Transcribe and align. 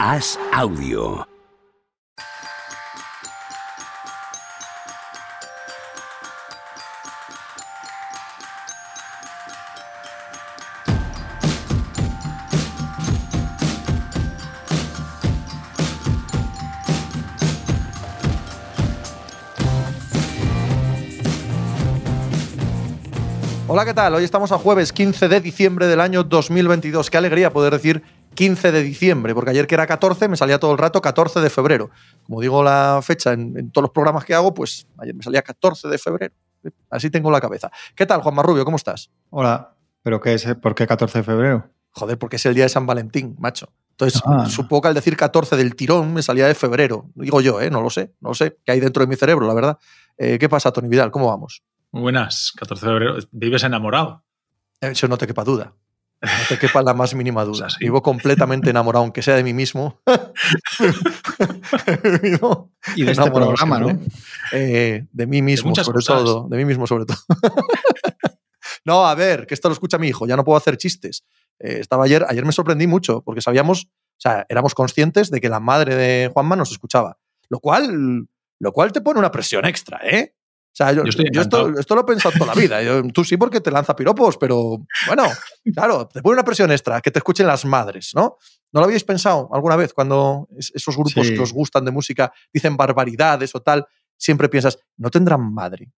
Haz 0.00 0.38
audio. 0.52 1.26
Hola, 23.66 23.84
¿qué 23.84 23.92
tal? 23.92 24.14
Hoy 24.14 24.22
estamos 24.22 24.52
a 24.52 24.58
jueves 24.58 24.92
15 24.92 25.26
de 25.28 25.40
diciembre 25.40 25.88
del 25.88 26.00
año 26.00 26.22
2022. 26.22 27.10
Qué 27.10 27.16
alegría 27.16 27.52
poder 27.52 27.72
decir 27.72 28.02
15 28.38 28.70
de 28.70 28.82
diciembre, 28.84 29.34
porque 29.34 29.50
ayer 29.50 29.66
que 29.66 29.74
era 29.74 29.84
14 29.84 30.28
me 30.28 30.36
salía 30.36 30.60
todo 30.60 30.70
el 30.70 30.78
rato 30.78 31.02
14 31.02 31.40
de 31.40 31.50
febrero. 31.50 31.90
Como 32.22 32.40
digo 32.40 32.62
la 32.62 33.00
fecha 33.02 33.32
en, 33.32 33.58
en 33.58 33.72
todos 33.72 33.82
los 33.82 33.90
programas 33.90 34.24
que 34.24 34.32
hago, 34.32 34.54
pues 34.54 34.86
ayer 34.98 35.12
me 35.12 35.24
salía 35.24 35.42
14 35.42 35.88
de 35.88 35.98
febrero. 35.98 36.32
Así 36.88 37.10
tengo 37.10 37.32
la 37.32 37.40
cabeza. 37.40 37.68
¿Qué 37.96 38.06
tal, 38.06 38.22
Juan 38.22 38.36
Marrubio? 38.36 38.64
¿Cómo 38.64 38.76
estás? 38.76 39.10
Hola, 39.30 39.74
¿pero 40.04 40.20
qué 40.20 40.34
es? 40.34 40.46
¿Por 40.62 40.76
qué 40.76 40.86
14 40.86 41.18
de 41.18 41.24
febrero? 41.24 41.68
Joder, 41.90 42.16
porque 42.16 42.36
es 42.36 42.46
el 42.46 42.54
día 42.54 42.62
de 42.62 42.68
San 42.68 42.86
Valentín, 42.86 43.34
macho. 43.40 43.72
Entonces, 43.90 44.22
Ah. 44.24 44.46
supongo 44.48 44.82
que 44.82 44.88
al 44.88 44.94
decir 44.94 45.16
14 45.16 45.56
del 45.56 45.74
tirón 45.74 46.14
me 46.14 46.22
salía 46.22 46.46
de 46.46 46.54
febrero. 46.54 47.06
Digo 47.16 47.40
yo, 47.40 47.60
¿eh? 47.60 47.70
No 47.70 47.80
lo 47.80 47.90
sé, 47.90 48.12
no 48.20 48.28
lo 48.28 48.34
sé. 48.36 48.56
¿Qué 48.64 48.70
hay 48.70 48.78
dentro 48.78 49.00
de 49.02 49.08
mi 49.08 49.16
cerebro, 49.16 49.48
la 49.48 49.54
verdad? 49.54 49.78
Eh, 50.16 50.38
¿Qué 50.38 50.48
pasa, 50.48 50.70
Tony 50.70 50.86
Vidal? 50.88 51.10
¿Cómo 51.10 51.26
vamos? 51.26 51.64
Muy 51.90 52.02
buenas, 52.02 52.52
14 52.56 52.86
de 52.86 52.92
febrero. 52.92 53.16
¿Vives 53.32 53.64
enamorado? 53.64 54.22
Eso 54.80 55.08
no 55.08 55.18
te 55.18 55.26
quepa 55.26 55.42
duda. 55.42 55.74
No 56.20 56.30
te 56.48 56.58
quepa 56.58 56.82
la 56.82 56.94
más 56.94 57.14
mínima 57.14 57.44
duda. 57.44 57.52
O 57.52 57.64
sea, 57.70 57.70
sí. 57.70 57.76
Vivo 57.80 58.02
completamente 58.02 58.70
enamorado, 58.70 59.04
aunque 59.04 59.22
sea 59.22 59.36
de 59.36 59.44
mí 59.44 59.54
mismo. 59.54 60.00
Vivo 62.22 62.72
Y 62.96 63.04
de 63.04 63.12
este 63.12 63.30
programa, 63.30 63.78
¿no? 63.78 64.00
Eh, 64.52 65.06
de 65.12 65.26
mí 65.26 65.42
mismo, 65.42 65.74
sobre 65.76 65.96
cosas. 65.96 66.24
todo. 66.24 66.48
De 66.48 66.56
mí 66.56 66.64
mismo, 66.64 66.88
sobre 66.88 67.04
todo. 67.04 67.18
no, 68.84 69.06
a 69.06 69.14
ver, 69.14 69.46
que 69.46 69.54
esto 69.54 69.68
lo 69.68 69.74
escucha 69.74 69.98
mi 69.98 70.08
hijo, 70.08 70.26
ya 70.26 70.36
no 70.36 70.44
puedo 70.44 70.58
hacer 70.58 70.76
chistes. 70.76 71.24
Eh, 71.60 71.78
estaba 71.80 72.04
ayer, 72.04 72.26
ayer 72.28 72.44
me 72.44 72.52
sorprendí 72.52 72.88
mucho, 72.88 73.22
porque 73.22 73.40
sabíamos, 73.40 73.84
o 73.84 74.20
sea, 74.20 74.44
éramos 74.48 74.74
conscientes 74.74 75.30
de 75.30 75.40
que 75.40 75.48
la 75.48 75.60
madre 75.60 75.94
de 75.94 76.30
Juanma 76.32 76.56
nos 76.56 76.72
escuchaba. 76.72 77.16
Lo 77.48 77.60
cual, 77.60 78.26
lo 78.58 78.72
cual 78.72 78.90
te 78.90 79.00
pone 79.00 79.20
una 79.20 79.30
presión 79.30 79.64
extra, 79.64 80.00
¿eh? 80.02 80.34
O 80.80 80.84
sea, 80.84 80.92
yo, 80.92 81.02
Yo 81.02 81.08
estoy 81.08 81.26
yo 81.32 81.40
esto, 81.40 81.94
lo 81.96 82.00
he 82.02 82.04
pensado 82.04 82.32
toda 82.38 82.54
la 82.54 82.60
vida. 82.60 82.80
Yo- 82.82 83.02
tú 83.12 83.24
sí 83.24 83.36
porque 83.36 83.60
te 83.60 83.70
lanza 83.72 83.96
piropos, 83.96 84.36
pero 84.38 84.78
bueno, 85.08 85.24
claro, 85.74 86.06
te 86.06 86.22
pone 86.22 86.34
una 86.34 86.44
presión 86.44 86.70
extra, 86.70 87.00
que 87.00 87.10
te 87.10 87.18
escuchen 87.18 87.48
las 87.48 87.64
madres, 87.64 88.12
¿no? 88.14 88.36
¿No 88.72 88.80
lo 88.80 88.84
habíais 88.84 89.02
pensado 89.02 89.48
alguna 89.52 89.74
vez 89.74 89.92
cuando 89.92 90.46
es- 90.56 90.70
esos 90.74 90.94
grupos 90.96 91.26
Sí. 91.26 91.34
que 91.34 91.40
os 91.40 91.52
gustan 91.52 91.84
de 91.84 91.90
música 91.90 92.32
dicen 92.52 92.76
barbaridades 92.76 93.52
o 93.56 93.60
tal? 93.60 93.86
Siempre 94.16 94.48
piensas, 94.48 94.78
no 94.96 95.10
tendrán 95.10 95.52
madre. 95.52 95.90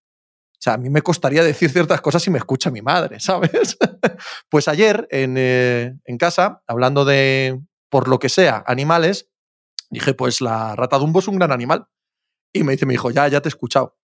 O 0.52 0.62
sea, 0.62 0.74
a 0.74 0.78
mí 0.78 0.88
me 0.88 1.02
costaría 1.02 1.42
decir 1.44 1.68
ciertas 1.70 2.00
cosas 2.00 2.22
si 2.22 2.30
me 2.30 2.38
escucha 2.38 2.70
mi 2.70 2.80
madre, 2.80 3.18
¿sabes? 3.20 3.76
pues 4.48 4.66
ayer 4.68 5.06
en, 5.10 5.34
eh, 5.36 5.94
en 6.04 6.16
casa, 6.16 6.62
hablando 6.66 7.04
de, 7.04 7.60
por 7.90 8.08
lo 8.08 8.18
que 8.18 8.30
sea, 8.30 8.64
animales, 8.66 9.28
dije, 9.90 10.14
pues 10.14 10.40
la 10.40 10.74
rata 10.74 10.96
Dumbo 10.96 11.18
es 11.18 11.28
un 11.28 11.36
gran 11.36 11.52
animal. 11.52 11.86
Y 12.52 12.62
me 12.64 12.72
dice 12.72 12.86
mi 12.86 12.94
hijo, 12.94 13.10
ya, 13.10 13.28
ya 13.28 13.40
te 13.40 13.48
he 13.48 13.50
escuchado. 13.50 13.96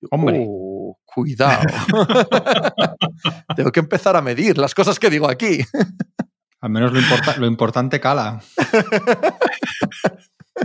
Yo, 0.00 0.08
Hombre. 0.10 0.44
"Oh, 0.48 0.98
cuidado. 1.04 1.66
Tengo 3.56 3.72
que 3.72 3.80
empezar 3.80 4.16
a 4.16 4.22
medir 4.22 4.58
las 4.58 4.74
cosas 4.74 4.98
que 4.98 5.10
digo 5.10 5.28
aquí. 5.28 5.60
Al 6.60 6.70
menos 6.70 6.92
lo, 6.92 7.00
importa- 7.00 7.36
lo 7.36 7.46
importante 7.46 8.00
cala. 8.00 8.40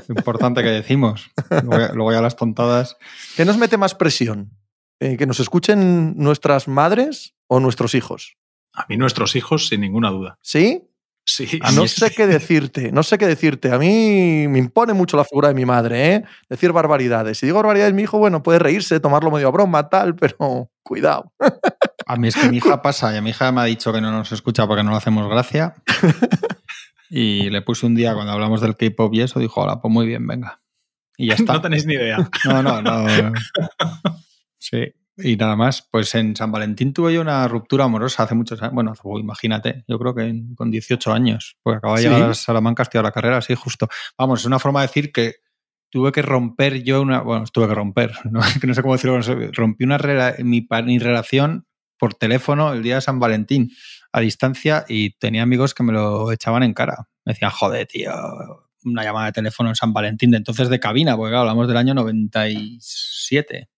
lo 0.07 0.15
importante 0.15 0.63
que 0.63 0.69
decimos. 0.69 1.29
Luego 1.49 1.79
ya, 1.79 1.93
luego 1.93 2.11
ya 2.11 2.21
las 2.21 2.35
tontadas. 2.35 2.97
¿Qué 3.35 3.45
nos 3.45 3.57
mete 3.57 3.77
más 3.77 3.95
presión? 3.95 4.51
Eh, 4.99 5.17
¿Que 5.17 5.25
nos 5.27 5.39
escuchen 5.39 6.15
nuestras 6.17 6.67
madres 6.67 7.35
o 7.47 7.59
nuestros 7.59 7.93
hijos? 7.95 8.37
A 8.73 8.85
mí 8.89 8.97
nuestros 8.97 9.35
hijos, 9.35 9.67
sin 9.67 9.81
ninguna 9.81 10.09
duda. 10.09 10.37
¿Sí? 10.41 10.83
Sí, 11.25 11.59
no 11.73 11.87
sé 11.87 12.11
qué 12.11 12.27
decirte, 12.27 12.91
no 12.91 13.01
sé 13.01 13.17
qué 13.17 13.25
decirte. 13.25 13.71
A 13.71 13.77
mí 13.77 14.45
me 14.49 14.59
impone 14.59 14.93
mucho 14.93 15.15
la 15.15 15.23
figura 15.23 15.47
de 15.47 15.53
mi 15.53 15.65
madre, 15.65 16.15
¿eh? 16.15 16.23
Decir 16.49 16.73
barbaridades. 16.73 17.37
Si 17.37 17.45
digo 17.45 17.57
barbaridades, 17.57 17.93
mi 17.93 18.01
hijo, 18.01 18.17
bueno, 18.17 18.43
puede 18.43 18.59
reírse, 18.59 18.99
tomarlo 18.99 19.31
medio 19.31 19.47
a 19.47 19.51
broma, 19.51 19.87
tal, 19.89 20.15
pero 20.17 20.69
cuidado. 20.83 21.31
A 22.05 22.17
mí 22.17 22.27
es 22.27 22.35
que 22.35 22.49
mi 22.49 22.57
hija 22.57 22.81
pasa 22.81 23.13
y 23.13 23.17
a 23.17 23.21
mi 23.21 23.29
hija 23.29 23.51
me 23.53 23.61
ha 23.61 23.65
dicho 23.65 23.93
que 23.93 24.01
no 24.01 24.11
nos 24.11 24.31
escucha 24.33 24.67
porque 24.67 24.83
no 24.83 24.91
le 24.91 24.97
hacemos 24.97 25.29
gracia. 25.29 25.75
Y 27.15 27.51
le 27.51 27.61
puse 27.61 27.85
un 27.85 27.93
día 27.93 28.15
cuando 28.15 28.31
hablamos 28.31 28.59
del 28.59 28.75
K-pop 28.75 29.13
y 29.13 29.21
eso, 29.21 29.39
dijo, 29.39 29.61
hola, 29.61 29.79
pues 29.79 29.93
muy 29.93 30.07
bien, 30.07 30.25
venga. 30.25 30.63
Y 31.15 31.27
ya 31.27 31.35
está. 31.35 31.53
no 31.53 31.61
tenéis 31.61 31.85
ni 31.85 31.93
idea. 31.93 32.17
No, 32.45 32.63
no, 32.63 32.81
no. 32.81 33.05
Sí. 34.57 34.95
Y 35.15 35.35
nada 35.35 35.55
más, 35.55 35.87
pues 35.91 36.15
en 36.15 36.35
San 36.35 36.51
Valentín 36.51 36.91
tuve 36.91 37.13
yo 37.13 37.21
una 37.21 37.47
ruptura 37.47 37.83
amorosa 37.85 38.23
hace 38.23 38.33
muchos 38.33 38.61
años. 38.61 38.73
Bueno, 38.73 38.93
imagínate, 39.19 39.83
yo 39.87 39.99
creo 39.99 40.15
que 40.15 40.41
con 40.55 40.71
18 40.71 41.13
años, 41.13 41.57
porque 41.61 41.77
acababa 41.77 41.99
de 41.99 42.07
¿Sí? 42.07 42.09
llegar 42.13 42.31
a 42.31 42.33
Salamanca 42.33 42.81
a 42.81 42.85
estudiar 42.85 43.05
la 43.05 43.11
carrera, 43.11 43.41
sí, 43.41 43.53
justo. 43.53 43.87
Vamos, 44.17 44.39
es 44.41 44.45
una 44.47 44.57
forma 44.59 44.81
de 44.81 44.87
decir 44.87 45.11
que 45.11 45.35
tuve 45.91 46.11
que 46.11 46.23
romper 46.23 46.81
yo 46.83 47.01
una. 47.03 47.21
Bueno, 47.21 47.45
tuve 47.53 47.67
que 47.67 47.75
romper, 47.75 48.11
¿no? 48.31 48.39
que 48.59 48.65
no 48.65 48.73
sé 48.73 48.81
cómo 48.81 48.93
decirlo. 48.95 49.17
no 49.17 49.23
sé, 49.23 49.51
rompí 49.53 49.83
una 49.83 49.99
rela- 49.99 50.35
mi, 50.43 50.67
mi 50.85 50.97
relación 50.99 51.67
por 51.99 52.15
teléfono 52.15 52.73
el 52.73 52.81
día 52.81 52.95
de 52.95 53.01
San 53.01 53.19
Valentín 53.19 53.69
a 54.11 54.19
distancia 54.19 54.83
y 54.89 55.11
tenía 55.17 55.43
amigos 55.43 55.73
que 55.75 55.83
me 55.83 55.93
lo 55.93 56.31
echaban 56.31 56.63
en 56.63 56.73
cara. 56.73 57.07
Me 57.23 57.33
decían, 57.33 57.51
joder, 57.51 57.85
tío, 57.87 58.11
una 58.83 59.03
llamada 59.03 59.27
de 59.27 59.31
teléfono 59.33 59.69
en 59.69 59.75
San 59.75 59.93
Valentín, 59.93 60.31
de 60.31 60.37
entonces 60.37 60.69
de 60.69 60.79
cabina, 60.79 61.15
porque 61.15 61.29
claro, 61.31 61.41
hablamos 61.41 61.67
del 61.67 61.77
año 61.77 61.93
97. 61.93 63.69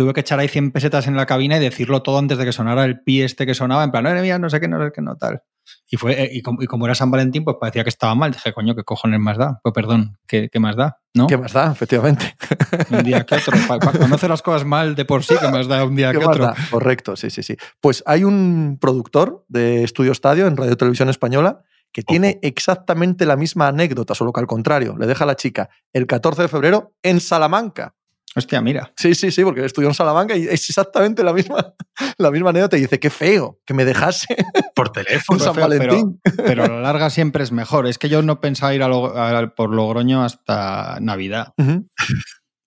Tuve 0.00 0.14
que 0.14 0.20
echar 0.20 0.38
ahí 0.38 0.48
100 0.48 0.70
pesetas 0.70 1.06
en 1.08 1.14
la 1.14 1.26
cabina 1.26 1.58
y 1.58 1.60
decirlo 1.60 2.02
todo 2.02 2.18
antes 2.18 2.38
de 2.38 2.46
que 2.46 2.52
sonara 2.52 2.86
el 2.86 3.02
pi 3.02 3.20
este 3.20 3.44
que 3.44 3.52
sonaba, 3.52 3.84
en 3.84 3.90
plan, 3.90 4.02
no, 4.02 4.22
mía, 4.22 4.38
no 4.38 4.48
sé 4.48 4.58
qué, 4.58 4.66
no 4.66 4.82
sé 4.82 4.92
qué, 4.94 5.02
no 5.02 5.16
tal. 5.16 5.42
Y, 5.90 5.98
fue, 5.98 6.22
eh, 6.22 6.30
y, 6.32 6.40
como, 6.40 6.62
y 6.62 6.66
como 6.66 6.86
era 6.86 6.94
San 6.94 7.10
Valentín, 7.10 7.44
pues 7.44 7.58
parecía 7.60 7.82
que 7.82 7.90
estaba 7.90 8.14
mal. 8.14 8.32
Dije, 8.32 8.54
coño, 8.54 8.74
¿qué 8.74 8.82
cojones 8.82 9.20
más 9.20 9.36
da? 9.36 9.60
Pues 9.62 9.74
perdón, 9.74 10.16
¿qué, 10.26 10.48
qué 10.50 10.58
más 10.58 10.74
da? 10.74 11.00
¿No? 11.12 11.26
¿Qué 11.26 11.36
más 11.36 11.52
da, 11.52 11.70
efectivamente? 11.70 12.34
Un 12.90 13.04
día 13.04 13.26
que 13.26 13.34
otro. 13.34 13.58
Para 13.68 13.92
conocer 13.98 14.30
las 14.30 14.40
cosas 14.40 14.64
mal 14.64 14.94
de 14.94 15.04
por 15.04 15.22
sí, 15.22 15.34
¿qué 15.38 15.48
más 15.48 15.68
da 15.68 15.84
un 15.84 15.94
día 15.94 16.12
¿Qué 16.12 16.18
que 16.18 16.24
más 16.24 16.34
otro? 16.34 16.46
da? 16.46 16.54
Correcto, 16.70 17.14
sí, 17.14 17.28
sí, 17.28 17.42
sí. 17.42 17.58
Pues 17.82 18.02
hay 18.06 18.24
un 18.24 18.78
productor 18.80 19.44
de 19.48 19.84
Estudio 19.84 20.12
Estadio 20.12 20.46
en 20.46 20.56
Radio 20.56 20.78
Televisión 20.78 21.10
Española 21.10 21.60
que 21.92 22.02
tiene 22.02 22.38
exactamente 22.40 23.26
la 23.26 23.36
misma 23.36 23.68
anécdota, 23.68 24.14
solo 24.14 24.32
que 24.32 24.40
al 24.40 24.46
contrario, 24.46 24.96
le 24.98 25.06
deja 25.06 25.24
a 25.24 25.26
la 25.26 25.36
chica 25.36 25.68
el 25.92 26.06
14 26.06 26.40
de 26.40 26.48
febrero 26.48 26.94
en 27.02 27.20
Salamanca. 27.20 27.96
Hostia, 28.36 28.60
mira. 28.60 28.92
Sí, 28.96 29.14
sí, 29.16 29.32
sí, 29.32 29.42
porque 29.42 29.64
estudió 29.64 29.88
en 29.88 29.94
Salamanca 29.94 30.36
y 30.36 30.44
es 30.44 30.68
exactamente 30.70 31.24
la 31.24 31.32
misma, 31.32 31.74
la 32.18 32.30
misma 32.30 32.50
anécdota. 32.50 32.76
Y 32.76 32.82
dice, 32.82 33.00
qué 33.00 33.10
feo 33.10 33.58
que 33.66 33.74
me 33.74 33.84
dejase 33.84 34.36
Por 34.76 34.90
teléfono. 34.92 35.38
San 35.44 35.54
feo, 35.54 35.64
Valentín. 35.68 36.20
Pero 36.36 36.64
a 36.64 36.68
la 36.68 36.80
larga 36.80 37.10
siempre 37.10 37.42
es 37.42 37.50
mejor. 37.50 37.86
Es 37.88 37.98
que 37.98 38.08
yo 38.08 38.22
no 38.22 38.40
pensaba 38.40 38.72
ir 38.74 38.82
a 38.84 38.88
Lo- 38.88 39.16
a- 39.18 39.54
por 39.56 39.70
Logroño 39.74 40.22
hasta 40.24 40.98
Navidad. 41.00 41.54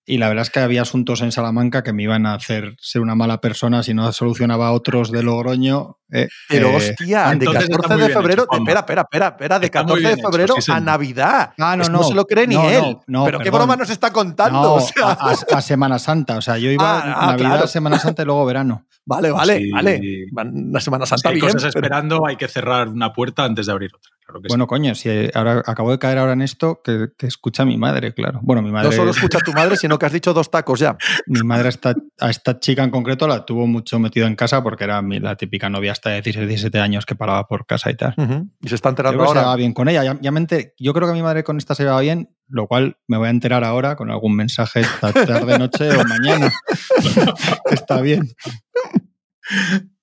Y 0.06 0.18
la 0.18 0.28
verdad 0.28 0.42
es 0.42 0.50
que 0.50 0.60
había 0.60 0.82
asuntos 0.82 1.22
en 1.22 1.32
Salamanca 1.32 1.82
que 1.82 1.94
me 1.94 2.02
iban 2.02 2.26
a 2.26 2.34
hacer 2.34 2.76
ser 2.78 3.00
una 3.00 3.14
mala 3.14 3.40
persona 3.40 3.82
si 3.82 3.94
no 3.94 4.12
solucionaba 4.12 4.70
otros 4.72 5.10
de 5.10 5.22
Logroño. 5.22 5.96
eh, 6.12 6.28
Pero 6.48 6.68
eh, 6.68 6.76
hostia, 6.76 7.28
de 7.28 7.32
entonces 7.32 7.62
está 7.62 7.76
14 7.78 7.94
muy 7.94 8.08
de 8.08 8.14
febrero, 8.14 8.42
hecho, 8.44 8.58
espera, 8.58 8.80
espera, 8.80 9.00
espera, 9.02 9.26
espera, 9.28 9.58
de 9.58 9.66
Está 9.66 9.82
muy 9.82 9.88
14 10.02 10.06
de 10.08 10.12
hecho, 10.20 10.28
febrero 10.30 10.54
sí, 10.60 10.72
a. 10.72 10.80
Navidad. 10.80 11.52
Ah, 11.58 11.74
no, 11.76 11.84
no. 11.88 12.02
se 12.02 12.12
lo 12.14 12.26
cree 12.26 12.46
ni 12.46 12.54
No, 12.54 12.68
él. 12.68 12.82
no, 12.82 13.00
no, 13.06 13.24
Pero 13.24 13.38
qué 13.40 13.50
broma 13.50 13.76
nos 13.76 13.88
está 13.88 14.12
contando. 14.12 14.60
no, 14.62 14.74
o 14.74 14.80
sea, 14.80 15.06
a, 15.12 15.30
a- 15.30 15.56
a 15.58 15.60
Semana 15.62 15.98
Santa. 15.98 16.36
O 16.36 16.42
sea, 16.42 16.58
yo 16.58 16.70
iba 16.70 16.84
Ah, 16.98 17.14
ah, 17.16 17.26
Navidad, 17.28 17.50
claro. 17.52 17.66
Semana 17.66 17.98
Santa 17.98 18.22
y 18.22 18.26
luego 18.26 18.44
verano. 18.44 18.84
vale, 19.06 19.30
vale, 19.30 19.58
Sí. 19.58 19.70
vale. 19.70 20.00
Una 20.34 20.80
Semana 20.80 21.06
Si 21.06 21.10
Santa 21.10 21.30
hay 21.30 21.36
bien. 21.36 21.46
cosas 21.46 21.62
pero- 21.72 21.86
esperando, 21.86 22.26
hay 22.26 22.36
que 22.36 22.46
cerrar 22.48 22.88
una 22.88 23.10
puerta 23.12 23.44
antes 23.44 23.64
de 23.64 23.72
abrir 23.72 23.90
otra. 23.94 24.12
Claro 24.26 24.40
que 24.40 24.48
sí. 24.48 24.52
Bueno, 24.52 24.66
coño, 24.66 24.94
si 24.94 25.08
ahora 25.34 25.62
acabo 25.66 25.90
de 25.90 25.98
caer 25.98 26.16
ahora 26.18 26.32
en 26.32 26.40
esto, 26.42 26.80
que, 26.82 27.08
que 27.18 27.26
escucha 27.26 27.64
mi 27.66 27.76
madre, 27.76 28.14
claro. 28.14 28.40
Bueno, 28.42 28.62
mi 28.62 28.70
madre. 28.72 28.88
No 28.88 28.92
solo 28.96 29.10
escucha 29.10 29.38
a 29.38 29.40
tu 29.42 29.52
madre, 29.52 29.76
sino 29.76 29.98
que 29.98 30.06
has 30.06 30.12
dicho 30.12 30.32
dos 30.32 30.50
tacos 30.50 30.80
ya. 30.80 30.96
Mi 31.26 31.40
madre 31.42 31.68
esta- 31.68 31.94
a 32.20 32.30
esta 32.30 32.58
chica 32.58 32.82
en 32.84 32.90
concreto 32.90 33.28
la 33.28 33.44
tuvo 33.44 33.66
mucho 33.66 33.98
metido 33.98 34.26
en 34.26 34.34
casa 34.36 34.62
porque 34.62 34.84
era 34.84 35.02
la 35.02 35.36
típica 35.36 35.68
novia 35.68 35.92
hasta 35.92 36.10
de 36.10 36.16
16, 36.22 36.48
17 36.48 36.80
años 36.80 37.04
que 37.06 37.14
paraba 37.14 37.46
por 37.46 37.66
casa 37.66 37.90
y 37.90 37.96
tal. 37.96 38.14
Y 38.62 38.68
se 38.68 38.74
está 38.76 38.88
Yo 38.88 38.92
enterando 38.92 39.18
creo 39.18 39.26
que 39.26 39.26
se 39.26 39.28
ahora. 39.30 39.40
llevaba 39.42 39.56
bien 39.56 39.72
con 39.74 39.88
ella. 39.88 40.04
Ya, 40.04 40.18
ya 40.20 40.30
me 40.32 40.40
enter- 40.40 40.72
yo 40.78 40.94
creo 40.94 41.06
que 41.06 41.14
mi 41.14 41.22
madre 41.22 41.44
con 41.44 41.58
esta 41.58 41.74
se 41.74 41.82
llevaba 41.82 42.00
bien, 42.00 42.30
lo 42.48 42.66
cual 42.66 42.96
me 43.06 43.18
voy 43.18 43.26
a 43.26 43.30
enterar 43.30 43.62
ahora 43.64 43.94
con 43.96 44.10
algún 44.10 44.34
mensaje 44.36 44.80
esta 44.80 45.12
tarde, 45.12 45.58
noche 45.58 45.90
o 45.96 46.04
mañana. 46.06 46.50
Está 47.70 48.00
bien. 48.00 48.28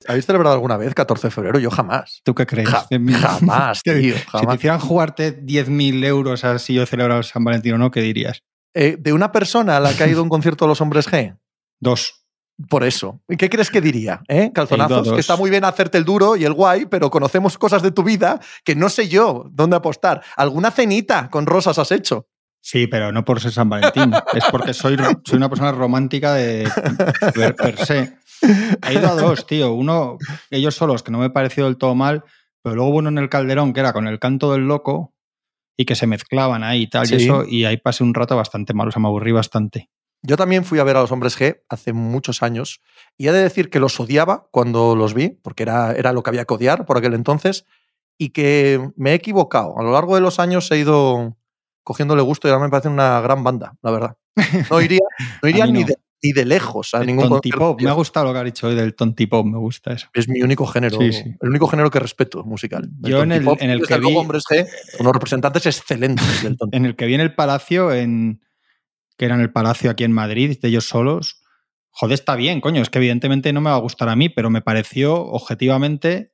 ¿Habéis 0.08 0.26
celebrado 0.26 0.54
alguna 0.56 0.78
vez 0.78 0.94
14 0.94 1.28
de 1.28 1.32
febrero? 1.32 1.60
Yo 1.60 1.70
jamás. 1.72 2.22
¿Tú 2.24 2.34
qué 2.36 2.46
crees? 2.46 2.70
Ja- 2.70 2.86
de 2.90 3.00
mí? 3.00 3.14
jamás, 3.14 3.82
Si 3.86 3.92
te 4.48 4.56
hicieran 4.56 4.80
jugarte 4.80 5.44
10.000 5.44 6.04
euros 6.06 6.44
a 6.44 6.60
si 6.60 6.74
yo 6.74 6.84
he 6.84 6.86
celebrado 6.86 7.24
San 7.24 7.44
Valentín 7.44 7.74
o 7.74 7.78
no, 7.78 7.92
¿qué 7.92 8.02
dirías? 8.02 8.44
Eh, 8.74 8.98
de 9.00 9.14
una 9.14 9.32
persona 9.32 9.78
a 9.78 9.80
la 9.80 9.94
que 9.96 10.04
ha 10.04 10.08
ido 10.08 10.20
a 10.20 10.24
un 10.24 10.30
concierto 10.30 10.66
de 10.66 10.70
los 10.70 10.82
hombres 10.82 11.08
G. 11.10 11.38
Dos. 11.80 12.16
Por 12.70 12.84
eso. 12.84 13.22
¿Y 13.28 13.38
qué 13.38 13.50
crees 13.50 13.72
que 13.72 13.82
diría? 13.82 14.22
¿Eh? 14.28 14.52
Calzonazos, 14.54 15.14
que 15.14 15.20
está 15.20 15.36
muy 15.36 15.50
bien 15.50 15.66
hacerte 15.66 15.98
el 15.98 16.06
duro 16.06 16.36
y 16.36 16.46
el 16.46 16.54
guay, 16.54 16.86
pero 16.86 17.10
conocemos 17.10 17.58
cosas 17.58 17.82
de 17.82 17.92
tu 17.92 18.04
vida 18.04 18.40
que 18.64 18.76
no 18.76 18.88
sé 18.90 19.08
yo 19.10 19.46
dónde 19.52 19.76
apostar. 19.78 20.22
¿Alguna 20.36 20.70
cenita 20.70 21.30
con 21.30 21.48
rosas 21.48 21.80
has 21.80 21.92
hecho? 21.92 22.28
Sí, 22.64 22.86
pero 22.86 23.12
no 23.12 23.26
por 23.26 23.40
ser 23.42 23.52
San 23.52 23.68
Valentín. 23.70 24.12
es 24.34 24.44
porque 24.52 24.74
soy, 24.76 24.96
soy 25.26 25.38
una 25.38 25.50
persona 25.50 25.72
romántica 25.72 26.36
de 26.36 26.70
per, 27.34 27.56
per 27.56 27.78
se. 27.84 28.18
He 28.88 28.94
ido 28.94 29.08
a 29.08 29.16
dos, 29.16 29.46
tío. 29.48 29.74
Uno, 29.74 30.18
ellos 30.50 30.76
solos, 30.76 31.04
que 31.04 31.12
no 31.12 31.20
me 31.20 31.30
pareció 31.30 31.66
del 31.66 31.78
todo 31.78 31.96
mal, 31.96 32.24
pero 32.62 32.76
luego 32.76 32.92
hubo 32.92 32.98
uno 33.00 33.10
en 33.10 33.18
el 33.18 33.30
Calderón, 33.30 33.74
que 33.74 33.80
era 33.80 33.94
con 33.94 34.08
el 34.08 34.20
canto 34.20 34.52
del 34.52 34.68
loco, 34.68 35.14
y 35.78 35.86
que 35.86 35.96
se 35.96 36.08
mezclaban 36.08 36.64
ahí 36.64 36.84
y 36.84 36.88
tal, 36.90 37.08
Sí. 37.08 37.16
y 37.16 37.24
eso, 37.24 37.44
y 37.48 37.66
ahí 37.66 37.78
pasé 37.78 38.04
un 38.04 38.14
rato 38.14 38.36
bastante 38.36 38.74
malo, 38.74 38.90
o 38.90 38.92
sea, 38.92 39.02
me 39.02 39.08
aburrí 39.08 39.32
bastante. 39.32 39.90
Yo 40.24 40.38
también 40.38 40.64
fui 40.64 40.78
a 40.78 40.84
ver 40.84 40.98
a 40.98 41.02
los 41.02 41.12
hombres 41.12 41.36
G 41.40 41.62
hace 41.68 41.94
muchos 41.94 42.44
años 42.44 42.80
y 43.18 43.28
he 43.28 43.32
de 43.32 43.42
decir 43.42 43.72
que 43.72 43.80
los 43.80 44.00
odiaba 44.00 44.48
cuando 44.52 44.96
los 44.96 45.16
vi, 45.16 45.30
porque 45.30 45.64
era, 45.64 45.94
era 45.94 46.14
lo 46.14 46.22
que 46.22 46.30
había 46.30 46.46
que 46.46 46.54
odiar 46.54 46.86
por 46.86 46.98
aquel 46.98 47.16
entonces, 47.16 47.66
y 48.20 48.30
que 48.30 48.92
me 48.96 49.12
he 49.12 49.14
equivocado. 49.16 49.80
A 49.80 49.84
lo 49.84 49.92
largo 49.94 50.14
de 50.14 50.22
los 50.22 50.40
años 50.40 50.70
he 50.72 50.78
ido 50.78 51.38
cogiéndole 51.84 52.22
gusto 52.22 52.48
y 52.48 52.52
ahora 52.52 52.64
me 52.66 52.70
parece 52.70 52.90
una 52.90 53.20
gran 53.22 53.44
banda, 53.44 53.74
la 53.82 53.90
verdad. 53.90 54.18
No 54.70 54.80
iría, 54.82 55.00
no 55.42 55.50
iría 55.50 55.66
ni, 55.66 55.82
no. 55.82 55.88
de, 55.88 55.96
ni 56.24 56.32
de 56.34 56.46
lejos 56.46 56.94
a 56.94 57.00
El 57.02 57.08
ningún 57.08 57.30
tontipop, 57.30 57.82
me 57.82 57.90
ha 57.90 57.94
gustado 57.94 58.28
lo 58.28 58.34
que 58.34 58.40
ha 58.40 58.44
dicho 58.44 58.68
hoy 58.68 58.76
del 58.76 58.94
tontipop, 58.96 59.46
me 59.46 59.58
gusta 59.58 59.94
eso. 59.94 60.08
Es 60.14 60.28
mi 60.30 60.42
único 60.42 60.66
género, 60.68 60.98
Sí, 61.00 61.12
sí. 61.14 61.24
el 61.42 61.50
único 61.50 61.68
género 61.68 61.90
que 61.90 62.00
respeto 62.00 62.44
musical. 62.44 62.90
Yo 63.00 63.24
en 63.24 63.32
el- 63.32 63.48
en 63.60 63.82
que 63.82 63.98
vi- 64.00 64.16
hombres 64.16 64.44
G, 64.50 64.68
unos 65.00 65.14
representantes 65.14 65.66
excelentes 65.66 66.44
del. 66.44 66.58
En 66.72 66.86
el 66.86 66.96
que 66.96 67.06
viene 67.06 67.24
el 67.24 67.34
Palacio, 67.34 67.92
en, 67.92 68.42
que 69.18 69.26
era 69.26 69.36
en 69.36 69.42
el 69.42 69.52
Palacio 69.52 69.90
aquí 69.92 70.04
en 70.04 70.12
Madrid, 70.12 70.58
de 70.62 70.68
ellos 70.68 70.88
solos, 70.88 71.42
joder, 71.90 72.14
está 72.14 72.36
bien, 72.36 72.62
coño, 72.62 72.82
es 72.82 72.90
que 72.90 73.00
evidentemente 73.00 73.52
no 73.54 73.62
me 73.62 73.70
va 73.70 73.76
a 73.76 73.80
gustar 73.80 74.08
a 74.10 74.16
mí, 74.16 74.30
pero 74.30 74.50
me 74.50 74.62
pareció 74.62 75.16
objetivamente 75.16 76.31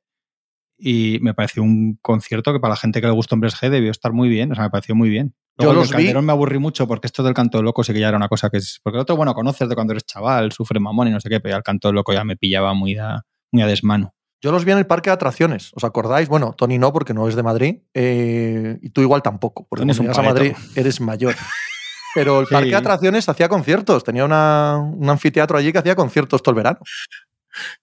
y 0.78 1.18
me 1.22 1.34
pareció 1.34 1.62
un 1.62 1.98
concierto 2.00 2.52
que 2.52 2.60
para 2.60 2.72
la 2.72 2.76
gente 2.76 3.00
que 3.00 3.06
le 3.08 3.12
gusta 3.12 3.34
Hombres 3.34 3.54
G 3.60 3.68
debió 3.68 3.90
estar 3.90 4.12
muy 4.12 4.28
bien, 4.28 4.52
o 4.52 4.54
sea, 4.54 4.64
me 4.64 4.70
pareció 4.70 4.94
muy 4.94 5.08
bien. 5.08 5.34
Yo 5.58 5.64
Luego 5.64 5.72
el 5.72 5.78
los 5.78 5.88
vi- 5.88 5.94
Calderón 6.04 6.24
me 6.24 6.32
aburrí 6.32 6.58
mucho 6.60 6.86
porque 6.86 7.08
esto 7.08 7.22
del 7.24 7.34
canto 7.34 7.58
del 7.58 7.64
loco 7.64 7.82
sí 7.82 7.92
que 7.92 7.98
ya 8.00 8.08
era 8.08 8.16
una 8.16 8.28
cosa 8.28 8.48
que 8.48 8.58
es... 8.58 8.80
Porque 8.84 8.96
el 8.98 9.02
otro, 9.02 9.16
bueno, 9.16 9.34
conoces 9.34 9.68
de 9.68 9.74
cuando 9.74 9.92
eres 9.92 10.04
chaval, 10.06 10.52
sufre 10.52 10.78
mamón 10.78 11.08
y 11.08 11.10
no 11.10 11.20
sé 11.20 11.28
qué, 11.28 11.40
pero 11.40 11.52
ya 11.54 11.56
el 11.56 11.64
canto 11.64 11.88
del 11.88 11.96
loco 11.96 12.12
ya 12.12 12.22
me 12.22 12.36
pillaba 12.36 12.74
muy 12.74 12.96
a, 12.96 13.22
muy 13.50 13.62
a 13.62 13.66
desmano. 13.66 14.14
Yo 14.40 14.52
los 14.52 14.64
vi 14.64 14.70
en 14.70 14.78
el 14.78 14.86
parque 14.86 15.10
de 15.10 15.14
atracciones, 15.14 15.72
¿os 15.74 15.82
acordáis? 15.82 16.28
Bueno, 16.28 16.54
Tony 16.56 16.78
no, 16.78 16.92
porque 16.92 17.12
no 17.12 17.26
es 17.28 17.34
de 17.34 17.42
Madrid, 17.42 17.78
eh, 17.92 18.78
y 18.80 18.90
tú 18.90 19.00
igual 19.00 19.20
tampoco, 19.20 19.66
porque 19.68 19.84
cuando 19.84 20.00
llegas 20.00 20.18
a. 20.18 20.22
Madrid 20.22 20.52
eres 20.76 21.00
mayor. 21.00 21.34
Pero 22.14 22.38
el 22.40 22.46
Sí. 22.46 22.54
parque 22.54 22.70
de 22.70 22.76
atracciones 22.76 23.28
hacía 23.28 23.48
conciertos, 23.48 24.04
tenía 24.04 24.24
una- 24.24 24.76
un 24.78 25.10
anfiteatro 25.10 25.58
allí 25.58 25.72
que 25.72 25.78
hacía 25.78 25.96
conciertos 25.96 26.40
todo 26.40 26.52
el 26.52 26.56
verano. 26.56 26.78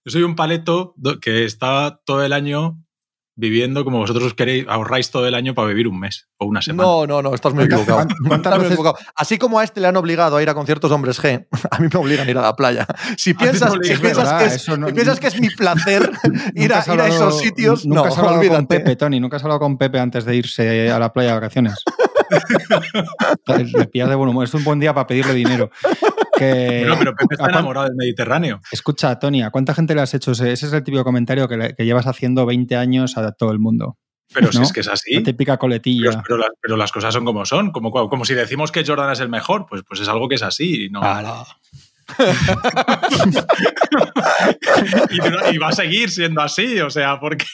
Yo 0.04 0.10
soy 0.12 0.22
un 0.22 0.34
paleto 0.34 0.94
que 1.20 1.44
está 1.44 2.00
todo 2.06 2.24
el 2.24 2.32
año 2.32 2.82
viviendo 3.36 3.84
como 3.84 3.98
vosotros 3.98 4.32
queréis, 4.34 4.64
ahorráis 4.68 5.10
todo 5.10 5.26
el 5.28 5.34
año 5.34 5.54
para 5.54 5.68
vivir 5.68 5.86
un 5.88 6.00
mes 6.00 6.28
o 6.38 6.46
una 6.46 6.62
semana. 6.62 6.88
No, 6.88 7.06
no, 7.06 7.22
no, 7.22 7.34
estás 7.34 7.52
muy 7.54 7.64
equivocado. 7.64 8.06
¿Cuántas 8.26 8.36
Estás 8.38 8.52
muy 8.54 8.62
veces- 8.64 8.72
equivocado. 8.78 8.96
Así 9.14 9.38
como 9.38 9.58
a 9.58 9.64
este 9.64 9.80
le 9.80 9.88
han 9.88 9.96
obligado 9.96 10.36
a 10.36 10.42
ir 10.42 10.48
a 10.48 10.54
conciertos 10.54 10.90
hombres 10.90 11.22
G, 11.22 11.46
a 11.70 11.78
mí 11.78 11.88
me 11.92 11.98
obligan 12.00 12.26
a 12.26 12.30
ir 12.30 12.38
a 12.38 12.42
la 12.42 12.56
playa. 12.56 12.86
Si 13.16 13.34
piensas, 13.34 13.72
si 13.82 13.94
piensas, 13.96 14.24
¿verdad? 14.24 14.38
que, 14.40 14.44
es, 14.46 14.54
Eso 14.54 14.76
no- 14.76 14.88
si 14.88 14.92
piensas 14.94 15.20
que 15.20 15.26
es 15.26 15.40
mi 15.40 15.50
placer 15.50 16.10
ir, 16.54 16.72
a, 16.72 16.82
ir 16.92 17.00
a 17.00 17.08
esos 17.08 17.38
sitios, 17.40 17.86
Nunca 17.86 18.02
no, 18.02 18.06
has 18.08 18.18
hablado 18.18 18.36
olvídate. 18.38 18.56
con 18.56 18.66
Pepe, 18.66 18.96
Tony. 18.96 19.20
Nunca 19.20 19.36
has 19.36 19.42
hablado 19.44 19.60
con 19.60 19.76
Pepe 19.78 19.98
antes 20.00 20.24
de 20.24 20.34
irse 20.36 20.90
a 20.90 20.98
la 20.98 21.12
playa 21.12 21.30
de 21.30 21.34
vacaciones. 21.36 21.84
Le 23.74 23.86
pillas 23.86 24.08
de 24.08 24.14
buen 24.14 24.30
humor. 24.30 24.44
Es 24.44 24.54
un 24.54 24.64
buen 24.64 24.80
día 24.80 24.92
para 24.94 25.06
pedirle 25.06 25.34
dinero. 25.34 25.70
Que... 26.36 26.84
Pero 26.98 27.14
Pepe 27.14 27.34
¿a 27.34 27.34
está 27.34 27.50
enamorado 27.50 27.86
del 27.86 27.96
Mediterráneo. 27.96 28.60
Escucha, 28.70 29.18
Tony, 29.18 29.42
¿a 29.42 29.50
cuánta 29.50 29.74
gente 29.74 29.94
le 29.94 30.02
has 30.02 30.12
hecho 30.14 30.32
ese? 30.32 30.52
Ese 30.52 30.66
es 30.66 30.72
el 30.72 30.82
típico 30.84 31.02
comentario 31.04 31.48
que, 31.48 31.56
le- 31.56 31.74
que 31.74 31.84
llevas 31.84 32.06
haciendo 32.06 32.44
20 32.46 32.76
años 32.76 33.16
a 33.16 33.32
todo 33.32 33.52
el 33.52 33.58
mundo. 33.58 33.96
Pero 34.34 34.50
si 34.50 34.58
¿No? 34.58 34.64
es 34.64 34.72
que 34.72 34.80
es 34.80 34.88
así. 34.88 35.14
La 35.14 35.22
típica 35.22 35.56
coletilla. 35.56 36.10
Pero, 36.10 36.22
pero 36.26 36.36
las, 36.38 36.48
pero 36.60 36.76
las 36.76 36.90
cosas 36.92 37.14
son 37.14 37.24
como 37.24 37.46
son. 37.46 37.70
Como, 37.70 37.90
como 37.90 38.24
si 38.24 38.34
decimos 38.34 38.72
que 38.72 38.84
Jordan 38.84 39.10
es 39.12 39.20
el 39.20 39.28
mejor, 39.28 39.66
pues, 39.68 39.82
pues 39.88 40.00
es 40.00 40.08
algo 40.08 40.28
que 40.28 40.34
es 40.34 40.42
así. 40.42 40.88
Ala. 41.00 41.46
no- 45.30 45.52
y 45.52 45.58
va 45.58 45.68
a 45.68 45.72
seguir 45.72 46.10
siendo 46.10 46.40
así. 46.42 46.80
O 46.80 46.90
sea, 46.90 47.18
porque 47.20 47.44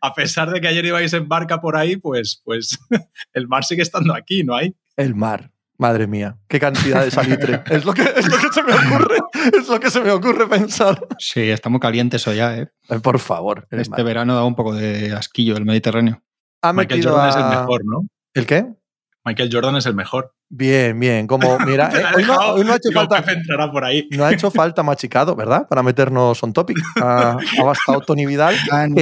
a 0.00 0.12
pesar 0.14 0.50
de 0.50 0.60
que 0.60 0.68
ayer 0.68 0.84
ibais 0.84 1.12
en 1.12 1.28
barca 1.28 1.60
por 1.60 1.76
ahí, 1.76 1.96
pues, 1.96 2.40
pues 2.44 2.78
el 3.32 3.48
mar 3.48 3.64
sigue 3.64 3.82
estando 3.82 4.14
aquí, 4.14 4.44
¿no 4.44 4.54
hay? 4.54 4.74
El 4.96 5.14
mar. 5.14 5.52
Madre 5.78 6.06
mía, 6.06 6.38
qué 6.48 6.58
cantidad 6.58 7.04
de 7.04 7.10
salitre. 7.10 7.62
es, 7.70 7.84
lo 7.84 7.92
que, 7.92 8.02
es 8.02 8.28
lo 8.30 8.38
que 8.38 8.48
se 8.52 8.62
me 8.62 8.72
ocurre. 8.72 9.16
Es 9.58 9.68
lo 9.68 9.78
que 9.78 9.90
se 9.90 10.00
me 10.00 10.10
ocurre 10.10 10.48
pensar. 10.48 11.06
Sí, 11.18 11.50
está 11.50 11.68
muy 11.68 11.80
caliente 11.80 12.16
eso 12.16 12.32
ya, 12.32 12.56
¿eh? 12.56 12.68
Eh, 12.88 12.98
Por 13.00 13.18
favor. 13.18 13.66
Este 13.70 14.02
verano 14.02 14.34
da 14.34 14.44
un 14.44 14.54
poco 14.54 14.74
de 14.74 15.12
asquillo 15.12 15.56
el 15.56 15.64
Mediterráneo. 15.64 16.22
Ha 16.62 16.72
Michael 16.72 17.04
Jordan 17.04 17.28
es 17.28 17.36
el 17.36 17.44
mejor, 17.44 17.80
¿no? 17.84 18.08
¿El 18.32 18.46
qué? 18.46 18.66
Michael 19.26 19.50
Jordan 19.52 19.76
es 19.76 19.86
el 19.86 19.94
mejor. 19.94 20.32
Bien, 20.48 20.98
bien. 20.98 21.26
Como, 21.26 21.58
mira, 21.58 21.90
eh, 21.94 22.04
hoy, 22.14 22.22
no, 22.22 22.32
dejado, 22.32 22.54
hoy 22.54 22.64
no 22.64 22.72
ha 22.72 22.76
hecho 22.76 22.88
digo, 22.90 23.00
falta. 23.00 23.70
Por 23.72 23.84
ahí. 23.84 24.08
No 24.12 24.24
ha 24.24 24.32
hecho 24.32 24.50
falta 24.52 24.82
machicado, 24.84 25.34
¿verdad? 25.34 25.66
Para 25.68 25.82
meternos 25.82 26.40
on 26.42 26.52
topic. 26.52 26.78
Ha, 27.02 27.36
ha 27.58 27.62
bastado 27.64 28.00
Tony 28.00 28.24
Vidal. 28.24 28.54
Han, 28.70 28.94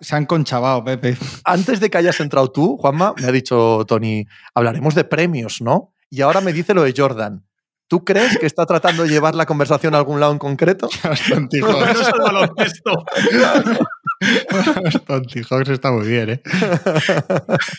se 0.00 0.16
han 0.16 0.26
conchavado, 0.26 0.84
Pepe. 0.84 1.16
Antes 1.44 1.80
de 1.80 1.90
que 1.90 1.98
hayas 1.98 2.20
entrado 2.20 2.52
tú, 2.52 2.76
Juanma, 2.76 3.14
me 3.18 3.26
ha 3.26 3.32
dicho 3.32 3.84
Tony, 3.86 4.24
hablaremos 4.54 4.94
de 4.94 5.04
premios, 5.04 5.60
¿no? 5.60 5.91
Y 6.12 6.20
ahora 6.20 6.42
me 6.42 6.52
dice 6.52 6.74
lo 6.74 6.82
de 6.82 6.92
Jordan. 6.94 7.42
¿Tú 7.88 8.04
crees 8.04 8.36
que 8.36 8.44
está 8.44 8.66
tratando 8.66 9.04
de 9.04 9.08
llevar 9.08 9.34
la 9.34 9.46
conversación 9.46 9.94
a 9.94 9.98
algún 9.98 10.20
lado 10.20 10.32
en 10.32 10.38
concreto? 10.38 10.90
Tontijox 15.06 15.70
está 15.70 15.90
muy 15.90 16.06
bien, 16.06 16.30
¿eh? 16.30 16.42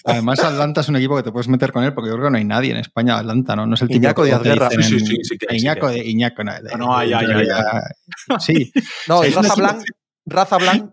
Además, 0.06 0.39
Atlanta 0.39 0.81
es 0.81 0.89
un 0.89 0.95
equipo 0.95 1.15
que 1.15 1.21
te 1.21 1.31
puedes 1.31 1.47
meter 1.47 1.71
con 1.71 1.83
él 1.83 1.94
porque 1.94 2.09
yo 2.09 2.15
creo 2.15 2.25
que 2.25 2.31
no 2.31 2.38
hay 2.39 2.44
nadie 2.44 2.71
en 2.71 2.77
España, 2.77 3.19
Atlanta, 3.19 3.56
¿no? 3.56 3.68
No 3.68 3.75
es 3.75 3.83
el 3.83 3.88
típico 3.88 4.25
Iñaco 4.25 4.25
Díaz 4.25 4.41
Guerra. 4.41 4.69
Sí, 4.71 4.81
sí, 4.81 5.00
sí, 5.00 5.15
sí 5.24 5.38
Iñaco, 5.51 5.88
de, 5.89 6.03
Iñaco, 6.03 6.44
no, 6.44 6.97
hay, 6.97 7.13
hay, 7.13 7.25
hay, 7.25 7.47
Sí, 8.39 8.74
No, 9.07 9.21
es 9.21 9.36
Raza 9.36 9.47
equipo- 9.47 9.62
Blanc, 9.62 9.83
Raza 10.25 10.57
Blanc 10.57 10.91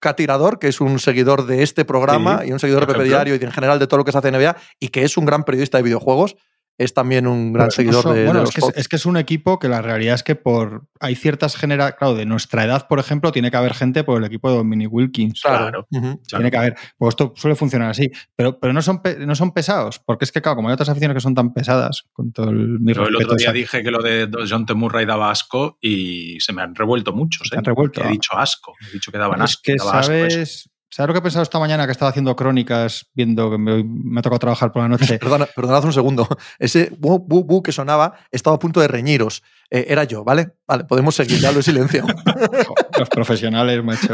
Catirador, 0.00 0.58
que 0.58 0.68
es 0.68 0.80
un 0.80 0.98
seguidor 0.98 1.46
de 1.46 1.62
este 1.62 1.84
programa 1.84 2.40
Sí, 2.42 2.48
y 2.48 2.52
un 2.52 2.58
seguidor 2.58 2.86
de 2.86 2.92
Pepe. 2.94 3.04
Diario 3.04 3.34
y 3.34 3.38
en 3.42 3.52
general 3.52 3.78
de 3.78 3.86
todo 3.86 3.98
lo 3.98 4.04
que 4.04 4.12
se 4.12 4.18
hace 4.18 4.28
en 4.28 4.36
NBA 4.36 4.56
y 4.80 4.88
que 4.88 5.02
es 5.02 5.16
un 5.16 5.26
gran 5.26 5.44
periodista 5.44 5.78
de 5.78 5.82
videojuegos, 5.82 6.36
es 6.78 6.94
también 6.94 7.26
un 7.26 7.52
gran 7.52 7.66
Pero 7.66 7.70
seguidor 7.72 8.14
de, 8.14 8.24
bueno, 8.24 8.40
de 8.40 8.44
es 8.46 8.52
que 8.52 8.60
es, 8.60 8.64
Hawks. 8.66 8.78
es 8.78 8.88
que 8.88 8.96
es 8.96 9.04
un 9.06 9.16
equipo 9.16 9.58
que 9.58 9.68
la 9.68 9.82
realidad 9.82 10.14
es 10.14 10.22
que 10.22 10.36
por 10.36 10.86
hay 11.00 11.16
ciertas 11.16 11.56
generaciones, 11.56 11.98
claro, 11.98 12.14
de 12.14 12.24
nuestra 12.24 12.64
edad, 12.64 12.86
por 12.86 13.00
ejemplo, 13.00 13.32
tiene 13.32 13.50
que 13.50 13.56
haber 13.56 13.74
gente 13.74 14.04
por 14.04 14.18
el 14.18 14.24
equipo 14.24 14.48
de 14.48 14.56
Dominic 14.58 14.92
Wilkins. 14.92 15.42
Claro. 15.42 15.86
Tiene 15.90 16.50
que 16.50 16.56
haber. 16.56 16.76
Pues 16.96 17.10
esto 17.12 17.34
suele 17.36 17.56
funcionar 17.56 17.90
así. 17.90 18.10
Pero, 18.36 18.58
pero 18.60 18.72
no, 18.72 18.80
son 18.80 19.02
no 19.18 19.34
son 19.34 19.52
pesados, 19.52 19.98
porque 19.98 20.24
es 20.24 20.32
que, 20.32 20.40
claro, 20.40 20.56
como 20.56 20.68
hay 20.68 20.74
otras 20.74 20.88
aficiones 20.88 21.16
que 21.16 21.20
son 21.20 21.34
tan 21.34 21.52
pesadas, 21.52 22.04
con 22.12 22.32
todo 22.32 22.50
el, 22.50 22.78
mi 22.78 22.94
Yo 22.94 23.02
el 23.02 23.16
otro 23.16 23.34
día 23.34 23.52
dije 23.52 23.82
que 23.82 23.90
lo 23.90 24.00
de 24.00 24.28
John 24.48 24.64
T. 24.64 24.74
Murray 24.74 25.04
daba 25.04 25.30
asco 25.30 25.78
y 25.80 26.38
se 26.40 26.52
me 26.52 26.62
han 26.62 26.76
revuelto 26.76 27.12
muchos. 27.12 27.48
Se 27.48 27.56
¿eh? 27.56 27.58
han 27.58 27.64
revuelto. 27.64 28.00
Que 28.02 28.06
He 28.08 28.10
dicho 28.12 28.36
asco. 28.36 28.74
He 28.88 28.92
dicho 28.92 29.10
que 29.10 29.18
daban 29.18 29.40
Es 29.40 29.44
asco. 29.44 29.62
que 29.64 29.74
daba 29.76 29.98
asco 29.98 30.12
eso. 30.12 30.70
Sabes. 30.90 30.96
¿Sabes 30.96 31.08
lo 31.08 31.12
que 31.14 31.18
he 31.18 31.22
pensado 31.22 31.42
esta 31.42 31.58
mañana 31.58 31.86
que 31.86 31.92
estaba 31.92 32.10
haciendo 32.10 32.34
crónicas, 32.34 33.06
viendo 33.14 33.50
que 33.50 33.58
me, 33.58 33.84
me 33.84 34.20
ha 34.20 34.22
tocado 34.22 34.38
trabajar 34.38 34.72
por 34.72 34.82
la 34.82 34.88
noche? 34.88 35.18
Perdona, 35.18 35.46
perdonad 35.46 35.84
un 35.84 35.92
segundo. 35.92 36.28
Ese 36.58 36.90
bu, 36.98 37.18
bu, 37.18 37.44
bu 37.44 37.62
que 37.62 37.72
sonaba 37.72 38.14
estaba 38.30 38.56
a 38.56 38.58
punto 38.58 38.80
de 38.80 38.88
reñiros. 38.88 39.42
Eh, 39.70 39.86
era 39.88 40.04
yo, 40.04 40.24
¿vale? 40.24 40.56
Vale, 40.66 40.84
podemos 40.84 41.14
seguir, 41.14 41.38
ya 41.38 41.52
lo 41.52 41.60
he 41.60 41.62
silenciado. 41.62 42.08
Los 42.98 43.08
profesionales, 43.08 43.82
macho, 43.84 44.12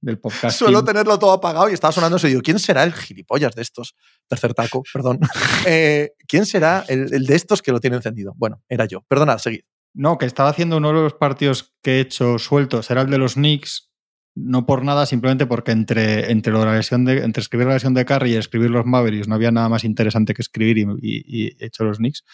del 0.00 0.18
podcast. 0.18 0.58
Suelo 0.58 0.84
tenerlo 0.84 1.18
todo 1.18 1.32
apagado 1.32 1.68
y 1.70 1.74
estaba 1.74 1.92
sonando 1.92 2.16
eso. 2.16 2.26
Y 2.26 2.30
digo, 2.30 2.42
¿quién 2.42 2.58
será 2.58 2.84
el 2.84 2.92
gilipollas 2.92 3.54
de 3.54 3.62
estos? 3.62 3.94
Tercer 4.28 4.54
taco, 4.54 4.82
perdón. 4.92 5.20
Eh, 5.66 6.14
¿Quién 6.26 6.46
será 6.46 6.84
el, 6.88 7.12
el 7.12 7.26
de 7.26 7.34
estos 7.34 7.60
que 7.60 7.70
lo 7.70 7.80
tiene 7.80 7.96
encendido? 7.96 8.32
Bueno, 8.36 8.62
era 8.68 8.86
yo. 8.86 9.02
Perdonad, 9.02 9.38
seguid. 9.38 9.60
No, 9.92 10.18
que 10.18 10.26
estaba 10.26 10.48
haciendo 10.48 10.76
uno 10.76 10.88
de 10.88 10.94
los 10.94 11.14
partidos 11.14 11.74
que 11.82 11.96
he 11.96 12.00
hecho 12.00 12.38
sueltos, 12.38 12.90
era 12.90 13.02
el 13.02 13.10
de 13.10 13.18
los 13.18 13.34
Knicks, 13.34 13.89
no 14.34 14.64
por 14.66 14.84
nada, 14.84 15.06
simplemente 15.06 15.46
porque 15.46 15.72
entre, 15.72 16.30
entre, 16.30 16.52
la 16.52 16.74
lesión 16.76 17.04
de, 17.04 17.18
entre 17.24 17.40
escribir 17.42 17.66
la 17.66 17.74
lesión 17.74 17.94
de 17.94 18.04
Curry 18.04 18.32
y 18.32 18.36
escribir 18.36 18.70
los 18.70 18.86
Mavericks 18.86 19.28
no 19.28 19.34
había 19.34 19.50
nada 19.50 19.68
más 19.68 19.84
interesante 19.84 20.34
que 20.34 20.42
escribir 20.42 20.78
y, 20.78 20.82
y- 21.02 21.24
y 21.26 21.56
he 21.58 21.66
hecho 21.66 21.84
los 21.84 21.98
Knicks. 21.98 22.24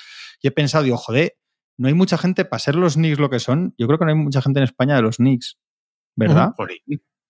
Y 0.42 0.48
he 0.48 0.50
pensado, 0.50 0.84
digo, 0.84 0.96
joder, 0.98 1.36
no 1.78 1.88
hay 1.88 1.94
mucha 1.94 2.18
gente 2.18 2.44
para 2.44 2.58
ser 2.60 2.74
los 2.74 2.94
Knicks 2.94 3.18
lo 3.18 3.30
que 3.30 3.38
son. 3.40 3.74
Yo 3.78 3.86
creo 3.86 3.98
que 3.98 4.04
no 4.04 4.10
hay 4.12 4.16
mucha 4.18 4.42
gente 4.42 4.60
en 4.60 4.64
España 4.64 4.96
de 4.96 5.02
los 5.02 5.16
Knicks, 5.16 5.58
¿verdad? 6.16 6.50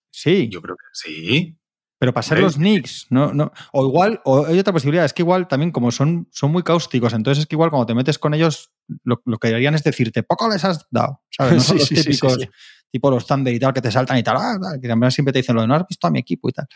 Sí, 0.09 0.49
yo 0.49 0.61
creo 0.61 0.75
que 0.75 0.85
sí. 0.93 1.57
Pero 1.99 2.13
para 2.13 2.21
ser 2.23 2.39
los 2.39 2.55
Knicks, 2.55 3.07
no, 3.09 3.33
no. 3.33 3.51
O 3.71 3.85
igual, 3.85 4.21
o 4.23 4.45
hay 4.45 4.59
otra 4.59 4.73
posibilidad, 4.73 5.03
es 5.05 5.13
que 5.13 5.23
igual 5.23 5.47
también 5.47 5.71
como 5.71 5.91
son, 5.91 6.27
son 6.31 6.51
muy 6.51 6.61
cáusticos, 6.63 7.13
entonces 7.13 7.41
es 7.41 7.47
que 7.47 7.55
igual 7.55 7.69
cuando 7.71 7.87
te 7.87 7.95
metes 7.95 8.19
con 8.19 8.33
ellos, 8.33 8.71
lo, 9.03 9.21
lo 9.25 9.37
que 9.39 9.47
harían 9.47 9.73
es 9.75 9.83
decirte, 9.83 10.21
poco 10.23 10.49
les 10.49 10.63
has 10.63 10.85
dado, 10.91 11.21
¿sabes? 11.29 11.53
No 11.55 11.59
son 11.61 11.79
Sí, 11.79 11.79
los 11.79 11.87
sí, 11.87 11.95
típicos, 11.95 12.33
sí. 12.39 12.47
tipo 12.91 13.09
los 13.09 13.25
Thunder 13.25 13.53
y 13.53 13.59
tal, 13.59 13.73
que 13.73 13.81
te 13.81 13.91
saltan 13.91 14.17
y 14.17 14.23
tal, 14.23 14.37
ah, 14.37 14.57
tal, 14.61 14.79
que 14.79 14.87
también 14.87 15.11
siempre 15.11 15.33
te 15.33 15.39
dicen 15.39 15.55
lo 15.55 15.61
de 15.61 15.67
no 15.67 15.75
has 15.75 15.87
visto 15.87 16.05
a 16.05 16.11
mi 16.11 16.19
equipo 16.19 16.49
y 16.49 16.51
tal. 16.53 16.67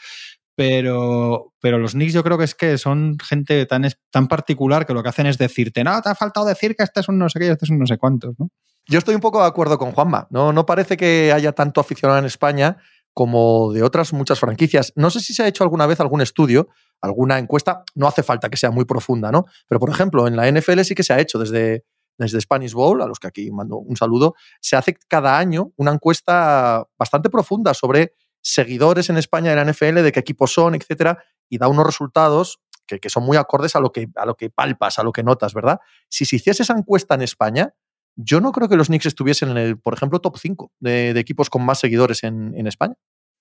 Pero, 0.56 1.54
pero 1.62 1.78
los 1.78 1.94
Knicks 1.94 2.14
yo 2.14 2.24
creo 2.24 2.38
que 2.38 2.44
es 2.44 2.56
que 2.56 2.78
son 2.78 3.18
gente 3.24 3.66
tan, 3.66 3.88
tan 4.10 4.28
particular 4.28 4.86
que 4.86 4.94
lo 4.94 5.02
que 5.02 5.10
hacen 5.10 5.26
es 5.26 5.38
decirte, 5.38 5.84
no, 5.84 6.02
te 6.02 6.10
ha 6.10 6.16
faltado 6.16 6.46
decir 6.46 6.76
que 6.76 6.84
este 6.84 7.00
es 7.00 7.08
un 7.10 7.18
no 7.18 7.30
sé 7.30 7.40
qué 7.40 7.46
y 7.46 7.50
este 7.50 7.66
es 7.66 7.72
un 7.72 7.80
no 7.80 7.88
sé 7.88 7.98
cuántos, 7.98 8.36
¿no? 8.38 8.50
Yo 8.88 8.98
estoy 8.98 9.16
un 9.16 9.22
poco 9.22 9.40
de 9.42 9.48
acuerdo 9.48 9.78
con 9.78 9.92
Juanma. 9.92 10.28
No, 10.32 10.52
no 10.52 10.66
parece 10.66 10.98
que 10.98 11.32
haya 11.32 11.52
tanto 11.54 11.80
aficionado 11.80 12.20
en 12.20 12.26
España 12.26 12.78
como 13.14 13.74
de 13.74 13.84
otras 13.84 14.14
muchas 14.14 14.40
franquicias. 14.40 14.94
No 14.96 15.10
sé 15.10 15.20
si 15.20 15.34
se 15.34 15.44
ha 15.44 15.48
hecho 15.48 15.64
alguna 15.64 15.86
vez 15.86 16.00
algún 16.00 16.22
estudio, 16.22 16.70
alguna 17.02 17.40
encuesta, 17.40 17.84
no 17.96 18.08
hace 18.08 18.24
falta 18.24 18.50
que 18.50 18.58
sea 18.58 18.72
muy 18.72 18.86
profunda, 18.86 19.32
¿no? 19.32 19.46
Pero, 19.68 19.80
por 19.80 19.90
ejemplo, 19.90 20.28
en 20.28 20.36
la 20.36 20.50
NFL 20.50 20.82
sí 20.82 20.96
que 20.96 21.04
se 21.04 21.14
ha 21.14 21.20
hecho 21.20 21.40
desde, 21.40 21.84
desde 22.18 22.40
Spanish 22.40 22.74
Bowl, 22.74 23.02
a 23.02 23.08
los 23.08 23.20
que 23.20 23.28
aquí 23.28 23.52
mando 23.52 23.78
un 23.78 23.98
saludo, 23.98 24.36
se 24.62 24.76
hace 24.76 24.96
cada 25.08 25.38
año 25.38 25.72
una 25.76 25.92
encuesta 25.92 26.86
bastante 26.98 27.30
profunda 27.30 27.74
sobre 27.74 28.14
seguidores 28.42 29.10
en 29.10 29.18
España 29.18 29.50
de 29.50 29.56
la 29.58 29.72
NFL, 29.72 30.02
de 30.02 30.12
qué 30.12 30.20
equipos 30.20 30.54
son, 30.54 30.76
etcétera, 30.76 31.24
y 31.50 31.58
da 31.58 31.68
unos 31.68 31.86
resultados 31.86 32.60
que, 32.88 33.00
que 33.00 33.10
son 33.10 33.24
muy 33.24 33.38
acordes 33.38 33.76
a 33.76 33.80
lo 33.80 33.92
que, 33.92 34.08
a 34.16 34.26
lo 34.26 34.36
que 34.36 34.50
palpas, 34.50 35.00
a 35.00 35.04
lo 35.04 35.12
que 35.12 35.24
notas, 35.24 35.54
¿verdad? 35.54 35.80
Si 36.10 36.26
se 36.26 36.38
hiciese 36.38 36.64
esa 36.64 36.74
encuesta 36.74 37.16
en 37.16 37.22
España, 37.22 37.74
yo 38.16 38.42
no 38.42 38.52
creo 38.52 38.70
que 38.70 38.76
los 38.76 38.88
Knicks 38.88 39.06
estuviesen 39.06 39.50
en 39.50 39.58
el, 39.58 39.80
por 39.80 39.94
ejemplo, 39.94 40.20
top 40.20 40.38
5 40.38 40.72
de, 40.80 41.14
de 41.14 41.20
equipos 41.20 41.50
con 41.50 41.64
más 41.64 41.80
seguidores 41.80 42.24
en, 42.24 42.54
en, 42.56 42.68
España. 42.68 42.96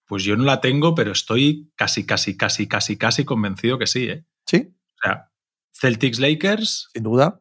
Pues 0.07 0.25
yo 0.25 0.37
no 0.37 0.45
la 0.45 0.61
tengo, 0.61 0.95
pero 0.95 1.13
estoy 1.13 1.71
casi, 1.77 2.05
casi, 2.05 2.37
casi, 2.37 2.67
casi, 2.67 2.97
casi 2.97 3.25
convencido 3.25 3.79
que 3.79 3.87
sí, 3.87 4.05
¿eh? 4.05 4.25
Sí. 4.47 4.75
O 4.97 5.07
sea, 5.07 5.31
Celtics 5.73 6.19
Lakers. 6.19 6.89
Sin 6.93 7.03
duda. 7.03 7.41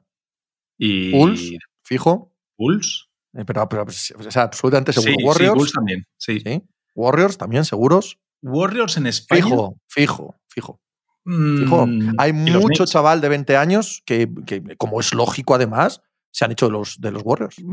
Y. 0.77 1.12
Bulls, 1.12 1.51
fijo. 1.83 2.33
Bulls. 2.57 3.09
Eh, 3.33 3.45
pero, 3.45 3.67
pero 3.69 3.83
o 3.83 3.91
sea, 3.91 4.43
absolutamente 4.43 4.93
seguro. 4.93 5.13
Sí, 5.13 5.24
Warriors. 5.24 5.53
Sí, 5.53 5.57
Bulls 5.57 5.71
también, 5.71 6.07
sí. 6.17 6.39
sí. 6.39 6.63
Warriors 6.95 7.38
también, 7.38 7.65
seguros. 7.65 8.19
Warriors 8.41 8.98
en 8.98 9.07
España. 9.07 9.43
Fijo, 9.43 9.77
fijo, 9.88 10.41
fijo. 10.48 10.81
Fijo. 11.25 11.86
Mm, 11.86 12.15
Hay 12.17 12.31
¿y 12.31 12.50
los 12.50 12.62
mucho 12.62 12.86
chaval 12.86 13.21
de 13.21 13.29
20 13.29 13.55
años 13.57 14.01
que, 14.05 14.29
que, 14.48 14.75
como 14.77 15.00
es 15.00 15.13
lógico 15.13 15.53
además, 15.53 16.01
se 16.31 16.45
han 16.45 16.51
hecho 16.51 16.67
de 16.67 16.71
los, 16.74 17.00
de 17.00 17.12
los 17.12 17.21
Warriors. 17.25 17.55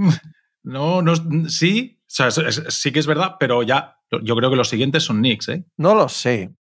No, 0.69 1.01
no, 1.01 1.15
sí, 1.49 2.01
o 2.03 2.05
sea, 2.09 2.29
sí 2.33 2.91
que 2.91 2.99
es 2.99 3.07
verdad, 3.07 3.37
pero 3.39 3.63
ya, 3.63 3.99
yo 4.11 4.35
creo 4.35 4.51
que 4.51 4.57
los 4.57 4.69
siguientes 4.69 5.05
son 5.05 5.19
Knicks, 5.19 5.49
¿eh? 5.51 5.65
No 5.77 5.95
lo 5.95 6.09
sé. 6.09 6.51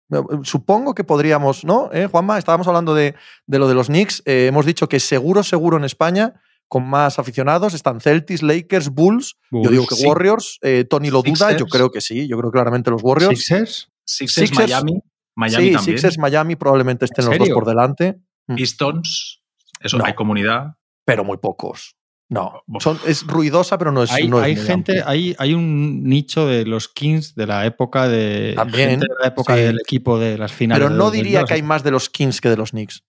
Supongo 0.44 0.94
que 0.94 1.02
podríamos, 1.02 1.64
¿no? 1.64 1.90
¿Eh, 1.92 2.06
Juanma, 2.06 2.38
estábamos 2.38 2.68
hablando 2.68 2.94
de, 2.94 3.16
de 3.48 3.58
lo 3.58 3.66
de 3.66 3.74
los 3.74 3.88
Knicks. 3.88 4.22
Eh, 4.24 4.46
hemos 4.46 4.64
dicho 4.64 4.88
que 4.88 5.00
seguro, 5.00 5.42
seguro 5.42 5.76
en 5.76 5.82
España, 5.82 6.40
con 6.68 6.88
más 6.88 7.18
aficionados, 7.18 7.74
están 7.74 8.00
Celtics, 8.00 8.44
Lakers, 8.44 8.90
Bulls. 8.90 9.38
Yo 9.50 9.70
digo 9.70 9.84
que 9.88 9.96
sí. 9.96 10.06
Warriors, 10.06 10.60
eh, 10.62 10.84
Tony 10.88 11.10
lo 11.10 11.22
duda, 11.22 11.56
yo 11.56 11.66
creo 11.66 11.90
que 11.90 12.00
sí, 12.00 12.28
yo 12.28 12.38
creo 12.38 12.52
claramente 12.52 12.92
los 12.92 13.02
Warriors. 13.02 13.36
Sixers. 13.36 13.90
Sixers, 14.04 14.50
Sixers- 14.52 14.68
Miami, 14.68 15.00
Miami 15.34 15.66
sí, 15.66 15.72
también. 15.72 15.96
Sixers, 15.98 16.18
Miami 16.18 16.54
probablemente 16.54 17.06
estén 17.06 17.24
¿En 17.24 17.30
los 17.30 17.38
dos 17.40 17.48
por 17.50 17.64
delante, 17.66 18.20
Pistons, 18.54 19.42
eso, 19.80 19.98
No. 19.98 20.04
hay 20.04 20.14
comunidad. 20.14 20.74
Pero 21.06 21.24
muy 21.24 21.38
pocos. 21.38 21.96
No, 22.28 22.64
son, 22.80 22.98
es 23.06 23.24
ruidosa, 23.24 23.78
pero 23.78 23.92
no 23.92 24.02
es. 24.02 24.10
Hay, 24.10 24.26
no 24.26 24.40
es 24.40 24.44
hay 24.46 24.56
muy 24.56 24.64
gente, 24.64 25.02
hay, 25.06 25.36
hay 25.38 25.54
un 25.54 26.02
nicho 26.02 26.44
de 26.46 26.66
los 26.66 26.88
Kings 26.88 27.36
de 27.36 27.46
la 27.46 27.64
época 27.66 28.08
de. 28.08 28.52
También, 28.56 28.90
gente 28.90 29.06
de 29.08 29.14
la 29.20 29.28
época 29.28 29.54
sí. 29.54 29.62
del 29.62 29.78
equipo 29.80 30.18
de 30.18 30.36
las 30.36 30.52
finales. 30.52 30.82
Pero 30.84 30.90
no 30.90 31.04
2002. 31.04 31.24
diría 31.24 31.44
que 31.44 31.54
hay 31.54 31.62
más 31.62 31.84
de 31.84 31.92
los 31.92 32.10
Kings 32.10 32.40
que 32.40 32.50
de 32.50 32.56
los 32.56 32.72
Knicks. 32.72 33.04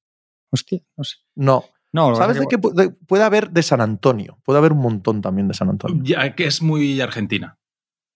Hostia, 0.51 0.79
no 0.95 1.03
sé. 1.03 1.15
No. 1.35 1.65
¿Sabes 2.15 2.39
de 2.39 2.45
qué 2.47 2.59
pu- 2.59 2.73
de- 2.73 2.91
puede 2.91 3.23
haber 3.23 3.49
de 3.49 3.63
San 3.63 3.81
Antonio? 3.81 4.37
Puede 4.43 4.59
haber 4.59 4.71
un 4.71 4.79
montón 4.79 5.21
también 5.21 5.47
de 5.47 5.55
San 5.55 5.69
Antonio. 5.69 6.03
Ya 6.03 6.35
que 6.35 6.45
es 6.45 6.61
muy 6.61 7.01
argentina. 7.01 7.57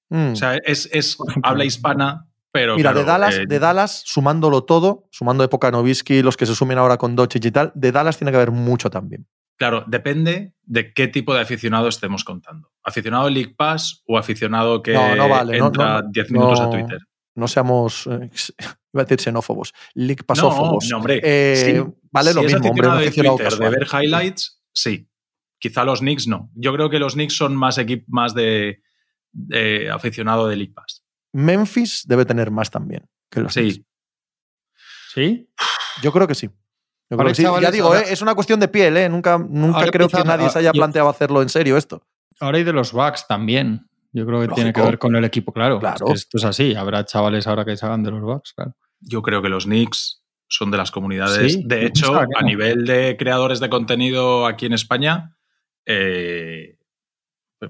Mm. 0.10 0.34
O 0.34 0.36
sea, 0.36 0.56
es, 0.58 0.88
es 0.92 1.18
habla 1.42 1.66
hispana, 1.66 2.28
pero. 2.52 2.76
Mira, 2.76 2.92
claro, 2.92 3.00
de, 3.00 3.06
Dallas, 3.12 3.36
eh, 3.38 3.46
de 3.48 3.60
Dallas, 3.60 4.04
sumándolo 4.06 4.66
todo, 4.66 5.08
sumando 5.10 5.44
época 5.44 5.72
Novisky, 5.72 6.22
los 6.22 6.38
que 6.38 6.46
se 6.46 6.54
sumen 6.54 6.78
ahora 6.78 6.98
con 6.98 7.16
Doncic 7.16 7.44
y 7.46 7.52
tal, 7.52 7.72
de 7.74 7.92
Dallas 7.92 8.18
tiene 8.18 8.30
que 8.32 8.38
haber 8.38 8.52
mucho 8.52 8.92
también. 8.92 9.26
Claro, 9.62 9.84
depende 9.86 10.56
de 10.64 10.92
qué 10.92 11.08
tipo 11.08 11.36
de 11.36 11.42
aficionado 11.42 11.88
estemos 11.88 12.24
contando. 12.24 12.72
¿Aficionado 12.84 13.30
League 13.30 13.54
Pass 13.56 14.02
o 14.08 14.18
aficionado 14.18 14.82
que 14.82 14.92
No, 14.92 15.16
no 15.16 15.30
vale, 15.30 15.60
no, 15.60 15.68
entra 15.68 16.02
no, 16.02 16.10
10 16.10 16.32
minutos 16.32 16.60
no. 16.60 16.66
a 16.66 16.70
Twitter? 16.72 16.98
No 17.36 17.48
seamos, 17.48 18.08
eh, 18.08 18.32
iba 18.92 19.04
a 19.04 19.06
decir 19.06 19.22
xenófobos, 19.22 19.72
league 19.94 20.24
pasófobos. 20.24 20.86
No, 20.86 20.90
no, 20.90 20.98
hombre. 20.98 21.22
Eh, 21.24 21.56
sí. 21.56 21.94
vale 22.10 22.32
Si 22.32 22.36
lo 22.38 22.42
es 22.42 22.54
mismo, 22.54 22.70
hombre, 22.72 22.88
de 22.88 22.94
aficionado 22.96 23.38
Twitter 23.38 23.60
de 23.60 23.70
ver 23.70 23.88
highlights, 23.94 24.64
sí. 24.74 25.08
Quizá 25.60 25.84
los 25.84 26.00
Knicks 26.00 26.26
no. 26.26 26.50
Yo 26.56 26.74
creo 26.74 26.90
que 26.90 26.98
los 26.98 27.14
Knicks 27.14 27.38
son 27.38 27.56
más 27.56 27.78
equip 27.78 28.06
más 28.08 28.34
de, 28.34 28.82
de 29.32 29.92
aficionado 29.92 30.48
de 30.48 30.56
League 30.56 30.74
Pass. 30.74 31.06
Memphis 31.34 32.04
debe 32.08 32.26
tener 32.26 32.50
más 32.50 32.72
también 32.72 33.08
que 33.30 33.42
los 33.42 33.54
Knicks. 33.54 33.76
Sí. 33.76 33.86
¿Sí? 35.14 35.50
Yo 36.02 36.12
creo 36.12 36.28
que 36.28 36.34
sí. 36.34 36.50
Sí. 37.34 37.44
Ya 37.62 37.72
digo, 37.72 37.88
ahora- 37.88 38.02
eh, 38.02 38.06
es 38.14 38.22
una 38.22 38.36
cuestión 38.36 38.60
de 38.60 38.68
piel, 38.68 38.96
¿eh? 38.98 39.10
Nunca, 39.10 39.38
nunca 39.38 39.80
Ahora 39.80 39.92
creo 39.92 40.08
que 40.10 40.24
nadie 40.24 40.50
se 40.50 40.58
ah, 40.58 40.62
haya 40.62 40.72
yo- 40.74 40.80
planteado 40.80 41.10
hacerlo 41.10 41.42
en 41.42 41.50
serio 41.50 41.78
esto. 41.78 42.04
Ahora 42.40 42.58
hay 42.58 42.64
de 42.64 42.74
los 42.74 42.92
Bucks 42.94 43.28
también. 43.28 43.88
Yo 44.14 44.26
creo 44.26 44.42
que 44.42 44.48
tiene 44.50 44.74
que 44.74 44.82
ver 44.82 44.98
con 45.00 45.16
el 45.16 45.24
equipo, 45.24 45.54
claro. 45.54 45.80
Claro. 45.80 46.06
Es 46.08 46.12
que 46.12 46.14
esto 46.14 46.38
es 46.38 46.44
así. 46.46 46.76
Habrá 46.76 47.06
chavales 47.06 47.48
ahora 47.48 47.64
que 47.66 47.78
se 47.78 47.86
hagan 47.86 48.04
de 48.04 48.12
los 48.12 48.22
Bucks, 48.22 48.54
claro. 48.54 48.76
Yo 49.00 49.22
creo 49.22 49.42
que 49.42 49.50
los 49.50 49.66
Knicks 49.66 50.22
son 50.48 50.70
de 50.72 50.78
las 50.78 50.92
comunidades. 50.92 51.54
Sí, 51.54 51.64
de 51.66 51.86
hecho, 51.86 52.16
a 52.18 52.26
no. 52.26 52.42
nivel 52.46 52.86
de 52.86 53.16
creadores 53.18 53.60
de 53.62 53.70
contenido 53.70 54.46
aquí 54.46 54.66
en 54.66 54.74
España, 54.74 55.36
eh, 55.86 56.78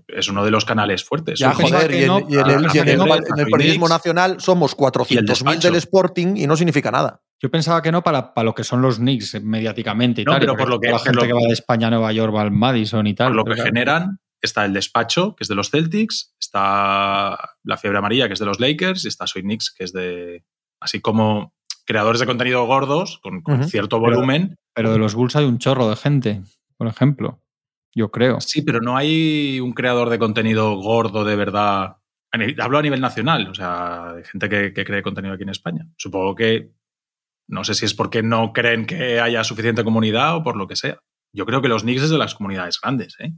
es 0.07 0.29
uno 0.29 0.43
de 0.45 0.51
los 0.51 0.65
canales 0.65 1.03
fuertes. 1.03 1.37
Ya, 1.37 1.53
joder, 1.53 1.91
y 1.91 2.03
en, 2.03 2.07
no, 2.07 2.19
y 2.19 2.23
en 2.23 2.29
yo 2.29 2.39
el, 2.41 2.49
y 2.73 2.79
en 2.79 2.87
el- 2.89 3.01
en 3.01 3.05
periodismo 3.51 3.85
Knicks. 3.85 3.89
nacional 3.89 4.39
somos 4.39 4.73
400.000 4.75 5.25
despacho. 5.25 5.67
del 5.67 5.75
Sporting 5.75 6.37
y 6.37 6.47
no 6.47 6.55
significa 6.55 6.89
nada. 6.91 7.21
Yo 7.41 7.49
pensaba 7.49 7.81
que 7.81 7.91
no 7.91 8.03
para, 8.03 8.33
para 8.33 8.45
lo 8.45 8.53
que 8.53 8.63
son 8.63 8.81
los 8.81 8.97
Knicks 8.97 9.33
eh, 9.35 9.39
mediáticamente 9.39 10.21
y 10.21 10.25
No, 10.25 10.33
tal. 10.33 10.41
pero 10.41 10.55
por 10.55 10.69
lo 10.69 10.79
que- 10.79 10.91
la 10.91 10.99
gente 10.99 11.15
lo 11.15 11.21
que 11.21 11.27
que- 11.29 11.33
va 11.33 11.41
de 11.41 11.53
España 11.53 11.87
a 11.87 11.89
Nueva 11.89 12.11
York 12.13 12.35
va 12.35 12.41
al 12.41 12.51
Madison 12.51 13.07
y 13.07 13.13
tal. 13.15 13.29
Por 13.29 13.35
lo 13.37 13.43
pero 13.43 13.55
que 13.55 13.61
claro. 13.61 13.69
generan, 13.73 14.19
está 14.41 14.65
el 14.65 14.73
despacho, 14.73 15.35
que 15.35 15.43
es 15.43 15.47
de 15.47 15.55
los 15.55 15.69
Celtics, 15.71 16.35
está 16.39 17.37
la 17.63 17.77
fiebre 17.77 17.97
amarilla, 17.99 18.27
que 18.27 18.33
es 18.33 18.39
de 18.39 18.45
los 18.45 18.59
Lakers, 18.59 19.05
y 19.05 19.07
está 19.07 19.25
Soy 19.27 19.41
Knicks, 19.41 19.71
que 19.71 19.83
es 19.83 19.93
de. 19.93 20.43
Así 20.79 20.99
como 21.01 21.53
creadores 21.85 22.19
de 22.21 22.25
contenido 22.27 22.65
gordos, 22.65 23.19
con, 23.21 23.43
cierto 23.67 24.01
Pero- 24.01 24.15
volumen. 24.17 24.55
Pero 24.73 24.91
de 24.93 24.99
los 24.99 25.15
Bulls 25.15 25.35
hay 25.35 25.45
un 25.45 25.57
chorro 25.57 25.89
de 25.89 25.95
gente, 25.95 26.41
por 26.77 26.87
ejemplo. 26.87 27.41
Yo 27.93 28.09
creo. 28.09 28.39
Sí, 28.39 28.61
pero 28.61 28.79
no 28.81 28.95
hay 28.95 29.59
un 29.59 29.73
creador 29.73 30.09
de 30.09 30.17
contenido 30.17 30.75
gordo 30.75 31.25
de 31.25 31.35
verdad. 31.35 31.97
Hablo 32.59 32.77
a 32.77 32.81
nivel 32.81 33.01
nacional, 33.01 33.47
o 33.49 33.53
sea, 33.53 34.13
de 34.15 34.23
gente 34.23 34.47
que, 34.47 34.71
que 34.73 34.85
cree 34.85 35.01
contenido 35.03 35.33
aquí 35.33 35.43
en 35.43 35.49
España. 35.49 35.87
Supongo 35.97 36.33
que. 36.35 36.71
No 37.51 37.63
sé 37.63 37.73
si 37.75 37.85
es 37.85 37.93
porque 37.93 38.23
no 38.23 38.53
creen 38.53 38.85
que 38.85 39.19
haya 39.19 39.43
suficiente 39.43 39.83
comunidad 39.83 40.35
o 40.37 40.43
por 40.43 40.55
lo 40.57 40.67
que 40.67 40.75
sea. 40.75 40.97
Yo 41.33 41.45
creo 41.45 41.61
que 41.61 41.67
los 41.67 41.83
Knicks 41.83 42.03
es 42.03 42.09
de 42.09 42.17
las 42.17 42.33
comunidades 42.33 42.79
grandes, 42.81 43.15
¿eh? 43.19 43.33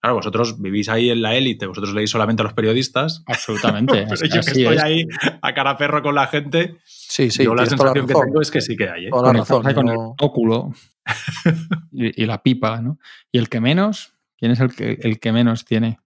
Claro, 0.00 0.14
vosotros 0.14 0.60
vivís 0.62 0.88
ahí 0.88 1.10
en 1.10 1.22
la 1.22 1.34
élite, 1.34 1.66
vosotros 1.66 1.92
leéis 1.92 2.10
solamente 2.10 2.40
a 2.42 2.44
los 2.44 2.52
periodistas. 2.54 3.24
Absolutamente. 3.26 3.94
Pero 4.04 4.14
así- 4.14 4.28
yo 4.28 4.34
que 4.34 4.38
estoy 4.62 4.76
es. 4.76 4.82
ahí 4.82 5.02
a 5.42 5.52
cara 5.54 5.76
perro 5.76 6.02
con 6.02 6.14
la 6.14 6.28
gente, 6.28 6.76
Sí, 6.84 7.30
sí. 7.32 7.42
yo 7.42 7.54
la 7.54 7.66
sensación 7.66 8.06
que 8.06 8.14
tengo 8.14 8.40
es 8.40 8.50
que 8.52 8.60
sí 8.60 8.76
que 8.76 8.88
hay. 8.88 9.06
¿eh? 9.06 9.10
Toda 9.10 9.32
la 9.32 9.40
razón. 9.40 9.62
con 9.74 9.88
el 9.88 9.96
óculo 10.20 10.70
y, 11.92 12.22
y 12.22 12.26
la 12.26 12.42
pipa, 12.42 12.80
¿no? 12.80 12.98
Y 13.32 13.38
el 13.38 13.48
que 13.48 13.60
menos, 13.60 14.14
¿quién 14.36 14.52
es 14.52 14.60
el 14.60 14.74
que, 14.74 14.98
el 15.02 15.18
que 15.18 15.32
menos 15.32 15.64
tiene? 15.64 15.98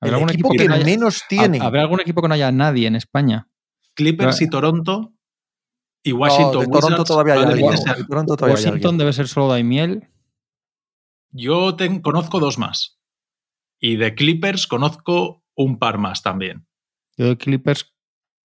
El 0.00 0.08
¿Habrá 0.08 0.16
algún 0.16 0.30
equipo 0.30 0.48
equipo 0.48 0.62
que 0.62 0.68
no 0.68 0.74
haya- 0.76 0.84
menos 0.84 1.22
tiene. 1.28 1.58
¿Habrá 1.60 1.82
algún 1.82 2.00
equipo 2.00 2.22
que 2.22 2.28
no 2.28 2.34
haya 2.34 2.50
nadie 2.52 2.86
en 2.86 2.94
España? 2.96 3.48
Clippers 3.94 4.40
y 4.42 4.48
Toronto 4.48 5.12
y 6.02 6.12
No, 6.12 6.18
Washington. 6.18 6.60
de 6.60 6.66
Toronto 6.66 6.86
Wizards 6.88 7.08
todavía 7.08 7.34
hay 7.34 7.40
probablemente 7.40 7.68
alguien. 7.76 7.84
sea- 7.84 7.94
De 8.02 8.04
Toronto 8.08 8.36
todavía 8.36 8.56
hay 8.56 8.64
Washington 8.64 8.76
alguien. 8.88 8.98
debe 8.98 9.12
ser 9.12 9.28
solo 9.28 9.48
Daimiel. 9.48 10.08
Yo 11.30 11.76
ten- 11.76 12.00
conozco 12.00 12.40
dos 12.40 12.58
más. 12.58 12.98
Y 13.80 13.96
de 13.96 14.14
Clippers 14.14 14.66
conozco 14.66 15.44
un 15.54 15.78
par 15.78 15.98
más 15.98 16.22
también. 16.22 16.66
Yo 17.16 17.26
de 17.26 17.36
Clippers. 17.36 17.92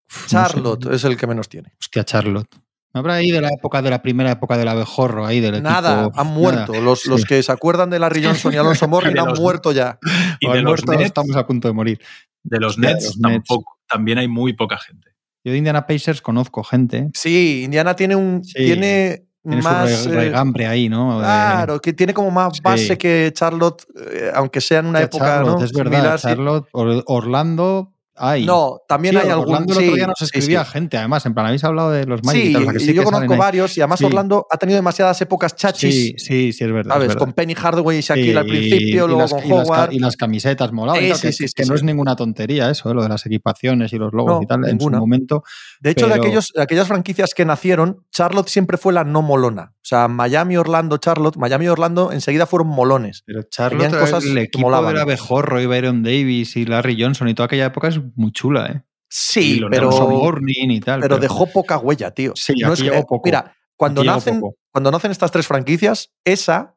uf, 0.09 0.15
no 0.17 0.21
sé. 0.23 0.27
Charlotte 0.29 0.85
es 0.93 1.03
el 1.05 1.17
que 1.17 1.27
menos 1.27 1.47
tiene. 1.49 1.73
Hostia, 1.79 2.03
Charlotte. 2.03 2.55
¿No 2.93 2.99
habrá 2.99 3.15
ahí 3.15 3.31
de 3.31 3.41
la 3.41 3.49
época 3.49 3.81
de 3.81 3.89
la 3.89 4.03
primera 4.03 4.29
época 4.31 4.55
del 4.57 4.67
abejorro 4.67 5.25
ahí 5.25 5.39
del 5.39 5.63
Nada, 5.63 6.03
equipo? 6.03 6.19
han 6.21 6.27
muerto. 6.27 6.73
Nada. 6.73 6.83
Los, 6.83 7.07
los 7.07 7.21
Sí. 7.21 7.27
que 7.27 7.41
se 7.41 7.51
acuerdan 7.51 7.89
de 7.89 7.97
Larry 7.97 8.23
Johnson 8.23 8.53
y 8.53 8.57
Alonso 8.57 8.87
Morgan 9.15 9.17
han 9.17 9.29
los- 9.29 9.39
muerto 9.39 9.71
ya. 9.71 9.97
Y 10.39 10.45
de 10.47 10.51
han 10.59 10.63
los, 10.63 10.69
muerto, 10.71 10.91
Nets, 10.91 11.05
estamos 11.05 11.35
a 11.35 11.47
punto 11.47 11.67
de 11.67 11.73
morir. 11.73 11.99
de 12.43 12.59
los 12.59 12.77
Nets. 12.77 13.17
tampoco. 13.19 13.77
También 13.87 14.17
hay 14.19 14.27
muy 14.27 14.53
poca 14.53 14.77
gente. 14.77 15.12
Yo 15.43 15.51
de 15.51 15.57
Indiana 15.57 15.85
Pacers 15.85 16.21
conozco 16.21 16.63
gente. 16.63 17.09
Sí, 17.13 17.63
Indiana 17.65 17.95
tiene 17.95 18.15
un. 18.15 18.43
Sí, 18.43 18.53
tiene, 18.53 19.25
Tiene 19.43 19.61
más. 19.61 19.89
su 19.91 20.09
eh, 20.09 20.13
re- 20.13 20.23
regambre 20.25 20.67
ahí, 20.67 20.87
¿no? 20.87 21.17
Claro, 21.19 21.81
que 21.81 21.91
tiene 21.93 22.13
como 22.13 22.31
más 22.31 22.53
Sí. 22.55 22.61
base 22.63 22.97
que 22.97 23.29
Charlotte, 23.33 23.83
eh, 24.11 24.31
aunque 24.33 24.61
sea 24.61 24.79
en 24.79 24.85
una 24.85 25.01
época. 25.01 25.25
Charlotte, 25.25 25.59
¿no? 25.59 25.65
es 25.65 25.73
verdad. 25.73 25.91
similar, 25.91 26.19
sí. 26.19 26.27
Charlotte, 26.29 26.67
Or- 26.71 27.03
Orlando, 27.07 27.91
Hay. 28.15 28.45
No, 28.45 28.79
también 28.87 29.15
Sí, 29.15 29.21
hay 29.23 29.29
algún. 29.29 29.53
Orlando 29.53 29.73
el 29.73 29.79
otro 29.85 29.95
día 29.95 30.07
nos 30.07 30.21
escribía 30.21 30.63
sí. 30.65 30.71
gente, 30.71 30.97
además, 30.97 31.25
en 31.25 31.33
plan, 31.33 31.47
habéis 31.47 31.63
hablado 31.63 31.91
de 31.91 32.05
los 32.05 32.23
Magic 32.23 32.43
Sí, 32.45 32.53
tal, 32.53 32.77
que 32.77 32.83
y 32.83 32.87
yo 32.93 33.01
que 33.01 33.03
conozco 33.05 33.37
varios 33.37 33.77
y 33.77 33.81
además. 33.81 34.01
Orlando 34.03 34.47
ha 34.51 34.57
tenido 34.57 34.75
demasiadas 34.77 35.19
épocas 35.21 35.55
chachis, 35.55 35.93
Sí, 35.93 36.15
sí, 36.17 36.53
sí, 36.53 36.63
es 36.63 36.71
verdad. 36.71 36.91
es 36.91 36.93
¿sabes? 36.93 37.07
verdad. 37.09 37.19
Con 37.19 37.33
Penny 37.33 37.55
Hardaway 37.55 37.97
y 37.97 38.01
Shaquille 38.01 38.37
al 38.37 38.45
principio, 38.45 39.05
y 39.05 39.07
luego 39.07 39.21
las, 39.21 39.31
con 39.33 39.43
y 39.45 39.49
las 39.49 39.67
Howard. 39.69 39.93
y 39.93 39.99
las 39.99 40.17
camisetas 40.17 40.71
tal, 40.71 41.15
sí, 41.33 41.45
que, 41.45 41.47
que 41.55 41.65
no 41.65 41.75
es 41.75 41.83
ninguna 41.83 42.15
tontería 42.15 42.69
eso, 42.69 42.89
¿eh? 42.91 42.93
lo 42.93 43.01
de 43.03 43.09
las 43.09 43.25
equipaciones 43.25 43.93
y 43.93 43.97
los 43.97 44.13
logos 44.13 44.35
No, 44.35 44.41
y 44.43 44.45
tal, 44.45 44.65
en 44.67 44.79
su 44.79 44.89
momento. 44.89 45.43
De 45.79 45.91
hecho, 45.91 46.07
de, 46.07 46.13
aquellos, 46.13 46.51
de 46.55 46.61
aquellas 46.61 46.87
franquicias 46.87 47.33
que 47.33 47.45
nacieron, 47.45 48.05
Charlotte 48.11 48.47
siempre 48.49 48.77
fue 48.77 48.93
la 48.93 49.03
no 49.03 49.21
molona. 49.21 49.73
O 49.75 49.85
sea, 49.85 50.07
Miami, 50.07 50.55
Orlando, 50.55 50.97
Charlotte, 50.97 51.35
Miami 51.37 51.65
y 51.65 51.67
Orlando 51.67 52.11
enseguida 52.13 52.45
fueron 52.45 52.67
molones. 52.69 53.23
Pero 53.25 53.43
Charlotte, 53.43 53.97
cosas 53.97 54.23
el 54.23 54.37
equipo 54.37 54.61
molaban. 54.61 54.95
de 54.95 55.01
Abejorro 55.01 55.59
y 55.59 55.65
Byron 55.65 56.03
Davis 56.03 56.55
y 56.55 56.65
Larry 56.65 57.01
Johnson 57.01 57.27
y 57.27 57.33
toda 57.33 57.47
aquella 57.47 57.65
época 57.65 57.89
es 57.89 57.99
muy 58.15 58.31
chula, 58.31 58.67
¿eh? 58.67 58.83
Sí, 59.09 59.57
Y 59.57 59.69
pero, 59.69 59.89
Alonso 59.89 60.07
Mourning 60.09 60.71
y 60.71 60.79
tal. 60.79 60.99
pero 61.01 61.17
dejó 61.19 61.45
poca 61.45 61.77
huella, 61.77 62.11
tío. 62.11 62.33
Sí, 62.35 62.53
No 62.61 62.73
aquí 62.73 62.87
es 62.87 62.91
que- 62.91 62.97
poco. 63.01 63.21
Mira, 63.25 63.55
cuando 63.75 64.01
Aquí 64.01 64.07
nacen, 64.09 64.41
cuando 64.71 64.91
nacen 64.91 65.11
estas 65.11 65.31
tres 65.31 65.45
franquicias, 65.47 66.11
esa 66.25 66.75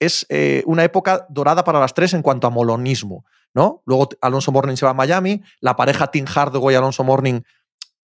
es 0.00 0.24
eh, 0.28 0.62
una 0.66 0.84
época 0.84 1.26
dorada 1.28 1.62
para 1.64 1.80
las 1.80 1.92
tres 1.94 2.14
en 2.14 2.22
cuanto 2.22 2.46
a 2.46 2.50
molonismo, 2.50 3.24
¿no? 3.54 3.82
Luego 3.86 4.08
Alonso 4.22 4.50
Morning 4.52 4.76
se 4.76 4.84
va 4.86 4.90
a 4.92 4.94
Miami, 4.94 5.42
la 5.60 5.76
pareja 5.76 6.08
Tim 6.10 6.24
Hardaway 6.26 6.74
Alonso 6.74 7.04
Morning 7.04 7.40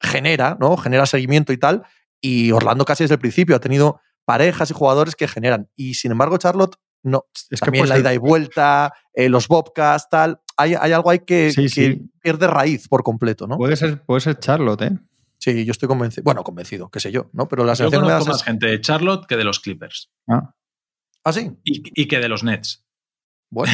genera, 0.01 0.57
¿no? 0.61 0.77
Genera 0.77 1.07
seguimiento 1.07 1.53
y 1.53 1.59
tal, 1.59 1.83
y 2.21 2.53
Orlando 2.53 2.85
casi 2.85 3.05
desde 3.05 3.15
el 3.15 3.21
principio 3.21 3.57
ha 3.57 3.61
tenido 3.61 4.01
parejas 4.25 4.71
y 4.71 4.75
jugadores 4.75 5.17
que 5.17 5.27
generan. 5.29 5.69
Y 5.75 5.95
sin 5.95 6.13
embargo, 6.13 6.37
Charlotte 6.39 6.77
no. 7.03 7.25
Es 7.51 7.61
que 7.61 7.67
También 7.67 7.85
puede 7.87 7.95
la 7.95 7.99
ida 8.01 8.15
y 8.15 8.19
vuelta, 8.19 8.93
eh, 9.15 9.29
los 9.31 9.49
Bobcats, 9.49 10.09
tal. 10.11 10.41
Hay, 10.61 10.75
hay 10.79 10.93
algo 10.93 11.11
ahí 11.11 11.21
que, 11.21 11.51
Sí, 11.53 11.63
que 11.63 11.69
sí. 11.69 12.11
pierde 12.21 12.47
raíz 12.47 12.89
por 12.89 13.03
completo, 13.03 13.47
¿no? 13.47 13.57
Puede 13.57 13.77
ser, 13.77 14.03
puede 14.03 14.21
ser 14.21 14.39
Charlotte, 14.39 14.83
¿eh? 14.83 14.99
Sí, 15.39 15.65
yo 15.65 15.71
estoy 15.73 15.89
convencido. 15.89 16.23
Bueno, 16.25 16.45
convencido, 16.45 16.91
qué 16.91 17.01
sé 17.01 17.11
yo, 17.11 17.31
¿no? 17.33 17.49
Pero 17.49 17.65
la 17.65 17.73
Yo 17.75 17.91
conozco 17.91 18.27
más 18.27 18.43
gente 18.45 18.67
de 18.67 18.81
Charlotte 18.81 19.27
que 19.27 19.37
de 19.37 19.45
los 19.45 19.61
Clippers. 19.61 20.11
Ah, 20.29 20.55
Ah, 21.23 21.33
sí. 21.35 21.51
Y, 21.65 22.03
y 22.03 22.09
que 22.09 22.19
de 22.19 22.29
los 22.29 22.43
Nets. 22.45 22.85
Bueno. 23.51 23.73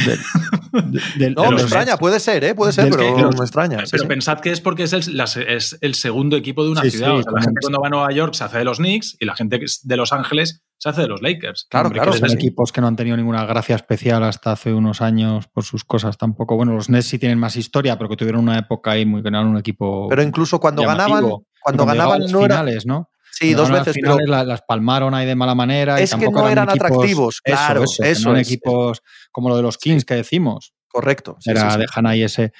del- 1.17 1.35
No, 1.35 1.51
me 1.51 1.61
extraña, 1.61 1.85
Nets. 1.91 1.99
puede 1.99 2.19
ser, 2.19 2.43
¿eh? 2.43 2.55
Puede 2.55 2.71
ser, 2.71 2.89
pero 2.89 3.15
que- 3.15 3.23
me 3.23 3.29
extraña. 3.45 3.77
Pero 3.89 4.03
sí. 4.03 4.07
pensad 4.07 4.39
que 4.39 4.51
es 4.51 4.59
porque 4.59 4.83
es 4.83 4.93
el, 4.93 5.19
es 5.47 5.77
el 5.81 5.95
segundo 5.95 6.35
equipo 6.35 6.63
de 6.63 6.71
una 6.71 6.81
Sí, 6.81 6.91
ciudad. 6.91 7.09
sí, 7.09 7.13
O 7.19 7.23
sea, 7.23 7.31
la 7.33 7.41
gente 7.41 7.59
cuando 7.61 7.79
va 7.81 7.87
a 7.87 7.89
Nueva 7.91 8.11
York 8.11 8.33
se 8.33 8.43
hace 8.43 8.57
de 8.57 8.63
los 8.63 8.77
Knicks 8.77 9.15
y 9.19 9.25
la 9.25 9.35
gente 9.35 9.59
de 9.83 9.97
Los 9.97 10.13
Ángeles 10.13 10.63
se 10.79 10.89
hace 10.89 11.01
de 11.01 11.07
los 11.07 11.21
Lakers. 11.21 11.65
Claro, 11.69 11.87
Hombre, 11.87 12.01
claro, 12.01 12.13
son 12.17 12.31
equipos 12.31 12.71
que 12.71 12.81
no 12.81 12.87
han 12.87 12.95
tenido 12.95 13.17
ninguna 13.17 13.45
gracia 13.45 13.75
especial 13.75 14.23
hasta 14.23 14.51
hace 14.51 14.73
unos 14.73 15.01
años 15.01 15.47
por 15.47 15.63
sus 15.63 15.83
cosas 15.83 16.17
tampoco. 16.17 16.55
Bueno, 16.55 16.73
los 16.73 16.89
Nets 16.89 17.07
sí 17.07 17.17
tienen 17.19 17.39
más 17.39 17.55
historia, 17.55 17.97
pero 17.97 18.09
que 18.09 18.15
tuvieron 18.17 18.41
una 18.43 18.59
época 18.59 18.91
ahí 18.91 19.05
muy 19.05 19.23
que 19.23 19.31
no 19.31 19.39
eran 19.39 19.49
un 19.51 19.57
equipo. 19.57 20.07
Pero 20.09 20.21
incluso 20.21 20.59
cuando 20.59 20.83
llamativo. 20.83 21.15
ganaban, 21.15 21.41
cuando 21.61 21.85
ganaban 21.85 22.21
las 22.21 22.31
no 22.31 22.45
era. 22.45 22.63
¿no? 22.85 23.09
Sí, 23.37 23.53
dos 23.53 23.69
veces, 23.71 23.95
pero 24.01 24.13
finales 24.15 24.29
la- 24.29 24.43
las 24.43 24.61
palmaron 24.63 25.13
ahí 25.13 25.25
de 25.25 25.35
mala 25.35 25.53
manera. 25.55 25.99
y 25.99 26.03
Es 26.03 26.15
que 26.15 26.29
no 26.29 26.47
eran 26.49 26.67
equipos- 26.69 26.85
atractivos, 26.85 27.41
claro, 27.41 27.83
eso, 27.83 28.03
eso 28.03 28.23
no 28.25 28.31
eran 28.31 28.41
es. 28.41 28.47
equipos 28.47 29.01
como 29.31 29.49
lo 29.49 29.55
de 29.57 29.61
los 29.63 29.77
Kings 29.77 30.05
que 30.05 30.15
decimos. 30.15 30.73
correcto. 30.87 31.37
Sí, 31.39 31.51
Era, 31.51 31.69
sí, 31.69 31.75
sí. 31.75 31.79
dejan 31.81 32.07
ahí 32.07 32.23
ese. 32.23 32.51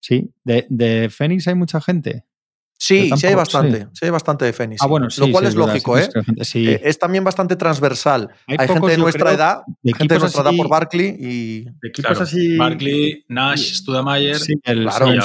Sí, 0.00 0.32
de, 0.44 0.66
de 0.70 1.10
Phoenix 1.10 1.46
hay 1.48 1.54
mucha 1.54 1.80
gente. 1.80 2.24
Sí, 2.78 3.10
sí 3.16 3.26
hay 3.28 3.34
bastante. 3.36 3.80
sí. 3.82 3.86
Sí, 3.92 4.04
hay 4.06 4.10
bastante 4.10 4.44
de 4.44 4.52
Fénix. 4.52 4.82
Ah, 4.82 4.86
bueno, 4.86 5.08
sí. 5.08 5.20
Lo 5.20 5.30
cual 5.30 5.44
sí, 5.44 5.48
es 5.50 5.54
lógico, 5.54 5.96
sí, 5.98 6.04
¿eh? 6.38 6.44
sí. 6.44 6.68
Eh, 6.68 6.80
Es 6.82 6.98
también 6.98 7.22
bastante 7.22 7.54
transversal. 7.54 8.28
Hay 8.48 8.56
Hay, 8.58 8.66
gente 8.66 8.74
pocos, 8.80 8.90
de 8.90 8.96
nuestra 8.98 9.22
creo, 9.26 9.34
edad, 9.36 9.62
de 9.82 9.92
gente 9.92 10.14
de 10.14 10.20
nuestra 10.20 10.42
edad 10.42 10.50
por 10.56 10.68
Barkley 10.68 11.14
y. 11.16 11.64
de 11.64 11.88
equipos 11.90 12.10
Claro, 12.10 12.22
así. 12.24 12.56
Barkley, 12.56 13.24
Nash, 13.28 13.74
Studamayer. 13.74 14.36
Sí, 14.40 14.54
el, 14.64 14.82
Claro, 14.84 15.06
el 15.12 15.20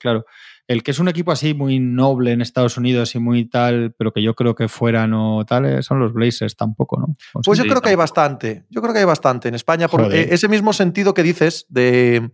claro. 0.00 0.24
El 0.68 0.82
que 0.82 0.90
es 0.90 0.98
un 0.98 1.06
equipo 1.08 1.30
así 1.30 1.54
muy 1.54 1.78
noble 1.78 2.32
en 2.32 2.40
Estados 2.40 2.76
Unidos 2.76 3.14
y 3.14 3.20
muy 3.20 3.44
tal, 3.48 3.94
pero 3.96 4.12
que 4.12 4.20
yo 4.22 4.34
creo 4.34 4.54
que 4.56 4.66
fuera 4.68 5.06
no 5.06 5.44
tal, 5.46 5.64
eh, 5.66 5.82
son 5.82 6.00
los 6.00 6.12
Blazers 6.12 6.56
tampoco, 6.56 6.98
¿no? 6.98 7.16
O 7.34 7.40
Pues 7.44 7.58
yo 7.58 7.64
creo 7.66 7.80
que 7.80 7.90
hay 7.90 7.94
bastante. 7.94 8.64
Yo 8.68 8.82
creo 8.82 8.92
que 8.92 8.98
hay 9.00 9.04
bastante 9.04 9.48
en 9.48 9.54
España. 9.54 9.86
Por 9.86 10.02
Joder. 10.02 10.18
eh, 10.18 10.28
ese 10.32 10.48
mismo 10.48 10.72
sentido 10.72 11.14
que 11.14 11.22
dices 11.22 11.66
de, 11.68 12.32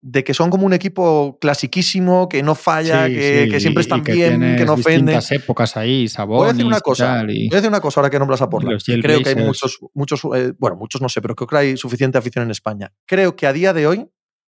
de 0.00 0.22
que 0.22 0.32
son 0.32 0.48
como 0.50 0.64
un 0.64 0.74
equipo 0.74 1.38
clasiquísimo, 1.40 2.28
que 2.28 2.40
no 2.44 2.54
falla, 2.54 3.06
sí, 3.08 3.14
que, 3.14 3.42
sí, 3.46 3.50
que 3.50 3.58
siempre 3.60 3.80
están 3.80 4.04
que 4.04 4.12
bien, 4.12 4.54
que 4.56 4.64
no 4.64 4.74
ofenden. 4.74 5.18
épocas 5.30 5.76
ahí, 5.76 6.06
Sabonis 6.06 6.38
Voy 6.38 6.48
a 6.48 6.52
decir 6.52 6.66
una 6.66 6.80
cosa. 6.80 7.24
y- 7.28 7.48
Voy 7.48 7.56
a 7.56 7.60
decir 7.60 7.68
una 7.68 7.80
cosa 7.80 7.98
ahora 7.98 8.10
que 8.10 8.18
nombras 8.20 8.42
a 8.42 8.48
Portland. 8.48 8.80
Creo 9.02 9.22
que 9.22 9.30
hay 9.30 9.34
muchos, 9.34 9.80
muchos, 9.92 10.20
eh, 10.36 10.52
bueno, 10.56 10.76
muchos 10.76 11.02
no 11.02 11.08
sé, 11.08 11.20
pero 11.20 11.34
creo 11.34 11.48
que 11.48 11.56
hay 11.56 11.76
suficiente 11.76 12.16
afición 12.16 12.44
en 12.44 12.52
España. 12.52 12.92
Creo 13.06 13.34
que 13.34 13.48
a 13.48 13.52
día 13.52 13.72
de 13.72 13.88
hoy 13.88 14.06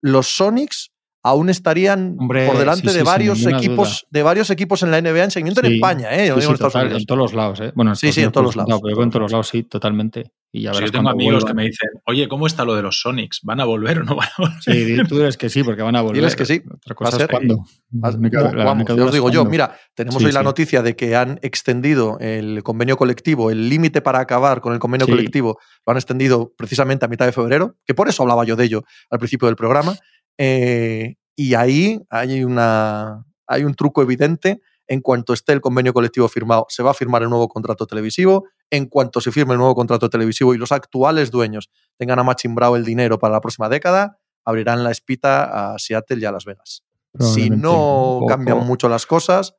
los 0.00 0.28
Sonics 0.28 0.92
aún 1.22 1.50
estarían 1.50 2.16
Hombre, 2.18 2.46
por 2.46 2.56
delante 2.58 2.82
sí, 2.88 2.92
sí, 2.92 2.96
de 2.98 3.02
varios 3.02 3.44
equipos, 3.46 3.88
duda. 3.88 4.08
de 4.10 4.22
varios 4.22 4.50
equipos 4.50 4.82
en 4.82 4.90
la 4.90 5.00
NBA 5.02 5.24
en 5.24 5.30
seguimiento 5.30 5.60
en 5.64 5.72
España, 5.74 6.08
eh. 6.14 6.28
Yo 6.28 6.34
Sí, 6.36 6.40
digo 6.40 6.52
sí, 6.56 6.62
en 6.62 6.68
total, 6.70 6.92
en 6.96 7.04
todos 7.06 7.18
los 7.18 7.34
lados, 7.34 7.60
¿eh? 7.60 7.72
Bueno, 7.74 7.90
en 7.92 7.96
Sí, 7.96 8.12
sí, 8.12 8.22
en 8.22 8.32
todos 8.32 8.46
los 8.46 8.56
lados, 8.56 8.80
pero 8.82 8.94
en 9.02 9.04
yo 9.04 9.10
todos 9.10 9.22
los 9.22 9.32
lados 9.32 9.48
sí, 9.48 9.62
totalmente. 9.64 10.32
Y 10.52 10.62
ya 10.62 10.72
Pues 10.72 10.86
yo 10.86 10.90
tengo 10.90 11.10
amigos 11.10 11.44
vuelvan. 11.44 11.46
que 11.48 11.54
me 11.54 11.62
dicen, 11.68 11.90
oye, 12.06 12.26
¿cómo 12.26 12.46
está 12.48 12.64
lo 12.64 12.74
de 12.74 12.82
los 12.82 13.00
Sonics? 13.00 13.40
¿Van 13.44 13.60
a 13.60 13.64
volver 13.64 14.00
o 14.00 14.02
no 14.04 14.16
van 14.16 14.26
a 14.28 14.42
volver? 14.42 14.62
Sí, 14.62 14.96
tú 15.08 15.16
diles 15.18 15.36
que 15.36 15.48
sí, 15.48 15.62
porque 15.62 15.82
van 15.82 15.94
a 15.94 16.00
volver. 16.00 16.16
Diles 16.16 16.34
que 16.34 16.44
sí, 16.44 16.60
Otra 16.66 16.94
va 16.94 16.94
cosa 16.96 17.08
a 17.08 17.10
es 17.10 17.16
ser. 17.18 17.30
cuándo. 17.30 17.64
Vamos, 17.90 18.86
duda 18.86 19.04
os 19.06 19.12
digo 19.12 19.30
yo, 19.30 19.44
mira, 19.44 19.76
tenemos 19.94 20.20
Sí, 20.20 20.26
hoy 20.26 20.32
la 20.32 20.40
sí. 20.40 20.44
noticia 20.44 20.82
de 20.82 20.96
que 20.96 21.14
han 21.16 21.38
extendido 21.42 22.18
el 22.20 22.62
convenio 22.62 22.96
colectivo, 22.96 23.50
el 23.50 23.68
límite 23.68 24.00
para 24.00 24.18
acabar 24.20 24.60
con 24.60 24.72
el 24.72 24.78
convenio 24.78 25.06
colectivo, 25.06 25.58
lo 25.86 25.90
han 25.92 25.96
extendido 25.96 26.52
precisamente 26.56 27.04
a 27.04 27.08
mitad 27.08 27.26
de 27.26 27.32
febrero, 27.32 27.76
que 27.86 27.94
por 27.94 28.08
eso 28.08 28.22
hablaba 28.22 28.44
yo 28.44 28.56
de 28.56 28.64
ello 28.64 28.82
al 29.10 29.18
principio 29.18 29.46
del 29.46 29.56
programa. 29.56 29.96
Eh, 30.42 31.16
y 31.36 31.54
ahí 31.54 32.00
hay, 32.08 32.42
una, 32.44 33.24
hay 33.46 33.64
un 33.64 33.74
truco 33.74 34.00
evidente. 34.02 34.60
En 34.86 35.00
cuanto 35.02 35.32
esté 35.34 35.52
el 35.52 35.60
convenio 35.60 35.92
colectivo 35.92 36.26
firmado, 36.28 36.66
se 36.68 36.82
va 36.82 36.90
a 36.90 36.94
firmar 36.94 37.22
el 37.22 37.28
nuevo 37.28 37.46
contrato 37.48 37.86
televisivo. 37.86 38.46
En 38.70 38.86
cuanto 38.86 39.20
se 39.20 39.30
firme 39.30 39.52
el 39.52 39.58
nuevo 39.58 39.74
contrato 39.76 40.08
televisivo 40.10 40.52
y 40.54 40.58
los 40.58 40.72
actuales 40.72 41.30
dueños 41.30 41.70
tengan 41.96 42.18
amachimbrado 42.18 42.74
el 42.76 42.84
dinero 42.84 43.18
para 43.18 43.34
la 43.34 43.40
próxima 43.40 43.68
década, 43.68 44.18
abrirán 44.44 44.82
la 44.82 44.90
espita 44.90 45.74
a 45.74 45.78
Seattle 45.78 46.18
y 46.20 46.24
a 46.24 46.32
Las 46.32 46.44
Vegas. 46.44 46.82
Si 47.18 47.50
no 47.50 48.22
cambian 48.28 48.58
mucho 48.66 48.88
las 48.88 49.06
cosas, 49.06 49.54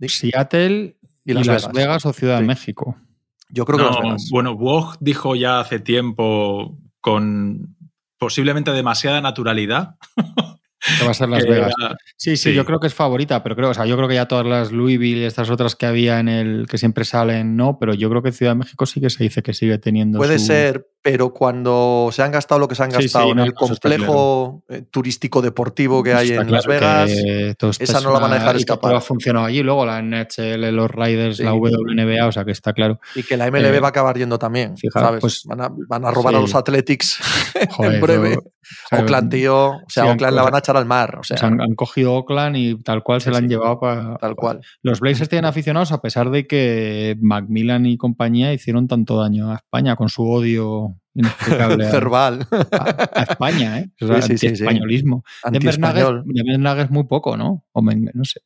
Seattle 0.00 0.96
y 1.24 1.30
y 1.30 1.34
Las 1.34 1.46
Las, 1.46 1.62
Vegas. 1.68 1.72
Vegas. 1.74 2.06
o 2.06 2.12
Ciudad 2.12 2.36
Sí. 2.38 2.42
de 2.42 2.46
México. 2.48 2.96
yo 3.50 3.64
creo 3.66 3.78
que 3.78 3.84
No, 3.84 3.90
Las 3.90 4.02
Vegas. 4.02 4.28
Bueno, 4.30 4.52
Woj 4.52 4.96
dijo 5.00 5.34
ya 5.36 5.60
hace 5.60 5.78
tiempo 5.80 6.78
con 7.00 7.76
posiblemente 8.22 8.70
demasiada 8.70 9.20
naturalidad. 9.20 9.96
Que 10.98 11.04
va 11.04 11.10
a 11.12 11.14
ser 11.14 11.28
Las 11.28 11.44
Vegas. 11.46 11.72
era- 11.80 11.96
Sí, 12.16 12.36
sí, 12.36 12.50
sí. 12.50 12.54
yo 12.54 12.64
creo 12.64 12.80
que 12.80 12.86
es 12.88 12.94
favorita, 12.94 13.42
pero 13.42 13.54
creo, 13.56 13.70
o 13.70 13.74
sea, 13.74 13.86
yo 13.86 13.96
creo 13.96 14.08
que 14.08 14.14
ya 14.14 14.26
todas 14.26 14.46
las 14.46 14.72
Louisville 14.72 15.20
y 15.22 15.24
estas 15.24 15.48
otras 15.50 15.76
que 15.76 15.86
había 15.86 16.18
en 16.20 16.28
el 16.28 16.66
que 16.68 16.78
siempre 16.78 17.04
salen, 17.04 17.56
no, 17.56 17.78
pero 17.78 17.94
yo 17.94 18.08
creo 18.10 18.22
que 18.22 18.32
Ciudad 18.32 18.52
de 18.52 18.56
México 18.58 18.86
sí 18.86 19.00
que 19.00 19.10
se 19.10 19.22
dice 19.24 19.42
que 19.42 19.54
sigue 19.54 19.78
teniendo. 19.78 20.18
Puede 20.18 20.38
su- 20.38 20.46
ser, 20.46 20.88
pero 21.02 21.32
cuando 21.32 22.10
se 22.12 22.22
han 22.22 22.30
gastado 22.32 22.58
lo 22.60 22.68
que 22.68 22.74
se 22.74 22.82
han 22.84 22.90
Sí, 22.92 22.96
sí, 22.98 23.02
gastado 23.04 23.30
en 23.30 23.36
no, 23.38 23.44
el 23.44 23.54
complejo 23.54 24.62
eh, 24.68 24.82
turístico 24.90 25.42
deportivo 25.42 26.02
que 26.02 26.14
hay 26.14 26.30
está 26.30 26.42
en 26.42 26.48
claro 26.48 26.68
Las 26.68 26.80
Vegas, 26.80 27.10
esa 27.80 27.98
es 27.98 28.04
no 28.04 28.12
la 28.12 28.18
van 28.20 28.32
a 28.32 28.34
dejar 28.36 28.50
y 28.54 28.58
que 28.58 28.62
escapar. 28.62 28.90
todo 28.90 28.96
ha 28.98 29.00
funcionado 29.00 29.46
allí, 29.46 29.62
luego 29.62 29.84
la 29.86 29.98
NHL, 30.00 30.70
los 30.72 30.90
Riders, 30.90 31.40
la. 31.40 31.52
WNBA, 31.54 32.26
o 32.26 32.32
sea 32.32 32.44
que 32.44 32.52
está 32.52 32.72
claro. 32.72 33.00
y 33.14 33.22
que 33.22 33.36
la 33.36 33.46
MLB 33.50 33.74
Eh, 33.76 33.80
va 33.80 33.88
a 33.88 33.90
acabar 33.90 34.16
yendo 34.16 34.38
también. 34.38 34.76
fijaos, 34.76 35.04
¿sabes? 35.06 35.20
pues, 35.20 35.42
van, 35.46 35.60
a, 35.60 35.68
van 35.88 36.04
a 36.04 36.10
robar 36.10 36.34
a 36.34 36.40
los 36.40 36.54
Athletics 36.54 37.18
Joder, 37.70 37.94
en 37.94 38.00
breve. 38.00 38.38
Sea, 38.88 39.00
Oakland, 39.00 39.30
tío. 39.30 39.68
O 39.70 39.82
sea, 39.88 40.04
sí, 40.04 40.10
Oakland 40.10 40.36
la 40.36 40.42
van 40.42 40.54
a 40.54 40.58
echar 40.58 40.76
al 40.76 40.86
mar. 40.86 41.18
O 41.20 41.22
sea, 41.24 41.34
o 41.34 41.38
sea, 41.38 41.48
han, 41.48 41.60
han 41.60 41.74
cogido 41.74 42.14
Oakland 42.14 42.56
y 42.56 42.76
tal 42.82 43.02
cual 43.02 43.20
se 43.20 43.30
la 43.30 43.38
han 43.38 43.44
sí. 43.44 43.48
llevado 43.50 43.78
para. 43.80 44.16
tal 44.16 44.34
cual. 44.36 44.60
Los 44.82 45.00
Blazers 45.00 45.28
tienen 45.28 45.44
aficionados 45.46 45.92
a 45.92 46.00
pesar 46.00 46.30
de 46.30 46.46
que 46.46 47.16
Macmillan 47.20 47.86
y 47.86 47.96
compañía 47.96 48.52
hicieron 48.52 48.88
tanto 48.88 49.20
daño 49.20 49.50
a 49.50 49.56
España 49.56 49.96
con 49.96 50.08
su 50.08 50.22
odio 50.28 50.96
inexplicable 51.14 51.86
a, 51.88 51.92
Verbal. 51.92 52.46
a- 52.72 53.10
a 53.20 53.22
España, 53.22 53.80
¿eh? 53.80 53.90
O 54.00 54.06
sea, 54.06 54.22
Sí, 54.22 54.28
sí, 54.38 54.38
sí, 54.38 54.38
sí. 54.38 54.46
anti-españolismo. 54.64 55.24
Denver 55.50 56.58
Nuggets, 56.58 56.90
muy 56.90 57.04
poco, 57.04 57.36
¿no? 57.36 57.64
O 57.72 57.82
no 57.82 58.24
sé. 58.24 58.40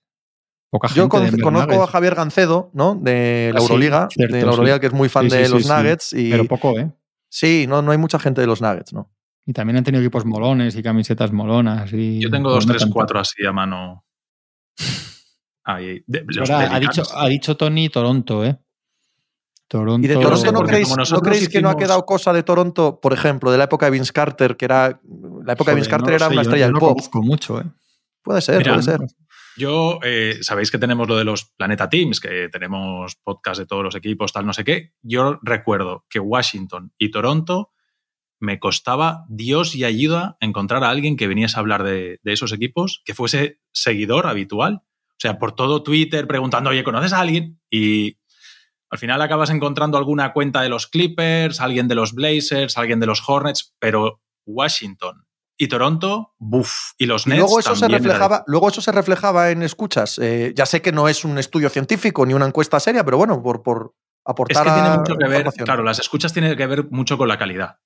Poca 0.71 0.89
gente 0.89 1.09
Yo 1.15 1.21
Denver 1.21 1.41
conozco 1.43 1.83
a 1.83 1.87
Javier 1.87 2.15
Gancedo, 2.17 2.71
¿no? 2.75 2.97
De 2.97 3.51
la 3.55 3.61
Ah, 3.61 3.63
Euroliga, 3.63 4.09
cierto, 4.11 4.35
de 4.37 4.43
la 4.43 4.51
Euroliga 4.51 4.81
que 4.81 4.89
es 4.89 4.93
muy 4.93 5.09
fan 5.09 5.29
de 5.29 5.49
los. 5.49 5.69
Nuggets. 5.69 6.13
Y 6.13 6.31
pero 6.31 6.45
poco, 6.47 6.79
¿eh? 6.79 6.91
sí, 7.29 7.67
no, 7.69 7.83
no 7.83 7.93
hay 7.93 7.99
mucha 7.99 8.19
gente 8.19 8.41
de 8.41 8.47
los 8.47 8.61
Nuggets, 8.61 8.93
¿no? 8.93 9.11
Y 9.47 9.53
también 9.53 9.77
han 9.77 9.85
tenido 9.85 10.03
equipos 10.03 10.25
molones 10.27 10.75
y 10.77 10.83
camisetas 10.83 11.33
molonas. 11.33 11.93
Y, 11.93 12.21
Yo 12.21 12.31
tengo 12.31 12.51
dos, 12.51 12.67
no 12.67 12.73
tres, 12.73 12.83
tanto. 12.83 12.95
cuatro 12.95 13.21
así 13.21 13.47
a 13.47 13.53
mano. 13.53 14.05
Ahí, 15.65 16.03
de- 16.07 16.25
los 16.27 16.51
Ahora, 16.51 16.75
ha, 16.75 16.81
dicho, 16.81 17.03
ha 17.17 17.29
dicho 17.29 17.57
Tony 17.57 17.89
Toronto, 17.89 18.45
¿eh? 18.45 18.59
Toronto. 19.69 20.05
Y 20.05 20.09
de 20.09 20.15
no 20.15 20.21
Toronto 20.21 20.45
sé, 20.47 20.53
no 20.53 20.63
creéis, 20.63 20.89
¿no 21.11 21.21
creéis 21.21 21.49
que 21.49 21.61
no 21.61 21.71
ha 21.71 21.77
quedado 21.77 22.05
cosa 22.07 22.33
de 22.33 22.45
Toronto, 22.45 23.01
por 23.01 23.13
ejemplo, 23.13 23.51
de 23.51 23.59
la 23.59 23.65
época 23.65 23.87
de 23.87 23.93
Vince 23.93 24.13
Carter, 24.13 24.57
que 24.57 24.65
era. 24.65 25.01
La 25.45 25.55
época 25.55 25.73
de 25.73 25.77
Vince 25.77 25.91
no 25.91 25.97
Carter 25.97 26.11
lo 26.11 26.17
era 26.17 26.27
sé, 26.27 26.33
una 26.33 26.43
yo 26.43 26.49
estrella 26.49 26.67
no 26.67 26.69
del 26.69 26.75
lo 26.75 26.81
pop. 26.81 26.89
conozco 26.91 27.23
mucho, 27.23 27.61
¿eh? 27.61 27.65
Puede 28.23 28.41
ser, 28.43 28.59
Mira, 28.59 28.73
puede 28.75 28.83
ser. 28.85 29.01
Yo, 29.57 29.99
eh, 30.05 30.39
sabéis 30.43 30.71
que 30.71 30.79
tenemos 30.79 31.09
lo 31.09 31.17
de 31.17 31.25
los 31.25 31.47
Planeta 31.57 31.89
Teams, 31.89 32.21
que 32.21 32.49
tenemos 32.53 33.17
podcast 33.25 33.59
de 33.59 33.67
todos 33.67 33.83
los 33.83 33.95
equipos, 33.97 34.33
tal, 34.33 34.45
no 34.47 34.53
sé 34.53 34.63
qué. 34.65 34.93
Yo 35.03 35.39
recuerdo 35.43 36.05
que 36.09 36.21
Washington 36.21 36.93
y 36.99 37.11
Toronto 37.11 37.73
me 38.39 38.59
costaba 38.59 39.25
Dios 39.29 39.75
y 39.75 39.85
ayuda 39.85 40.37
encontrar 40.41 40.85
a 40.85 40.91
alguien 40.91 41.17
que 41.17 41.29
viniese 41.29 41.57
a 41.57 41.61
hablar 41.61 41.83
de, 41.83 42.21
de 42.23 42.33
esos 42.33 42.53
equipos, 42.53 43.03
que 43.05 43.15
fuese 43.15 43.61
seguidor 43.73 44.27
habitual. 44.27 44.83
O 44.85 45.19
sea, 45.19 45.39
por 45.39 45.53
todo 45.53 45.83
Twitter 45.83 46.27
preguntando, 46.27 46.71
oye, 46.71 46.85
¿conoces 46.85 47.13
a 47.13 47.21
alguien? 47.21 47.59
Y 47.71 48.19
al 48.91 48.99
final 48.99 49.21
acabas 49.23 49.51
encontrando 49.51 49.99
alguna 49.99 50.33
cuenta 50.33 50.63
de 50.63 50.69
los 50.69 50.87
Clippers, 50.87 51.61
alguien 51.61 51.89
de 51.89 51.95
los 51.95 52.13
Blazers, 52.13 52.77
alguien 52.77 53.01
de 53.01 53.07
los 53.07 53.23
Hornets, 53.27 53.75
pero 53.79 54.21
Washington 54.45 55.27
y 55.59 55.69
Toronto, 55.69 56.35
buf, 56.39 56.93
y 56.99 57.07
los 57.07 57.27
Nets. 57.27 57.41
luego 57.41 57.59
eso, 57.59 57.75
se 57.75 57.89
reflejaba, 57.89 58.45
luego 58.47 58.69
eso 58.69 58.83
se 58.83 58.93
reflejaba 58.93 59.51
en 59.51 59.63
escuchas. 59.63 60.19
Eh, 60.19 60.53
ya 60.55 60.67
sé 60.67 60.83
que 60.83 60.93
no 60.93 61.09
es 61.09 61.25
un 61.25 61.39
estudio 61.39 61.71
científico 61.71 62.27
ni 62.27 62.35
una 62.35 62.47
encuesta 62.47 62.79
seria, 62.79 63.05
pero 63.05 63.17
bueno, 63.17 63.43
por, 63.43 63.63
por 63.63 63.95
Es 63.95 64.25
aportar 64.25 64.65
que 64.65 64.73
tiene 64.73 64.91
mucho 64.99 65.15
que 65.17 65.29
ver, 65.29 65.47
claro, 65.65 65.83
las 65.83 65.99
escuchas 65.99 66.33
tienen 66.33 66.57
que 66.57 66.67
ver 66.67 66.91
mucho 66.91 67.17
con 67.17 67.29
la 67.29 67.39
calidad. 67.39 67.79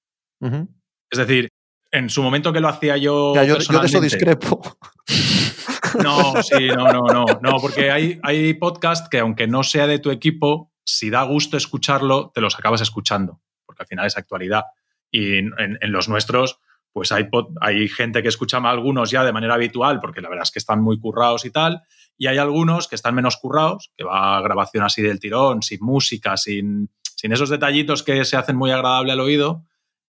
Es 1.11 1.19
decir, 1.19 1.49
en 1.91 2.09
su 2.09 2.23
momento 2.23 2.53
que 2.53 2.61
lo 2.61 2.69
hacía 2.69 2.97
yo. 2.97 3.35
Ya, 3.35 3.45
yo, 3.45 3.59
yo 3.59 3.81
de 3.81 3.87
eso 3.87 3.99
discrepo. 4.01 4.61
No, 6.03 6.41
sí, 6.43 6.69
no, 6.69 6.93
no, 6.93 7.03
no. 7.13 7.25
No, 7.43 7.57
porque 7.61 7.91
hay, 7.91 8.21
hay 8.23 8.55
podcast 8.55 9.09
que, 9.09 9.19
aunque 9.19 9.49
no 9.49 9.65
sea 9.65 9.87
de 9.89 9.99
tu 9.99 10.11
equipo, 10.13 10.73
si 10.85 11.11
da 11.11 11.23
gusto 11.25 11.57
escucharlo, 11.57 12.31
te 12.33 12.41
los 12.41 12.57
acabas 12.57 12.81
escuchando. 12.81 13.41
Porque 13.67 13.83
al 13.83 13.87
final 13.89 14.07
es 14.07 14.17
actualidad. 14.17 14.65
Y 15.11 15.39
en, 15.39 15.51
en 15.59 15.91
los 15.93 16.09
nuestros, 16.09 16.61
pues 16.93 17.11
hay, 17.11 17.25
pod- 17.25 17.53
hay 17.61 17.89
gente 17.89 18.23
que 18.23 18.29
escucha 18.29 18.59
a 18.59 18.71
algunos 18.71 19.11
ya 19.11 19.25
de 19.25 19.33
manera 19.33 19.55
habitual, 19.55 19.99
porque 20.01 20.21
la 20.21 20.29
verdad 20.29 20.45
es 20.45 20.53
que 20.53 20.61
están 20.61 20.81
muy 20.81 20.99
currados 21.01 21.45
y 21.45 21.51
tal. 21.51 21.83
Y 22.17 22.29
hay 22.29 22.39
algunos 22.39 22.87
que 22.87 22.95
están 22.95 23.15
menos 23.17 23.37
currados, 23.37 23.91
que 23.97 24.05
va 24.05 24.37
a 24.37 24.43
grabación 24.43 24.85
así 24.85 25.03
del 25.03 25.19
tirón, 25.19 25.63
sin 25.63 25.81
música, 25.81 26.37
sin, 26.37 26.91
sin 27.17 27.33
esos 27.33 27.49
detallitos 27.51 28.03
que 28.05 28.25
se 28.25 28.37
hacen 28.37 28.55
muy 28.57 28.71
agradable 28.71 29.11
al 29.13 29.21
oído. 29.21 29.65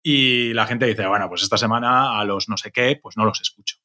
Y 0.09 0.55
la 0.55 0.66
gente 0.66 0.87
dice, 0.87 1.05
bueno, 1.09 1.29
pues 1.29 1.42
esta 1.42 1.59
semana 1.59 2.21
a 2.21 2.25
los 2.25 2.49
no 2.49 2.57
sé 2.57 2.71
qué, 2.71 2.97
pues 3.03 3.16
no 3.16 3.25
los 3.25 3.40
escucho. 3.40 3.79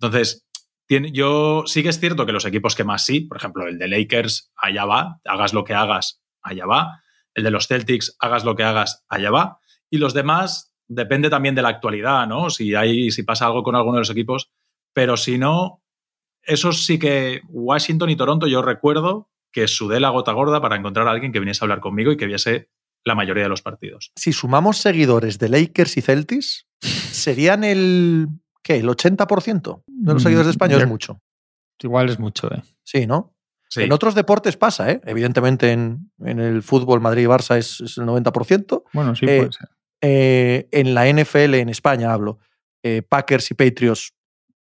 Entonces, 0.00 0.44
yo 0.88 1.62
sí 1.66 1.84
que 1.84 1.88
es 1.88 2.00
cierto 2.00 2.26
que 2.26 2.32
los 2.32 2.44
equipos 2.44 2.74
que 2.74 2.82
más 2.82 3.04
sí, 3.04 3.20
por 3.20 3.36
ejemplo, 3.36 3.68
el 3.68 3.78
de 3.78 3.86
Lakers, 3.86 4.50
allá 4.56 4.86
va, 4.86 5.20
hagas 5.24 5.54
lo 5.54 5.62
que 5.62 5.74
hagas, 5.74 6.20
allá 6.42 6.66
va. 6.66 7.04
El 7.32 7.44
de 7.44 7.52
los 7.52 7.68
Celtics, 7.68 8.16
hagas 8.18 8.44
lo 8.44 8.56
que 8.56 8.64
hagas, 8.64 9.04
allá 9.08 9.30
va. 9.30 9.60
Y 9.88 9.98
los 9.98 10.14
demás, 10.14 10.74
depende 10.88 11.30
también 11.30 11.54
de 11.54 11.62
la 11.62 11.68
actualidad, 11.68 12.26
¿no? 12.26 12.50
Si 12.50 12.74
hay, 12.74 13.12
si 13.12 13.22
pasa 13.22 13.46
algo 13.46 13.62
con 13.62 13.76
alguno 13.76 13.98
de 13.98 14.00
los 14.00 14.10
equipos. 14.10 14.50
Pero 14.92 15.16
si 15.16 15.38
no, 15.38 15.80
esos 16.42 16.84
sí 16.84 16.98
que 16.98 17.40
Washington 17.50 18.10
y 18.10 18.16
Toronto, 18.16 18.48
yo 18.48 18.62
recuerdo 18.62 19.30
que 19.52 19.68
sudé 19.68 20.00
la 20.00 20.08
gota 20.08 20.32
gorda 20.32 20.60
para 20.60 20.74
encontrar 20.74 21.06
a 21.06 21.12
alguien 21.12 21.30
que 21.30 21.38
viniese 21.38 21.62
a 21.62 21.66
hablar 21.66 21.78
conmigo 21.78 22.10
y 22.10 22.16
que 22.16 22.26
viese 22.26 22.71
la 23.04 23.14
mayoría 23.14 23.44
de 23.44 23.48
los 23.48 23.62
partidos. 23.62 24.12
Si 24.16 24.32
sumamos 24.32 24.78
seguidores 24.78 25.38
de 25.38 25.48
Lakers 25.48 25.96
y 25.96 26.02
Celtics, 26.02 26.66
serían 26.80 27.64
el. 27.64 28.28
¿Qué? 28.62 28.76
¿El 28.76 28.88
80% 28.88 29.82
de 29.86 30.12
los 30.14 30.22
Mm, 30.22 30.24
seguidores 30.24 30.46
de 30.46 30.50
España? 30.52 30.76
Es 30.76 30.86
mucho. 30.86 31.20
Igual 31.82 32.08
es 32.10 32.18
mucho, 32.20 32.52
¿eh? 32.54 32.62
Sí, 32.84 33.06
¿no? 33.08 33.34
Sí. 33.68 33.82
En 33.82 33.92
otros 33.92 34.14
deportes 34.14 34.56
pasa, 34.56 34.90
¿eh? 34.90 35.00
Evidentemente 35.04 35.72
en, 35.72 36.12
en 36.20 36.38
el 36.38 36.62
fútbol 36.62 37.00
Madrid 37.00 37.22
y 37.24 37.26
Barça 37.26 37.56
es, 37.56 37.80
es 37.80 37.98
el 37.98 38.04
90%. 38.04 38.84
Bueno, 38.92 39.16
sí 39.16 39.24
Eh, 39.26 39.38
puede 39.38 39.52
ser. 39.52 39.68
Eh, 40.00 40.68
en 40.70 40.94
la 40.94 41.06
NFL, 41.12 41.54
en 41.54 41.68
España 41.70 42.12
hablo, 42.12 42.38
eh, 42.84 43.02
Packers 43.02 43.50
y 43.50 43.54
Patriots 43.54 44.12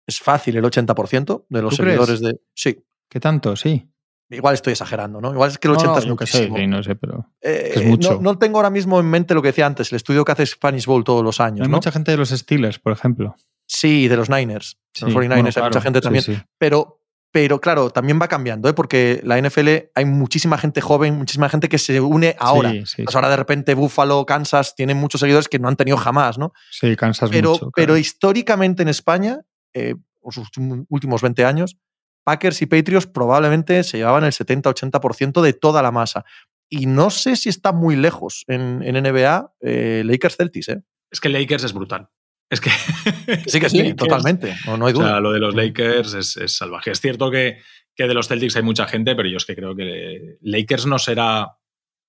es 0.06 0.18
fácil 0.20 0.56
el 0.56 0.64
80% 0.64 1.44
de 1.48 1.62
los 1.62 1.74
seguidores 1.76 2.20
de. 2.20 2.40
Sí. 2.54 2.84
¿Qué 3.08 3.20
tanto? 3.20 3.56
Sí. 3.56 3.86
Igual 4.34 4.54
estoy 4.54 4.72
exagerando, 4.72 5.20
¿no? 5.20 5.32
Igual 5.32 5.50
es 5.50 5.58
que 5.58 5.68
el 5.68 5.74
No, 5.74 5.78
80 5.78 5.92
no, 5.92 5.98
es 5.98 6.04
yo 6.06 6.16
qué 6.16 6.26
sé, 6.26 6.48
muchísimo. 6.48 6.76
no 6.76 6.82
sé, 6.82 6.94
pero 6.96 7.26
Eh, 7.40 7.70
que 7.74 7.80
es 7.80 7.86
mucho. 7.86 8.14
No, 8.14 8.20
no 8.20 8.38
tengo 8.38 8.58
ahora 8.58 8.70
mismo 8.70 8.98
en 9.00 9.06
mente 9.06 9.34
lo 9.34 9.42
que 9.42 9.48
decía 9.48 9.66
antes, 9.66 9.92
el 9.92 9.96
estudio 9.96 10.24
que 10.24 10.32
hace 10.32 10.46
Spanish 10.46 10.86
Bowl 10.86 11.04
todos 11.04 11.22
los 11.24 11.40
años, 11.40 11.66
hay 11.66 11.70
mucha 11.72 11.90
gente 11.92 12.10
de 12.10 12.16
los 12.16 12.30
Steelers, 12.30 12.78
por 12.78 12.92
ejemplo. 12.92 13.34
Sí, 13.66 14.08
de 14.08 14.16
los 14.16 14.28
Niners. 14.28 14.78
Sí, 14.92 15.04
los 15.06 15.14
49ers 15.14 15.28
bueno, 15.28 15.50
hay 15.56 15.62
mucha 15.62 15.80
gente 15.80 16.00
también. 16.00 16.22
sí. 16.24 16.36
Pero, 16.58 17.00
pero 17.32 17.60
claro, 17.60 17.90
también 17.90 18.20
va 18.22 18.28
cambiando, 18.28 18.68
¿eh? 18.68 18.74
porque 18.74 19.20
la 19.24 19.40
NFL 19.40 19.68
hay 19.94 20.04
muchísima 20.04 20.56
gente 20.58 20.80
joven, 20.80 21.16
muchísima 21.16 21.48
gente 21.48 21.68
que 21.68 21.78
se 21.78 22.00
une 22.00 22.36
ahora. 22.38 22.70
Sí, 22.70 22.82
sí, 22.86 23.02
Pues 23.04 23.16
ahora 23.16 23.28
de 23.30 23.36
repente 23.36 23.74
Buffalo, 23.74 24.24
Kansas 24.26 24.74
tienen 24.76 24.98
muchos 24.98 25.20
seguidores 25.20 25.48
que 25.48 25.58
no 25.58 25.66
han 25.68 25.76
tenido 25.76 25.96
jamás, 25.96 26.38
¿no? 26.38 26.52
sí, 26.70 26.94
cansas 26.94 27.30
Pero, 27.30 27.50
mucho. 27.52 27.70
pero 27.74 27.96
históricamente 27.96 28.82
en 28.82 28.88
España, 28.88 29.40
eh, 29.72 29.94
los 30.24 30.40
últimos 30.88 31.22
20 31.22 31.44
años, 31.44 31.76
Packers 32.24 32.60
y 32.62 32.66
Patriots 32.66 33.06
probablemente 33.06 33.82
se 33.84 33.98
llevaban 33.98 34.24
el 34.24 34.32
70-80% 34.32 35.42
de 35.42 35.52
toda 35.52 35.82
la 35.82 35.90
masa. 35.92 36.24
Y 36.70 36.86
no 36.86 37.10
sé 37.10 37.36
si 37.36 37.48
está 37.50 37.72
muy 37.72 37.94
lejos 37.96 38.44
en, 38.48 38.82
en 38.82 39.02
NBA 39.02 39.52
eh, 39.60 40.02
Lakers 40.04 40.36
Celtics, 40.36 40.68
¿eh? 40.70 40.82
Es 41.10 41.20
que 41.20 41.28
Lakers 41.28 41.64
es 41.64 41.72
brutal. 41.72 42.08
Es 42.50 42.60
que. 42.60 42.70
Sí 43.46 43.60
que 43.60 43.68
sí, 43.70 43.78
Lakers- 43.78 43.96
totalmente. 43.96 44.54
No, 44.66 44.76
no 44.76 44.86
hay 44.86 44.92
O 44.94 44.96
duda. 44.96 45.08
sea, 45.08 45.20
lo 45.20 45.32
de 45.32 45.38
los 45.38 45.54
Lakers 45.54 46.14
es, 46.14 46.36
es 46.38 46.56
salvaje. 46.56 46.90
Es 46.90 47.00
cierto 47.00 47.30
que, 47.30 47.58
que 47.94 48.08
de 48.08 48.14
los 48.14 48.26
Celtics 48.28 48.56
hay 48.56 48.62
mucha 48.62 48.86
gente, 48.86 49.14
pero 49.14 49.28
yo 49.28 49.36
es 49.36 49.44
que 49.44 49.54
creo 49.54 49.74
que 49.76 50.38
Lakers 50.40 50.86
no 50.86 50.98
será 50.98 51.56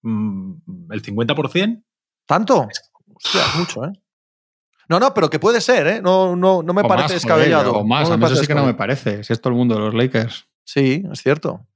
mm, 0.01 0.53
el 0.91 1.01
50%. 1.01 1.83
¿Tanto? 2.25 2.67
Hostia, 3.13 3.41
es 3.45 3.55
mucho, 3.59 3.85
¿eh? 3.85 3.91
No, 4.89 4.99
no, 4.99 5.13
pero 5.13 5.29
que 5.29 5.39
puede 5.39 5.61
ser, 5.61 5.87
¿eh? 5.87 6.01
No, 6.01 6.35
no, 6.35 6.61
no 6.63 6.73
me 6.73 6.81
O 6.81 6.87
parece 6.87 7.15
más, 7.15 7.23
joder, 7.23 7.37
descabellado. 7.39 7.73
o 7.73 7.83
más, 7.85 8.07
No 8.09 8.15
a 8.15 8.17
me 8.17 8.21
mí 8.21 8.23
eso 8.25 8.29
parece 8.35 8.41
sí 8.41 8.47
que 8.47 8.55
no 8.55 8.65
me 8.65 8.73
parece. 8.73 9.23
Si 9.23 9.33
es 9.33 9.41
todo 9.41 9.51
el 9.51 9.57
mundo 9.57 9.75
de 9.75 9.81
los 9.81 9.93
Lakers. 9.93 10.47
Sí, 10.63 11.03
es 11.11 11.21
cierto. 11.21 11.67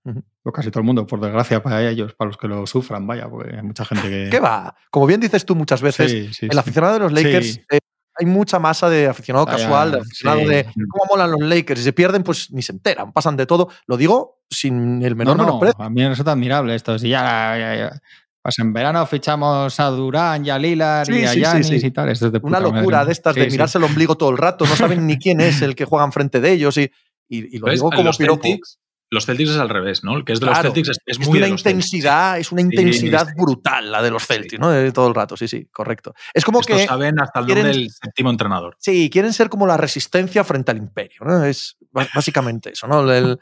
O 0.43 0.51
casi 0.51 0.71
todo 0.71 0.79
el 0.81 0.85
mundo, 0.85 1.05
por 1.05 1.19
desgracia 1.21 1.61
para 1.61 1.87
ellos, 1.87 2.13
para 2.15 2.29
los 2.29 2.37
que 2.37 2.47
lo 2.47 2.65
sufran, 2.65 3.05
vaya, 3.05 3.29
porque 3.29 3.55
hay 3.55 3.61
mucha 3.61 3.85
gente 3.85 4.09
que. 4.09 4.29
¿Qué 4.31 4.39
va? 4.39 4.75
Como 4.89 5.05
bien 5.05 5.19
dices 5.19 5.45
tú 5.45 5.55
muchas 5.55 5.81
veces, 5.81 6.09
Sí, 6.11 6.33
sí, 6.33 6.47
el 6.49 6.57
aficionado 6.57 6.93
de 6.95 6.99
los 7.01 7.11
Lakers, 7.11 7.53
Sí. 7.53 7.61
eh, 7.71 7.79
hay 8.19 8.25
mucha 8.25 8.57
masa 8.57 8.89
de 8.89 9.07
aficionado 9.07 9.45
Vaya, 9.45 9.57
casual, 9.59 9.91
de 9.91 9.99
aficionado 9.99 10.39
sí. 10.41 10.45
de 10.47 10.65
cómo 10.89 11.03
molan 11.09 11.31
los 11.31 11.41
Lakers. 11.41 11.81
Y 11.81 11.83
se 11.83 11.93
pierden, 11.93 12.23
pues 12.23 12.51
ni 12.51 12.61
se 12.63 12.71
enteran, 12.71 13.11
pasan 13.13 13.37
de 13.37 13.45
todo. 13.45 13.69
Lo 13.85 13.95
digo 13.95 14.39
sin 14.49 15.03
el 15.03 15.11
No, 15.11 15.17
menor 15.17 15.37
no, 15.37 15.43
menosprecio. 15.45 15.83
a 15.85 15.89
mí 15.91 16.01
me 16.01 16.09
resulta 16.09 16.31
admirable 16.31 16.73
esto. 16.73 16.97
Si 16.97 17.09
ya, 17.09 17.55
ya- 17.59 17.75
ya- 17.75 18.01
Pues 18.41 18.57
en 18.59 18.71
verano 18.73 19.05
fichamos 19.05 19.79
a 19.79 19.85
Durán 19.89 20.45
y 20.45 20.49
a 20.49 20.57
Lillard 20.57 21.05
Sí, 21.07 21.19
y 21.19 21.23
a 21.25 21.29
sí, 21.29 21.33
sí, 21.35 21.39
Giannis 21.41 21.67
sí. 21.67 21.85
y 21.87 21.91
tal. 21.91 22.09
Esto 22.09 22.27
es 22.27 22.31
de 22.31 22.39
Una 22.41 22.59
puta 22.59 22.71
locura 22.77 23.05
de 23.05 23.11
estas 23.11 23.33
Sí, 23.33 23.41
de 23.41 23.45
sí. 23.47 23.51
mirarse 23.51 23.77
el 23.77 23.83
ombligo 23.83 24.15
todo 24.15 24.29
el 24.29 24.37
rato, 24.37 24.65
no 24.65 24.75
saben 24.75 25.05
ni 25.07 25.17
quién 25.17 25.41
es 25.41 25.61
el 25.61 25.75
que 25.75 25.85
juega 25.85 26.05
enfrente 26.05 26.39
de 26.39 26.51
ellos. 26.53 26.77
Y, 26.77 26.89
y, 27.27 27.55
y 27.55 27.59
lo 27.59 27.65
¿Ves? 27.67 27.75
digo 27.75 27.89
como 27.91 28.03
los 28.03 28.17
piropo. 28.17 28.41
Celtics, 28.43 28.79
los 29.11 29.25
Celtics 29.25 29.49
es 29.49 29.57
al 29.57 29.69
revés, 29.69 30.03
¿no? 30.03 30.15
El 30.15 30.23
que 30.23 30.33
es 30.33 30.39
de 30.39 30.45
Claro. 30.45 30.63
los 30.63 30.73
Celtics 30.73 30.89
es, 30.89 30.97
es 31.05 31.19
Es 31.19 31.27
muy 31.27 31.37
una 31.39 31.47
de 31.47 31.51
los 31.51 31.63
Celtics. 31.63 31.85
intensidad, 31.87 32.39
es 32.39 32.51
una 32.51 32.61
intensidad 32.61 33.27
sí. 33.27 33.33
brutal 33.35 33.91
la 33.91 34.01
de 34.01 34.11
los 34.11 34.25
Celtics, 34.25 34.59
¿no? 34.59 34.69
De 34.69 34.91
todo 34.93 35.07
el 35.09 35.15
rato, 35.15 35.35
sí, 35.35 35.47
sí, 35.49 35.65
correcto. 35.71 36.13
Es 36.33 36.45
como 36.45 36.61
Estos 36.61 36.77
que 36.77 36.85
saben 36.85 37.19
hasta 37.19 37.39
el 37.41 37.45
quieren- 37.45 37.63
nombre 37.65 37.79
del 37.81 37.89
séptimo 37.91 38.29
entrenador. 38.29 38.77
Sí, 38.79 39.09
quieren 39.09 39.33
ser 39.33 39.49
como 39.49 39.67
la 39.67 39.75
resistencia 39.77 40.43
frente 40.45 40.71
al 40.71 40.77
imperio, 40.77 41.19
¿no? 41.25 41.43
Es 41.43 41.75
básicamente 41.91 42.71
eso, 42.71 42.87
¿no? 42.87 43.11
El- 43.11 43.37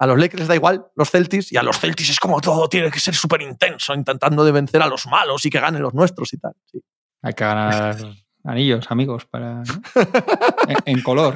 a 0.00 0.06
los 0.06 0.18
Lakers 0.18 0.40
les 0.40 0.48
da 0.48 0.54
igual 0.54 0.86
los 0.96 1.10
Celtics 1.10 1.52
y 1.52 1.56
a 1.56 1.62
los 1.62 1.78
Celtics 1.78 2.10
es 2.10 2.20
como 2.20 2.40
todo 2.40 2.68
tiene 2.68 2.90
que 2.90 3.00
ser 3.00 3.14
súper 3.14 3.42
intenso, 3.42 3.94
intentando 3.94 4.44
de 4.44 4.52
vencer 4.52 4.80
a 4.82 4.86
los 4.86 5.06
malos 5.06 5.44
y 5.46 5.50
que 5.50 5.60
ganen 5.60 5.82
los 5.82 5.94
nuestros 5.94 6.32
y 6.32 6.38
tal. 6.38 6.52
sí. 6.70 6.80
Hay 7.22 7.34
que 7.34 7.44
ganar 7.44 7.96
anillos, 8.44 8.86
amigos, 8.90 9.26
para. 9.26 9.62
en, 10.68 10.76
en 10.84 11.02
color. 11.02 11.34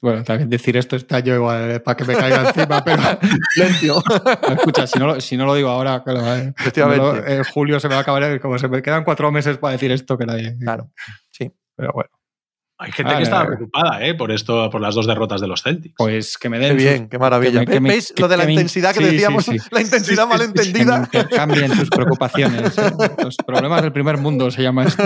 Bueno, 0.00 0.24
también 0.24 0.48
decir 0.48 0.76
esto 0.78 0.96
está 0.96 1.18
yo 1.20 1.34
igual 1.34 1.70
eh, 1.72 1.80
para 1.80 1.96
que 1.96 2.04
me 2.04 2.14
caiga 2.14 2.48
encima, 2.48 2.82
pero 2.82 3.02
Silencio. 3.52 4.02
escucha, 4.56 4.86
si 4.86 4.98
no, 4.98 5.06
lo- 5.08 5.20
si 5.20 5.36
no 5.36 5.44
lo 5.44 5.54
digo 5.54 5.68
ahora, 5.68 6.02
lo- 6.06 6.36
eh, 6.36 6.54
Efectivamente. 6.58 7.02
no 7.04 7.12
lo- 7.12 7.26
en 7.26 7.44
julio 7.44 7.78
se 7.80 7.88
me 7.88 7.94
va 7.94 7.98
a 8.00 8.02
acabar, 8.02 8.40
como 8.40 8.58
se 8.58 8.68
me 8.68 8.80
quedan 8.80 9.04
cuatro 9.04 9.30
meses 9.30 9.58
para 9.58 9.72
decir 9.72 9.90
esto 9.90 10.16
que 10.16 10.24
nadie. 10.26 10.56
Claro, 10.58 10.90
sí. 11.30 11.50
Pero 11.76 11.92
bueno, 11.92 12.10
Hay 12.80 12.92
gente 12.92 13.12
Ah, 13.12 13.16
que 13.16 13.22
estaba 13.24 13.46
preocupada 13.46 14.06
¿eh? 14.06 14.14
por 14.14 14.30
esto, 14.30 14.70
por 14.70 14.80
las 14.80 14.94
dos 14.94 15.04
derrotas 15.08 15.40
de 15.40 15.48
los 15.48 15.62
Celtics. 15.62 15.94
pues 15.98 16.38
que 16.38 16.48
me 16.48 16.58
Qué 16.60 16.64
den. 16.66 16.72
sus- 16.74 16.82
bien, 16.84 17.08
qué 17.08 17.18
maravilla. 17.18 17.64
que 17.64 17.80
me- 17.80 17.88
que 17.88 17.94
¿Veis 17.94 18.12
que- 18.14 18.22
lo 18.22 18.28
de 18.28 18.36
la 18.36 18.46
que 18.46 18.52
intensidad 18.52 18.94
que 18.94 19.00
sí, 19.04 19.10
decíamos? 19.14 19.44
sí. 19.46 19.56
La 19.72 19.80
intensidad 19.80 20.22
que 20.24 20.28
malentendida. 20.28 20.98
intercambien 21.12 21.74
sus 21.74 21.90
preocupaciones. 21.90 22.78
¿eh? 22.78 22.82
Los 23.24 23.36
problemas 23.38 23.82
del 23.82 23.90
primer 23.92 24.18
mundo 24.18 24.50
se 24.52 24.62
llama 24.62 24.84
esto. 24.84 25.02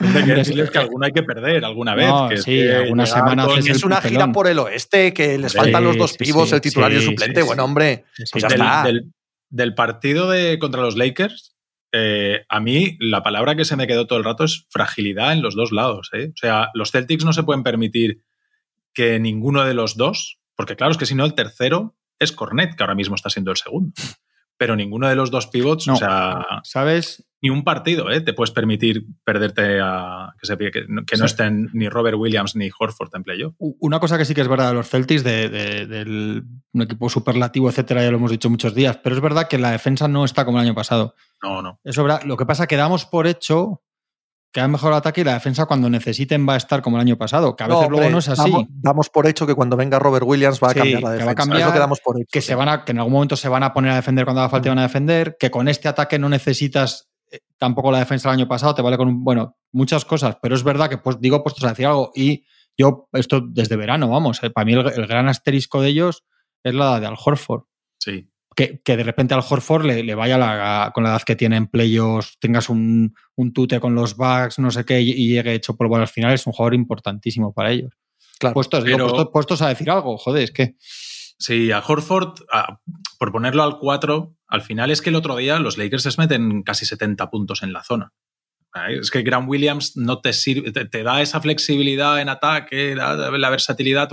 Hombre, 0.00 0.24
que 0.24 0.34
decirles 0.34 0.66
sí. 0.66 0.72
que 0.72 0.78
alguna 0.78 1.06
hay 1.06 1.12
que 1.12 1.22
perder 1.22 1.64
alguna 1.64 1.94
vez. 1.94 2.08
No, 2.08 2.28
que 2.28 2.34
es 2.36 2.42
sí, 2.42 2.50
que 2.56 2.72
haces 2.72 3.66
el 3.66 3.70
Es 3.76 3.84
una 3.84 4.00
gira 4.00 4.32
por 4.32 4.46
el 4.48 4.58
oeste, 4.58 5.12
que 5.14 5.38
les 5.38 5.52
Sí, 5.52 5.58
faltan 5.58 5.84
los 5.84 5.96
dos 5.96 6.16
pivos, 6.16 6.48
sí, 6.48 6.54
el 6.56 6.60
titular 6.60 6.90
y 6.92 6.96
el 6.96 7.02
suplente. 7.02 7.40
sí, 7.40 7.46
bueno, 7.46 7.64
hombre, 7.64 8.04
Sí, 8.14 8.24
sí. 8.26 8.30
pues 8.32 8.42
ya 8.42 8.48
del, 8.48 8.60
está. 8.60 8.82
del- 8.84 9.12
del 9.52 9.74
partido 9.74 10.30
de, 10.30 10.58
contra 10.58 10.80
los 10.80 10.96
Lakers, 10.96 11.54
eh, 11.92 12.44
a 12.48 12.60
mí 12.60 12.96
la 13.00 13.22
palabra 13.22 13.56
que 13.56 13.64
se 13.64 13.76
me 13.76 13.86
quedó 13.86 14.06
todo 14.06 14.18
el 14.18 14.24
rato 14.24 14.44
es 14.44 14.66
fragilidad 14.70 15.32
en 15.32 15.42
los 15.42 15.54
dos 15.54 15.72
lados. 15.72 16.10
¿eh? 16.12 16.30
O 16.32 16.36
sea, 16.36 16.70
los 16.74 16.90
Celtics 16.90 17.24
no 17.24 17.32
se 17.32 17.42
pueden 17.42 17.62
permitir 17.62 18.22
que 18.92 19.18
ninguno 19.18 19.64
de 19.64 19.74
los 19.74 19.96
dos, 19.96 20.40
porque 20.56 20.76
claro, 20.76 20.92
es 20.92 20.98
que 20.98 21.06
si 21.06 21.14
no, 21.14 21.24
el 21.24 21.34
tercero 21.34 21.96
es 22.18 22.32
Cornet, 22.32 22.76
que 22.76 22.82
ahora 22.82 22.94
mismo 22.94 23.14
está 23.14 23.30
siendo 23.30 23.50
el 23.50 23.56
segundo. 23.56 23.92
Pero 24.60 24.76
ninguno 24.76 25.08
de 25.08 25.14
los 25.16 25.30
dos 25.30 25.46
pivots, 25.46 25.86
No. 25.86 25.94
o 25.94 25.96
sea, 25.96 26.44
¿Sabes? 26.64 27.26
ni 27.40 27.48
un 27.48 27.64
partido, 27.64 28.10
¿eh? 28.10 28.20
Te 28.20 28.34
puedes 28.34 28.50
permitir 28.50 29.06
perderte 29.24 29.80
a 29.82 30.34
que, 30.38 30.46
se, 30.46 30.58
que, 30.58 30.84
no- 30.86 31.06
que 31.06 31.16
no 31.16 31.26
Sí. 31.26 31.32
estén 31.32 31.70
ni 31.72 31.88
Robert 31.88 32.18
Williams 32.18 32.54
ni 32.56 32.68
Horford 32.78 33.08
en 33.14 33.22
playoff. 33.22 33.54
Una 33.58 33.98
cosa 34.00 34.18
que 34.18 34.26
sí 34.26 34.34
que 34.34 34.42
es 34.42 34.48
verdad 34.48 34.68
de 34.68 34.74
los 34.74 34.90
Celtics, 34.90 35.24
de, 35.24 35.48
de- 35.48 35.86
del 35.86 36.44
un 36.74 36.82
equipo 36.82 37.08
superlativo, 37.08 37.70
etcétera, 37.70 38.02
ya 38.02 38.10
lo 38.10 38.18
hemos 38.18 38.30
dicho 38.32 38.50
muchos 38.50 38.74
días, 38.74 38.98
pero 39.02 39.16
es 39.16 39.22
verdad 39.22 39.48
que 39.48 39.56
la 39.56 39.70
defensa 39.70 40.06
no 40.08 40.26
está 40.26 40.44
como 40.44 40.58
el 40.58 40.66
año 40.66 40.74
pasado. 40.74 41.14
No, 41.42 41.62
no. 41.62 41.80
Eso 41.82 42.02
es 42.02 42.06
verdad. 42.06 42.22
Lo 42.24 42.36
que 42.36 42.44
pasa 42.44 42.64
es 42.64 42.68
que 42.68 42.76
damos 42.76 43.06
por 43.06 43.26
hecho 43.26 43.80
que 44.52 44.60
ha 44.60 44.66
mejorado 44.68 44.96
el 44.96 45.00
ataque 45.00 45.20
y 45.20 45.24
la 45.24 45.34
defensa 45.34 45.66
cuando 45.66 45.88
necesiten 45.88 46.46
va 46.48 46.54
a 46.54 46.56
estar 46.56 46.82
como 46.82 46.96
el 46.96 47.02
año 47.02 47.16
pasado, 47.16 47.54
que 47.54 47.64
a 47.64 47.68
veces 47.68 47.82
No, 47.84 47.90
luego 47.90 48.10
no 48.10 48.18
es 48.18 48.28
así. 48.28 48.50
Damos, 48.50 48.66
damos 48.68 49.08
por 49.10 49.26
hecho 49.26 49.46
que 49.46 49.54
cuando 49.54 49.76
venga 49.76 49.98
Robert 49.98 50.24
Williams 50.26 50.60
va 50.62 50.68
a 50.68 50.72
Sí, 50.72 50.78
cambiar 50.78 51.02
la 51.02 51.08
que 51.08 51.12
defensa. 51.12 51.26
va 51.26 51.32
a 51.32 51.34
cambiar, 51.34 51.60
es 51.60 51.66
lo 51.66 51.72
que 51.72 51.78
damos 51.78 52.00
por 52.00 52.16
hecho. 52.18 52.28
que 52.32 52.40
se 52.40 52.54
van 52.54 52.68
a, 52.68 52.84
que 52.84 52.92
en 52.92 52.98
algún 52.98 53.12
momento 53.12 53.36
se 53.36 53.48
van 53.48 53.62
a 53.62 53.72
poner 53.72 53.92
a 53.92 53.96
defender 53.96 54.24
cuando 54.24 54.40
haga 54.40 54.50
falta 54.50 54.68
y 54.68 54.70
van 54.70 54.78
a 54.80 54.82
defender, 54.82 55.36
que 55.38 55.50
con 55.50 55.68
este 55.68 55.88
ataque 55.88 56.18
no 56.18 56.28
necesitas 56.28 57.10
eh, 57.30 57.40
tampoco 57.58 57.92
la 57.92 57.98
defensa 58.00 58.28
del 58.30 58.40
año 58.40 58.48
pasado, 58.48 58.74
te 58.74 58.82
vale 58.82 58.96
con 58.96 59.06
un, 59.08 59.22
bueno, 59.22 59.56
muchas 59.72 60.04
cosas, 60.04 60.36
pero 60.42 60.54
es 60.56 60.64
verdad 60.64 60.88
que 60.88 60.98
pues 60.98 61.20
digo 61.20 61.42
puestos 61.44 61.62
a 61.64 61.68
decir 61.68 61.86
algo 61.86 62.10
y 62.14 62.44
yo 62.76 63.08
esto 63.12 63.40
desde 63.46 63.76
verano, 63.76 64.08
vamos, 64.08 64.42
eh, 64.42 64.50
para 64.50 64.64
mí 64.64 64.72
el, 64.72 64.86
el 64.86 65.06
gran 65.06 65.28
asterisco 65.28 65.80
de 65.80 65.88
ellos 65.90 66.24
es 66.64 66.74
la 66.74 66.98
de 66.98 67.06
Al 67.06 67.14
Horford. 67.24 67.62
Sí. 67.98 68.28
Que, 68.66 68.80
que 68.84 68.96
de 68.96 69.02
repente 69.04 69.32
al 69.34 69.42
Horford 69.48 69.84
le, 69.86 70.02
le 70.02 70.14
vaya 70.14 70.36
la- 70.36 70.90
con 70.94 71.04
la 71.04 71.10
edad 71.10 71.22
que 71.22 71.36
tiene 71.36 71.56
en 71.56 71.66
playoffs, 71.68 72.36
tengas 72.38 72.68
un, 72.68 73.14
un 73.36 73.52
tute 73.52 73.80
con 73.80 73.94
los 73.94 74.16
Bucks, 74.16 74.58
no 74.58 74.70
sé 74.70 74.84
qué, 74.84 75.00
y, 75.00 75.10
y 75.12 75.28
llegue 75.28 75.54
hecho 75.54 75.76
polvo 75.76 75.96
al 75.96 76.08
final, 76.08 76.34
es 76.34 76.46
un 76.46 76.52
jugador 76.52 76.74
importantísimo 76.74 77.52
para 77.54 77.70
ellos. 77.70 77.92
Claro, 78.38 78.54
puestos, 78.54 78.84
digo, 78.84 78.98
puestos, 78.98 79.28
puestos 79.32 79.62
a 79.62 79.68
decir 79.68 79.90
algo, 79.90 80.16
joder, 80.18 80.42
es 80.42 80.50
que. 80.52 80.74
Sí, 80.78 81.72
a 81.72 81.78
Horford, 81.86 82.40
a- 82.52 82.80
por 83.18 83.32
ponerlo 83.32 83.62
al 83.62 83.78
4, 83.78 84.36
al 84.48 84.62
final 84.62 84.90
es 84.90 85.00
que 85.00 85.08
el 85.10 85.16
otro 85.16 85.36
día 85.36 85.58
los 85.58 85.78
Lakers 85.78 86.02
se 86.02 86.10
meten 86.20 86.62
casi 86.62 86.84
70 86.86 87.30
puntos 87.30 87.62
en 87.62 87.72
la 87.72 87.82
zona. 87.82 88.12
Es 88.88 89.10
que 89.10 89.22
Grant 89.22 89.48
Williams 89.48 89.96
no 89.96 90.20
te 90.20 90.32
sirve, 90.32 90.70
te, 90.70 90.84
te 90.84 91.02
da 91.02 91.20
esa 91.22 91.40
flexibilidad 91.40 92.20
en 92.20 92.28
ataque, 92.28 92.94
la, 92.94 93.14
la 93.16 93.50
versatilidad. 93.50 94.08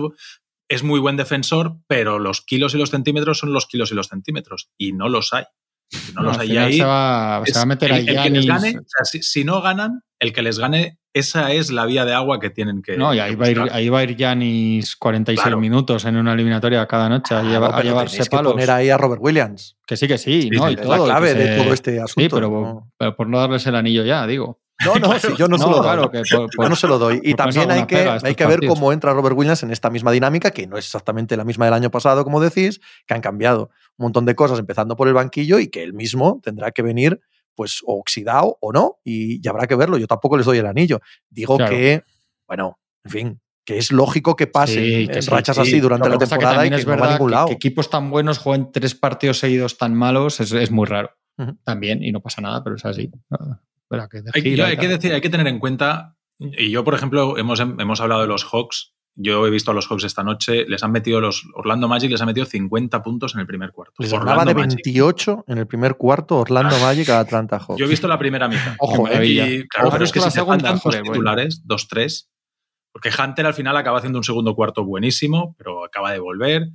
Es 0.69 0.83
muy 0.83 0.99
buen 0.99 1.15
defensor, 1.17 1.77
pero 1.87 2.19
los 2.19 2.41
kilos 2.41 2.73
y 2.75 2.77
los 2.77 2.89
centímetros 2.89 3.39
son 3.39 3.53
los 3.53 3.65
kilos 3.67 3.91
y 3.91 3.95
los 3.95 4.07
centímetros. 4.07 4.69
Y 4.77 4.93
no 4.93 5.07
los 5.09 5.33
hay. 5.33 5.45
Si 5.89 6.11
no, 6.13 6.21
No, 6.21 6.27
los 6.29 6.39
hay 6.39 6.57
ahí. 6.57 6.77
se 6.79 6.83
va, 6.83 7.41
se 7.45 7.51
es 7.51 7.57
va 7.57 7.61
a 7.61 7.65
meter 7.65 7.91
el, 7.91 7.97
el 7.99 8.05
que 8.05 8.11
les 8.29 8.45
Giannis. 8.45 8.47
gane, 8.47 8.69
o 8.79 8.83
sea, 8.85 9.05
si, 9.05 9.21
si 9.23 9.45
no 9.45 9.61
ganan, 9.61 10.01
el 10.19 10.33
que 10.33 10.41
les 10.41 10.59
gane, 10.59 10.99
esa 11.13 11.53
es 11.53 11.71
la 11.71 11.85
vía 11.85 12.03
de 12.03 12.13
agua 12.13 12.41
que 12.41 12.49
tienen 12.49 12.81
que. 12.81 12.97
No, 12.97 13.13
y 13.13 13.19
ahí 13.19 13.35
va, 13.35 13.45
a 13.45 13.49
ir, 13.51 13.59
buscar. 13.59 13.77
ahí 13.77 13.87
va 13.87 13.99
a 13.99 14.03
ir 14.03 14.17
Giannis 14.17 14.97
46 14.97 15.41
Claro. 15.41 15.61
minutos 15.61 16.03
en 16.03 16.17
una 16.17 16.33
eliminatoria 16.33 16.85
cada 16.85 17.07
noche 17.07 17.33
a, 17.33 17.39
Claro, 17.39 17.49
llevar- 17.53 17.73
a 17.75 17.81
llevarse 17.83 18.15
tenéis 18.15 18.29
que 18.29 18.35
palos. 18.35 18.51
poner 18.51 18.69
ahí 18.71 18.89
a 18.89 18.97
Robert 18.97 19.21
Williams. 19.23 19.77
Que 19.87 19.95
sí, 19.95 20.07
que 20.09 20.17
sí, 20.17 20.41
Sí, 20.41 20.49
¿no? 20.49 20.67
sí, 20.67 20.71
y 20.71 20.73
es 20.75 20.81
todo. 20.81 20.97
la 20.97 21.03
clave 21.13 21.33
de 21.33 21.47
se- 21.57 21.63
todo 21.63 21.73
este 21.73 21.99
asunto. 22.01 22.21
Sí, 22.21 22.27
pero, 22.29 22.49
¿no? 22.49 22.91
pero 22.97 23.15
por 23.15 23.29
no 23.29 23.39
darles 23.39 23.65
el 23.67 23.75
anillo 23.75 24.03
ya, 24.03 24.27
digo. 24.27 24.59
No, 24.85 24.95
no, 24.95 25.17
sí, 25.19 25.27
yo 25.37 25.47
no, 25.47 25.57
se 25.57 25.63
lo 25.65 25.71
doy. 25.77 25.81
claro, 25.81 26.11
que 26.11 26.21
por- 26.29 26.49
por- 26.55 26.65
yo 26.65 26.69
no 26.69 26.75
se 26.75 26.87
lo 26.87 26.99
doy. 26.99 27.19
Y 27.23 27.33
también 27.33 27.71
hay 27.71 27.85
que, 27.87 27.97
hay 28.23 28.35
que 28.35 28.45
ver 28.45 28.59
cómo 28.67 28.93
entra 28.93 29.11
Robert 29.13 29.35
Williams 29.35 29.63
en 29.63 29.71
esta 29.71 29.89
misma 29.89 30.11
dinámica, 30.11 30.51
que 30.51 30.67
no 30.67 30.77
es 30.77 30.85
exactamente 30.85 31.35
la 31.35 31.43
misma 31.43 31.65
del 31.65 31.73
año 31.73 31.89
pasado, 31.89 32.23
como 32.23 32.39
decís, 32.39 32.79
que 33.07 33.13
han 33.15 33.21
cambiado 33.21 33.71
un 33.97 34.03
montón 34.05 34.25
de 34.25 34.35
cosas, 34.35 34.59
empezando 34.59 34.95
por 34.95 35.07
el 35.07 35.15
banquillo, 35.15 35.57
y 35.59 35.67
que 35.69 35.81
él 35.81 35.93
mismo 35.93 36.39
tendrá 36.43 36.71
que 36.71 36.83
venir 36.83 37.19
pues 37.55 37.79
o 37.87 37.97
oxidado 37.99 38.57
o 38.61 38.71
no, 38.71 38.97
y, 39.03 39.43
y 39.43 39.47
habrá 39.49 39.65
que 39.65 39.75
verlo. 39.75 39.97
Yo 39.97 40.05
tampoco 40.05 40.37
les 40.37 40.45
doy 40.45 40.59
el 40.59 40.67
anillo. 40.67 40.99
Digo 41.27 41.57
Claro. 41.57 41.71
que, 41.75 42.03
bueno, 42.47 42.77
en 43.03 43.11
fin, 43.11 43.41
que 43.65 43.79
es 43.79 43.91
lógico 43.91 44.35
que 44.35 44.45
pase 44.45 44.75
Sí, 44.75 44.93
en 45.05 45.07
que 45.07 45.21
sí, 45.23 45.29
rachas 45.31 45.55
sí. 45.55 45.61
así 45.63 45.79
durante 45.79 46.07
la 46.07 46.19
que 46.19 46.27
temporada 46.27 46.65
y 46.67 46.69
que 46.69 46.75
es 46.75 46.85
no 46.85 46.91
va 46.91 46.93
a 46.93 46.99
verdad 47.01 47.13
ningún 47.15 47.31
lado. 47.31 47.47
que 47.47 47.53
equipos 47.53 47.89
tan 47.89 48.11
buenos 48.11 48.37
jueguen 48.37 48.71
tres 48.71 48.93
partidos 48.93 49.39
seguidos 49.39 49.79
tan 49.79 49.95
malos 49.95 50.39
es, 50.39 50.51
es 50.51 50.69
muy 50.69 50.85
raro. 50.85 51.09
También, 51.63 52.03
y 52.03 52.11
no 52.11 52.21
pasa 52.21 52.41
nada, 52.41 52.63
pero 52.63 52.75
es 52.75 52.85
así. 52.85 53.11
Ah, 53.89 54.07
que 54.09 54.21
Hay, 54.33 54.55
yo- 54.55 54.65
que 54.79 54.87
decir, 54.87 55.13
hay 55.13 55.21
que 55.21 55.29
tener 55.29 55.47
en 55.47 55.59
cuenta, 55.59 56.15
y 56.39 56.69
yo, 56.69 56.83
por 56.83 56.93
ejemplo, 56.93 57.37
hemos, 57.37 57.59
hemos 57.59 58.01
hablado 58.01 58.21
de 58.21 58.27
los 58.27 58.43
Hawks. 58.45 58.93
Yo 59.19 59.47
he 59.47 59.49
visto 59.49 59.71
a 59.71 59.73
los 59.73 59.87
Hawks 59.87 60.03
esta 60.03 60.23
noche, 60.23 60.65
les 60.67 60.83
han 60.83 60.91
metido 60.91 61.19
los 61.19 61.43
Orlando 61.55 61.87
Magic, 61.87 62.11
les 62.11 62.21
han 62.21 62.27
metido 62.27 62.45
50 62.45 63.01
puntos 63.01 63.33
en 63.33 63.41
el 63.41 63.47
primer 63.47 63.71
cuarto. 63.71 63.93
Les 63.97 64.13
Orlando 64.13 64.45
de 64.45 64.53
Magic. 64.53 64.81
28 64.85 65.45
en 65.47 65.57
el 65.57 65.65
primer 65.65 65.95
cuarto 65.95 66.37
Orlando 66.37 66.77
Magic 66.79 67.09
a 67.09 67.19
Atlanta 67.21 67.57
Hawks. 67.57 67.79
Yo 67.79 67.85
he 67.85 67.89
visto 67.89 68.07
la 68.07 68.19
primera 68.19 68.47
mitad. 68.47 68.75
Ojo. 68.77 69.07
Y, 69.23 69.67
claro, 69.67 69.87
Ojo, 69.87 69.91
pero 69.93 70.03
es 70.03 70.11
que 70.11 70.19
si 70.21 70.29
segunda, 70.29 70.69
faltan 70.69 70.77
joder, 70.79 71.01
titulares, 71.01 71.61
dos, 71.65 71.87
tres, 71.87 72.29
porque 72.91 73.09
Hunter 73.09 73.47
al 73.47 73.55
final 73.55 73.75
acaba 73.75 73.97
haciendo 73.97 74.19
un 74.19 74.23
segundo 74.23 74.53
cuarto 74.53 74.85
buenísimo, 74.85 75.55
pero 75.57 75.83
acaba 75.83 76.11
de 76.11 76.19
volver. 76.19 76.69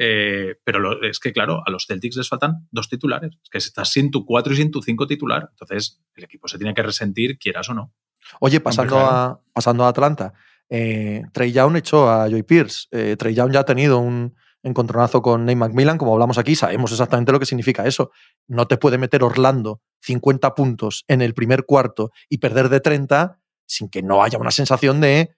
Eh, 0.00 0.54
pero 0.62 0.78
lo- 0.78 1.02
es 1.02 1.18
que, 1.18 1.32
claro, 1.32 1.60
a 1.66 1.70
los 1.70 1.86
Celtics 1.86 2.16
les 2.16 2.28
faltan 2.28 2.68
dos 2.70 2.88
titulares. 2.88 3.32
Es 3.42 3.50
que 3.50 3.58
estás 3.58 3.90
sin 3.90 4.10
tu 4.12 4.24
cuatro 4.24 4.52
y 4.52 4.56
sin 4.56 4.70
tu 4.70 4.80
cinco 4.80 5.06
titular. 5.08 5.48
Entonces, 5.50 6.00
el 6.14 6.24
equipo 6.24 6.46
se 6.46 6.56
tiene 6.56 6.72
que 6.72 6.82
resentir, 6.82 7.36
quieras 7.38 7.68
o 7.68 7.74
no. 7.74 7.92
Oye, 8.40 8.60
pasando, 8.60 8.94
claro. 8.94 9.06
a, 9.10 9.40
pasando 9.52 9.84
a 9.84 9.88
Atlanta, 9.88 10.32
eh, 10.70 11.22
Trey 11.32 11.50
Young 11.52 11.76
echó 11.76 12.08
a 12.10 12.28
Joy 12.28 12.42
Pierce. 12.44 12.86
Eh, 12.92 13.16
Trey 13.18 13.34
Young 13.34 13.52
ya 13.52 13.60
ha 13.60 13.64
tenido 13.64 13.98
un 13.98 14.36
encontronazo 14.62 15.22
con 15.22 15.44
Nate 15.46 15.56
McMillan, 15.56 15.98
como 15.98 16.12
hablamos 16.12 16.36
aquí, 16.38 16.54
sabemos 16.54 16.92
exactamente 16.92 17.32
lo 17.32 17.40
que 17.40 17.46
significa 17.46 17.86
eso. 17.86 18.10
No 18.46 18.66
te 18.68 18.76
puede 18.76 18.98
meter 18.98 19.22
Orlando 19.24 19.80
50 20.02 20.54
puntos 20.54 21.04
en 21.08 21.22
el 21.22 21.32
primer 21.34 21.64
cuarto 21.64 22.10
y 22.28 22.38
perder 22.38 22.68
de 22.68 22.80
30 22.80 23.40
sin 23.66 23.88
que 23.88 24.02
no 24.02 24.22
haya 24.22 24.38
una 24.38 24.50
sensación 24.50 25.00
de 25.00 25.34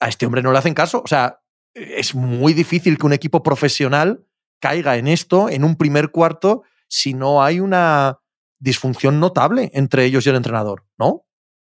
a 0.00 0.08
este 0.08 0.26
hombre 0.26 0.42
no 0.42 0.52
le 0.52 0.58
hacen 0.58 0.74
caso. 0.74 1.02
O 1.02 1.06
sea, 1.06 1.39
es 1.74 2.14
muy 2.14 2.52
difícil 2.52 2.98
que 2.98 3.06
un 3.06 3.12
equipo 3.12 3.42
profesional 3.42 4.24
caiga 4.60 4.96
en 4.96 5.06
esto 5.08 5.48
en 5.48 5.64
un 5.64 5.76
primer 5.76 6.10
cuarto 6.10 6.62
si 6.88 7.14
no 7.14 7.42
hay 7.42 7.60
una 7.60 8.18
disfunción 8.58 9.20
notable 9.20 9.70
entre 9.74 10.04
ellos 10.04 10.26
y 10.26 10.30
el 10.30 10.36
entrenador, 10.36 10.84
¿no? 10.98 11.24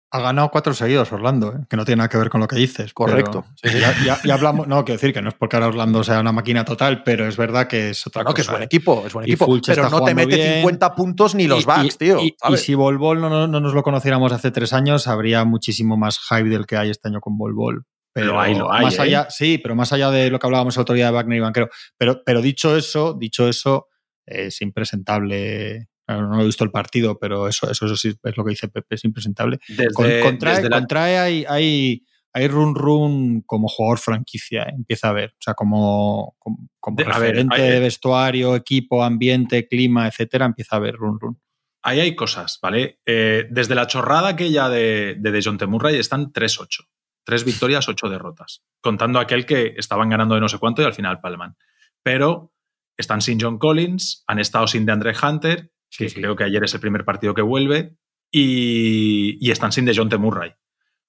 Ha 0.09 0.21
ganado 0.21 0.49
cuatro 0.51 0.73
seguidos 0.73 1.11
Orlando, 1.11 1.51
¿eh? 1.53 1.65
que 1.69 1.75
no 1.75 1.83
tiene 1.83 1.97
nada 1.97 2.07
que 2.07 2.17
ver 2.17 2.29
con 2.29 2.39
lo 2.39 2.47
que 2.47 2.55
dices. 2.55 2.93
Correcto. 2.93 3.43
pero 3.61 3.73
Sí, 3.73 3.77
sí. 3.77 3.81
Ya, 3.81 4.05
ya- 4.05 4.21
ya 4.23 4.33
hablamos, 4.35 4.65
no, 4.65 4.85
quiero 4.85 4.97
decir 5.01 5.13
que 5.13 5.21
no 5.21 5.27
es 5.27 5.35
porque 5.35 5.57
ahora 5.57 5.67
Orlando 5.67 6.01
sea 6.01 6.21
una 6.21 6.31
máquina 6.31 6.63
total, 6.63 7.03
pero 7.03 7.27
es 7.27 7.35
verdad 7.35 7.67
que 7.67 7.89
es 7.89 8.07
otra 8.07 8.23
No, 8.23 8.29
no, 8.29 8.33
que 8.33 8.41
es 8.41 8.49
buen 8.49 8.63
equipo, 8.63 9.03
es 9.05 9.11
buen 9.11 9.25
equipo. 9.25 9.45
Pero 9.65 9.89
no 9.89 10.01
te 10.05 10.15
mete 10.15 10.35
bien. 10.35 10.53
50 10.59 10.95
puntos 10.95 11.35
ni 11.35 11.45
los 11.47 11.63
Y- 11.63 11.65
backs, 11.65 11.95
y- 11.95 11.97
tío. 11.97 12.21
Y, 12.21 12.37
y 12.47 12.57
si 12.57 12.73
Bol 12.73 12.97
no, 13.19 13.29
no, 13.29 13.47
no 13.47 13.59
nos 13.59 13.73
lo 13.73 13.83
conociéramos 13.83 14.31
hace 14.31 14.49
tres 14.51 14.71
años, 14.71 15.07
habría 15.07 15.43
muchísimo 15.43 15.97
más 15.97 16.19
hype 16.29 16.47
del 16.47 16.65
que 16.65 16.77
hay 16.77 16.89
este 16.89 17.09
año 17.09 17.19
con 17.19 17.37
Bol. 17.37 17.83
Pero 18.19 18.33
Lo 18.33 18.39
hay, 18.41 18.55
lo 18.55 18.71
hay, 18.73 18.83
más 18.85 18.97
¿eh? 18.97 19.01
allá, 19.03 19.27
sí, 19.29 19.57
pero 19.59 19.75
más 19.75 19.93
allá 19.93 20.09
de 20.09 20.29
lo 20.31 20.39
que 20.39 20.47
hablábamos 20.47 20.75
el 20.75 20.81
otro 20.81 20.95
día 20.95 21.05
de 21.05 21.11
Wagner 21.11 21.37
y 21.37 21.41
Banquero. 21.41 21.69
Pero, 21.97 22.23
pero 22.25 22.41
dicho 22.41 22.75
eso, 22.75 23.13
dicho 23.13 23.47
eso, 23.47 23.87
es 24.25 24.59
impresentable. 24.61 25.87
Claro, 26.05 26.27
No 26.29 26.41
he 26.41 26.45
visto 26.45 26.63
el 26.63 26.71
partido, 26.71 27.19
pero 27.19 27.47
eso, 27.47 27.69
eso, 27.69 27.95
sí 27.95 28.15
es 28.23 28.37
lo 28.37 28.43
que 28.43 28.51
dice 28.51 28.69
Pepe, 28.69 28.95
es 28.95 29.03
impresentable. 29.05 29.59
Desde, 29.67 29.93
Con, 29.93 30.09
contrae, 30.21 30.55
desde 30.55 30.69
la- 30.69 30.77
contrae 30.79 31.17
hay, 31.19 31.45
hay, 31.47 32.03
hay 32.33 32.47
run 32.47 32.73
run 32.75 33.41
como 33.45 33.67
jugador 33.67 33.99
franquicia, 33.99 34.63
¿eh? 34.63 34.73
empieza 34.75 35.09
a 35.09 35.13
ver. 35.13 35.31
O 35.33 35.41
sea, 35.41 35.53
como, 35.53 36.35
como, 36.39 36.69
como 36.79 36.97
De- 36.97 37.03
ver, 37.03 37.13
referente 37.13 37.55
hay- 37.61 37.69
de 37.71 37.79
vestuario, 37.81 38.55
equipo, 38.55 39.03
ambiente, 39.03 39.67
clima, 39.67 40.07
etcétera, 40.07 40.45
empieza 40.45 40.75
a 40.75 40.79
haber 40.79 40.95
run 40.95 41.19
run. 41.19 41.39
Ahí 41.83 41.99
hay 41.99 42.15
cosas, 42.15 42.57
¿vale? 42.61 42.99
Eh, 43.05 43.45
desde 43.51 43.75
la 43.75 43.85
chorrada 43.87 44.29
aquella 44.29 44.67
de, 44.69 45.15
de 45.19 45.31
DeJounte 45.31 45.67
Murray 45.67 45.97
están 45.97 46.31
3-8. 46.33 46.85
Tres 47.27 47.43
victorias, 47.43 47.89
ocho 47.89 48.07
derrotas. 48.07 48.63
Contando 48.79 49.19
aquel 49.19 49.45
que 49.45 49.73
estaban 49.75 50.07
ganando 50.09 50.35
de 50.35 50.39
no 50.39 50.47
sé 50.47 50.59
cuánto 50.59 50.81
y 50.81 50.85
al 50.85 50.93
final 50.93 51.19
palman. 51.19 51.57
Pero 52.01 52.53
están 52.95 53.19
sin 53.21 53.37
John 53.37 53.57
Collins, 53.57 54.23
han 54.27 54.39
estado 54.39 54.65
sin 54.65 54.85
DeAndre 54.85 55.13
Hunter, 55.21 55.69
Sí, 55.89 56.05
que 56.05 56.09
sí. 56.09 56.15
creo 56.21 56.37
que 56.37 56.45
ayer 56.45 56.63
es 56.63 56.73
el 56.73 56.79
primer 56.79 57.03
partido 57.03 57.33
que 57.33 57.41
vuelve, 57.41 57.97
y, 58.31 59.37
y 59.45 59.51
están 59.51 59.73
sin 59.73 59.83
DeJounte 59.83 60.17
Murray. 60.17 60.53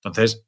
Entonces, 0.02 0.44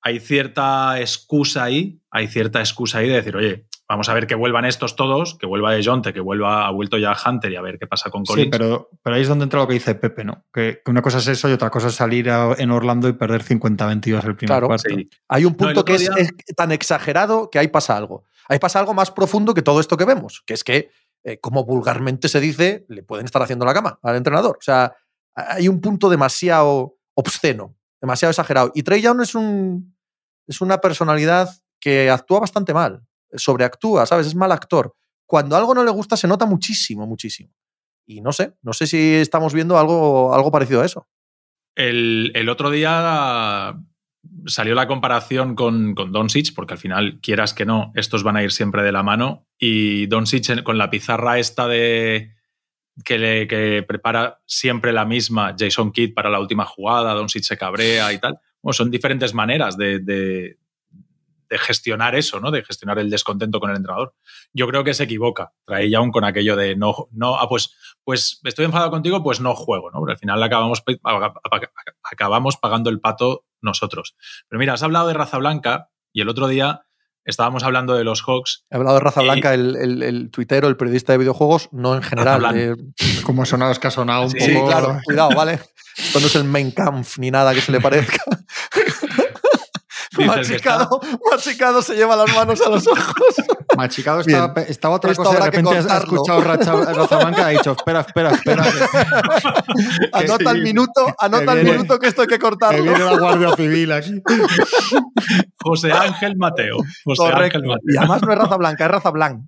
hay 0.00 0.18
cierta 0.18 0.98
excusa 0.98 1.64
ahí, 1.64 2.00
hay 2.10 2.28
cierta 2.28 2.60
excusa 2.60 2.98
ahí 2.98 3.08
de 3.08 3.16
decir, 3.16 3.36
oye, 3.36 3.66
vamos 3.88 4.08
a 4.08 4.14
ver 4.14 4.26
que 4.26 4.34
vuelvan 4.34 4.64
estos 4.64 4.96
todos, 4.96 5.36
que 5.38 5.46
vuelva 5.46 5.72
DeJounte, 5.72 6.12
que 6.12 6.20
vuelva, 6.20 6.66
ha 6.66 6.70
vuelto 6.70 6.98
ya 6.98 7.14
Hunter 7.24 7.52
y 7.52 7.56
a 7.56 7.60
ver 7.62 7.78
qué 7.78 7.86
pasa 7.86 8.10
con 8.10 8.24
Collins. 8.24 8.46
Sí, 8.46 8.50
pero, 8.50 8.90
pero 9.02 9.16
ahí 9.16 9.22
es 9.22 9.28
donde 9.28 9.44
entra 9.44 9.60
lo 9.60 9.68
que 9.68 9.74
dice 9.74 9.94
Pepe, 9.94 10.24
¿no? 10.24 10.44
Que, 10.52 10.80
que 10.84 10.90
una 10.90 11.02
cosa 11.02 11.18
es 11.18 11.28
eso 11.28 11.48
y 11.48 11.52
otra 11.52 11.70
cosa 11.70 11.88
es 11.88 11.94
salir 11.94 12.28
a- 12.30 12.54
en 12.58 12.70
Orlando 12.70 13.08
y 13.08 13.12
perder 13.12 13.42
50-22 13.44 14.24
el 14.24 14.36
primer 14.36 14.46
Claro, 14.46 14.66
cuarto. 14.66 14.88
Sí. 14.88 15.08
Hay 15.28 15.44
un 15.44 15.54
punto 15.54 15.84
que 15.84 15.94
es 15.94 16.10
tan 16.56 16.72
exagerado 16.72 17.48
que 17.50 17.58
ahí 17.58 17.68
pasa 17.68 17.96
algo. 17.96 18.24
Ahí 18.48 18.58
pasa 18.58 18.78
algo 18.80 18.92
más 18.94 19.10
profundo 19.10 19.54
que 19.54 19.62
todo 19.62 19.80
esto 19.80 19.96
que 19.96 20.04
vemos, 20.04 20.42
que 20.46 20.54
es 20.54 20.64
que, 20.64 20.90
eh, 21.24 21.38
como 21.40 21.64
vulgarmente 21.64 22.28
se 22.28 22.40
dice, 22.40 22.86
le 22.88 23.02
pueden 23.02 23.24
estar 23.26 23.42
haciendo 23.42 23.64
la 23.66 23.74
cama 23.74 23.98
al 24.02 24.16
entrenador. 24.16 24.56
O 24.58 24.62
sea, 24.62 24.94
hay 25.34 25.68
un 25.68 25.80
punto 25.80 26.08
demasiado 26.08 26.96
obsceno, 27.14 27.74
demasiado 28.00 28.30
exagerado. 28.30 28.72
Y 28.74 28.82
Trey 28.82 29.00
Young 29.02 29.20
es, 29.22 29.34
un, 29.34 29.96
es 30.46 30.60
una 30.60 30.80
personalidad 30.80 31.50
que 31.80 32.10
actúa 32.10 32.40
bastante 32.40 32.72
mal, 32.74 33.02
sobreactúa, 33.34 34.06
¿sabes? 34.06 34.26
Es 34.26 34.34
mal 34.34 34.52
actor. 34.52 34.94
Cuando 35.26 35.56
algo 35.56 35.74
no 35.74 35.82
le 35.84 35.90
gusta 35.90 36.16
se 36.16 36.28
nota 36.28 36.46
muchísimo, 36.46 37.06
muchísimo. 37.06 37.52
Y 38.06 38.20
no 38.20 38.32
sé, 38.32 38.54
no 38.62 38.72
sé 38.72 38.86
si 38.86 39.14
estamos 39.14 39.52
viendo 39.52 39.78
algo, 39.78 40.32
algo 40.34 40.52
parecido 40.52 40.82
a 40.82 40.86
eso. 40.86 41.08
El, 41.74 42.30
el 42.34 42.48
otro 42.48 42.70
día 42.70 43.76
salió 44.46 44.74
la 44.74 44.86
comparación 44.86 45.54
con, 45.54 45.94
con 45.94 46.12
Doncic, 46.12 46.54
porque 46.54 46.74
al 46.74 46.78
final, 46.78 47.18
quieras 47.20 47.52
que 47.52 47.66
no, 47.66 47.92
estos 47.96 48.22
van 48.22 48.36
a 48.36 48.42
ir 48.42 48.52
siempre 48.52 48.82
de 48.82 48.92
la 48.92 49.02
mano. 49.02 49.46
Y 49.58 50.06
Doncic 50.06 50.62
con 50.62 50.78
la 50.78 50.90
pizarra 50.90 51.38
esta 51.38 51.66
de 51.66 52.32
que, 53.04 53.18
le, 53.18 53.46
que 53.48 53.84
prepara 53.86 54.40
siempre 54.46 54.92
la 54.92 55.04
misma 55.04 55.54
Jason 55.58 55.92
Kidd 55.92 56.14
para 56.14 56.30
la 56.30 56.40
última 56.40 56.64
jugada, 56.64 57.12
Doncic 57.14 57.42
se 57.42 57.58
cabrea 57.58 58.12
y 58.12 58.18
tal. 58.18 58.38
Bueno, 58.62 58.72
son 58.72 58.90
diferentes 58.90 59.34
maneras 59.34 59.76
de, 59.76 59.98
de- 59.98 60.58
de 61.48 61.58
gestionar 61.58 62.14
eso, 62.14 62.40
¿no? 62.40 62.50
De 62.50 62.62
gestionar 62.62 62.98
el 62.98 63.10
descontento 63.10 63.60
con 63.60 63.70
el 63.70 63.76
entrenador. 63.76 64.14
Yo 64.52 64.66
creo 64.66 64.84
que 64.84 64.94
se 64.94 65.04
equivoca. 65.04 65.52
Trae 65.64 65.90
ya 65.90 66.00
un 66.00 66.10
con 66.10 66.24
aquello 66.24 66.56
de 66.56 66.76
no, 66.76 67.06
no, 67.12 67.36
ah, 67.36 67.48
pues, 67.48 67.74
pues 68.04 68.40
estoy 68.44 68.64
enfadado 68.64 68.90
contigo, 68.90 69.22
pues 69.22 69.40
no 69.40 69.54
juego, 69.54 69.90
¿no? 69.90 70.00
Pero 70.00 70.12
al 70.12 70.18
final 70.18 70.42
acabamos, 70.42 70.82
acabamos 72.02 72.56
pagando 72.56 72.90
el 72.90 73.00
pato 73.00 73.44
nosotros. 73.60 74.16
Pero 74.48 74.58
mira, 74.58 74.74
has 74.74 74.82
hablado 74.82 75.08
de 75.08 75.14
raza 75.14 75.38
blanca 75.38 75.90
y 76.12 76.20
el 76.20 76.28
otro 76.28 76.48
día 76.48 76.86
estábamos 77.26 77.64
hablando 77.64 77.94
de 77.94 78.04
los 78.04 78.22
Hawks. 78.22 78.64
He 78.70 78.76
hablado 78.76 78.96
de 78.96 79.00
raza 79.00 79.20
blanca, 79.20 79.52
el, 79.52 79.76
el, 79.76 80.02
el, 80.02 80.30
tuitero, 80.30 80.68
el 80.68 80.76
periodista 80.76 81.12
de 81.12 81.18
videojuegos, 81.18 81.68
no 81.72 81.94
en 81.94 82.02
general. 82.02 82.56
Eh, 82.56 82.74
Como 83.24 83.42
ha 83.42 83.46
sonado, 83.46 83.72
es 83.72 83.78
que 83.78 83.88
ha 83.88 83.90
sonado 83.90 84.22
un 84.22 84.30
sí, 84.30 84.38
poco. 84.38 84.50
Sí, 84.50 84.72
claro, 84.72 85.00
cuidado, 85.04 85.30
¿vale? 85.34 85.60
Esto 85.96 86.20
no 86.20 86.26
es 86.26 86.36
el 86.36 86.44
main 86.44 86.70
kampf 86.70 87.18
ni 87.18 87.30
nada 87.30 87.52
que 87.54 87.60
se 87.60 87.72
le 87.72 87.80
parezca. 87.80 88.22
Machicado, 90.24 91.00
Machicado 91.30 91.82
se 91.82 91.94
lleva 91.94 92.16
las 92.16 92.34
manos 92.34 92.60
a 92.60 92.70
los 92.70 92.86
ojos. 92.86 93.34
Machicado 93.76 94.20
estaba, 94.20 94.62
estaba 94.62 94.94
otra 94.96 95.10
Esto 95.10 95.24
cosa 95.24 95.38
de 95.38 95.44
repente 95.44 95.76
ha 95.76 95.98
escuchado 95.98 96.40
Racha, 96.40 96.72
Raza 96.72 97.16
Blanca 97.18 97.40
y 97.40 97.44
ha 97.44 97.58
dicho, 97.58 97.72
espera, 97.72 98.00
espera, 98.00 98.30
espera. 98.30 98.64
anota 100.12 100.50
el 100.50 100.62
minuto, 100.62 101.14
anota 101.18 101.52
el 101.52 101.64
minuto 101.64 101.98
que 101.98 102.08
esto 102.08 102.22
hay 102.22 102.28
que 102.28 102.38
cortarlo. 102.38 102.82
Que 102.82 102.88
viene 102.88 103.04
la 103.04 103.18
Guardia 103.18 103.56
Civil 103.56 103.92
aquí. 103.92 104.22
José 105.60 105.92
Ángel 105.92 106.36
Mateo. 106.36 106.78
José 107.04 107.22
Correcto. 107.22 107.58
Ángel 107.58 107.62
Mateo. 107.62 107.94
Y 107.94 107.96
además 107.96 108.22
no 108.22 108.32
es 108.32 108.38
raza 108.38 108.56
blanca, 108.56 108.84
es 108.84 108.90
raza 108.90 109.10
blanca. 109.10 109.46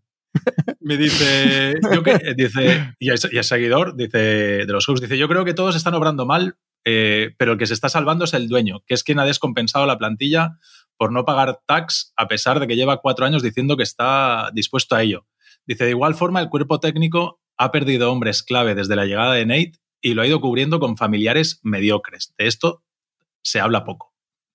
Me 0.80 0.96
dice, 0.96 1.74
yo 1.92 2.02
que, 2.02 2.34
dice, 2.36 2.94
y 2.98 3.10
es, 3.10 3.26
y 3.30 3.38
es 3.38 3.46
seguidor, 3.46 3.96
dice, 3.96 4.18
de 4.18 4.66
los 4.66 4.86
Hawks, 4.86 5.00
dice, 5.00 5.18
yo 5.18 5.28
creo 5.28 5.44
que 5.44 5.54
todos 5.54 5.74
están 5.74 5.94
obrando 5.94 6.26
mal 6.26 6.56
eh, 6.84 7.34
pero 7.38 7.52
el 7.52 7.58
que 7.58 7.66
se 7.66 7.74
está 7.74 7.88
salvando 7.88 8.24
es 8.24 8.34
el 8.34 8.48
dueño, 8.48 8.82
que 8.86 8.94
es 8.94 9.02
quien 9.02 9.18
ha 9.18 9.24
descompensado 9.24 9.86
la 9.86 9.98
plantilla 9.98 10.58
por 10.96 11.12
no 11.12 11.24
pagar 11.24 11.60
tax 11.66 12.12
a 12.16 12.28
pesar 12.28 12.60
de 12.60 12.66
que 12.66 12.76
lleva 12.76 13.00
cuatro 13.00 13.24
años 13.24 13.42
diciendo 13.42 13.76
que 13.76 13.82
está 13.82 14.50
dispuesto 14.52 14.96
a 14.96 15.02
ello. 15.02 15.26
Dice, 15.66 15.84
de 15.84 15.90
igual 15.90 16.14
forma, 16.14 16.40
el 16.40 16.48
cuerpo 16.48 16.80
técnico 16.80 17.40
ha 17.56 17.70
perdido 17.70 18.10
hombres 18.10 18.42
clave 18.42 18.74
desde 18.74 18.96
la 18.96 19.04
llegada 19.04 19.34
de 19.34 19.46
Nate 19.46 19.72
y 20.00 20.14
lo 20.14 20.22
ha 20.22 20.26
ido 20.26 20.40
cubriendo 20.40 20.80
con 20.80 20.96
familiares 20.96 21.60
mediocres. 21.62 22.34
De 22.38 22.46
esto 22.46 22.82
se 23.42 23.60
habla 23.60 23.84
poco. 23.84 24.14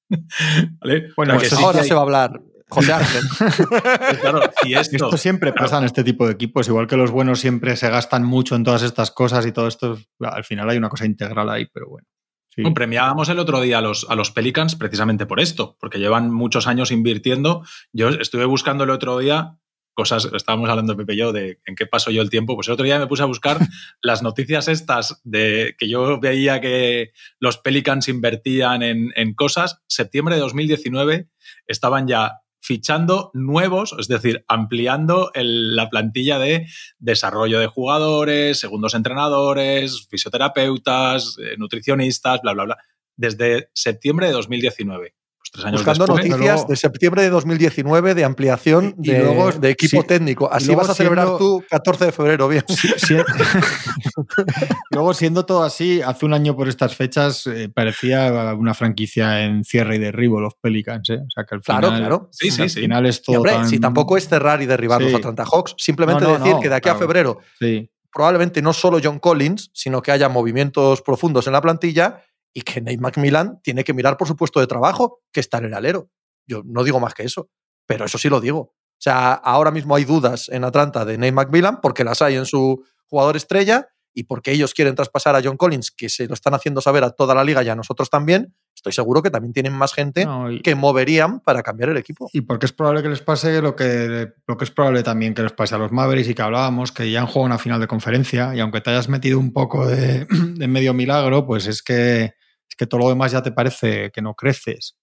¿Vale? 0.80 1.10
Bueno, 1.16 1.36
pues 1.36 1.54
ahora 1.54 1.84
se 1.84 1.94
va 1.94 2.02
a 2.02 2.04
hablar. 2.04 2.42
José 2.70 2.94
Ángel. 2.94 3.24
Pues 3.38 4.20
claro, 4.20 4.42
y 4.64 4.74
esto, 4.74 4.96
esto, 4.96 5.18
siempre 5.18 5.54
pasa 5.54 5.78
en 5.78 5.84
este 5.84 6.04
tipo 6.04 6.26
de 6.26 6.34
equipos, 6.34 6.68
igual 6.68 6.88
que 6.88 6.98
los 6.98 7.12
buenos 7.12 7.40
siempre 7.40 7.76
se 7.76 7.90
gastan 7.90 8.24
mucho 8.24 8.56
en 8.56 8.64
todas 8.64 8.82
estas 8.82 9.12
cosas 9.12 9.46
y 9.46 9.52
todo 9.52 9.68
esto, 9.68 10.00
al 10.20 10.44
final 10.44 10.70
hay 10.70 10.78
una 10.78 10.90
cosa 10.90 11.06
integral 11.06 11.50
ahí, 11.50 11.68
pero 11.72 11.88
bueno. 11.90 12.08
Sí. 12.56 12.62
Bueno, 12.62 12.76
premiábamos 12.76 13.30
el 13.30 13.39
otro 13.39 13.62
día 13.62 13.80
a 13.80 13.82
los, 13.82 14.06
a 14.10 14.16
los 14.16 14.32
Pelicans 14.32 14.76
precisamente 14.76 15.26
por 15.26 15.39
esto, 15.39 15.76
porque 15.80 16.00
llevan 16.00 16.32
muchos 16.32 16.68
años 16.68 16.92
invirtiendo. 16.92 17.63
Yo 17.92 18.10
estuve 18.10 18.46
buscando 18.46 18.84
el 18.84 18.92
otro 18.92 19.18
día 19.18 19.58
cosas, 19.94 20.28
estábamos 20.34 20.70
hablando 20.70 20.98
Pepe 20.98 21.13
y 21.13 21.18
yo 21.18 21.32
de 21.32 21.60
en 21.66 21.76
qué 21.76 21.86
paso 21.86 22.12
yo 22.12 22.22
el 22.22 22.30
tiempo, 22.30 22.56
pues 22.56 22.68
el 22.68 22.74
otro 22.74 22.86
día 22.86 23.00
me 23.00 23.08
puse 23.08 23.24
a 23.24 23.28
buscar 23.28 23.60
las 24.02 24.24
noticias 24.24 24.68
estas 24.68 25.22
de 25.24 25.76
que 25.78 25.88
yo 25.88 26.20
veía 26.20 26.62
que 26.62 27.12
los 27.39 27.58
Pelicans 27.58 28.08
invertían 28.08 28.82
en, 28.82 29.13
en 29.16 29.34
cosas. 29.34 29.82
Septiembre 29.88 30.36
de 30.36 30.42
2019 30.42 31.30
estaban 31.68 32.08
ya 32.08 32.43
fichando 32.63 33.30
nuevos, 33.34 33.93
es 33.99 34.08
decir, 34.08 34.45
ampliando 34.47 35.32
el, 35.34 35.76
la 35.76 35.89
plantilla 35.89 36.39
de 36.39 36.67
desarrollo 36.97 37.60
de 37.60 37.67
jugadores, 37.67 38.58
segundos 38.58 38.93
entrenadores, 38.93 40.08
fisioterapeutas, 40.10 41.38
eh, 41.39 41.58
nutricionistas, 41.58 42.41
bla, 42.41 42.54
bla, 42.54 42.63
bla, 42.63 42.78
desde 43.17 43.69
septiembre 43.73 44.28
de 44.28 44.34
2019. 44.34 45.13
Tres 45.54 45.66
años 45.66 45.82
Buscando 45.86 46.06
después, 46.08 46.30
noticias 46.32 46.56
luego- 46.56 46.68
de 46.70 46.76
septiembre 46.76 47.22
de 47.22 47.30
2019 47.30 48.16
de 48.16 48.24
ampliación 48.26 48.96
Y- 49.04 49.12
y 49.12 49.13
de, 49.13 49.20
luego- 49.24 49.52
de 49.52 49.70
equipo 49.70 50.02
sí, 50.02 50.08
técnico. 50.08 50.52
Así 50.52 50.74
vas 50.74 50.89
a 50.89 50.96
celebrar 50.96 51.28
siendo- 51.28 51.38
tú 51.38 51.63
14 51.70 52.06
de 52.06 52.12
febrero, 52.12 52.48
bien. 52.48 52.63
Sí. 52.68 53.16
Luego, 54.92 55.13
siendo 55.13 55.46
todo 55.46 55.63
así, 55.63 56.02
hace 56.02 56.26
un 56.26 56.34
año 56.34 56.56
por 56.56 56.68
estas 56.68 56.96
fechas 56.96 57.46
eh, 57.48 57.70
parecía 57.74 58.54
una 58.58 58.74
franquicia 58.74 59.44
en 59.44 59.63
cierre 59.63 59.96
y 59.96 60.00
derribo 60.00 60.39
los 60.42 60.56
Pelicans. 60.56 61.10
¿eh? 61.10 61.20
O 61.26 61.30
sea 61.30 61.44
que 61.46 61.56
al 61.56 61.62
Claro, 61.62 61.88
final, 61.88 62.00
claro. 62.02 62.30
Sí, 62.32 62.52
sí, 62.52 62.62
al 62.63 62.70
sí. 62.70 62.80
final 62.82 63.06
es 63.06 63.20
Y, 63.20 63.24
todo. 63.24 63.36
hombre, 63.38 63.52
tan- 63.54 63.68
si 63.70 63.80
tampoco 63.80 64.18
es 64.18 64.28
cerrar 64.28 64.62
y 64.62 64.66
derribar 64.66 65.00
Sí. 65.02 65.06
los 65.06 65.16
Atlanta 65.16 65.46
Hawks, 65.46 65.76
simplemente 65.78 66.24
No, 66.24 66.32
no, 66.32 66.38
decir 66.39 66.54
no, 66.54 66.60
que 66.62 66.70
de 66.70 66.76
aquí 66.76 66.89
a 66.89 66.94
claro. 66.94 67.00
febrero 67.00 67.38
Sí. 67.60 67.89
probablemente 68.12 68.62
no 68.62 68.74
solo 68.74 69.00
John 69.04 69.20
Collins, 69.20 69.72
sino 69.74 70.02
que 70.02 70.12
haya 70.12 70.30
movimientos 70.30 71.02
profundos 71.02 71.48
en 71.48 71.54
la 71.54 71.62
plantilla 71.62 72.22
y 72.54 72.62
que 72.62 72.82
Nate 72.82 72.98
McMillan 72.98 73.62
tiene 73.62 73.84
que 73.84 73.94
mirar 73.94 74.18
por 74.18 74.28
su 74.28 74.36
puesto 74.36 74.60
de 74.60 74.68
trabajo, 74.68 75.22
que 75.32 75.39
está 75.39 75.58
en 75.58 75.66
el 75.66 75.74
alero. 75.74 76.10
Yo 76.48 76.62
no 76.66 76.84
digo 76.84 77.00
más 77.00 77.13
que 77.13 77.24
eso, 77.24 77.50
pero 77.88 78.06
eso 78.06 78.18
sí 78.18 78.30
lo 78.30 78.39
digo. 78.39 78.60
O 78.60 79.04
sea, 79.04 79.34
ahora 79.34 79.72
mismo 79.72 79.96
hay 79.96 80.06
dudas 80.06 80.50
en 80.50 80.63
Atlanta 80.63 81.04
de 81.04 81.18
Nate 81.18 81.32
McMillan 81.32 81.82
porque 81.82 82.04
las 82.04 82.22
hay 82.22 82.36
en 82.36 82.46
su 82.46 82.86
jugador 83.08 83.36
estrella 83.36 83.89
y 84.13 84.24
porque 84.24 84.52
ellos 84.52 84.74
quieren 84.74 84.96
traspasar 84.96 85.36
a 85.36 85.42
John 85.44 85.58
Collins, 85.58 85.92
que 85.92 86.08
se 86.08 86.28
lo 86.28 86.36
están 86.36 86.54
haciendo 86.54 86.82
saber 86.82 87.04
a 87.04 87.10
toda 87.10 87.34
la 87.34 87.44
liga 87.44 87.63
y 87.63 87.70
a 87.70 87.76
nosotros 87.76 88.10
también. 88.10 88.56
Estoy 88.76 88.94
seguro 88.94 89.22
que 89.22 89.32
también 89.32 89.54
tienen 89.54 89.74
más 89.74 89.94
gente 89.94 90.26
No, 90.26 90.52
y, 90.52 90.62
que 90.62 90.76
moverían 90.76 91.39
para 91.39 91.63
cambiar 91.63 91.89
el 91.89 91.98
equipo. 91.98 92.30
y 92.34 92.42
porque 92.42 92.66
es 92.66 92.74
probable 92.74 93.02
que 93.02 93.10
les 93.10 93.22
pase 93.22 93.62
lo 93.62 93.76
que, 93.76 94.34
lo 94.48 94.58
que 94.58 94.63
es 94.66 94.72
probable 94.72 95.04
también 95.04 95.34
que 95.34 95.42
les 95.42 95.54
pase 95.54 95.76
a 95.76 95.78
los 95.78 95.92
Mavericks 95.92 96.30
y 96.30 96.36
que 96.36 96.42
hablábamos, 96.42 96.92
que 96.92 97.10
ya 97.10 97.22
han 97.22 97.28
jugado 97.28 97.46
una 97.46 97.58
final 97.58 97.80
de 97.80 97.88
conferencia 97.88 98.56
y 98.56 98.60
aunque 98.60 98.82
te 98.82 98.92
hayas 98.92 99.10
metido 99.10 99.39
un 99.39 99.54
poco 99.54 99.88
de, 99.88 100.26
de 100.30 100.68
medio 100.68 100.94
milagro, 100.94 101.46
pues 101.46 101.66
es 101.68 101.82
que, 101.82 102.34
que 102.76 102.88
todo 102.88 103.02
lo 103.02 103.10
demás 103.10 103.32
ya 103.32 103.42
te 103.42 103.52
parece 103.52 104.12
que 104.12 104.22
no 104.22 104.34
creces. 104.36 104.96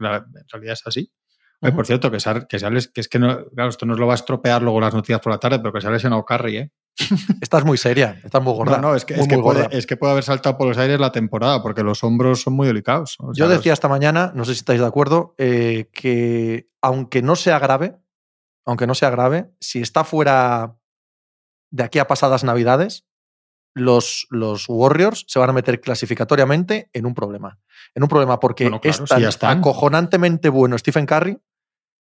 En 0.00 0.06
realidad 0.52 0.72
es 0.74 0.82
así. 0.86 1.12
Oye, 1.60 1.72
por 1.72 1.86
cierto, 1.86 2.10
que, 2.10 2.18
se 2.18 2.28
ha- 2.28 2.46
que, 2.46 2.58
se 2.58 2.66
ha 2.66 2.70
les- 2.70 2.88
que 2.88 3.00
es 3.00 3.08
que 3.08 3.18
no, 3.20 3.46
claro, 3.54 3.70
esto 3.70 3.86
nos 3.86 3.98
lo 3.98 4.06
va 4.06 4.14
a 4.14 4.16
estropear 4.16 4.62
luego 4.62 4.80
las 4.80 4.94
noticias 4.94 5.20
por 5.20 5.32
la 5.32 5.38
tarde, 5.38 5.58
pero 5.60 5.72
que 5.72 5.80
se 5.80 5.86
ha 5.86 5.90
lesionado 5.92 6.24
Curry, 6.24 6.56
¿eh? 6.56 6.72
Estás 7.40 7.64
muy 7.64 7.78
seria, 7.78 8.20
estás 8.24 8.42
muy 8.42 8.52
gorda. 8.52 8.76
No, 8.78 8.88
no, 8.90 8.94
es 8.96 9.04
que, 9.04 9.14
muy, 9.14 9.22
es, 9.22 9.28
que 9.28 9.38
puede, 9.38 9.68
es 9.70 9.86
que 9.86 9.96
puede 9.96 10.12
haber 10.12 10.24
saltado 10.24 10.58
por 10.58 10.66
los 10.66 10.76
aires 10.76 10.98
la 10.98 11.12
temporada, 11.12 11.62
porque 11.62 11.82
los 11.84 12.02
hombros 12.04 12.42
son 12.42 12.54
muy 12.54 12.66
delicados. 12.66 13.16
O 13.20 13.32
sea, 13.32 13.46
Yo 13.46 13.48
decía 13.50 13.72
esta 13.72 13.88
mañana, 13.88 14.32
no 14.34 14.44
sé 14.44 14.54
si 14.54 14.58
estáis 14.58 14.80
de 14.80 14.86
acuerdo, 14.86 15.34
eh, 15.38 15.88
que 15.92 16.68
aunque 16.82 17.22
no 17.22 17.36
sea 17.36 17.58
grave, 17.60 17.96
aunque 18.66 18.86
no 18.88 18.94
sea 18.94 19.10
grave, 19.10 19.52
si 19.60 19.80
está 19.80 20.02
fuera 20.04 20.76
de 21.70 21.82
aquí 21.84 21.98
a 22.00 22.06
pasadas 22.08 22.42
navidades, 22.44 23.06
los, 23.74 24.26
los 24.30 24.68
Warriors 24.68 25.24
se 25.28 25.38
van 25.38 25.50
a 25.50 25.52
meter 25.52 25.80
clasificatoriamente 25.80 26.90
en 26.92 27.06
un 27.06 27.14
problema. 27.14 27.58
En 27.94 28.02
un 28.02 28.08
problema 28.08 28.38
porque 28.38 28.64
Bueno, 28.64 28.80
claro, 28.80 29.28
es 29.28 29.38
tan 29.38 29.58
acojonantemente 29.58 30.48
bueno 30.48 30.76
Stephen 30.78 31.06
Curry 31.06 31.38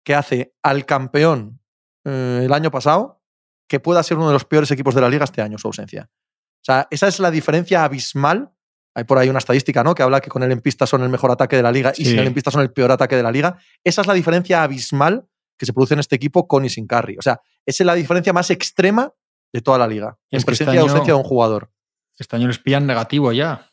que 0.04 0.15
hace 0.15 0.56
al 0.63 0.86
campeón 0.86 1.62
eh, 2.04 2.41
el 2.45 2.54
año 2.54 2.71
pasado 2.71 3.21
que 3.67 3.80
pueda 3.80 4.04
ser 4.04 4.17
uno 4.17 4.28
de 4.28 4.34
los 4.34 4.45
peores 4.45 4.71
equipos 4.71 4.95
de 4.95 5.02
la 5.02 5.10
liga 5.10 5.24
este 5.24 5.41
año 5.41 5.58
su 5.58 5.67
ausencia. 5.67 6.10
O 6.12 6.63
sea, 6.63 6.88
esa 6.91 7.08
es 7.08 7.19
la 7.19 7.32
diferencia 7.32 7.84
abismal. 7.84 8.52
Hay 8.93 9.06
por 9.06 9.17
ahí 9.17 9.30
una 9.30 9.39
estadística, 9.39 9.84
¿no? 9.84 9.95
Que 9.95 10.04
habla 10.04 10.19
que 10.19 10.30
con 10.30 10.43
él 10.43 10.52
en 10.52 10.60
pista 10.60 10.86
son 10.86 11.02
el 11.04 11.10
mejor 11.10 11.32
ataque 11.32 11.56
de 11.56 11.63
la 11.63 11.71
liga 11.71 11.93
y 11.95 12.06
sin 12.06 12.19
él 12.19 12.28
en 12.28 12.34
pista 12.34 12.52
son 12.52 12.62
el 12.62 12.71
peor 12.71 12.91
ataque 12.91 13.15
de 13.15 13.24
la 13.24 13.32
liga. 13.32 13.58
Esa 13.84 14.02
es 14.02 14.08
la 14.08 14.13
diferencia 14.13 14.62
abismal 14.62 15.26
que 15.58 15.65
se 15.65 15.74
produce 15.74 15.93
en 15.93 16.02
este 16.02 16.15
equipo 16.15 16.47
con 16.47 16.65
y 16.65 16.69
sin 16.69 16.88
Curry. 16.88 17.17
O 17.17 17.21
sea, 17.21 17.39
esa 17.65 17.84
es 17.84 17.86
la 17.86 17.95
diferencia 17.95 18.34
más 18.34 18.50
extrema 18.50 19.13
de 19.53 19.61
toda 19.61 19.77
la 19.77 19.87
liga. 19.87 20.17
Es 20.29 20.33
En 20.33 20.37
este 20.37 20.45
presencia 20.47 20.73
y 20.73 20.77
año- 20.77 20.87
ausencia 20.87 21.13
de 21.13 21.17
un 21.19 21.23
jugador. 21.25 21.71
Este 22.17 22.35
año 22.35 22.47
les 22.47 22.59
pillan 22.59 22.85
negativo 22.87 23.31
ya. 23.31 23.67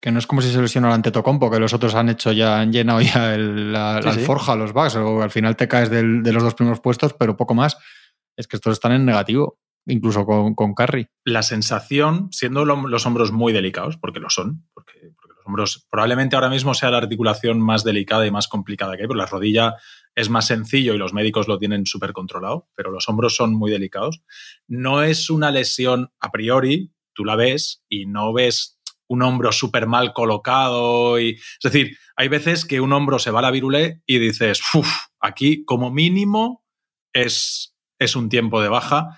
Que 0.00 0.12
no 0.12 0.18
es 0.18 0.26
como 0.26 0.42
si 0.42 0.52
se 0.52 0.60
lesionó 0.60 0.88
el 0.88 0.94
Antetokounmpo, 0.94 1.50
que 1.50 1.58
los 1.58 1.72
otros 1.72 1.94
han 1.94 2.10
hecho 2.10 2.30
ya, 2.32 2.60
han 2.60 2.72
llenado 2.72 3.00
ya 3.00 3.34
el- 3.34 3.72
la, 3.72 4.00
Sí, 4.02 4.06
la 4.08 4.12
alforja 4.14 4.52
a 4.52 4.56
los 4.56 4.72
Bucks, 4.72 4.96
o 4.96 5.22
al 5.22 5.30
final 5.30 5.56
te 5.56 5.66
caes 5.66 5.88
del- 5.90 6.22
de 6.22 6.32
los 6.32 6.42
dos 6.42 6.54
primeros 6.54 6.80
puestos, 6.80 7.14
pero 7.14 7.36
poco 7.36 7.54
más. 7.54 7.78
Es 8.36 8.46
que 8.46 8.56
estos 8.56 8.74
están 8.74 8.92
en 8.92 9.04
negativo, 9.06 9.58
incluso 9.86 10.26
con, 10.26 10.54
con 10.54 10.74
Curry. 10.74 11.08
la 11.24 11.42
sensación, 11.42 12.28
siendo 12.32 12.64
lo- 12.66 12.86
los 12.88 13.06
hombros 13.06 13.32
muy 13.32 13.52
delicados, 13.54 13.96
porque 13.96 14.20
lo 14.20 14.28
son, 14.28 14.66
porque, 14.74 14.92
hombros 15.44 15.86
probablemente 15.90 16.36
ahora 16.36 16.50
mismo 16.50 16.74
sea 16.74 16.90
la 16.90 16.98
articulación 16.98 17.60
más 17.60 17.84
delicada 17.84 18.26
y 18.26 18.30
más 18.30 18.48
complicada 18.48 18.96
que 18.96 19.02
hay, 19.02 19.08
pero 19.08 19.18
la 19.18 19.26
rodilla 19.26 19.74
es 20.14 20.30
más 20.30 20.46
sencillo 20.46 20.94
y 20.94 20.98
los 20.98 21.12
médicos 21.12 21.48
lo 21.48 21.58
tienen 21.58 21.86
súper 21.86 22.12
controlado, 22.12 22.68
pero 22.74 22.90
los 22.90 23.08
hombros 23.08 23.36
son 23.36 23.54
muy 23.54 23.70
delicados. 23.70 24.22
No 24.68 25.02
es 25.02 25.30
una 25.30 25.50
lesión 25.50 26.12
a 26.20 26.30
priori, 26.30 26.92
tú 27.14 27.24
la 27.24 27.36
ves 27.36 27.82
y 27.88 28.06
no 28.06 28.32
ves 28.32 28.78
un 29.08 29.22
hombro 29.22 29.52
súper 29.52 29.86
mal 29.86 30.12
colocado. 30.12 31.20
Y, 31.20 31.30
es 31.30 31.58
decir, 31.62 31.96
hay 32.16 32.28
veces 32.28 32.64
que 32.64 32.80
un 32.80 32.92
hombro 32.92 33.18
se 33.18 33.30
va 33.30 33.40
a 33.40 33.42
la 33.42 33.50
virule 33.50 34.02
y 34.06 34.18
dices, 34.18 34.60
"Uf, 34.74 34.88
aquí 35.20 35.64
como 35.64 35.90
mínimo 35.90 36.64
es, 37.12 37.74
es 37.98 38.16
un 38.16 38.28
tiempo 38.28 38.62
de 38.62 38.68
baja. 38.68 39.16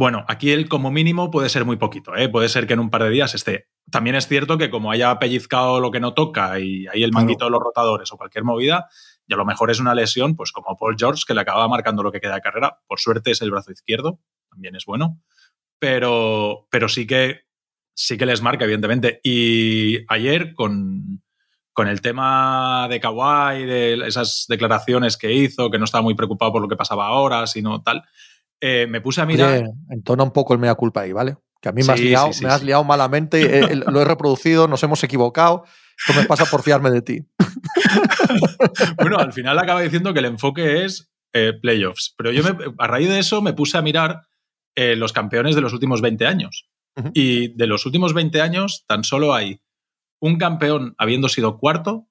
Bueno, 0.00 0.24
aquí 0.28 0.50
el 0.50 0.66
como 0.66 0.90
mínimo 0.90 1.30
puede 1.30 1.50
ser 1.50 1.66
muy 1.66 1.76
poquito, 1.76 2.16
¿eh? 2.16 2.30
puede 2.30 2.48
ser 2.48 2.66
que 2.66 2.72
en 2.72 2.80
un 2.80 2.88
par 2.88 3.02
de 3.02 3.10
días 3.10 3.34
esté. 3.34 3.68
También 3.90 4.16
es 4.16 4.26
cierto 4.26 4.56
que 4.56 4.70
como 4.70 4.90
haya 4.90 5.18
pellizcado 5.18 5.78
lo 5.78 5.90
que 5.90 6.00
no 6.00 6.14
toca 6.14 6.58
y 6.58 6.86
ahí 6.86 7.02
el 7.02 7.10
Claro. 7.10 7.26
manguito 7.26 7.44
de 7.44 7.50
los 7.50 7.60
rotadores 7.60 8.10
o 8.10 8.16
cualquier 8.16 8.44
movida, 8.44 8.88
y 9.26 9.34
a 9.34 9.36
lo 9.36 9.44
mejor 9.44 9.70
es 9.70 9.78
una 9.78 9.94
lesión, 9.94 10.36
pues 10.36 10.52
como 10.52 10.74
Paul 10.78 10.96
George, 10.98 11.24
que 11.26 11.34
le 11.34 11.42
acaba 11.42 11.68
marcando 11.68 12.02
lo 12.02 12.10
que 12.10 12.18
queda 12.18 12.36
de 12.36 12.40
carrera. 12.40 12.78
Por 12.86 12.98
suerte 12.98 13.32
es 13.32 13.42
el 13.42 13.50
brazo 13.50 13.72
izquierdo, 13.72 14.20
también 14.48 14.74
es 14.74 14.86
bueno. 14.86 15.20
Pero, 15.78 16.66
pero 16.70 16.88
sí 16.88 17.06
que 17.06 17.42
sí 17.92 18.16
que 18.16 18.24
les 18.24 18.40
marca, 18.40 18.64
evidentemente. 18.64 19.20
Y 19.22 19.98
ayer 20.10 20.54
con, 20.54 21.22
con 21.74 21.88
el 21.88 22.00
tema 22.00 22.86
de 22.88 23.00
Kawhi, 23.00 23.66
de 23.66 24.06
esas 24.06 24.46
declaraciones 24.48 25.18
que 25.18 25.30
hizo, 25.30 25.70
que 25.70 25.78
no 25.78 25.84
estaba 25.84 26.00
muy 26.00 26.14
preocupado 26.14 26.52
por 26.52 26.62
lo 26.62 26.68
que 26.68 26.76
pasaba 26.76 27.06
ahora, 27.06 27.46
sino 27.46 27.82
tal, 27.82 28.02
eh, 28.60 28.86
me 28.88 29.00
puse 29.00 29.20
a 29.20 29.26
mirar. 29.26 29.62
Oye, 29.62 29.70
entona 29.90 30.22
un 30.22 30.32
poco 30.32 30.52
el 30.54 30.58
mea 30.60 30.74
culpa 30.74 31.02
ahí, 31.02 31.12
¿vale? 31.12 31.36
Que 31.60 31.68
a 31.68 31.72
mí 31.72 31.82
me 31.82 31.92
has 31.92 32.00
liado, 32.00 32.32
sí, 32.32 32.38
sí, 32.40 32.44
me 32.44 32.50
has 32.52 32.62
liado 32.62 32.84
malamente, 32.84 33.58
eh, 33.72 33.76
lo 33.76 34.00
he 34.00 34.04
reproducido, 34.04 34.68
nos 34.68 34.82
hemos 34.82 35.02
equivocado. 35.04 35.64
Esto 35.98 36.18
me 36.18 36.26
pasa 36.26 36.46
por 36.46 36.62
fiarme 36.62 36.90
de 36.90 37.02
ti. 37.02 37.18
bueno, 39.00 39.18
al 39.18 39.32
final 39.32 39.58
acaba 39.58 39.82
diciendo 39.82 40.12
que 40.12 40.20
el 40.20 40.24
enfoque 40.26 40.84
es 40.84 41.10
eh, 41.32 41.52
playoffs. 41.60 42.14
Pero 42.16 42.32
yo, 42.32 42.42
me- 42.42 42.56
a 42.78 42.86
raíz 42.86 43.08
de 43.08 43.18
eso, 43.18 43.42
me 43.42 43.52
puse 43.52 43.78
a 43.78 43.82
mirar 43.82 44.22
los 44.76 45.12
campeones 45.12 45.54
de 45.54 45.60
los 45.60 45.74
últimos 45.74 46.00
20 46.00 46.26
años. 46.26 46.66
Y 47.12 47.54
de 47.54 47.66
los 47.66 47.84
últimos 47.84 48.14
20 48.14 48.40
años, 48.40 48.84
tan 48.86 49.04
solo 49.04 49.34
hay 49.34 49.60
un 50.20 50.38
campeón 50.38 50.94
habiendo 50.96 51.28
sido 51.28 51.58
cuarto, 51.58 52.08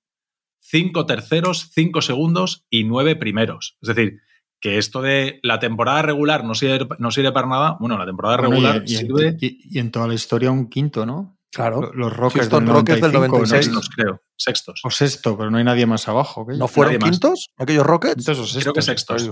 cinco 0.59 1.07
terceros, 1.07 1.71
cinco 1.73 2.01
segundos 2.03 2.65
y 2.69 2.83
nueve 2.83 3.15
primeros. 3.15 3.77
Es 3.81 3.87
decir, 3.95 4.19
que 4.59 4.77
esto 4.77 5.01
de 5.01 5.39
la 5.43 5.59
temporada 5.59 6.01
regular 6.01 6.43
no 6.43 6.53
sirve, 6.55 6.87
no 6.99 7.11
sirve 7.11 7.31
para 7.31 7.47
nada. 7.47 7.77
Bueno, 7.79 7.97
la 7.97 8.05
temporada 8.05 8.37
Bueno, 8.37 8.51
regular 8.51 8.83
y, 8.85 8.91
y 8.91 8.95
en- 8.95 8.99
sirve. 9.07 9.37
y- 9.39 9.59
y 9.77 9.79
en 9.79 9.91
toda 9.91 10.07
la 10.07 10.13
historia 10.13 10.51
un 10.51 10.67
quinto, 10.69 11.05
¿no? 11.05 11.37
Claro. 11.51 11.91
Los 11.95 12.15
Rockets 12.15 12.49
del 12.49 12.67
Rockets 12.67 13.01
del 13.01 13.11
95, 13.11 13.37
96. 13.37 13.67
¿no? 13.69 13.81
Sextos, 13.81 13.95
creo. 13.95 14.21
Sextos. 14.35 14.81
O 14.83 14.91
sexto, 14.91 15.35
pero 15.37 15.49
no 15.49 15.57
hay 15.57 15.63
nadie 15.63 15.85
más 15.87 16.07
abajo. 16.07 16.45
que 16.45 16.55
¿No 16.55 16.67
fueron 16.67 16.93
Nadie 16.93 16.99
más. 16.99 17.09
quintos 17.19 17.49
aquellos 17.57 17.85
Rockets? 17.85 18.15
Quintos 18.17 18.37
o 18.39 18.43
sextos. 18.45 18.63
Creo 18.63 18.73
que 18.73 18.81
sextos. 18.83 19.29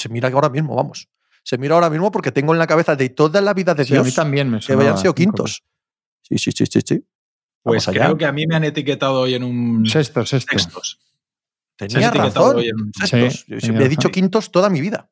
Se 0.00 0.08
mira 0.08 0.28
que 0.30 0.34
ahora 0.34 0.48
mismo, 0.48 0.74
vamos. 0.74 1.08
Se 1.42 1.58
mira 1.58 1.74
ahora 1.74 1.90
mismo 1.90 2.10
porque 2.10 2.32
tengo 2.32 2.52
en 2.54 2.58
la 2.58 2.66
cabeza 2.66 2.96
de 2.96 3.08
toda 3.10 3.40
la 3.42 3.52
vida 3.52 3.74
de 3.74 3.84
Sí, 3.84 3.92
a 3.92 3.96
Dios 3.96 4.06
mí 4.06 4.12
también 4.12 4.50
me 4.50 4.60
que 4.60 4.72
hayan 4.72 4.96
sido 4.98 5.14
quintos. 5.14 5.62
Sí, 6.22 6.38
sí, 6.38 6.52
sí, 6.52 6.64
sí, 6.66 6.80
sí. 6.86 7.04
Pues 7.62 7.84
Vamos 7.84 7.88
allá. 7.88 8.04
creo 8.06 8.16
que 8.18 8.26
a 8.26 8.32
mí 8.32 8.46
me 8.46 8.54
han 8.56 8.64
etiquetado 8.64 9.20
hoy 9.20 9.34
en 9.34 9.44
un 9.44 9.86
Sexto, 9.86 10.24
sexto. 10.24 10.52
sextos. 10.58 10.98
Tenía 11.78 12.10
razón. 12.10 12.56
Sextos. 12.94 13.10
Sí, 13.10 13.16
Yo 13.18 13.44
tenía 13.46 13.60
siempre 13.60 13.84
he 13.86 13.88
dicho 13.88 14.08
razón. 14.08 14.12
quintos 14.12 14.50
toda 14.50 14.68
mi 14.68 14.80
vida. 14.82 15.10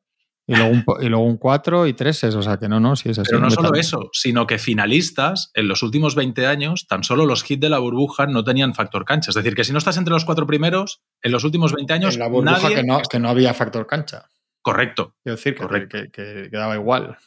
Y 0.49 0.55
luego 0.55 0.71
un, 0.71 0.83
po- 0.85 1.01
y 1.01 1.09
luego 1.09 1.25
un 1.25 1.35
cuatro 1.37 1.87
y 1.87 1.93
treses, 1.93 2.33
o 2.35 2.41
sea 2.41 2.55
que 2.57 2.69
no, 2.69 2.79
no, 2.79 2.95
sí 2.95 3.09
es 3.09 3.19
así. 3.19 3.27
Pero 3.29 3.41
no 3.41 3.49
solo 3.51 3.73
eso, 3.73 4.09
sino 4.13 4.47
que 4.47 4.57
finalistas 4.59 5.51
en 5.53 5.67
los 5.67 5.83
últimos 5.83 6.15
20 6.15 6.45
años, 6.47 6.87
tan 6.87 7.03
solo 7.03 7.25
los 7.25 7.49
hits 7.49 7.59
de 7.59 7.69
la 7.69 7.79
burbuja 7.79 8.27
no 8.27 8.45
tenían 8.45 8.73
factor 8.73 9.03
cancha. 9.03 9.31
Es 9.31 9.35
decir, 9.35 9.55
que 9.55 9.65
si 9.65 9.73
no 9.73 9.77
estás 9.79 9.97
entre 9.97 10.13
los 10.13 10.23
cuatro 10.23 10.47
primeros, 10.47 11.01
en 11.21 11.33
los 11.33 11.43
últimos 11.43 11.73
20 11.73 11.91
años, 11.93 12.13
En 12.13 12.19
la 12.21 12.27
burbuja 12.29 12.61
nadie... 12.61 12.75
que, 12.75 12.83
no, 12.83 13.01
que 13.01 13.19
no 13.19 13.27
había 13.29 13.53
factor 13.53 13.87
cancha. 13.87 14.29
Correcto. 14.61 15.15
Quiero 15.21 15.35
decir 15.35 15.53
que, 15.53 15.61
Correcto. 15.63 15.97
que, 15.97 16.11
que- 16.11 16.47
que 16.49 16.57
daba 16.57 16.75
igual. 16.75 17.17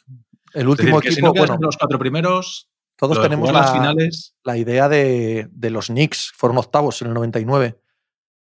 El 0.53 0.67
último 0.67 0.97
decir, 0.97 1.01
que 1.01 1.07
si 1.09 1.13
equipo, 1.19 1.27
no 1.27 1.33
quedas 1.33 1.41
bueno, 1.47 1.53
entre 1.55 1.65
los 1.67 1.77
cuatro 1.77 1.99
primeros, 1.99 2.69
todos 2.95 3.21
tenemos 3.21 3.51
las 3.51 3.67
la, 3.67 3.71
finales... 3.73 4.33
la 4.43 4.57
idea 4.57 4.89
de, 4.89 5.47
de 5.51 5.69
los 5.69 5.87
Knicks. 5.87 6.31
Fueron 6.35 6.57
octavos 6.57 6.99
en 7.03 7.09
el 7.09 7.13
99. 7.13 7.79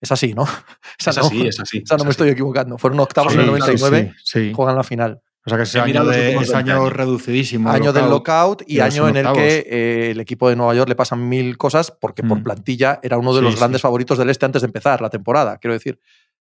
Es 0.03 0.13
así, 0.13 0.35
¿no? 0.35 0.43
Esa 0.99 1.11
Es 1.11 1.17
no, 1.17 1.23
así, 1.27 1.47
es 1.47 1.61
así. 1.61 1.79
esa 1.85 1.95
no 1.95 2.03
es 2.03 2.05
me 2.05 2.09
así. 2.09 2.11
estoy 2.11 2.29
equivocando. 2.31 2.77
Fueron 2.77 3.01
octavos 3.01 3.33
Sí, 3.33 3.39
en 3.39 3.45
el 3.45 3.51
claro, 3.57 3.73
99, 3.73 4.15
Sí, 4.23 4.49
sí. 4.49 4.53
juegan 4.55 4.77
la 4.77 4.83
final. 4.83 5.23
O 5.45 5.49
sea 5.49 5.57
que 5.57 5.65
ese 5.65 5.81
año, 5.81 6.05
los 6.05 6.15
de, 6.15 6.35
20 6.37 6.55
año 6.55 6.73
años. 6.83 6.93
reducidísimo. 6.93 7.69
Año 7.71 7.93
del 7.93 8.09
lockout 8.11 8.63
y 8.67 8.79
año 8.79 9.09
en 9.09 9.17
el 9.17 9.27
octavos. 9.27 9.39
que 9.39 9.67
eh, 9.69 10.11
el 10.13 10.21
equipo 10.21 10.49
de 10.49 10.55
Nueva 10.55 10.75
York 10.75 10.89
le 10.89 10.95
pasan 10.95 11.29
mil 11.29 11.57
cosas 11.59 11.91
porque 11.91 12.23
por 12.23 12.39
Mm. 12.39 12.43
plantilla 12.45 13.01
era 13.03 13.19
uno 13.19 13.33
de 13.33 13.41
Sí, 13.41 13.45
los 13.45 13.55
sí. 13.55 13.59
grandes 13.59 13.81
favoritos 13.83 14.19
del 14.19 14.31
este 14.31 14.45
antes 14.47 14.63
de 14.63 14.67
empezar 14.67 15.01
la 15.01 15.11
temporada. 15.11 15.57
Quiero 15.59 15.75
decir, 15.75 15.99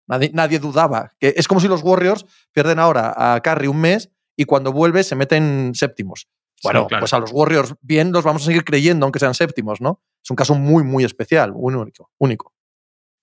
nadie, 0.07 0.31
nadie 0.35 0.59
dudaba. 0.59 1.13
Que 1.19 1.33
es 1.37 1.49
como 1.49 1.61
si 1.63 1.69
los 1.69 1.83
Warriors 1.83 2.27
pierden 2.53 2.79
ahora 2.79 3.15
a 3.17 3.41
Curry 3.41 3.69
un 3.69 3.81
mes 3.81 4.11
y 4.37 4.45
cuando 4.45 4.71
vuelve 4.71 5.03
se 5.03 5.17
meten 5.17 5.73
séptimos. 5.75 6.29
Bueno, 6.63 6.87
claro. 6.87 7.01
pues 7.01 7.15
a 7.15 7.19
los 7.21 7.31
Warriors 7.33 7.75
bien 7.81 8.13
los 8.13 8.23
vamos 8.23 8.43
a 8.43 8.45
seguir 8.47 8.65
creyendo 8.65 9.07
aunque 9.07 9.19
sean 9.19 9.33
séptimos, 9.33 9.81
¿no? 9.81 10.03
Es 10.23 10.29
un 10.31 10.37
caso 10.37 10.55
muy, 10.55 10.83
muy 10.85 11.05
especial, 11.05 11.53
muy 11.55 11.73
único. 11.75 12.11
único. 12.19 12.53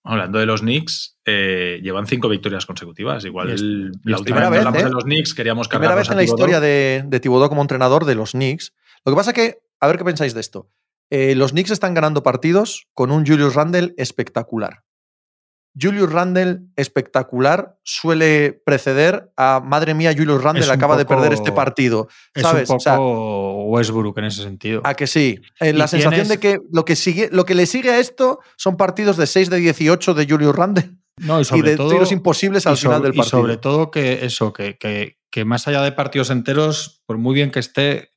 Hablando 0.08 0.40
de 0.40 0.46
los 0.46 0.62
Knicks, 0.62 1.20
eh, 1.26 1.80
llevan 1.84 2.08
cinco 2.08 2.30
victorias 2.30 2.66
consecutivas. 2.66 3.26
Igual 3.26 3.92
la 4.04 4.18
última 4.18 4.38
primera 4.38 4.50
vez 4.50 4.62
que 4.62 4.68
hablamos 4.68 4.82
¿eh? 4.82 4.86
de 4.86 4.92
los 4.92 5.04
Knicks 5.04 5.34
queríamos 5.34 5.68
Primera 5.68 5.90
cargarnos 5.90 6.08
vez 6.08 6.12
en 6.12 6.14
a 6.14 6.18
la 6.18 6.24
historia 6.24 6.60
de, 6.60 7.04
de 7.06 7.20
Thibodeau 7.20 7.50
como 7.50 7.62
entrenador 7.62 8.06
de 8.06 8.16
los 8.16 8.32
Knicks. 8.32 8.74
Lo 9.06 9.12
que 9.12 9.16
pasa 9.18 9.34
que, 9.34 9.60
a 9.80 9.88
ver 9.88 9.98
qué 9.98 10.06
pensáis 10.06 10.34
de 10.34 10.40
esto. 10.40 10.70
Eh, 11.10 11.36
los 11.36 11.52
Knicks 11.52 11.72
están 11.72 11.94
ganando 11.94 12.24
partidos 12.24 12.88
con 12.94 13.12
un 13.12 13.26
Julius 13.26 13.56
Randle 13.56 13.94
espectacular. 13.98 14.84
Julius 15.80 16.12
Randle 16.12 16.60
espectacular 16.76 17.78
suele 17.84 18.52
preceder 18.66 19.32
a 19.38 19.62
madre 19.64 19.94
mía, 19.94 20.14
Julius 20.18 20.42
Randle 20.44 20.64
Es 20.64 20.70
un 20.70 20.76
acaba 20.76 20.98
de 20.98 21.06
perder 21.06 21.34
este 21.34 21.52
partido. 21.52 22.08
Es 22.34 22.42
¿Sabes? 22.44 22.70
un 22.70 22.78
O 22.78 22.80
sea, 22.80 22.96
poco 22.96 23.66
Westbrook 23.66 24.18
en 24.20 24.26
ese 24.26 24.44
sentido. 24.44 24.82
a 24.84 24.94
que 24.96 25.08
sí. 25.08 25.40
Eh, 25.60 25.70
Y 25.70 25.74
la 25.74 25.88
sensación 25.88 26.14
tienes- 26.26 26.30
de 26.30 26.40
que 26.40 26.60
lo 26.72 26.86
que, 26.86 26.96
sigue, 26.96 27.30
lo 27.32 27.46
que 27.46 27.56
le 27.56 27.66
sigue 27.66 27.92
a 27.92 28.00
esto 28.00 28.40
son 28.58 28.78
partidos 28.78 29.18
de 29.18 29.28
6 29.28 29.50
de 29.50 29.58
18 29.58 30.14
de 30.14 30.26
Julius 30.28 30.56
Randle 30.56 30.92
No, 31.18 31.38
y 31.40 31.42
y 31.42 31.46
sobre 31.46 31.72
de 31.72 31.78
todo, 31.78 31.90
tiros 31.90 32.12
imposibles 32.12 32.66
al 32.68 32.74
y 32.74 32.78
final 32.78 33.02
del 33.04 33.14
partido. 33.14 33.40
Y 33.40 33.42
sobre 33.42 33.58
todo 33.58 33.92
que 33.92 34.26
eso, 34.26 34.54
que, 34.54 34.78
que- 34.78 35.18
que 35.30 35.46
más 35.46 35.68
allá 35.68 35.82
de 35.82 35.92
partidos 35.92 36.30
enteros, 36.30 37.04
por 37.06 37.18
muy 37.18 37.36
bien 37.36 37.52
que 37.52 37.60
esté, 37.60 38.12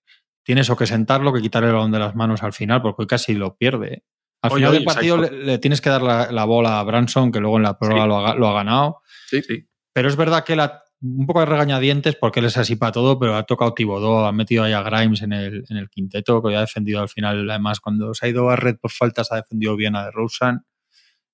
tienes 0.44 0.70
o 0.70 0.76
que 0.76 0.86
sentarlo 0.86 1.32
que 1.32 1.42
quitar 1.42 1.64
el 1.64 1.72
balón 1.72 1.90
de 1.90 1.98
las 1.98 2.14
manos 2.14 2.42
al 2.42 2.52
final, 2.52 2.80
porque 2.80 3.02
hoy 3.02 3.06
casi 3.08 3.34
lo 3.34 3.56
pierde. 3.56 4.04
Al 4.42 4.50
final 4.52 4.70
oye, 4.70 4.78
del 4.78 4.84
partido 4.86 5.16
le, 5.18 5.58
tienes 5.58 5.80
que 5.80 5.90
dar 5.90 6.02
la, 6.02 6.30
la 6.32 6.44
bola 6.44 6.80
a 6.80 6.82
Branson, 6.84 7.30
que 7.30 7.40
luego 7.40 7.56
en 7.58 7.62
la 7.64 7.78
prueba 7.78 8.02
Sí. 8.02 8.08
lo, 8.08 8.26
ha, 8.26 8.34
lo 8.34 8.48
ha 8.48 8.52
ganado. 8.54 9.02
Sí, 9.28 9.42
sí. 9.42 9.66
Pero 9.92 10.08
es 10.08 10.16
verdad 10.16 10.44
que 10.44 10.56
la, 10.56 10.82
un 11.02 11.26
poco 11.26 11.40
de 11.40 11.46
regañadientes, 11.46 12.16
porque 12.16 12.40
él 12.40 12.46
es 12.46 12.56
así 12.56 12.76
para 12.76 12.92
todo, 12.92 13.18
pero 13.18 13.36
ha 13.36 13.42
tocado 13.44 13.74
Tibodó, 13.74 14.24
ha 14.26 14.32
metido 14.32 14.64
ahí 14.64 14.72
a 14.72 14.82
Grimes 14.82 15.22
en 15.22 15.32
el, 15.32 15.64
en 15.68 15.76
el 15.76 15.90
quinteto, 15.90 16.42
que 16.42 16.56
ha 16.56 16.60
defendido 16.60 17.00
al 17.00 17.08
final, 17.08 17.48
además, 17.50 17.80
cuando 17.80 18.14
se 18.14 18.26
ha 18.26 18.28
ido 18.30 18.48
a 18.50 18.56
Red 18.56 18.76
por 18.80 18.90
faltas, 18.90 19.30
ha 19.32 19.36
defendido 19.36 19.76
bien 19.76 19.94
a 19.96 20.04
DeRozan. 20.06 20.64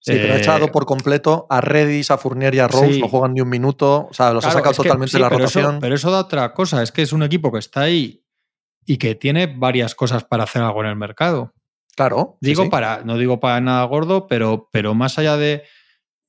Sí, 0.00 0.12
pero 0.12 0.34
ha 0.34 0.36
Eh, 0.36 0.40
echado 0.40 0.68
por 0.70 0.86
completo 0.86 1.46
a 1.50 1.60
Redis, 1.60 2.10
a 2.12 2.18
Fournier 2.18 2.54
y 2.54 2.58
a 2.60 2.68
Rose, 2.68 2.92
Sí. 2.94 3.00
no 3.00 3.08
juegan 3.08 3.34
ni 3.34 3.40
un 3.40 3.48
minuto, 3.48 4.06
o 4.10 4.14
sea, 4.14 4.32
los 4.32 4.42
Claro, 4.44 4.58
ha 4.58 4.58
sacado 4.60 4.70
es 4.72 4.76
que- 4.78 4.82
totalmente 4.84 5.10
sí, 5.10 5.16
de 5.16 5.22
la 5.22 5.28
pero 5.30 5.44
eso- 5.44 5.58
rotación. 5.60 5.80
pero 5.80 5.94
eso 5.96 6.10
da 6.12 6.20
otra 6.20 6.54
cosa, 6.54 6.82
es 6.82 6.92
que 6.92 7.02
es 7.02 7.12
un 7.12 7.22
equipo 7.24 7.50
que 7.52 7.58
está 7.58 7.80
ahí 7.82 8.22
y 8.84 8.98
que 8.98 9.16
tiene 9.16 9.46
varias 9.48 9.94
cosas 9.96 10.22
para 10.24 10.44
hacer 10.44 10.62
algo 10.62 10.80
en 10.82 10.90
el 10.90 10.96
mercado. 10.96 11.52
Claro. 11.96 12.38
Digo 12.40 12.64
sí. 12.64 12.68
para, 12.70 13.02
no 13.04 13.18
digo 13.18 13.40
para 13.40 13.60
nada 13.60 13.82
gordo, 13.84 14.28
pero, 14.28 14.68
pero 14.72 14.94
más 14.94 15.18
allá 15.18 15.36
de. 15.36 15.64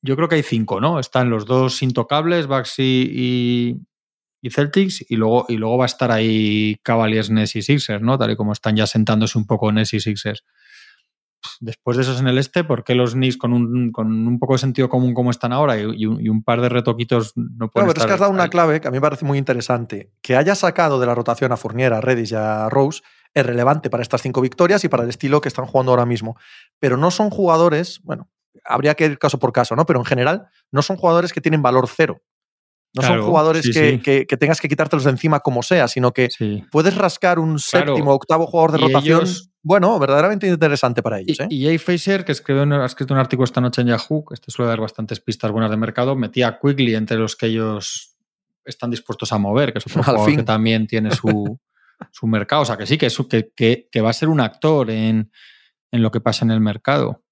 Yo 0.01 0.15
creo 0.15 0.27
que 0.29 0.35
hay 0.35 0.43
cinco, 0.43 0.79
¿no? 0.81 0.99
Están 0.99 1.29
los 1.29 1.45
dos 1.45 1.81
intocables, 1.83 2.47
Bucks 2.47 2.79
y, 2.79 3.75
y- 4.41 4.49
Celtics, 4.49 5.05
y 5.09 5.17
luego, 5.17 5.45
y 5.49 5.57
luego 5.57 5.77
va 5.77 5.83
a 5.83 5.87
estar 5.87 6.09
ahí 6.09 6.77
Cavaliers, 6.81 7.29
Nets 7.29 7.57
y 7.57 7.61
Sixers, 7.61 8.01
¿no? 8.01 8.17
Tal 8.17 8.31
y 8.31 8.35
como 8.37 8.53
están 8.53 8.77
ya 8.77 8.87
sentándose 8.87 9.37
un 9.37 9.45
poco 9.45 9.69
Nets 9.73 9.93
y 9.93 9.99
Sixers. 9.99 10.45
Después 11.59 11.97
de 11.97 12.03
esos 12.03 12.19
en 12.19 12.27
el 12.27 12.37
este, 12.37 12.63
¿por 12.63 12.83
qué 12.83 12.95
los 12.95 13.13
Knicks 13.13 13.37
con 13.37 13.53
un, 13.53 13.91
con 13.91 14.27
un 14.27 14.39
poco 14.39 14.53
de 14.53 14.59
sentido 14.59 14.89
común 14.89 15.13
como 15.13 15.31
están 15.31 15.53
ahora 15.53 15.77
y, 15.77 15.81
y 15.81 16.05
un, 16.05 16.21
y 16.21 16.29
un 16.29 16.43
par 16.43 16.61
de 16.61 16.69
retoquitos 16.69 17.33
no 17.35 17.69
pueden 17.69 17.89
pero 17.89 17.99
es 17.99 18.05
que 18.05 18.13
has 18.13 18.19
dado 18.19 18.31
una 18.31 18.49
clave 18.49 18.79
que 18.79 18.87
a 18.87 18.91
mí 18.91 18.97
me 18.97 19.01
parece 19.01 19.25
muy 19.25 19.37
interesante. 19.37 20.11
Que 20.21 20.35
haya 20.35 20.55
sacado 20.55 20.99
de 20.99 21.07
la 21.07 21.15
rotación 21.15 21.51
a 21.51 21.57
Fournier, 21.57 21.93
a 21.93 22.01
Redis 22.01 22.31
y 22.31 22.35
a 22.35 22.69
Rose 22.69 23.01
es 23.37 23.45
relevante 23.45 23.89
para 23.89 24.01
estas 24.03 24.21
cinco 24.21 24.41
victorias 24.41 24.83
y 24.83 24.89
para 24.89 25.03
el 25.03 25.09
estilo 25.09 25.41
que 25.41 25.47
están 25.49 25.65
jugando 25.65 25.91
ahora 25.91 26.05
mismo. 26.05 26.37
Pero 26.79 26.97
no 26.97 27.11
son 27.11 27.29
jugadores, 27.29 27.99
bueno, 28.03 28.29
habría 28.65 28.95
que 28.95 29.05
ir 29.05 29.19
caso 29.19 29.37
por 29.39 29.51
caso, 29.53 29.75
¿no? 29.75 29.85
Pero 29.85 29.99
en 29.99 30.05
general 30.05 30.47
no 30.71 30.81
son 30.81 30.97
jugadores 30.97 31.31
que 31.33 31.41
tienen 31.41 31.61
valor 31.61 31.87
cero. 31.87 32.21
No 32.95 33.01
Claro, 33.01 33.17
son 33.21 33.27
jugadores 33.29 33.63
sí, 33.65 33.71
que, 33.73 33.91
sí. 33.91 33.99
que- 33.99 34.25
que 34.25 34.37
tengas 34.37 34.59
que 34.61 34.67
quitártelos 34.69 35.03
de 35.03 35.11
encima 35.11 35.41
como 35.41 35.61
sea, 35.61 35.87
sino 35.87 36.13
que 36.13 36.29
Sí. 36.31 36.63
puedes 36.71 36.95
rascar 36.95 37.37
un 37.37 37.57
Claro. 37.57 37.93
séptimo, 37.93 38.13
octavo 38.13 38.47
jugador 38.47 38.71
de 38.71 38.79
Y 38.79 38.81
rotación. 38.87 39.17
ellos- 39.21 39.49
bueno, 39.61 39.99
verdaderamente 39.99 40.47
interesante 40.47 41.03
para 41.03 41.19
ellos. 41.19 41.37
Y, 41.39 41.43
¿eh? 41.43 41.47
y 41.49 41.65
Jay 41.65 41.77
Fraser, 41.77 42.23
que 42.25 42.31
escribió, 42.31 42.63
un- 42.63 42.73
ha 42.73 42.85
escrito 42.85 43.13
un 43.13 43.19
artículo 43.19 43.43
esta 43.43 43.61
noche 43.61 43.81
en 43.81 43.87
Yahoo, 43.89 44.23
que 44.25 44.33
este 44.35 44.49
suele 44.51 44.69
dar 44.69 44.79
bastantes 44.79 45.19
pistas 45.19 45.51
buenas 45.51 45.69
de 45.69 45.77
mercado, 45.77 46.15
metía 46.15 46.47
a 46.47 46.59
Quigley 46.59 46.95
entre 46.95 47.17
los 47.17 47.35
que 47.35 47.47
ellos 47.47 48.15
están 48.65 48.89
dispuestos 48.89 49.31
a 49.31 49.37
mover, 49.37 49.73
que 49.73 49.79
es 49.79 49.85
otro 49.85 49.99
Al 50.01 50.05
jugador 50.05 50.25
fin. 50.29 50.37
que 50.37 50.43
también 50.43 50.87
tiene 50.87 51.11
su, 51.11 51.27
su 52.11 52.27
mercado. 52.27 52.61
O 52.61 52.65
sea, 52.65 52.77
que 52.77 52.85
sí, 52.85 52.97
que, 52.97 53.07
que, 53.29 53.51
que- 53.55 53.87
que 53.91 54.01
va 54.01 54.09
a 54.09 54.13
ser 54.13 54.29
un 54.29 54.39
actor 54.39 54.89
en, 54.91 55.31
en 55.91 56.01
lo 56.01 56.11
que 56.11 56.19
pasa 56.21 56.45
en 56.45 56.51
el 56.51 56.59
mercado. 56.59 57.23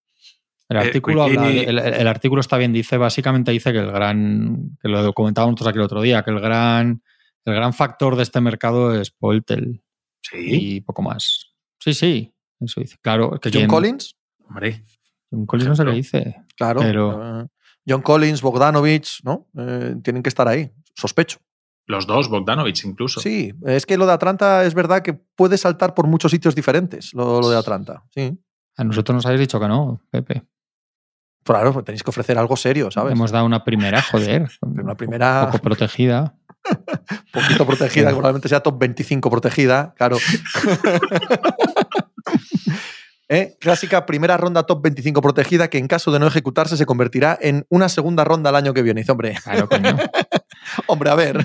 El 0.67 0.77
Eh, 0.77 0.79
artículo, 0.79 1.23
habla 1.23 1.47
el, 1.49 1.77
el 1.79 2.07
artículo 2.07 2.41
está 2.41 2.57
bien, 2.57 2.73
dice, 2.73 2.97
básicamente 2.97 3.51
dice 3.51 3.71
que 3.71 3.79
el 3.79 3.91
gran, 3.91 4.77
que 4.81 4.87
lo 4.89 5.13
comentábamos 5.13 5.53
nosotros 5.53 5.69
aquí 5.69 5.77
el 5.77 5.85
otro 5.85 6.01
día, 6.01 6.23
que 6.23 6.31
el 6.31 6.39
gran, 6.39 7.03
el 7.45 7.53
gran 7.53 7.73
factor 7.73 8.15
de 8.15 8.23
este 8.23 8.41
mercado 8.41 8.99
es 8.99 9.11
Poltel 9.11 9.83
Sí, 10.23 10.37
y 10.77 10.81
poco 10.81 11.03
más. 11.03 11.53
Sí, 11.79 11.93
sí, 11.93 12.33
eso 12.59 12.81
dice. 12.81 12.97
Claro, 13.01 13.35
es 13.35 13.39
que 13.41 13.49
John 13.49 13.59
quien- 13.59 13.67
Collins, 13.69 14.15
hombre. 14.47 14.83
John 15.29 15.45
Collins 15.45 15.69
no 15.69 15.75
sé 15.75 15.83
qué 15.83 15.89
Ejemplo. 15.91 16.19
dice. 16.19 16.35
claro. 16.57 16.79
Pero- 16.81 17.41
eh, 17.41 17.47
John 17.87 18.01
Collins, 18.01 18.41
Bogdanovich, 18.41 19.19
¿no? 19.23 19.47
Eh, 19.55 19.95
tienen 20.03 20.23
que 20.23 20.29
estar 20.29 20.47
ahí, 20.47 20.71
sospecho. 20.95 21.37
Los 21.87 22.07
dos, 22.07 22.29
Bogdanovich 22.29 22.83
incluso. 22.85 23.19
Sí, 23.21 23.53
es 23.65 23.85
que 23.85 23.97
lo 23.97 24.05
de 24.07 24.13
Atlanta 24.13 24.63
es 24.65 24.73
verdad 24.73 25.01
que 25.03 25.13
puede 25.13 25.57
saltar 25.57 25.93
por 25.93 26.07
muchos 26.07 26.31
sitios 26.31 26.55
diferentes, 26.55 27.13
lo, 27.13 27.39
lo 27.41 27.49
de 27.49 27.57
Atlanta. 27.57 28.03
Sí. 28.13 28.37
A 28.77 28.83
nosotros 28.83 29.13
nos 29.15 29.25
habéis 29.25 29.41
dicho 29.41 29.59
que 29.59 29.67
no, 29.67 30.01
Pepe. 30.09 30.43
Claro, 31.43 31.71
pues 31.73 31.85
tenéis 31.85 32.01
que 32.01 32.09
ofrecer 32.09 32.39
algo 32.39 32.55
serio, 32.57 32.89
¿sabes? 32.89 33.13
Hemos 33.13 33.29
dado 33.31 33.45
una 33.45 33.63
primera, 33.63 34.01
joder. 34.11 34.49
Una 34.61 34.95
primera- 34.95 35.41
Un 35.45 35.51
poco 35.51 35.61
protegida. 35.61 36.35
poquito 37.31 37.65
protegida, 37.67 38.07
que 38.07 38.13
probablemente 38.15 38.49
sea 38.49 38.61
top 38.61 38.79
25 38.79 39.29
protegida, 39.29 39.93
claro. 39.95 40.17
¿eh? 43.29 43.55
Clásica 43.59 44.05
primera 44.05 44.37
ronda 44.37 44.63
top 44.63 44.81
25 44.83 45.21
protegida 45.21 45.67
que 45.69 45.77
en 45.77 45.87
caso 45.87 46.11
de 46.11 46.19
no 46.19 46.27
ejecutarse 46.27 46.77
se 46.77 46.85
convertirá 46.85 47.37
en 47.39 47.65
una 47.69 47.89
segunda 47.89 48.23
ronda 48.23 48.49
el 48.49 48.55
año 48.55 48.73
que 48.73 48.81
viene. 48.81 49.01
Dice, 49.01 49.11
hombre, 49.11 49.35
Claro, 49.43 49.69
coño. 49.69 49.95
hombre, 50.87 51.09
a 51.09 51.15
ver. 51.15 51.43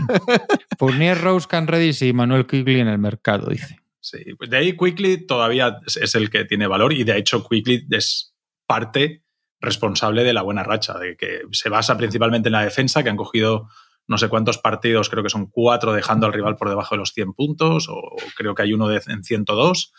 Fournier, 0.78 1.18
Rose, 1.20 1.46
Can 1.48 1.66
Redis 1.66 2.02
y 2.02 2.12
Manuel 2.12 2.46
Quigley 2.46 2.80
en 2.80 2.88
el 2.88 2.98
mercado, 2.98 3.48
dice. 3.50 3.78
Sí, 4.00 4.18
pues 4.38 4.48
de 4.48 4.56
ahí 4.56 4.76
Quickly 4.76 5.26
todavía 5.26 5.76
es- 5.86 6.14
el 6.14 6.30
que 6.30 6.44
tiene 6.46 6.66
valor 6.66 6.92
y 6.92 7.04
de 7.04 7.18
hecho 7.18 7.46
Quickly 7.46 7.86
es 7.90 8.34
parte 8.66 9.24
responsable 9.60 10.24
de 10.24 10.32
la 10.32 10.42
buena 10.42 10.62
racha, 10.62 10.98
de 10.98 11.16
que 11.16 11.42
se 11.52 11.68
basa 11.68 11.98
principalmente 11.98 12.48
en 12.48 12.54
la 12.54 12.64
defensa, 12.64 13.02
que 13.02 13.10
han 13.10 13.16
cogido 13.16 13.68
no 14.06 14.16
sé 14.18 14.28
cuántos 14.28 14.58
partidos, 14.58 15.10
creo 15.10 15.22
que 15.22 15.28
son 15.28 15.46
cuatro, 15.50 15.92
dejando 15.92 16.26
al 16.26 16.32
rival 16.32 16.56
por 16.56 16.68
debajo 16.70 16.94
de 16.94 17.00
los 17.00 17.12
100 17.12 17.34
puntos, 17.34 17.88
o 17.88 18.16
creo 18.36 18.54
que 18.54 18.62
hay 18.62 18.72
uno 18.72 18.88
de, 18.88 19.00
en 19.06 19.22
102, 19.22 19.92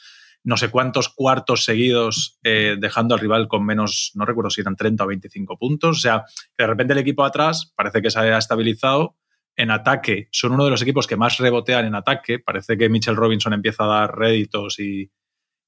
no 0.44 0.58
sé 0.58 0.70
cuántos 0.70 1.10
cuartos 1.10 1.64
seguidos 1.64 2.40
eh, 2.44 2.76
dejando 2.80 3.14
al 3.14 3.22
rival 3.22 3.48
con 3.48 3.66
menos, 3.66 4.12
no 4.16 4.26
recuerdo 4.26 4.50
si 4.50 4.62
eran 4.62 4.76
30 4.76 5.04
o 5.04 5.08
25 5.08 5.58
puntos, 5.58 5.98
o 5.98 6.00
sea, 6.00 6.26
de 6.58 6.68
repente 6.68 6.94
el 6.94 7.00
equipo 7.00 7.24
atrás 7.24 7.74
parece 7.76 8.02
que 8.02 8.10
se 8.10 8.20
ha 8.20 8.38
estabilizado, 8.38 9.18
en 9.56 9.72
ataque 9.72 10.30
son 10.32 10.54
uno 10.54 10.66
de 10.66 10.72
los 10.72 10.82
equipos 10.82 11.08
que 11.08 11.18
más 11.18 11.38
rebotean 11.38 11.86
en 11.86 11.94
ataque. 11.94 12.40
Parece 12.40 12.78
que 12.78 12.90
Mitchell 12.90 13.16
Robinson 13.16 13.54
empieza 13.54 13.84
a 13.84 13.88
dar 13.88 14.18
réditos 14.18 14.80
y, 14.80 15.12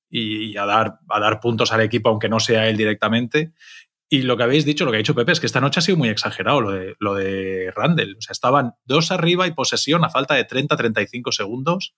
y 0.09 0.55
a, 0.57 0.65
dar, 0.65 0.99
a 1.09 1.19
dar 1.19 1.39
puntos 1.39 1.71
al 1.74 1.82
equipo, 1.82 2.09
aunque 2.09 2.30
no 2.30 2.39
sea 2.39 2.69
él 2.69 2.78
directamente. 2.78 3.53
Y 4.09 4.21
lo 4.21 4.38
que 4.38 4.43
habéis 4.43 4.63
dicho, 4.63 4.86
lo 4.86 4.91
que 4.91 4.97
ha 4.97 4.99
dicho 4.99 5.15
Pepe, 5.15 5.32
es 5.32 5.39
que 5.39 5.47
esta 5.47 5.59
noche 5.59 5.80
ha 5.80 5.82
sido 5.82 5.97
muy 5.97 6.09
exagerado 6.09 6.61
lo 6.61 6.71
de, 6.71 6.95
lo 6.99 7.15
de 7.15 7.71
Randall. 7.76 8.15
O 8.17 8.21
sea, 8.21 8.32
estaban 8.34 8.74
dos 8.86 9.11
arriba 9.11 9.47
y 9.47 9.53
posesión 9.53 10.05
a 10.05 10.09
falta 10.09 10.36
de 10.36 10.47
30-35 10.47 11.32
segundos 11.32 11.95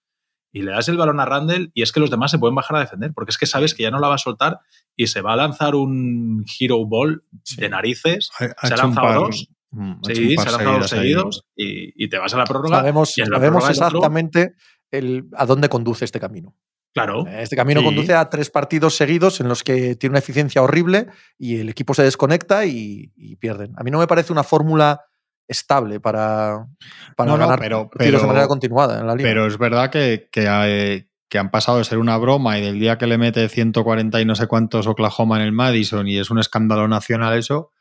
y 0.56 0.62
le 0.62 0.72
das 0.72 0.88
el 0.88 0.96
balón 0.98 1.20
a 1.20 1.26
Randall 1.26 1.70
y 1.74 1.82
es 1.82 1.92
que 1.92 2.00
los 2.00 2.10
demás 2.10 2.32
se 2.32 2.40
pueden 2.40 2.56
bajar 2.56 2.78
a 2.78 2.80
defender 2.80 3.12
porque 3.14 3.32
es 3.32 3.38
que 3.38 3.46
sabes 3.46 3.74
que 3.74 3.84
ya 3.84 3.92
no 3.92 4.00
la 4.00 4.08
va 4.08 4.16
a 4.16 4.18
soltar 4.18 4.60
y 4.96 5.08
se 5.08 5.20
va 5.22 5.34
a 5.34 5.36
lanzar 5.36 5.76
un 5.76 6.46
hero 6.60 6.86
ball 6.86 7.24
de 7.58 7.68
narices. 7.70 8.30
Ha- 8.40 8.46
ha 8.58 8.68
se 8.68 8.74
ha 8.74 8.78
un 8.78 8.82
lanzado 8.96 9.08
par- 9.08 9.16
dos. 9.18 9.50
mm, 9.72 9.94
Sí, 10.04 10.36
se 10.38 10.42
ha 10.48 10.52
lanzado 10.52 10.80
dos 10.80 10.90
seguidos 10.90 11.46
y, 11.58 12.04
y 12.04 12.08
te 12.08 12.18
vas 12.18 12.34
a 12.34 12.38
la 12.38 12.46
prórroga. 12.46 12.78
Sabemos, 12.78 13.14
la 13.18 13.40
prórroga 13.40 13.70
exactamente 13.70 14.54
el- 14.92 15.26
a 15.36 15.46
dónde 15.46 15.68
conduce 15.68 16.06
este 16.06 16.20
camino. 16.22 16.56
Claro. 16.94 17.28
Este 17.28 17.58
camino 17.58 17.82
Sí. 17.82 17.86
conduce 17.88 18.14
a 18.14 18.30
tres 18.30 18.50
partidos 18.50 18.96
seguidos 18.96 19.42
en 19.42 19.50
los 19.50 19.62
que 19.64 19.98
tiene 19.98 20.12
una 20.14 20.20
eficiencia 20.20 20.62
horrible 20.62 21.08
y 21.38 21.58
el 21.58 21.68
equipo 21.68 21.94
se 21.94 22.04
desconecta 22.04 22.66
y, 22.66 23.12
y 23.18 23.36
pierden. 23.36 23.74
A 23.78 23.84
mí 23.84 23.92
no 23.92 24.00
me 24.00 24.08
parece 24.08 24.32
una 24.32 24.46
fórmula 24.46 25.02
estable 25.48 26.00
para, 26.00 26.66
para 27.16 27.32
No, 27.32 27.38
no, 27.38 27.44
ganar 27.46 27.60
pero- 27.60 27.90
partidos 27.90 28.12
de 28.14 28.18
pero- 28.20 28.28
manera 28.28 28.48
continuada 28.48 29.00
en 29.00 29.08
la 29.08 29.16
liga. 29.16 29.30
Pero 29.30 29.46
es 29.48 29.58
verdad 29.58 29.90
que, 29.90 30.28
que, 30.32 30.46
eh, 30.50 31.08
que 31.30 31.38
han 31.40 31.52
pasado 31.52 31.78
de 31.80 31.84
ser 31.84 31.98
una 31.98 32.18
broma 32.18 32.58
y 32.58 32.62
del 32.62 32.80
día 32.80 32.98
que 32.98 33.08
le 33.08 33.18
mete 33.18 33.48
140 33.50 34.22
y 34.22 34.26
no 34.26 34.36
sé 34.36 34.48
cuántos 34.48 34.88
Oklahoma 34.88 35.38
en 35.38 35.44
el 35.44 35.52
Madison 35.52 36.08
y 36.08 36.18
es 36.18 36.30
un 36.32 36.40
escándalo 36.40 36.88
nacional 36.88 37.38
eso, 37.38 37.72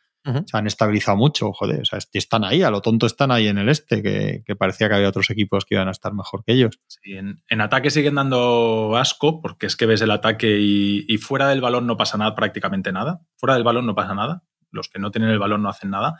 se 0.47 0.57
han 0.57 0.67
estabilizado 0.67 1.19
mucho, 1.19 1.53
joder. 1.53 1.83
O 1.83 1.85
sea, 1.85 1.99
est- 1.99 2.17
están 2.17 2.45
ahí, 2.45 2.63
a 2.63 2.71
lo 2.71 2.81
tonto 2.81 3.05
están 3.05 3.31
ahí 3.31 3.47
en 3.47 3.59
el 3.59 3.69
este, 3.69 4.03
que, 4.03 4.43
que 4.47 4.57
parecía 4.57 4.89
que 4.89 4.95
había 4.95 5.11
otros 5.11 5.29
equipos 5.29 5.67
que 5.67 5.75
iban 5.75 5.87
a 5.89 5.91
estar 5.91 6.15
mejor 6.15 6.43
que 6.45 6.55
ellos. 6.55 6.81
Sí, 6.87 7.13
en, 7.13 7.43
en 7.47 7.61
ataque 7.61 7.91
siguen 7.91 8.15
dando 8.15 8.97
asco, 8.97 9.43
porque 9.43 9.67
es 9.67 9.77
que 9.77 9.85
ves 9.85 10.01
el 10.01 10.11
ataque 10.11 10.57
y, 10.59 11.05
y 11.09 11.19
fuera 11.19 11.47
del 11.51 11.61
balón 11.61 11.87
no 11.87 11.99
pasa 11.99 12.17
nada, 12.17 12.35
prácticamente 12.35 12.91
nada. 12.91 13.21
Fuera 13.37 13.53
del 13.53 13.65
balón 13.65 13.85
no 13.85 13.95
pasa 13.95 14.15
nada. 14.15 14.45
Los 14.71 14.89
que 14.89 14.99
no 14.99 15.11
tienen 15.11 15.29
el 15.29 15.39
balón 15.39 15.63
no 15.63 15.69
hacen 15.69 15.91
nada. 15.91 16.19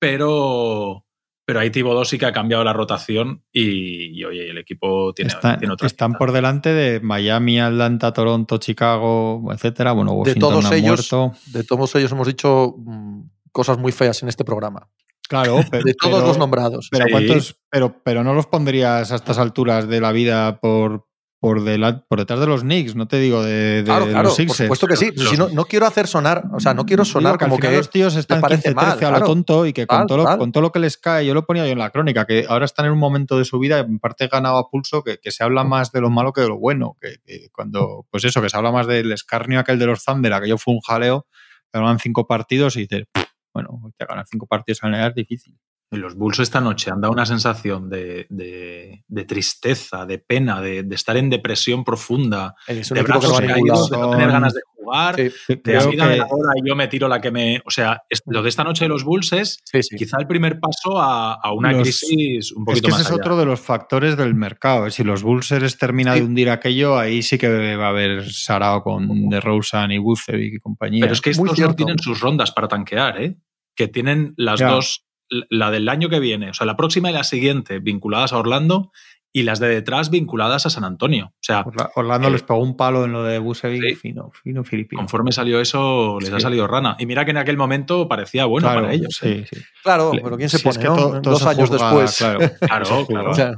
Pero, 0.00 1.04
pero 1.44 1.60
ahí 1.60 1.70
Thibodeau 1.70 2.04
sí 2.04 2.18
que 2.18 2.26
ha 2.26 2.32
cambiado 2.32 2.62
la 2.64 2.72
rotación 2.72 3.42
y, 3.52 4.18
y, 4.18 4.24
oye, 4.24 4.50
el 4.50 4.58
equipo 4.58 5.12
tiene, 5.14 5.30
Está- 5.32 5.58
tiene 5.58 5.74
otra 5.74 5.86
están 5.86 6.10
pinta. 6.12 6.18
por 6.18 6.32
delante 6.32 6.72
de 6.72 7.00
Miami, 7.00 7.58
Atlanta, 7.60 8.12
Toronto, 8.12 8.58
Chicago, 8.58 9.50
etcétera. 9.52 9.92
Bueno, 9.92 10.12
de 10.12 10.16
Washington 10.18 10.40
todos 10.50 10.64
no 10.64 10.70
ha 10.70 10.76
ellos, 10.76 11.12
muerto. 11.12 11.38
de 11.46 11.64
todos 11.64 11.94
ellos 11.96 12.12
hemos 12.12 12.26
dicho 12.26 12.74
mm, 12.78 13.22
cosas 13.52 13.78
muy 13.78 13.92
feas 13.92 14.22
en 14.22 14.28
este 14.28 14.44
programa. 14.44 14.88
Claro, 15.28 15.56
pero, 15.70 15.84
De 15.84 15.94
todos 15.94 16.14
pero- 16.16 16.26
los 16.28 16.38
nombrados. 16.38 16.88
Pero, 16.90 17.06
Sí. 17.06 17.10
¿cuántos, 17.12 17.60
pero, 17.70 18.02
pero 18.04 18.22
no 18.24 18.34
los 18.34 18.46
pondrías 18.46 19.10
a 19.10 19.16
estas 19.16 19.38
alturas 19.38 19.88
de 19.88 20.00
la 20.00 20.12
vida 20.12 20.60
por, 20.60 21.07
por, 21.40 21.62
dela- 21.62 22.04
por 22.08 22.18
detrás 22.18 22.40
de 22.40 22.46
los 22.46 22.62
Knicks, 22.62 22.96
no 22.96 23.06
te 23.06 23.18
digo 23.18 23.42
de, 23.42 23.82
de 23.82 23.84
Claro, 23.84 24.06
claro, 24.06 24.22
los 24.24 24.32
por 24.32 24.36
Sixers. 24.36 24.56
supuesto 24.66 24.86
que 24.88 24.96
sí. 24.96 25.10
Los- 25.14 25.28
Si 25.30 25.36
no, 25.36 25.48
no 25.50 25.64
quiero 25.66 25.86
hacer 25.86 26.06
sonar, 26.08 26.44
o 26.52 26.58
sea, 26.60 26.74
no 26.74 26.84
quiero 26.84 27.04
sonar 27.04 27.32
Digo 27.32 27.38
que 27.38 27.44
al 27.44 27.50
como 27.50 27.56
final 27.60 27.70
que 27.72 27.76
los 27.78 27.90
tíos 27.90 28.16
están 28.16 28.40
parece 28.40 28.62
15 28.70 28.74
mal, 28.74 28.84
13 28.92 29.04
a 29.04 29.08
claro. 29.10 29.20
lo 29.20 29.26
tonto 29.26 29.66
y 29.66 29.72
que 29.72 29.86
con, 29.86 30.06
todo 30.06 30.18
lo, 30.18 30.38
con 30.38 30.50
todo 30.52 30.62
lo 30.62 30.72
que 30.72 30.80
les 30.80 30.96
cae, 30.98 31.24
yo 31.26 31.34
lo 31.34 31.46
ponía 31.46 31.64
yo 31.66 31.72
en 31.72 31.78
la 31.78 31.90
crónica, 31.90 32.26
que 32.26 32.46
ahora 32.48 32.64
están 32.64 32.86
en 32.86 32.92
un 32.92 32.98
momento 32.98 33.38
de 33.38 33.44
su 33.44 33.58
vida, 33.58 33.78
en 33.78 33.98
parte 34.00 34.26
ganado 34.28 34.58
a 34.58 34.68
pulso, 34.68 35.02
que, 35.04 35.18
que 35.18 35.30
se 35.30 35.44
habla 35.44 35.62
más 35.64 35.92
de 35.92 36.00
lo 36.00 36.10
malo 36.10 36.32
que 36.32 36.40
de 36.40 36.48
lo 36.48 36.58
bueno. 36.58 36.96
Que, 37.00 37.16
que 37.24 37.48
cuando, 37.52 38.06
pues 38.10 38.24
eso, 38.24 38.42
que 38.42 38.48
se 38.50 38.56
habla 38.56 38.72
más 38.72 38.86
del 38.86 39.12
escarnio 39.12 39.60
aquel 39.60 39.78
de 39.78 39.86
los 39.86 40.04
Thunder, 40.04 40.32
aquello 40.32 40.58
fue 40.58 40.74
un 40.74 40.80
jaleo, 40.80 41.26
ganan 41.72 41.98
cinco 42.00 42.26
partidos 42.26 42.76
y 42.76 42.80
dices, 42.80 43.04
"Pff, 43.12 43.24
bueno, 43.54 43.92
te 43.96 44.04
ganar 44.06 44.26
cinco 44.28 44.46
partidos 44.46 44.80
en 44.82 44.94
es 44.94 45.14
difícil. 45.14 45.56
Y 45.90 45.96
los 45.96 46.14
Bulls 46.16 46.38
esta 46.40 46.60
noche 46.60 46.90
han 46.90 47.00
dado 47.00 47.12
una 47.12 47.24
sensación 47.24 47.88
de, 47.88 48.26
de- 48.28 49.04
de 49.08 49.24
tristeza, 49.24 50.04
de 50.04 50.18
pena, 50.18 50.60
de, 50.60 50.82
de 50.82 50.94
estar 50.94 51.16
en 51.16 51.30
depresión 51.30 51.82
profunda, 51.82 52.54
es 52.66 52.90
un 52.90 52.96
de 52.96 53.02
brazos 53.04 53.40
caídos, 53.40 53.88
de 53.90 53.96
no 53.96 54.10
tener 54.10 54.30
ganas 54.30 54.52
de 54.52 54.60
jugar, 54.76 55.16
Sí, 55.16 55.30
de 55.64 55.76
así 55.78 55.96
dame 55.96 56.12
que 56.12 56.18
la 56.18 56.26
bola 56.26 56.52
y 56.62 56.68
yo 56.68 56.76
me 56.76 56.88
tiro 56.88 57.08
la 57.08 57.20
que 57.22 57.30
me... 57.30 57.62
O 57.64 57.70
sea, 57.70 58.02
es- 58.10 58.22
lo 58.26 58.42
de 58.42 58.50
esta 58.50 58.64
noche 58.64 58.84
de 58.84 58.88
los 58.90 59.02
Bulls 59.02 59.32
es 59.32 59.58
sí, 59.64 59.82
sí. 59.82 59.96
quizá 59.96 60.18
el 60.20 60.26
primer 60.26 60.60
paso 60.60 60.98
a, 61.00 61.34
a 61.42 61.52
una 61.52 61.72
Los- 61.72 61.82
crisis 61.82 62.52
un 62.52 62.62
Es 62.62 62.66
poquito 62.66 62.88
que 62.88 62.90
ese 62.92 62.98
más 63.04 63.10
es 63.10 63.12
otro 63.12 63.36
de 63.38 63.46
los 63.46 63.60
factores 63.60 64.16
del 64.18 64.34
mercado. 64.34 64.90
Si 64.90 65.04
los 65.04 65.22
Bulls 65.22 65.54
termina 65.78 66.14
de 66.14 66.22
hundir 66.22 66.50
aquello, 66.50 66.98
ahí 66.98 67.22
sí 67.22 67.38
que 67.38 67.76
va 67.76 67.86
a 67.86 67.90
haber 67.90 68.30
sarao 68.30 68.82
con 68.82 69.30
DeRozan 69.30 69.90
y 69.92 69.96
Vucevic 69.98 70.54
y 70.54 70.58
compañía. 70.58 71.00
Pero 71.00 71.14
es 71.14 71.22
que 71.22 71.30
estos 71.30 71.58
no 71.58 71.74
tienen 71.74 71.98
sus 71.98 72.20
rondas 72.20 72.52
para 72.52 72.68
tanquear, 72.68 73.22
¿eh? 73.22 73.38
Que 73.74 73.88
tienen 73.88 74.34
las 74.36 74.60
Ya. 74.60 74.68
dos, 74.68 75.06
la 75.28 75.70
del 75.70 75.88
año 75.88 76.08
que 76.08 76.20
viene, 76.20 76.50
o 76.50 76.54
sea, 76.54 76.66
la 76.66 76.76
próxima 76.76 77.10
y 77.10 77.12
la 77.12 77.24
siguiente 77.24 77.78
vinculadas 77.80 78.32
a 78.32 78.38
Orlando 78.38 78.90
y 79.30 79.42
las 79.42 79.58
de 79.60 79.68
detrás 79.68 80.08
vinculadas 80.08 80.64
a 80.64 80.70
San 80.70 80.84
Antonio. 80.84 81.26
O 81.34 81.38
sea, 81.42 81.62
Orla- 81.62 81.90
Orlando 81.96 82.28
Eh, 82.28 82.30
les 82.30 82.42
pegó 82.42 82.60
un 82.60 82.78
palo 82.78 83.04
en 83.04 83.12
lo 83.12 83.22
de 83.22 83.38
Vucevic 83.38 83.82
sí. 83.82 83.94
fino, 83.94 84.30
fino 84.42 84.64
filipino. 84.64 85.00
conforme 85.00 85.32
salió 85.32 85.60
eso, 85.60 86.18
les 86.18 86.32
ha 86.32 86.36
Sí. 86.36 86.42
salido 86.42 86.66
rana. 86.66 86.96
Y 86.98 87.04
mira 87.04 87.26
que 87.26 87.32
en 87.32 87.36
aquel 87.36 87.58
momento 87.58 88.08
parecía 88.08 88.46
bueno 88.46 88.66
Claro, 88.68 88.80
para 88.82 88.94
ellos. 88.94 89.18
¿eh? 89.22 89.44
sí, 89.50 89.56
sí. 89.58 89.64
Claro, 89.82 90.12
pero 90.22 90.38
¿quién 90.38 90.48
se 90.48 90.60
pone? 90.60 90.70
es 90.70 90.78
que 90.78 90.84
no? 90.84 90.96
to- 90.96 91.20
todo 91.20 91.34
Dos 91.34 91.46
años 91.46 91.70
después. 91.70 92.16
Claro, 92.16 92.38
Claro, 92.58 93.06
claro. 93.06 93.30
O 93.30 93.34
sea, 93.34 93.52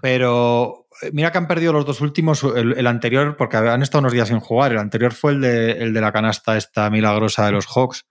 Pero 0.00 0.86
eh, 1.02 1.10
mira 1.12 1.32
que 1.32 1.38
han 1.38 1.48
perdido 1.48 1.72
los 1.72 1.84
dos 1.84 2.00
últimos, 2.00 2.44
el, 2.44 2.74
el 2.78 2.86
anterior, 2.86 3.36
porque 3.36 3.56
han 3.56 3.82
estado 3.82 4.00
unos 4.02 4.12
días 4.12 4.28
sin 4.28 4.38
jugar. 4.40 4.72
El 4.72 4.78
anterior 4.78 5.12
fue 5.12 5.32
el 5.32 5.40
de, 5.40 5.72
el 5.72 5.92
de 5.92 6.00
la 6.00 6.12
canasta 6.12 6.56
esta 6.56 6.88
milagrosa 6.90 7.46
de 7.46 7.52
los 7.52 7.66
Hawks. 7.66 8.04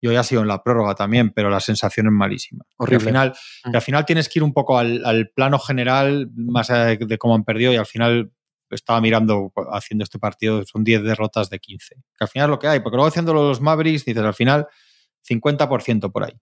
Y 0.00 0.08
hoy 0.08 0.16
ha 0.16 0.22
sido 0.22 0.42
en 0.42 0.48
la 0.48 0.62
prórroga 0.62 0.94
también, 0.94 1.30
pero 1.30 1.50
la 1.50 1.60
sensación 1.60 2.06
es 2.06 2.12
malísima. 2.12 2.64
Y 2.70 2.74
Horrible. 2.78 2.96
al 2.96 3.06
final, 3.06 3.34
Mm. 3.64 3.70
y 3.72 3.76
al 3.76 3.82
final 3.82 4.04
tienes 4.06 4.28
que 4.28 4.38
ir 4.38 4.42
un 4.42 4.52
poco 4.54 4.78
al, 4.78 5.04
al 5.04 5.28
plano 5.30 5.58
general, 5.58 6.30
más 6.34 6.70
allá 6.70 6.84
de, 6.86 6.96
de 6.98 7.18
cómo 7.18 7.34
han 7.34 7.44
perdido, 7.44 7.72
y 7.72 7.76
al 7.76 7.86
final 7.86 8.32
estaba 8.70 9.00
mirando, 9.00 9.52
haciendo 9.72 10.04
este 10.04 10.18
partido, 10.18 10.64
son 10.64 10.84
10 10.84 11.02
derrotas 11.02 11.50
de 11.50 11.58
15. 11.58 11.96
Que 11.96 12.24
al 12.24 12.28
final 12.28 12.46
es 12.48 12.50
lo 12.50 12.58
que 12.58 12.68
hay, 12.68 12.80
porque 12.80 12.96
luego 12.96 13.08
haciéndolo 13.08 13.46
los 13.48 13.60
Mavericks, 13.60 14.04
dices 14.04 14.22
al 14.22 14.32
final 14.34 14.68
50% 15.28 16.10
por 16.12 16.24
ahí. 16.24 16.32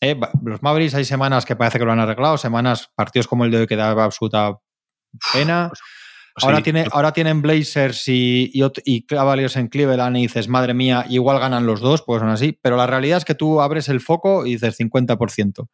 Eh, 0.00 0.18
los 0.44 0.62
Mavericks 0.62 0.94
hay 0.94 1.04
semanas 1.04 1.44
que 1.46 1.56
parece 1.56 1.78
que 1.78 1.84
lo 1.84 1.92
han 1.92 2.00
arreglado, 2.00 2.36
semanas, 2.38 2.90
partidos 2.94 3.26
como 3.28 3.44
el 3.44 3.50
de 3.50 3.58
hoy 3.60 3.66
que 3.66 3.76
daba 3.76 4.04
absoluta 4.04 4.58
pena. 5.32 5.70
Ahora, 6.42 6.58
sí, 6.58 6.62
tiene, 6.64 6.84
ahora 6.92 7.12
tienen 7.12 7.40
Blazers 7.40 8.08
y, 8.08 8.50
y, 8.52 8.62
y 8.84 9.06
Cavaliers 9.06 9.56
en 9.56 9.68
Cleveland 9.68 10.16
y 10.18 10.22
dices, 10.22 10.48
madre 10.48 10.74
mía, 10.74 11.06
igual 11.08 11.38
ganan 11.40 11.66
los 11.66 11.80
dos, 11.80 12.02
pues 12.02 12.20
son 12.20 12.28
así. 12.28 12.58
Pero 12.60 12.76
la 12.76 12.86
realidad 12.86 13.18
es 13.18 13.24
que 13.24 13.34
tú 13.34 13.60
abres 13.60 13.88
el 13.88 14.00
foco 14.00 14.44
y 14.46 14.52
dices 14.52 14.78
50%. 14.78 15.68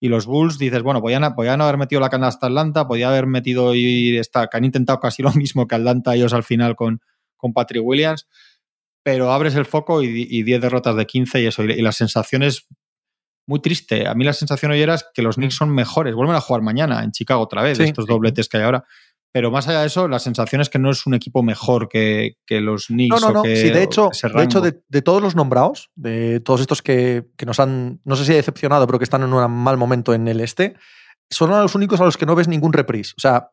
Y 0.00 0.08
los 0.08 0.26
Bulls 0.26 0.58
dices, 0.58 0.82
bueno, 0.82 1.00
podían, 1.00 1.34
podían 1.34 1.60
haber 1.60 1.78
metido 1.78 2.00
la 2.00 2.10
canasta 2.10 2.46
Atlanta, 2.48 2.86
podía 2.88 3.08
haber 3.08 3.26
metido 3.26 3.74
y 3.74 4.16
esta, 4.18 4.48
que 4.48 4.56
han 4.56 4.64
intentado 4.64 4.98
casi 5.00 5.22
lo 5.22 5.32
mismo 5.34 5.66
que 5.66 5.76
Atlanta 5.76 6.14
ellos 6.14 6.32
al 6.34 6.42
final 6.42 6.76
con, 6.76 7.00
con 7.36 7.52
Patrick 7.52 7.82
Williams, 7.84 8.26
pero 9.04 9.32
abres 9.32 9.54
el 9.54 9.64
foco 9.64 10.02
y, 10.02 10.26
y 10.28 10.42
10 10.42 10.60
derrotas 10.60 10.96
de 10.96 11.06
15 11.06 11.42
y 11.42 11.46
eso. 11.46 11.64
Y, 11.64 11.72
y 11.72 11.82
la 11.82 11.92
sensación 11.92 12.42
es 12.42 12.66
muy 13.46 13.60
triste. 13.60 14.06
A 14.06 14.14
mí 14.14 14.24
la 14.24 14.32
sensación 14.32 14.72
hoy 14.72 14.80
era 14.80 14.96
que 15.14 15.22
los 15.22 15.36
Knicks 15.36 15.54
son 15.56 15.70
mejores. 15.70 16.14
Vuelven 16.14 16.36
a 16.36 16.40
jugar 16.40 16.62
mañana 16.62 17.02
en 17.02 17.12
Chicago 17.12 17.40
otra 17.42 17.62
vez, 17.62 17.78
Sí, 17.78 17.84
estos 17.84 18.04
sí. 18.04 18.10
dobletes 18.12 18.48
que 18.48 18.58
hay 18.58 18.62
ahora. 18.64 18.84
Pero 19.32 19.50
más 19.50 19.66
allá 19.66 19.80
de 19.80 19.86
eso, 19.86 20.08
la 20.08 20.18
sensación 20.18 20.60
es 20.60 20.68
que 20.68 20.78
no 20.78 20.90
es 20.90 21.06
un 21.06 21.14
equipo 21.14 21.42
mejor 21.42 21.88
que, 21.88 22.36
que 22.46 22.60
los 22.60 22.90
No, 22.90 22.94
Knicks. 22.96 23.20
no, 23.22 23.26
o 23.28 23.32
no. 23.32 23.42
que- 23.42 23.56
Sí, 23.56 23.70
de 23.70 23.82
hecho, 23.82 24.10
de, 24.34 24.42
hecho 24.44 24.60
de, 24.60 24.82
de 24.88 25.02
todos 25.02 25.22
los 25.22 25.34
nombrados, 25.34 25.90
de 25.94 26.40
todos 26.40 26.60
estos 26.60 26.82
que, 26.82 27.26
que 27.36 27.46
nos 27.46 27.58
han, 27.58 28.00
no 28.04 28.16
sé 28.16 28.24
si 28.26 28.34
decepcionado, 28.34 28.86
pero 28.86 28.98
que 28.98 29.04
están 29.04 29.22
en 29.22 29.32
un 29.32 29.50
mal 29.50 29.76
momento 29.78 30.12
en 30.12 30.28
el 30.28 30.40
este, 30.40 30.74
son 31.30 31.48
los 31.50 31.74
únicos 31.74 32.00
a 32.00 32.04
los 32.04 32.16
que 32.18 32.26
no 32.26 32.34
ves 32.34 32.46
ningún 32.48 32.74
reprise. 32.74 33.14
O 33.16 33.20
sea, 33.20 33.50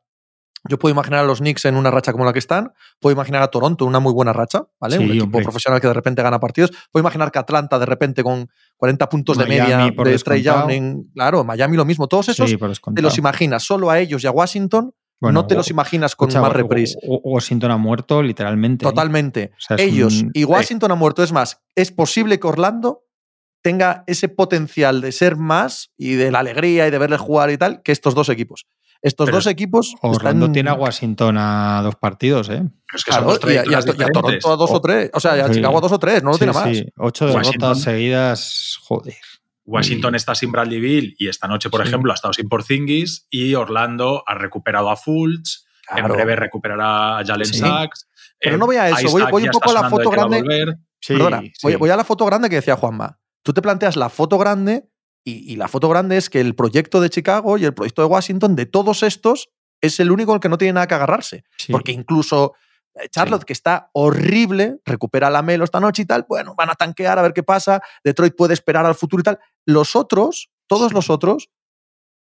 yo 0.67 0.77
puedo 0.77 0.91
imaginar 0.91 1.21
a 1.21 1.23
los 1.23 1.39
Knicks 1.39 1.63
en 1.63 1.77
una 1.77 1.89
racha 1.89 2.11
como 2.11 2.25
la 2.25 2.33
que 2.33 2.39
están, 2.39 2.73
puedo 2.99 3.13
imaginar 3.13 3.41
a 3.41 3.47
Toronto 3.47 3.85
en 3.85 3.89
una 3.89 4.01
muy 4.01 4.11
buena 4.11 4.33
racha, 4.33 4.63
¿vale? 4.81 4.97
Sí, 4.97 5.03
un 5.05 5.09
equipo 5.11 5.23
hombre. 5.27 5.43
profesional 5.43 5.79
que 5.79 5.87
de 5.87 5.93
repente 5.93 6.21
gana 6.21 6.37
partidos. 6.41 6.71
Puedo 6.91 7.01
imaginar 7.01 7.31
que 7.31 7.39
Atlanta 7.39 7.79
de 7.79 7.85
repente 7.85 8.21
con 8.21 8.49
40 8.75 9.07
puntos 9.07 9.37
de 9.37 9.45
media 9.45 9.77
de 10.03 10.17
Trey. 10.19 10.41
Young 10.43 10.69
en- 10.71 11.03
claro, 11.13 11.45
Miami 11.45 11.77
lo 11.77 11.85
mismo. 11.85 12.07
Todos 12.09 12.27
esos 12.27 12.49
Sí, 12.49 12.57
te 12.93 13.01
los 13.01 13.17
imaginas 13.17 13.63
solo 13.63 13.89
a 13.89 13.99
ellos 13.99 14.21
y 14.25 14.27
a 14.27 14.31
Washington 14.31 14.93
Bueno, 15.21 15.41
no 15.41 15.47
te 15.47 15.55
o- 15.55 15.57
los 15.57 15.69
imaginas 15.69 16.15
con 16.15 16.29
Escucha, 16.29 16.41
más 16.41 16.53
reprise. 16.53 16.97
o- 17.07 17.15
o- 17.15 17.31
Washington 17.33 17.71
ha 17.71 17.77
muerto 17.77 18.23
literalmente. 18.23 18.85
¿eh? 18.85 18.89
Totalmente. 18.89 19.51
O 19.57 19.59
sea, 19.61 19.75
es 19.77 19.83
Ellos 19.83 20.21
un- 20.23 20.31
y 20.33 20.43
Washington 20.45 20.91
han 20.91 20.97
muerto. 20.99 21.23
Es 21.23 21.31
más, 21.31 21.61
es 21.75 21.91
posible 21.91 22.39
que 22.39 22.47
Orlando 22.47 23.03
tenga 23.61 24.03
ese 24.07 24.29
potencial 24.29 25.01
de 25.01 25.11
ser 25.11 25.35
más 25.35 25.91
y 25.97 26.13
de 26.13 26.31
la 26.31 26.39
alegría 26.39 26.87
y 26.87 26.91
de 26.91 26.97
verle 26.97 27.17
jugar 27.17 27.49
y 27.51 27.57
tal 27.57 27.81
que 27.83 27.91
estos 27.91 28.15
dos 28.15 28.29
equipos. 28.29 28.65
Estos 29.01 29.27
Pero 29.27 29.37
dos 29.37 29.47
equipos 29.47 29.95
Orlando 30.01 30.45
están, 30.45 30.53
tiene 30.53 30.69
a 30.69 30.73
Washington 30.73 31.37
a 31.37 31.81
dos 31.83 31.95
partidos, 31.95 32.49
¿eh? 32.49 32.63
Es 32.93 33.03
que 33.05 33.11
Claro, 33.11 33.29
son 33.31 33.39
dos 33.41 33.51
y, 33.51 33.51
a- 33.51 33.55
y 33.55 33.57
a, 33.59 33.61
trayectorias 33.63 33.85
y 33.99 34.03
a 34.03 34.05
Toronto 34.07 34.19
diferentes. 34.27 34.45
a 34.45 34.55
dos 34.55 34.71
o 34.71 34.73
O- 34.75 34.81
tres. 34.81 35.09
O 35.13 35.19
sea, 35.21 35.37
y 35.37 35.39
a 35.41 35.47
Sí. 35.47 35.53
Chicago 35.53 35.77
a 35.77 35.81
dos 35.81 35.91
o 35.93 35.99
tres, 35.99 36.23
no 36.23 36.29
lo 36.29 36.33
Sí, 36.33 36.39
tiene 36.39 36.53
más. 36.53 36.63
sí, 36.77 36.85
Ocho 36.97 37.25
Washington- 37.25 37.51
derrotas 37.59 37.81
seguidas, 37.81 38.77
joder. 38.81 39.15
Washington 39.69 40.13
Y- 40.13 40.17
está 40.17 40.35
sin 40.35 40.51
Bradley 40.51 40.79
Bill 40.79 41.15
y 41.17 41.27
esta 41.27 41.47
noche, 41.47 41.69
por 41.69 41.81
Sí. 41.81 41.87
ejemplo, 41.87 42.11
ha 42.11 42.15
estado 42.15 42.33
sin 42.33 42.49
Porzingis 42.49 43.27
y 43.29 43.53
Orlando 43.55 44.23
ha 44.27 44.35
recuperado 44.35 44.89
a 44.89 44.95
Fultz. 44.97 45.65
En 45.95 46.07
breve 46.07 46.35
recuperará 46.35 47.19
a 47.19 47.25
Jalen 47.25 47.47
Sí. 47.47 47.59
Sachs. 47.59 48.07
Pero 48.39 48.55
eh, 48.55 48.57
no 48.59 48.65
voy 48.67 48.75
a 48.77 48.89
eso, 48.89 49.09
voy- 49.11 49.21
un 49.43 49.51
poco 49.51 49.69
a 49.71 49.73
la 49.73 49.89
foto 49.89 50.09
a 50.09 50.11
grande. 50.11 50.41
volver. 50.41 50.75
Sí, 51.01 51.13
Perdona, 51.13 51.37
voy, 51.63 51.73
sí. 51.73 51.75
voy 51.77 51.89
a 51.89 51.95
la 51.95 52.03
foto 52.03 52.25
grande 52.25 52.49
que 52.49 52.55
decía 52.57 52.75
Juanma. 52.75 53.19
Tú 53.43 53.53
te 53.53 53.61
planteas 53.61 53.95
la 53.95 54.09
foto 54.09 54.37
grande 54.37 54.89
y, 55.23 55.51
y 55.51 55.55
la 55.55 55.67
foto 55.67 55.87
grande 55.89 56.17
es 56.17 56.29
que 56.29 56.41
el 56.41 56.55
proyecto 56.55 56.99
de 57.01 57.09
Chicago 57.09 57.57
y 57.57 57.65
el 57.65 57.73
proyecto 57.73 58.01
de 58.01 58.07
Washington, 58.07 58.55
de 58.55 58.65
todos 58.65 59.03
estos, 59.03 59.49
es 59.81 59.99
el 59.99 60.11
único 60.11 60.31
en 60.31 60.35
el 60.35 60.41
que 60.41 60.49
no 60.49 60.57
tiene 60.57 60.73
nada 60.73 60.87
que 60.87 60.95
agarrarse. 60.95 61.43
Sí. 61.57 61.71
Porque 61.71 61.91
incluso 61.91 62.53
Charlotte, 63.09 63.43
que 63.45 63.53
está 63.53 63.89
horrible, 63.93 64.79
recupera 64.85 65.29
la 65.29 65.41
Melo 65.41 65.63
esta 65.63 65.79
noche 65.79 66.01
y 66.03 66.05
tal, 66.05 66.25
bueno, 66.27 66.55
van 66.55 66.69
a 66.69 66.75
tanquear 66.75 67.17
a 67.19 67.21
ver 67.21 67.33
qué 67.33 67.43
pasa, 67.43 67.81
Detroit 68.03 68.35
puede 68.35 68.53
esperar 68.53 68.85
al 68.85 68.95
futuro 68.95 69.21
y 69.21 69.23
tal. 69.23 69.39
Los 69.65 69.95
otros, 69.95 70.49
todos 70.67 70.93
los 70.93 71.09
otros, 71.09 71.49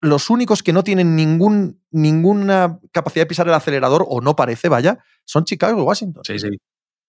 los 0.00 0.30
únicos 0.30 0.62
que 0.62 0.72
no 0.72 0.82
tienen 0.84 1.14
ningún, 1.16 1.82
ninguna 1.90 2.78
capacidad 2.92 3.22
de 3.24 3.28
pisar 3.28 3.46
el 3.48 3.54
acelerador, 3.54 4.04
o 4.08 4.20
no 4.20 4.34
parece, 4.36 4.68
vaya, 4.68 4.98
son 5.24 5.44
Chicago 5.44 5.78
y 5.78 5.82
Washington. 5.84 6.22
Sí, 6.24 6.38
sí. 6.38 6.48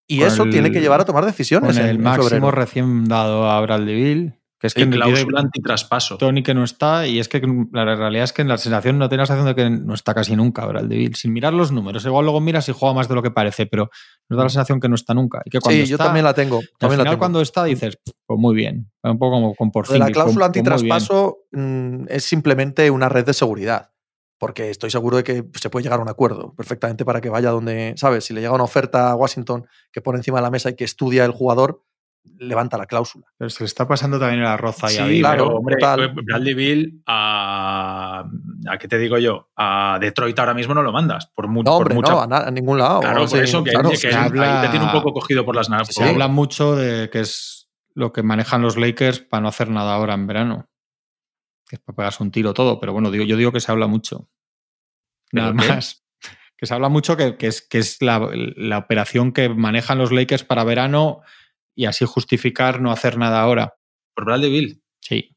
Y 0.08 0.20
Con 0.20 0.28
eso 0.28 0.44
el- 0.44 0.50
tiene 0.52 0.72
que 0.72 0.82
llevar 0.82 1.00
a 1.00 1.06
tomar 1.06 1.24
decisiones. 1.26 1.78
Con 1.78 1.86
el 1.86 2.00
máximo 2.00 2.28
febrero. 2.30 2.52
recién 2.52 3.06
dado 3.06 3.50
a 3.50 3.62
Bradley 3.62 3.96
Bill, 3.96 4.41
que 4.62 4.68
es 4.68 4.74
que 4.76 4.84
en 4.84 4.92
cláusula 4.92 5.40
antitraspaso. 5.40 6.18
Tony 6.18 6.44
que 6.44 6.54
no 6.54 6.64
está, 6.64 7.08
y 7.08 7.18
es 7.20 7.28
que 7.28 7.42
la 7.74 7.84
realidad 7.96 8.26
es 8.26 8.32
que 8.32 8.44
en 8.44 8.48
la 8.48 8.60
sensación 8.60 9.00
no 9.00 9.10
tengo 9.10 9.22
la 9.22 9.26
sensación 9.26 9.48
de 9.48 9.56
que 9.56 9.70
no 9.72 9.94
está 9.96 10.14
casi 10.14 10.36
nunca 10.36 10.66
Bradley 10.68 11.00
Bill. 11.00 11.16
Sin 11.16 11.34
mirar 11.34 11.52
los 11.54 11.72
números, 11.72 12.06
igual 12.06 12.26
luego 12.26 12.40
miras 12.42 12.70
y 12.70 12.72
juega 12.72 12.94
más 12.94 13.10
de 13.10 13.16
lo 13.16 13.24
que 13.24 13.32
parece, 13.32 13.66
pero 13.66 13.90
nos 14.30 14.38
da 14.38 14.44
la 14.44 14.50
sensación 14.50 14.80
que 14.80 14.88
no 14.88 14.94
está 14.96 15.16
nunca. 15.16 15.42
Y 15.46 15.50
que 15.50 15.60
cuando 15.60 15.84
Sí, 15.84 15.90
yo 15.90 15.98
también 15.98 16.24
la 16.24 16.36
tengo. 16.36 16.60
al 16.60 16.70
También 16.78 17.00
la 17.00 17.04
tengo. 17.06 17.18
cuando 17.18 17.42
está 17.42 17.64
dices, 17.64 17.98
pues 18.28 18.40
muy 18.40 18.54
bien. 18.56 18.92
Un 19.04 19.18
poco 19.18 19.32
como 19.38 19.56
con 19.56 19.72
Porzingis. 19.72 20.00
la 20.00 20.06
pues- 20.06 20.14
cláusula 20.14 20.46
pues 20.52 20.58
antitraspaso 20.60 21.40
mm, 21.52 22.04
es 22.10 22.24
simplemente 22.24 22.92
una 22.92 23.10
red 23.10 23.26
de 23.26 23.34
seguridad. 23.34 23.90
Porque 24.38 24.70
estoy 24.72 24.90
seguro 24.90 25.18
de 25.18 25.24
que 25.24 25.44
se 25.60 25.70
puede 25.70 25.84
llegar 25.84 26.00
a 26.00 26.02
un 26.04 26.10
acuerdo 26.10 26.54
perfectamente 26.56 27.06
para 27.06 27.22
que 27.22 27.30
vaya 27.30 27.52
donde, 27.52 27.94
¿sabes? 27.98 28.26
Si 28.26 28.34
le 28.34 28.42
llega 28.42 28.54
una 28.54 28.64
oferta 28.64 29.12
a 29.12 29.16
Washington 29.16 29.66
que 29.92 30.02
pone 30.02 30.18
encima 30.18 30.38
de 30.40 30.42
la 30.44 30.50
mesa 30.50 30.70
y 30.72 30.76
que 30.76 30.84
estudia 30.84 31.26
el 31.26 31.32
jugador, 31.32 31.84
levanta 32.38 32.78
la 32.78 32.86
cláusula. 32.86 33.26
Pero 33.38 33.50
se 33.50 33.64
le 33.64 33.66
está 33.68 33.88
pasando 33.88 34.20
también 34.20 34.42
el 34.42 34.48
arroz 34.48 34.84
ahí 34.84 34.98
a 34.98 35.04
Sí, 35.06 35.10
Bill. 35.10 35.22
claro, 35.22 35.46
pero 35.46 35.58
hombre, 35.58 35.76
total. 35.76 36.14
Bradley 36.24 36.54
Bill 36.54 37.04
a, 37.06 38.26
a 38.70 38.78
qué 38.78 38.88
te 38.88 38.98
digo 38.98 39.18
yo, 39.18 39.50
a 39.56 39.98
Detroit 40.02 40.38
ahora 40.40 40.54
mismo 40.54 40.74
no 40.74 40.84
lo 40.84 40.92
mandas 40.92 41.28
por, 41.28 41.48
mu- 41.48 41.64
No, 41.64 41.78
por 41.78 41.94
mucha- 41.94 42.12
no, 42.14 42.22
a, 42.22 42.28
na- 42.28 42.48
a 42.48 42.52
ningún 42.52 42.78
lado. 42.78 43.02
Claro, 43.02 43.28
Sí, 43.28 43.36
por 43.36 43.44
eso 43.44 43.64
que, 43.64 43.72
claro. 43.72 43.90
que 43.90 43.98
se 43.98 44.14
habla- 44.14 44.62
te 44.62 44.70
tiene 44.70 44.86
un 44.86 44.92
poco 44.92 45.14
cogido 45.14 45.46
por 45.46 45.56
las 45.56 45.68
Se 45.68 45.72
narices. 45.72 46.00
habla 46.00 46.28
mucho 46.28 46.76
de 46.76 47.10
que 47.10 47.22
es 47.22 47.70
lo 47.94 48.12
que 48.14 48.24
manejan 48.24 48.62
los 48.62 48.78
Lakers 48.78 49.20
para 49.20 49.42
no 49.42 49.48
hacer 49.50 49.70
nada 49.70 49.94
ahora 49.94 50.14
en 50.14 50.28
verano. 50.28 50.68
Que 51.68 51.76
es 51.78 51.82
para 51.82 51.96
pegarse 51.96 52.24
un 52.24 52.32
tiro 52.32 52.54
todo, 52.54 52.80
pero 52.80 52.94
bueno, 52.94 53.12
digo, 53.12 53.24
yo 53.24 53.38
digo 53.38 53.52
que 53.52 53.60
se 53.60 53.72
habla 53.72 53.88
mucho. 53.88 54.30
Nada 55.32 55.54
más. 55.54 56.04
Que 56.58 56.66
se 56.68 56.74
habla 56.74 56.90
mucho 56.90 57.18
que, 57.18 57.38
que 57.38 57.48
es, 57.48 57.62
que 57.68 57.80
es 57.80 58.02
la, 58.02 58.30
la 58.34 58.78
operación 58.78 59.32
que 59.32 59.50
manejan 59.50 59.98
los 59.98 60.12
Lakers 60.12 60.44
para 60.44 60.64
verano 60.64 61.22
y 61.76 61.86
así 61.86 62.06
justificar 62.06 62.82
no 62.82 62.92
hacer 62.92 63.18
nada 63.18 63.42
ahora. 63.42 63.76
Por 64.16 64.26
Bradley 64.26 64.52
Bill. 64.52 64.84
Sí. 65.02 65.36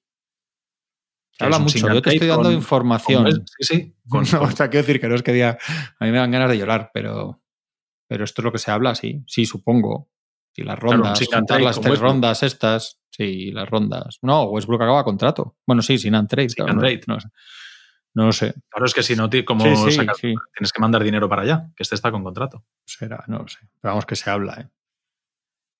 Se 1.32 1.44
habla 1.44 1.58
mucho. 1.58 1.78
Yo 1.78 2.00
te 2.02 2.10
estoy 2.14 2.28
dando 2.28 2.44
con- 2.44 2.52
información. 2.52 3.24
Con- 3.24 3.46
sí, 3.46 3.64
sí. 3.64 3.94
Con, 4.08 4.24
No, 4.32 4.42
o 4.42 4.50
sea, 4.50 4.68
quiero 4.70 4.86
decir 4.86 5.00
que 5.00 5.08
no 5.08 5.14
es 5.14 5.22
que 5.22 5.32
diga. 5.32 5.58
A 5.98 6.04
mí 6.04 6.10
me 6.10 6.18
dan 6.18 6.30
ganas 6.30 6.48
de 6.50 6.58
llorar, 6.58 6.90
pero, 6.94 7.42
pero 8.08 8.24
esto 8.24 8.40
es 8.40 8.44
lo 8.44 8.52
que 8.52 8.58
se 8.58 8.70
habla, 8.70 8.94
sí. 8.94 9.22
Sí, 9.26 9.46
supongo. 9.46 10.10
Sí, 10.52 10.62
las 10.62 10.78
Claro, 10.78 10.98
rondas, 10.98 11.18
trade 11.46 11.64
las 11.64 11.76
tres 11.80 11.90
Westbrook. 11.92 12.10
rondas 12.12 12.42
estas. 12.44 13.00
Sí, 13.10 13.50
las 13.50 13.68
rondas. 13.68 14.18
No, 14.22 14.44
Westbrook 14.44 14.82
acaba 14.82 15.02
contrato. 15.04 15.56
Bueno, 15.66 15.82
sí, 15.82 15.98
sin 15.98 16.14
and 16.14 16.28
trade. 16.28 16.50
Sin 16.50 16.64
claro, 16.64 16.74
no, 16.74 17.20
sé. 17.20 17.28
No 18.14 18.26
lo 18.26 18.32
sé. 18.32 18.54
claro, 18.68 18.86
es 18.86 18.94
que 18.94 19.02
si 19.02 19.16
no, 19.16 19.28
como 19.44 19.64
Sí, 19.64 19.90
sí, 19.90 19.96
sacas- 19.96 20.18
sí. 20.18 20.34
tienes 20.56 20.72
que 20.72 20.80
mandar 20.80 21.02
dinero 21.02 21.28
para 21.28 21.42
allá, 21.42 21.72
que 21.76 21.82
este 21.82 21.96
está 21.96 22.12
con 22.12 22.22
contrato. 22.22 22.64
Será, 22.86 23.24
no 23.26 23.38
lo 23.38 23.48
sé. 23.48 23.58
Pero 23.80 23.92
vamos 23.94 24.06
que 24.06 24.14
se 24.14 24.30
habla, 24.30 24.60
¿eh? 24.60 24.68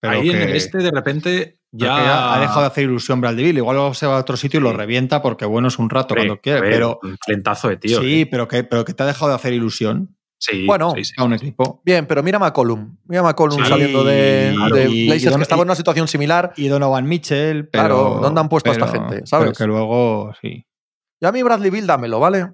Pero 0.09 0.21
Ahí 0.21 0.31
en 0.31 0.37
el 0.37 0.55
este, 0.57 0.79
de 0.79 0.91
repente, 0.91 1.59
ya. 1.73 2.35
ha 2.35 2.41
dejado 2.41 2.61
de 2.61 2.67
hacer 2.67 2.85
ilusión 2.85 3.21
Bradley 3.21 3.45
Bill. 3.47 3.57
Igual 3.59 3.95
se 3.95 4.07
va 4.07 4.17
a 4.17 4.21
otro 4.21 4.37
sitio 4.37 4.61
y 4.61 4.63
lo 4.63 4.71
Sí. 4.71 4.77
revienta 4.77 5.23
porque 5.23 5.47
bueno 5.47 5.69
es 5.69 5.79
un 5.79 5.89
rato 5.89 6.15
cuando 6.15 6.39
quiere. 6.41 6.61
ver, 6.61 6.71
Pero 6.73 6.99
Un 7.03 7.17
talentazo 7.17 7.69
de 7.69 7.77
tío. 7.79 8.01
sí, 8.01 8.21
¿eh? 8.23 8.27
pero 8.31 8.47
que, 8.49 8.65
pero 8.65 8.85
que 8.85 8.93
te 8.93 9.03
ha 9.03 9.07
dejado 9.07 9.31
de 9.31 9.37
hacer 9.37 9.53
ilusión 9.55 10.17
Sí, 10.37 10.67
Bueno, 10.67 10.93
sí, 10.95 11.05
sí. 11.07 11.15
a 11.17 11.25
un 11.25 11.33
equipo. 11.33 11.81
Bien, 11.87 12.05
pero 12.07 12.23
mira 12.23 12.37
a 12.37 12.41
McCollum. 12.41 12.99
Mira 13.07 13.21
a 13.21 13.25
McCollum 13.25 13.59
Sí, 13.63 13.65
saliendo 13.67 14.05
de, 14.05 14.53
claro. 14.55 14.77
de 14.77 14.91
Y- 14.91 15.07
Blazers, 15.07 15.33
y- 15.33 15.37
que 15.37 15.43
estaba 15.43 15.63
en 15.63 15.69
una 15.69 15.75
situación 15.75 16.07
similar. 16.07 16.53
y 16.57 16.69
Donovan 16.69 17.07
Mitchell. 17.09 17.69
Pero, 17.69 17.83
Claro, 17.85 18.19
¿dónde 18.21 18.41
han 18.43 18.49
puesto 18.51 18.69
a 18.69 18.75
esta 18.75 18.89
gente, 18.89 19.23
sabes? 19.25 19.47
Pero 19.47 19.53
que 19.57 19.67
luego, 19.67 20.33
sí. 20.43 20.67
Y 21.21 21.25
a 21.27 21.33
mí 21.33 21.43
Bradley 21.43 21.71
Bill, 21.71 21.87
dámelo, 21.87 22.21
¿vale? 22.21 22.49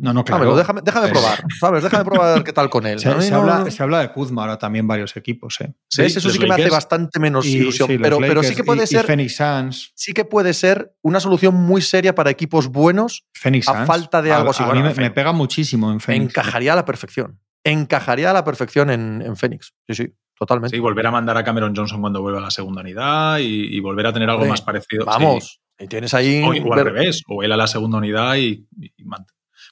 No, 0.00 0.12
no, 0.12 0.24
claro. 0.24 0.44
dámelo, 0.44 0.56
déjame, 0.58 0.80
déjame 0.84 1.08
Pero- 1.08 1.20
probar, 1.20 1.44
¿sabes? 1.60 1.82
Déjame 1.82 2.04
probar 2.04 2.44
qué 2.44 2.52
tal 2.52 2.68
con 2.70 2.86
él. 2.86 2.98
Se, 2.98 3.08
A 3.08 3.14
mí 3.14 3.22
se 3.22 3.30
no- 3.30 3.38
habla, 3.38 3.70
se 3.70 3.82
habla 3.82 4.00
de 4.00 4.12
Kuzma 4.12 4.42
ahora 4.42 4.58
también 4.58 4.86
varios 4.86 5.16
equipos, 5.16 5.60
¿eh? 5.60 5.74
Sí, 5.88 6.02
¿Ves? 6.02 6.16
Eso 6.16 6.30
sí 6.30 6.38
que 6.38 6.46
me 6.46 6.54
hace 6.54 6.68
bastante 6.70 7.18
menos 7.20 7.46
Y- 7.46 7.56
ilusión. 7.58 7.88
sí, 7.88 7.98
pero, 7.98 8.18
pero 8.18 8.42
sí 8.42 8.54
que 8.54 8.64
puede 8.64 8.80
y- 8.82 8.84
y 8.84 8.86
ser. 8.86 9.04
Phoenix 9.06 9.36
Suns. 9.36 9.92
sí 9.94 10.12
que 10.12 10.24
puede 10.24 10.52
ser 10.54 10.94
una 11.02 11.20
solución 11.20 11.54
muy 11.54 11.80
seria 11.82 12.14
para 12.14 12.30
equipos 12.30 12.68
buenos. 12.68 13.24
Phoenix 13.34 13.68
A 13.68 13.74
Suns. 13.74 13.86
falta 13.86 14.22
de 14.22 14.32
algo 14.32 14.50
así, 14.50 14.62
A, 14.62 14.66
bueno, 14.66 14.82
mí 14.82 14.92
me, 14.96 15.10
pega 15.10 15.32
muchísimo 15.32 15.90
en 15.92 16.00
Phoenix. 16.00 16.30
Encajaría 16.30 16.72
a 16.72 16.76
la 16.76 16.84
perfección. 16.84 17.40
Encajaría 17.64 18.30
a 18.30 18.32
la 18.34 18.44
perfección 18.44 18.90
en, 18.90 19.22
en 19.22 19.36
Phoenix. 19.36 19.72
Sí, 19.88 19.94
sí, 19.94 20.14
totalmente. 20.38 20.76
Sí, 20.76 20.80
volver 20.80 21.06
a 21.06 21.10
mandar 21.10 21.36
a 21.36 21.42
Cameron 21.44 21.74
Johnson 21.74 22.00
cuando 22.00 22.22
vuelva 22.22 22.38
a 22.38 22.42
la 22.42 22.50
segunda 22.50 22.80
unidad 22.82 23.38
y, 23.38 23.76
y 23.76 23.80
volver 23.80 24.06
a 24.06 24.12
tener 24.12 24.30
algo 24.30 24.44
más 24.46 24.62
parecido. 24.62 25.02
sí. 25.02 25.08
Vamos. 25.08 25.60
Y 25.78 25.88
tienes 25.88 26.14
ahí. 26.14 26.42
O, 26.42 26.48
o 26.48 26.72
al 26.72 26.84
ver- 26.84 26.92
revés, 26.94 27.22
o 27.28 27.42
él 27.42 27.52
a 27.52 27.56
la 27.56 27.66
segunda 27.66 27.98
unidad 27.98 28.36
y, 28.36 28.66
y 28.80 29.04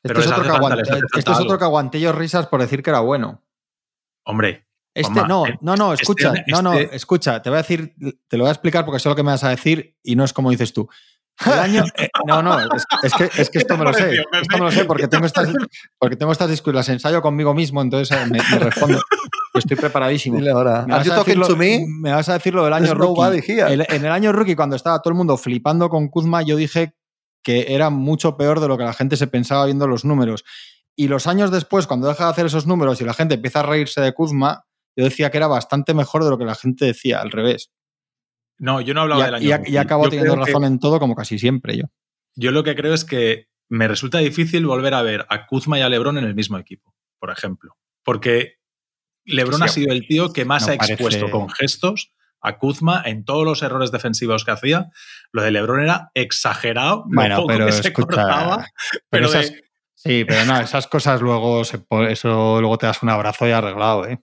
Pero 0.02 0.18
Este 0.20 0.20
es, 0.20 0.30
les 0.30 0.38
otro 0.38 0.54
que, 0.54 0.60
falta, 0.60 0.98
este 1.18 1.32
es 1.32 1.38
otro 1.40 1.58
que 1.58 1.64
aguanté 1.64 2.00
yo 2.00 2.12
risas 2.12 2.46
por 2.46 2.60
decir 2.60 2.82
que 2.82 2.90
era 2.90 3.00
bueno. 3.00 3.42
Hombre, 4.24 4.66
Este, 4.94 5.12
no, 5.26 5.44
no, 5.60 5.76
no, 5.76 5.92
este- 5.92 6.02
escucha, 6.04 6.32
no, 6.48 6.62
no, 6.62 6.72
este- 6.74 6.96
escucha, 6.96 7.42
te 7.42 7.50
voy 7.50 7.58
a 7.58 7.62
decir, 7.62 7.94
te 8.28 8.36
lo 8.36 8.44
voy 8.44 8.48
a 8.48 8.52
explicar 8.52 8.84
porque 8.84 9.00
sé 9.00 9.08
lo 9.08 9.16
que 9.16 9.22
me 9.22 9.32
vas 9.32 9.44
a 9.44 9.50
decir 9.50 9.96
y 10.02 10.14
no 10.16 10.24
es 10.24 10.32
como 10.32 10.50
dices 10.50 10.72
tú. 10.72 10.88
El 11.46 11.52
año, 11.58 11.84
eh, 11.98 12.08
no, 12.26 12.42
no, 12.42 12.58
es, 12.60 12.84
es 13.02 13.12
que, 13.14 13.24
es 13.42 13.50
que 13.50 13.58
esto 13.58 13.76
me 13.76 13.84
lo 13.84 13.92
sé, 13.92 14.12
esto 14.14 14.56
me 14.56 14.60
lo 14.60 14.70
sé 14.70 14.84
porque 14.84 15.08
tengo 15.08 15.26
estas, 15.26 15.48
porque 15.98 16.14
tengo 16.14 16.30
estas 16.30 16.48
discusiones, 16.48 16.86
las 16.86 16.88
ensayo 16.90 17.20
conmigo 17.22 17.52
mismo, 17.54 17.82
entonces 17.82 18.16
eh, 18.16 18.24
me, 18.30 18.38
me 18.38 18.58
respondo. 18.60 19.00
Estoy 19.54 19.76
preparadísimo. 19.76 20.36
Dile 20.36 20.50
ahora. 20.50 20.84
Me 20.86 20.94
vas, 20.94 21.08
a 21.08 21.14
talking 21.14 21.34
decir 21.34 21.42
to 21.46 21.50
lo, 21.50 21.56
me? 21.56 21.84
me 21.88 22.12
vas 22.12 22.28
a 22.28 22.32
decir 22.34 22.54
lo 22.54 22.64
del 22.64 22.72
año 22.72 22.92
rookie. 22.94 23.60
El- 23.60 23.86
en 23.88 24.04
el 24.04 24.10
año 24.10 24.32
rookie, 24.32 24.56
cuando 24.56 24.74
estaba 24.74 25.00
todo 25.00 25.12
el 25.12 25.16
mundo 25.16 25.36
flipando 25.36 25.88
con 25.88 26.08
Kuzma, 26.08 26.42
yo 26.42 26.56
dije 26.56 26.94
que 27.44 27.72
era 27.74 27.90
mucho 27.90 28.36
peor 28.36 28.58
de 28.58 28.66
lo 28.68 28.76
que 28.76 28.84
la 28.84 28.94
gente 28.94 29.16
se 29.16 29.26
pensaba 29.28 29.66
viendo 29.66 29.86
los 29.86 30.04
números. 30.04 30.44
Y 30.96 31.08
los 31.08 31.26
años 31.28 31.50
después, 31.50 31.86
cuando 31.86 32.08
deja 32.08 32.24
de 32.24 32.30
hacer 32.30 32.46
esos 32.46 32.66
números 32.66 33.00
y 33.00 33.04
la 33.04 33.14
gente 33.14 33.34
empieza 33.34 33.60
a 33.60 33.64
reírse 33.64 34.00
de 34.00 34.12
Kuzma, 34.14 34.64
yo 34.96 35.04
decía 35.04 35.30
que 35.30 35.36
era 35.36 35.46
bastante 35.46 35.92
mejor 35.94 36.24
de 36.24 36.30
lo 36.30 36.38
que 36.38 36.44
la 36.44 36.54
gente 36.54 36.84
decía, 36.86 37.20
al 37.20 37.30
revés. 37.30 37.70
no, 38.58 38.80
yo 38.80 38.94
no 38.94 39.00
Y, 39.00 39.02
hablaba 39.02 39.22
a- 39.22 39.26
del 39.26 39.34
año. 39.34 39.44
y 39.48 39.52
a- 39.52 39.62
y 39.66 39.76
acabo 39.76 40.04
Yo 40.04 40.10
teniendo 40.10 40.34
que- 40.36 40.40
razón 40.46 40.64
en 40.64 40.78
todo, 40.78 41.00
como 41.00 41.14
casi 41.16 41.38
siempre 41.40 41.76
yo. 41.76 41.84
Yo 42.36 42.52
lo 42.52 42.62
que 42.62 42.76
creo 42.76 42.94
es 42.94 43.04
que 43.04 43.48
me 43.68 43.88
resulta 43.88 44.18
difícil 44.18 44.64
volver 44.66 44.94
a 44.94 45.02
ver 45.02 45.26
a 45.28 45.46
Kuzma 45.46 45.78
y 45.78 45.82
a 45.82 45.88
LeBron 45.88 46.18
en 46.18 46.24
el 46.24 46.34
mismo 46.36 46.56
equipo, 46.58 46.94
por 47.18 47.30
ejemplo. 47.30 47.76
Porque 48.04 48.58
LeBron 49.24 49.58
Sí, 49.58 49.64
ha 49.64 49.68
sido 49.68 49.92
el 49.92 50.06
tío 50.06 50.32
que 50.32 50.44
más 50.44 50.66
no 50.66 50.72
ha 50.72 50.74
expuesto 50.76 51.02
parece- 51.26 51.30
con 51.30 51.48
gestos 51.50 52.13
a 52.44 52.58
Kuzma 52.58 53.02
en 53.04 53.24
todos 53.24 53.44
los 53.44 53.62
errores 53.62 53.90
defensivos 53.90 54.44
que 54.44 54.52
hacía. 54.52 54.90
Lo 55.32 55.42
de 55.42 55.50
LeBron 55.50 55.82
era 55.82 56.10
exagerado. 56.14 57.04
lo 57.08 57.16
Bueno, 57.16 57.36
poco 57.36 57.48
pero 57.48 57.66
que 57.66 57.72
se 57.72 57.92
cortaba, 57.92 58.66
Pero 59.10 59.28
pero 59.28 59.30
de- 59.32 59.64
Sí, 59.96 60.24
pero 60.26 60.44
no, 60.44 60.60
esas 60.60 60.86
cosas 60.86 61.22
luego, 61.22 61.64
se 61.64 61.82
eso 62.10 62.60
luego 62.60 62.76
te 62.76 62.84
das 62.86 63.02
un 63.02 63.08
abrazo 63.08 63.48
y 63.48 63.52
arreglado, 63.52 64.06
¿eh? 64.06 64.20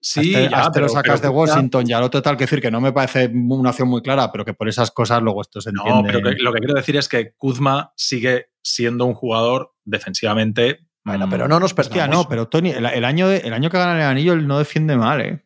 sí, 0.00 0.32
Hazte- 0.34 0.50
ya, 0.50 0.58
hazte 0.58 0.70
pero, 0.74 0.86
lo 0.86 0.92
sacas 0.92 1.20
pero 1.20 1.32
de 1.32 1.38
Washington 1.38 1.84
y 1.88 1.92
al 1.92 2.02
otro 2.04 2.22
tal 2.22 2.36
que 2.36 2.44
decir 2.44 2.60
que 2.62 2.70
no 2.70 2.80
me 2.80 2.92
parece 2.92 3.26
una 3.34 3.70
opción 3.70 3.88
muy 3.88 4.00
clara, 4.02 4.30
pero 4.30 4.44
que 4.44 4.54
por 4.54 4.68
esas 4.68 4.90
cosas 4.92 5.20
luego 5.20 5.42
esto 5.42 5.60
se 5.60 5.72
No, 5.72 5.82
entiende. 5.84 6.12
pero 6.12 6.22
que- 6.36 6.42
lo 6.42 6.52
que 6.52 6.58
quiero 6.60 6.74
decir 6.74 6.96
es 6.96 7.08
que 7.08 7.34
Kuzma 7.36 7.92
sigue 7.96 8.50
siendo 8.62 9.04
un 9.04 9.14
jugador 9.14 9.74
defensivamente. 9.84 10.86
Bueno, 11.04 11.26
mm, 11.26 11.30
pero 11.30 11.48
no 11.48 11.58
nos 11.58 11.72
Hostia, 11.76 11.90
perdamos. 12.04 12.16
no, 12.24 12.28
pero 12.28 12.46
Tony, 12.48 12.70
el, 12.70 12.86
el 12.86 13.04
año 13.04 13.26
de- 13.28 13.38
el 13.38 13.52
año 13.52 13.68
que 13.68 13.78
gana 13.78 13.96
el 13.96 14.02
anillo, 14.02 14.32
él 14.34 14.46
no 14.46 14.58
defiende 14.58 14.96
mal, 14.96 15.20
¿eh? 15.22 15.44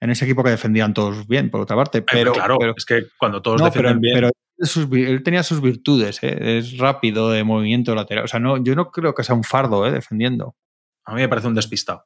En 0.00 0.10
ese 0.10 0.24
equipo 0.24 0.42
que 0.42 0.50
defendían 0.50 0.94
todos 0.94 1.26
bien, 1.26 1.50
por 1.50 1.60
otra 1.60 1.76
parte. 1.76 2.02
Pero, 2.02 2.32
claro, 2.32 2.56
pero- 2.58 2.74
es 2.76 2.84
que 2.84 3.04
cuando 3.18 3.42
todos 3.42 3.60
no, 3.60 3.66
defienden 3.66 4.00
pero, 4.00 4.00
bien. 4.00 4.14
pero 4.14 4.30
sus 4.60 4.90
él 4.92 5.22
tenía 5.22 5.42
sus 5.42 5.60
virtudes, 5.60 6.22
¿eh? 6.22 6.58
es 6.58 6.78
rápido 6.78 7.30
de 7.30 7.44
movimiento 7.44 7.94
lateral. 7.94 8.24
O 8.24 8.28
sea, 8.28 8.40
no, 8.40 8.62
yo 8.62 8.74
no 8.74 8.90
creo 8.90 9.14
que 9.14 9.24
sea 9.24 9.34
un 9.34 9.44
fardo 9.44 9.86
¿eh? 9.86 9.90
defendiendo. 9.92 10.56
A 11.04 11.14
mí 11.14 11.20
me 11.20 11.28
parece 11.28 11.48
un 11.48 11.54
despistado. 11.54 12.04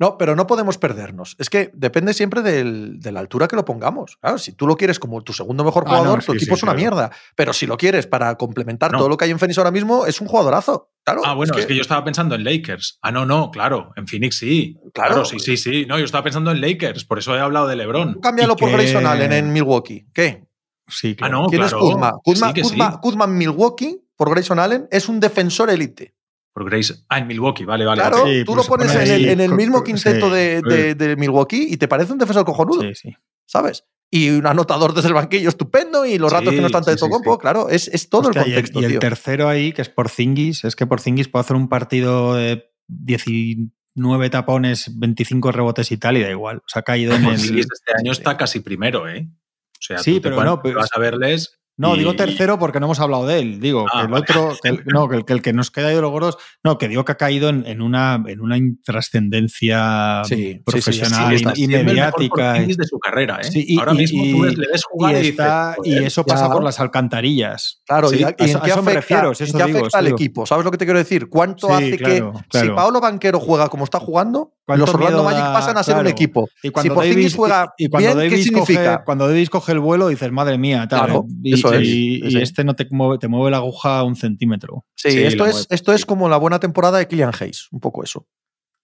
No, 0.00 0.16
pero 0.16 0.34
no 0.34 0.46
podemos 0.46 0.78
perdernos. 0.78 1.36
Es 1.38 1.50
que 1.50 1.70
depende 1.74 2.14
siempre 2.14 2.40
del- 2.40 2.98
de 3.00 3.12
la 3.12 3.20
altura 3.20 3.46
que 3.46 3.54
lo 3.54 3.64
pongamos. 3.66 4.16
Claro, 4.20 4.38
si 4.38 4.52
tú 4.52 4.66
lo 4.66 4.74
quieres 4.76 4.98
como 4.98 5.22
tu 5.22 5.34
segundo 5.34 5.62
mejor 5.62 5.84
Ah, 5.86 5.90
no, 5.92 5.96
jugador, 5.98 6.20
sí, 6.22 6.26
tu 6.26 6.32
equipo 6.32 6.54
sí, 6.56 6.58
es 6.58 6.62
una 6.62 6.72
claro. 6.72 6.80
mierda. 6.90 7.10
Pero 7.36 7.52
si 7.52 7.66
lo 7.66 7.76
quieres 7.76 8.06
para 8.06 8.34
complementar 8.36 8.90
No. 8.92 8.98
todo 8.98 9.08
lo 9.10 9.16
que 9.18 9.26
hay 9.26 9.30
en 9.30 9.38
Phoenix 9.38 9.58
ahora 9.58 9.70
mismo, 9.70 10.06
es 10.06 10.20
un 10.22 10.26
jugadorazo. 10.26 10.90
Claro, 11.04 11.20
Ah, 11.24 11.34
bueno, 11.34 11.54
es 11.56 11.66
que, 11.66 11.74
yo 11.74 11.82
estaba 11.82 12.02
pensando 12.02 12.34
en 12.34 12.44
Lakers. 12.44 12.98
Ah, 13.02 13.12
no, 13.12 13.26
no, 13.26 13.50
claro. 13.50 13.92
En 13.94 14.06
Phoenix 14.08 14.38
sí. 14.38 14.78
Claro. 14.94 15.10
Claro, 15.14 15.24
sí, 15.26 15.38
sí, 15.38 15.56
sí. 15.58 15.84
No, 15.86 15.98
yo 15.98 16.06
estaba 16.06 16.24
pensando 16.24 16.50
en 16.50 16.60
Lakers. 16.62 17.04
Por 17.04 17.18
eso 17.18 17.36
he 17.36 17.40
hablado 17.40 17.66
de 17.68 17.76
LeBron. 17.76 18.14
Tú 18.14 18.20
cámbialo 18.20 18.56
por 18.56 18.70
que- 18.70 18.76
Grayson 18.76 19.04
Allen 19.06 19.32
en 19.32 19.52
Milwaukee. 19.52 20.06
¿Qué? 20.14 20.44
Sí, 20.88 21.12
Ah, 21.12 21.16
claro. 21.28 21.42
no, 21.42 21.46
¿Quién 21.48 21.60
claro. 21.60 21.76
es 21.76 21.82
Kuzma? 21.84 22.12
Kuzma, 22.24 22.52
Sí 22.54 22.62
Kuzma-. 22.62 23.00
Kuzma 23.00 23.24
en 23.26 23.36
Milwaukee 23.38 24.00
por 24.16 24.30
Grayson 24.30 24.58
Allen 24.58 24.88
es 24.90 25.08
un 25.10 25.20
defensor 25.20 25.68
élite. 25.70 26.14
Por 26.60 26.70
Grace. 26.70 26.94
Ah, 27.08 27.18
en 27.18 27.26
Milwaukee, 27.26 27.64
vale, 27.64 27.84
vale. 27.84 28.00
Claro, 28.02 28.24
Sí, 28.26 28.44
tú 28.44 28.54
lo 28.54 28.62
pones 28.64 28.94
en 28.94 29.30
el, 29.30 29.40
en 29.40 29.56
mismo 29.56 29.82
quinteto 29.82 30.26
sí, 30.28 30.32
de, 30.34 30.60
de- 30.62 30.94
de 30.94 31.16
Milwaukee 31.16 31.68
y 31.70 31.76
te 31.78 31.88
parece 31.88 32.12
un 32.12 32.18
defensor 32.18 32.44
cojonudo, 32.44 32.82
Sí, 32.82 32.94
sí. 32.94 33.16
¿sabes? 33.46 33.84
Y 34.10 34.28
un 34.30 34.46
anotador 34.46 34.92
desde 34.92 35.08
el 35.08 35.14
banquillo 35.14 35.48
estupendo 35.48 36.04
y 36.04 36.18
los 36.18 36.30
Sí, 36.30 36.36
ratos 36.36 36.52
que 36.52 36.60
no 36.60 36.66
están 36.66 36.82
de 36.84 36.94
sí, 36.94 36.98
Tocompo, 37.00 37.34
sí. 37.34 37.38
claro, 37.40 37.68
es, 37.70 37.88
es 37.88 38.08
todo 38.10 38.28
Hostia, 38.28 38.42
el 38.42 38.48
y 38.48 38.50
el- 38.50 38.56
contexto, 38.56 38.80
y 38.80 38.84
el, 38.84 38.98
tercero 38.98 39.48
ahí, 39.48 39.72
que 39.72 39.82
es 39.82 39.88
por 39.88 40.08
Zingis, 40.08 40.64
es 40.64 40.76
que 40.76 40.86
por 40.86 41.00
Zingis 41.00 41.28
puede 41.28 41.40
hacer 41.42 41.56
un 41.56 41.68
partido 41.68 42.34
de 42.34 42.70
19 42.88 44.30
tapones, 44.30 44.98
25 44.98 45.52
rebotes 45.52 45.90
y 45.92 45.96
tal, 45.96 46.16
y 46.16 46.22
da 46.22 46.30
igual. 46.30 46.58
O 46.58 46.64
sea, 46.68 46.80
ha 46.80 46.82
caído 46.82 47.14
en 47.14 47.24
el. 47.24 47.38
Sí, 47.38 47.58
este 47.60 47.92
año 47.98 48.12
está 48.12 48.36
casi 48.36 48.60
primero, 48.60 49.08
¿eh? 49.08 49.28
O 49.30 49.78
sea, 49.82 49.98
Sí, 49.98 50.12
tú 50.14 50.16
te 50.16 50.22
pero 50.24 50.34
cuan- 50.36 50.46
no, 50.46 50.62
pero- 50.62 50.78
vas 50.80 50.90
a 50.94 50.98
verles. 51.00 51.59
No, 51.80 51.94
y- 51.96 52.00
digo 52.00 52.14
tercero 52.14 52.58
porque 52.58 52.78
no 52.78 52.86
hemos 52.86 53.00
hablado 53.00 53.26
de 53.26 53.38
él. 53.40 53.58
Digo, 53.60 53.86
Ah, 53.92 54.02
que 54.02 54.06
el 54.08 54.14
otro, 54.14 54.52
que 54.62 54.68
el, 54.68 54.82
no, 54.86 55.08
que 55.08 55.16
el, 55.16 55.24
que 55.24 55.32
el 55.32 55.40
que 55.42 55.52
nos 55.52 55.70
queda 55.70 55.88
de 55.88 56.00
los 56.00 56.10
gordos, 56.10 56.36
no, 56.62 56.76
que 56.78 56.88
digo 56.88 57.04
que 57.04 57.12
ha 57.12 57.16
caído 57.16 57.48
en, 57.48 57.64
en 57.66 57.80
una, 57.80 58.22
en 58.26 58.40
una 58.40 58.56
intrascendencia 58.58 60.22
Sí, 60.24 60.34
sí, 60.36 60.52
sí, 60.52 60.62
profesional 60.64 61.38
sí, 61.38 61.44
y- 61.56 61.64
el 61.64 61.70
mejor 61.70 61.84
mediática. 61.84 62.52
Porzingis 62.52 62.76
de 62.76 62.86
su 62.86 62.98
carrera, 62.98 63.40
¿eh? 63.42 63.48
Y- 63.54 63.78
Ahora 63.78 63.94
y- 63.94 63.96
mismo 63.96 64.22
tú 64.22 64.44
le 64.44 64.68
ves 64.72 64.84
jugar 64.84 65.12
y, 65.14 65.16
dices, 65.18 65.30
está- 65.30 65.74
y 65.84 65.90
"Joder". 65.90 66.02
eso 66.06 66.24
pasa 66.24 66.46
Ya. 66.46 66.52
por 66.52 66.62
las 66.62 66.80
alcantarillas. 66.80 67.80
Claro, 67.86 68.12
y, 68.12 68.22
a 68.22 68.28
en 68.28 68.34
eso- 68.38 68.58
a 68.58 68.62
qué 68.62 68.70
eso 68.70 68.82
me 68.82 68.92
afecta, 68.92 69.00
refiero, 69.00 69.34
si 69.34 69.44
en 69.44 69.48
eso 69.48 69.58
qué 69.58 69.64
digo, 69.64 69.78
afecta 69.78 69.88
eso 69.88 69.96
al 69.98 70.04
digo. 70.06 70.16
equipo? 70.16 70.46
¿Sabes 70.46 70.64
lo 70.64 70.70
que 70.70 70.78
te 70.78 70.84
quiero 70.84 70.98
decir? 70.98 71.28
¿Cuánto 71.28 71.72
hace 71.74 71.96
claro, 71.96 72.32
que 72.50 72.60
si. 72.60 72.68
Paolo 72.70 73.00
Banquero 73.00 73.40
juega 73.40 73.68
como 73.68 73.84
está 73.84 73.98
jugando, 74.00 74.52
¿Cuánto 74.66 74.86
los 74.86 74.94
Orlando 74.94 75.24
Magic 75.24 75.42
pasan 75.52 75.76
a 75.78 75.82
ser 75.82 75.96
un 75.96 76.06
equipo? 76.06 76.48
Y 76.62 76.68
Si 76.68 76.70
cuando 76.70 76.94
Davis, 76.94 77.34
juega 77.34 77.72
y, 77.76 77.88
cuando 77.88 78.08
bien, 78.08 78.18
¿qué 78.18 78.28
Davis 78.30 78.44
significa? 78.44 78.92
Coge, 78.94 79.04
cuando 79.04 79.28
Davis 79.28 79.50
coge 79.50 79.72
el 79.72 79.80
vuelo, 79.80 80.08
dices, 80.08 80.30
madre 80.30 80.58
mía, 80.58 80.86
tal. 80.88 81.00
Claro, 81.06 81.24
y, 81.42 81.54
eso 81.72 81.80
es, 81.82 81.88
y- 82.34 82.38
este 82.38 82.64
no 82.64 82.74
te 82.74 82.86
mueve, 82.90 83.18
te 83.18 83.28
mueve 83.28 83.50
la 83.50 83.58
aguja 83.58 84.02
un 84.04 84.16
centímetro. 84.16 84.84
Sí, 84.96 85.10
Sí, 85.10 85.22
esto, 85.22 85.44
es, 85.46 85.52
mueve, 85.52 85.66
esto 85.70 85.92
es 85.92 86.04
como 86.06 86.28
la 86.28 86.36
buena 86.36 86.58
temporada 86.60 86.98
de 86.98 87.06
Killian 87.08 87.32
Hayes, 87.38 87.68
un 87.70 87.80
poco 87.80 88.04
eso. 88.04 88.26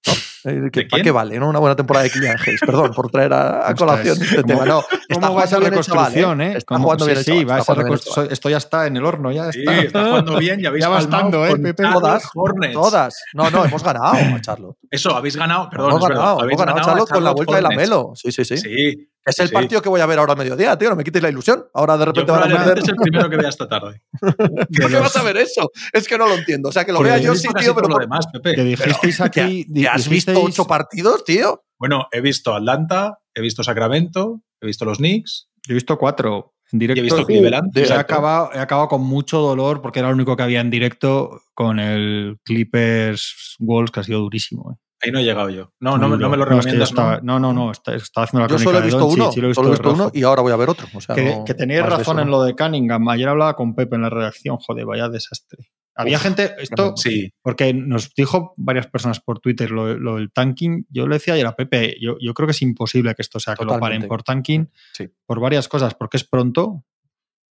¿no? 0.07 0.13
Eh, 0.47 0.71
que- 0.71 0.81
¿De 0.81 0.87
¿Para 0.87 0.89
quién? 0.89 1.03
qué 1.03 1.11
vale, 1.11 1.39
no? 1.41 1.49
Una 1.49 1.59
buena 1.59 1.75
temporada 1.75 2.05
de 2.05 2.11
Killian 2.11 2.37
Hayes. 2.39 2.61
Perdón 2.61 2.93
por 2.95 3.11
traer 3.11 3.33
a, 3.33 3.69
a 3.69 3.75
colación 3.75 4.17
este 4.23 4.37
¿cómo- 4.37 4.47
tema. 4.47 4.65
No, 4.65 4.81
está 4.81 4.97
¿Cómo 5.15 5.35
va 5.35 5.45
esa 5.45 5.57
jugando 5.57 5.71
bien 5.71 5.75
el 5.79 5.85
chaval, 5.85 6.05
reconstrucción, 6.13 6.41
eh? 6.41 6.55
Está 6.57 6.75
¿Cómo- 6.75 6.85
jugando 6.85 7.05
sí, 7.05 7.09
bien 7.11 7.19
el 7.19 7.25
sí, 7.25 7.31
chaval, 7.33 7.51
va 7.51 7.55
a 7.55 7.59
está 7.59 7.63
esa 7.63 7.73
jugando 7.75 7.85
bien 7.91 7.99
chaval. 7.99 7.99
reconstrucción. 7.99 8.33
Esto 8.33 8.49
ya 8.51 8.57
está 8.57 8.87
en 8.87 8.97
el 8.97 9.05
horno, 9.05 9.33
ya 9.33 9.53
Sí, 9.53 9.59
está. 9.61 9.79
está 9.81 10.05
jugando 10.07 10.37
bien 10.39 10.61
y 10.61 10.67
habéis 10.67 10.85
Ya 10.85 11.07
dando, 11.07 11.45
¿eh, 11.47 11.51
con 11.51 11.63
Pepe? 11.63 11.83
Todas, 11.83 12.31
Hornets. 12.35 12.73
Todas. 12.75 13.23
No, 13.35 13.51
no, 13.51 13.65
hemos 13.65 13.83
ganado 13.83 14.07
a 14.15 14.41
Charlotte. 14.41 14.77
Eso, 14.91 15.17
habéis 15.17 15.37
ganado. 15.37 15.69
Perdón, 15.69 15.91
hemos 15.91 16.09
ganado, 16.09 16.41
habéis 16.43 16.59
ganado 16.59 16.79
a 16.79 16.81
ganado 16.81 16.93
a 16.93 16.95
Charlotte 16.95 17.11
con 17.11 17.25
la 17.25 17.31
vuelta 17.33 17.57
de 17.57 17.63
la. 17.63 17.69
Melo. 17.71 18.13
Sí, 18.15 18.31
sí, 18.31 18.45
sí. 18.45 18.57
Sí. 18.57 19.09
Es 19.29 19.41
el 19.41 19.49
sí. 19.49 19.55
partido 19.55 19.83
que 19.83 19.89
voy 19.89 20.01
a 20.01 20.07
ver 20.07 20.21
ahora 20.21 20.35
al 20.35 20.39
mediodía, 20.39 20.79
tío. 20.79 20.89
No 20.89 20.95
me 20.95 21.03
quites 21.03 21.21
la 21.21 21.29
ilusión. 21.29 21.65
Ahora 21.75 21.99
de 21.99 22.05
repente 22.05 22.31
van 22.31 22.45
a 22.45 22.47
perder. 22.59 22.79
es 22.79 22.89
el 22.89 22.95
primero 22.95 23.29
que 23.29 23.37
vea 23.37 23.49
esta 23.49 23.67
tarde. 23.69 24.01
¿Por 24.21 24.89
qué 24.89 24.99
vas 25.01 25.17
a 25.17 25.23
ver 25.25 25.37
eso? 25.39 25.69
Es 25.93 26.07
que 26.07 26.17
no 26.17 26.29
lo 26.29 26.35
entiendo. 26.35 26.69
O 26.69 26.73
sea, 26.73 26.85
que 26.85 26.93
lo 26.93 27.01
vea 27.01 27.17
he 27.17 27.23
yo 27.23 27.33
visto 27.33 27.49
sí, 27.49 27.55
tío, 27.65 27.75
pero 27.75 27.89
lo 27.89 27.95
por- 27.95 28.03
demás, 28.03 28.25
Pepe. 28.33 28.55
Que 28.55 28.63
dijisteis 28.63 29.21
aquí. 29.21 29.67
¿Que- 29.67 29.81
que 29.81 29.89
¿Has 29.89 30.09
visto 30.09 30.36
dijisteis- 30.41 30.49
ocho 30.61 30.67
partidos, 30.67 31.25
tío? 31.25 31.63
Bueno, 31.79 32.07
he 32.13 32.21
visto 32.21 32.55
Atlanta, 32.55 33.19
he 33.35 33.41
visto 33.41 33.63
Sacramento, 33.63 34.41
he 34.61 34.67
visto 34.67 34.85
los 34.85 34.99
Knicks 34.99 35.49
Yo 35.67 35.73
he 35.73 35.75
visto 35.75 35.99
cuatro 35.99 36.55
en 36.73 36.79
directo. 36.79 36.99
y 36.99 37.01
he 37.01 37.03
visto 37.03 37.23
Uh, 37.23 37.27
Cleveland. 37.27 37.77
he, 37.77 37.93
acabado, 37.93 38.51
he 38.55 38.59
acabado 38.59 38.89
con 38.89 39.03
mucho 39.03 39.39
dolor 39.41 39.83
porque 39.83 39.99
era 40.01 40.09
lo 40.09 40.15
único 40.15 40.37
que 40.37 40.43
había 40.43 40.61
en 40.61 40.71
directo 40.71 41.43
con 41.55 41.79
el 41.79 42.39
Clippers 42.45 43.57
Wolves, 43.59 43.91
que 43.91 44.01
ha 44.01 44.05
sido 44.05 44.21
durísimo. 44.21 44.73
eh. 44.73 44.77
Ahí 45.03 45.13
no 45.13 45.19
he 45.19 45.25
llegado 45.25 45.51
yo. 45.51 45.71
No, 45.79 45.99
no, 45.99 46.09
no 46.09 46.29
me 46.31 46.37
lo 46.39 46.45
es 46.45 46.49
que 46.67 46.73
yo 46.73 46.79
recomiendas. 46.85 47.23
¿no? 47.23 47.39
no, 47.39 47.53
no, 47.53 47.71
está- 47.71 47.95
estaba 47.95 48.25
haciendo 48.25 48.47
la 48.47 48.51
Yo 48.51 48.59
solo 48.59 48.79
he 48.79 48.83
visto 48.83 49.05
uno. 49.07 49.31
sí 49.31 49.41
lo 49.43 49.51
he 49.51 49.55
Solo 49.55 49.69
he 49.69 49.71
visto 49.73 49.93
uno 49.93 50.11
y 50.15 50.23
ahora 50.23 50.41
voy 50.41 50.53
a 50.53 50.57
ver 50.57 50.71
otro. 50.71 50.87
O 50.95 51.01
sea, 51.03 51.15
que, 51.15 51.25
no- 51.37 51.45
que 51.45 51.53
tenéis 51.53 51.83
razón 51.83 52.01
eso, 52.01 52.21
en 52.21 52.31
¿no? 52.31 52.39
lo 52.39 52.43
de 52.45 52.57
Cunningham. 52.57 53.07
Ayer 53.11 53.29
hablaba 53.29 53.55
con 53.55 53.75
Pepe 53.75 53.97
en 53.97 54.03
la 54.03 54.09
redacción. 54.11 54.57
Joder, 54.57 54.87
vaya 54.87 55.09
desastre. 55.11 55.69
Había 55.99 56.19
Uf, 56.19 56.23
gente, 56.23 56.55
esto, 56.59 56.95
Sí, 56.97 57.33
porque 57.41 57.73
nos 57.73 58.15
dijo 58.15 58.53
varias 58.59 58.87
personas 58.87 59.19
por 59.21 59.41
Twitter 59.41 59.71
lo, 59.71 59.99
lo 59.99 60.17
del 60.17 60.31
tanking. 60.31 60.85
Yo 60.91 61.09
le 61.09 61.15
decía 61.17 61.33
ayer 61.35 61.47
a 61.47 61.57
Pepe, 61.57 61.97
yo, 61.99 62.19
yo 62.21 62.35
creo 62.35 62.47
que 62.47 62.51
es 62.51 62.61
imposible 62.61 63.15
que 63.15 63.23
esto 63.23 63.41
sea 63.41 63.55
que 63.55 63.65
lo 63.65 63.81
paren 63.81 64.07
por 64.07 64.23
tanking 64.23 64.71
Sí. 64.93 65.09
por 65.25 65.41
varias 65.41 65.69
cosas, 65.69 65.95
porque 65.95 66.19
es 66.19 66.25
pronto. 66.25 66.85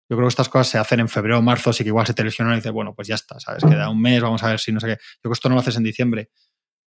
Yo 0.08 0.16
creo 0.16 0.28
que 0.28 0.28
estas 0.28 0.48
cosas 0.48 0.68
se 0.68 0.78
hacen 0.78 1.00
en 1.00 1.08
febrero 1.08 1.40
o 1.40 1.42
marzo, 1.42 1.70
así 1.70 1.82
que 1.82 1.88
igual 1.88 2.06
se 2.06 2.14
te 2.14 2.22
lesionan 2.22 2.52
y 2.54 2.56
dices, 2.58 2.70
bueno, 2.70 2.94
pues 2.94 3.08
ya 3.08 3.16
está, 3.16 3.40
¿sabes? 3.40 3.64
Queda 3.64 3.90
un 3.90 4.00
mes, 4.00 4.22
vamos 4.22 4.40
a 4.44 4.50
ver 4.50 4.60
si 4.60 4.70
no 4.70 4.78
sé 4.78 4.86
qué. 4.86 4.92
Yo 4.92 5.20
creo 5.22 5.30
que 5.32 5.34
esto 5.34 5.48
no 5.48 5.56
lo 5.56 5.60
haces 5.62 5.76
en 5.76 5.82
diciembre. 5.82 6.30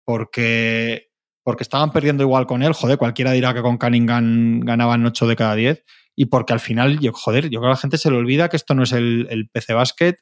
Porque, 0.05 1.09
porque 1.43 1.63
estaban 1.63 1.93
perdiendo 1.93 2.23
igual 2.23 2.47
con 2.47 2.63
él, 2.63 2.73
joder, 2.75 2.99
cualquiera 2.99 3.33
dirá 3.33 3.55
que 3.55 3.63
con 3.63 3.79
Cunningham 3.79 4.61
ganaban 4.61 5.05
8 5.07 5.27
de 5.27 5.37
cada 5.37 5.55
10. 5.55 5.85
Y 6.15 6.27
porque 6.27 6.53
al 6.53 6.61
final, 6.61 6.99
yo, 7.01 7.13
joder, 7.13 7.45
yo 7.45 7.61
creo 7.61 7.63
que 7.63 7.67
a 7.67 7.71
la 7.71 7.77
gente 7.77 7.99
se 7.99 8.11
le 8.11 8.17
olvida 8.19 8.49
que 8.49 8.57
esto 8.57 8.75
no 8.75 8.83
es 8.83 8.93
el, 8.93 9.27
el 9.31 9.49
PC 9.49 9.75
Basket 9.75 10.17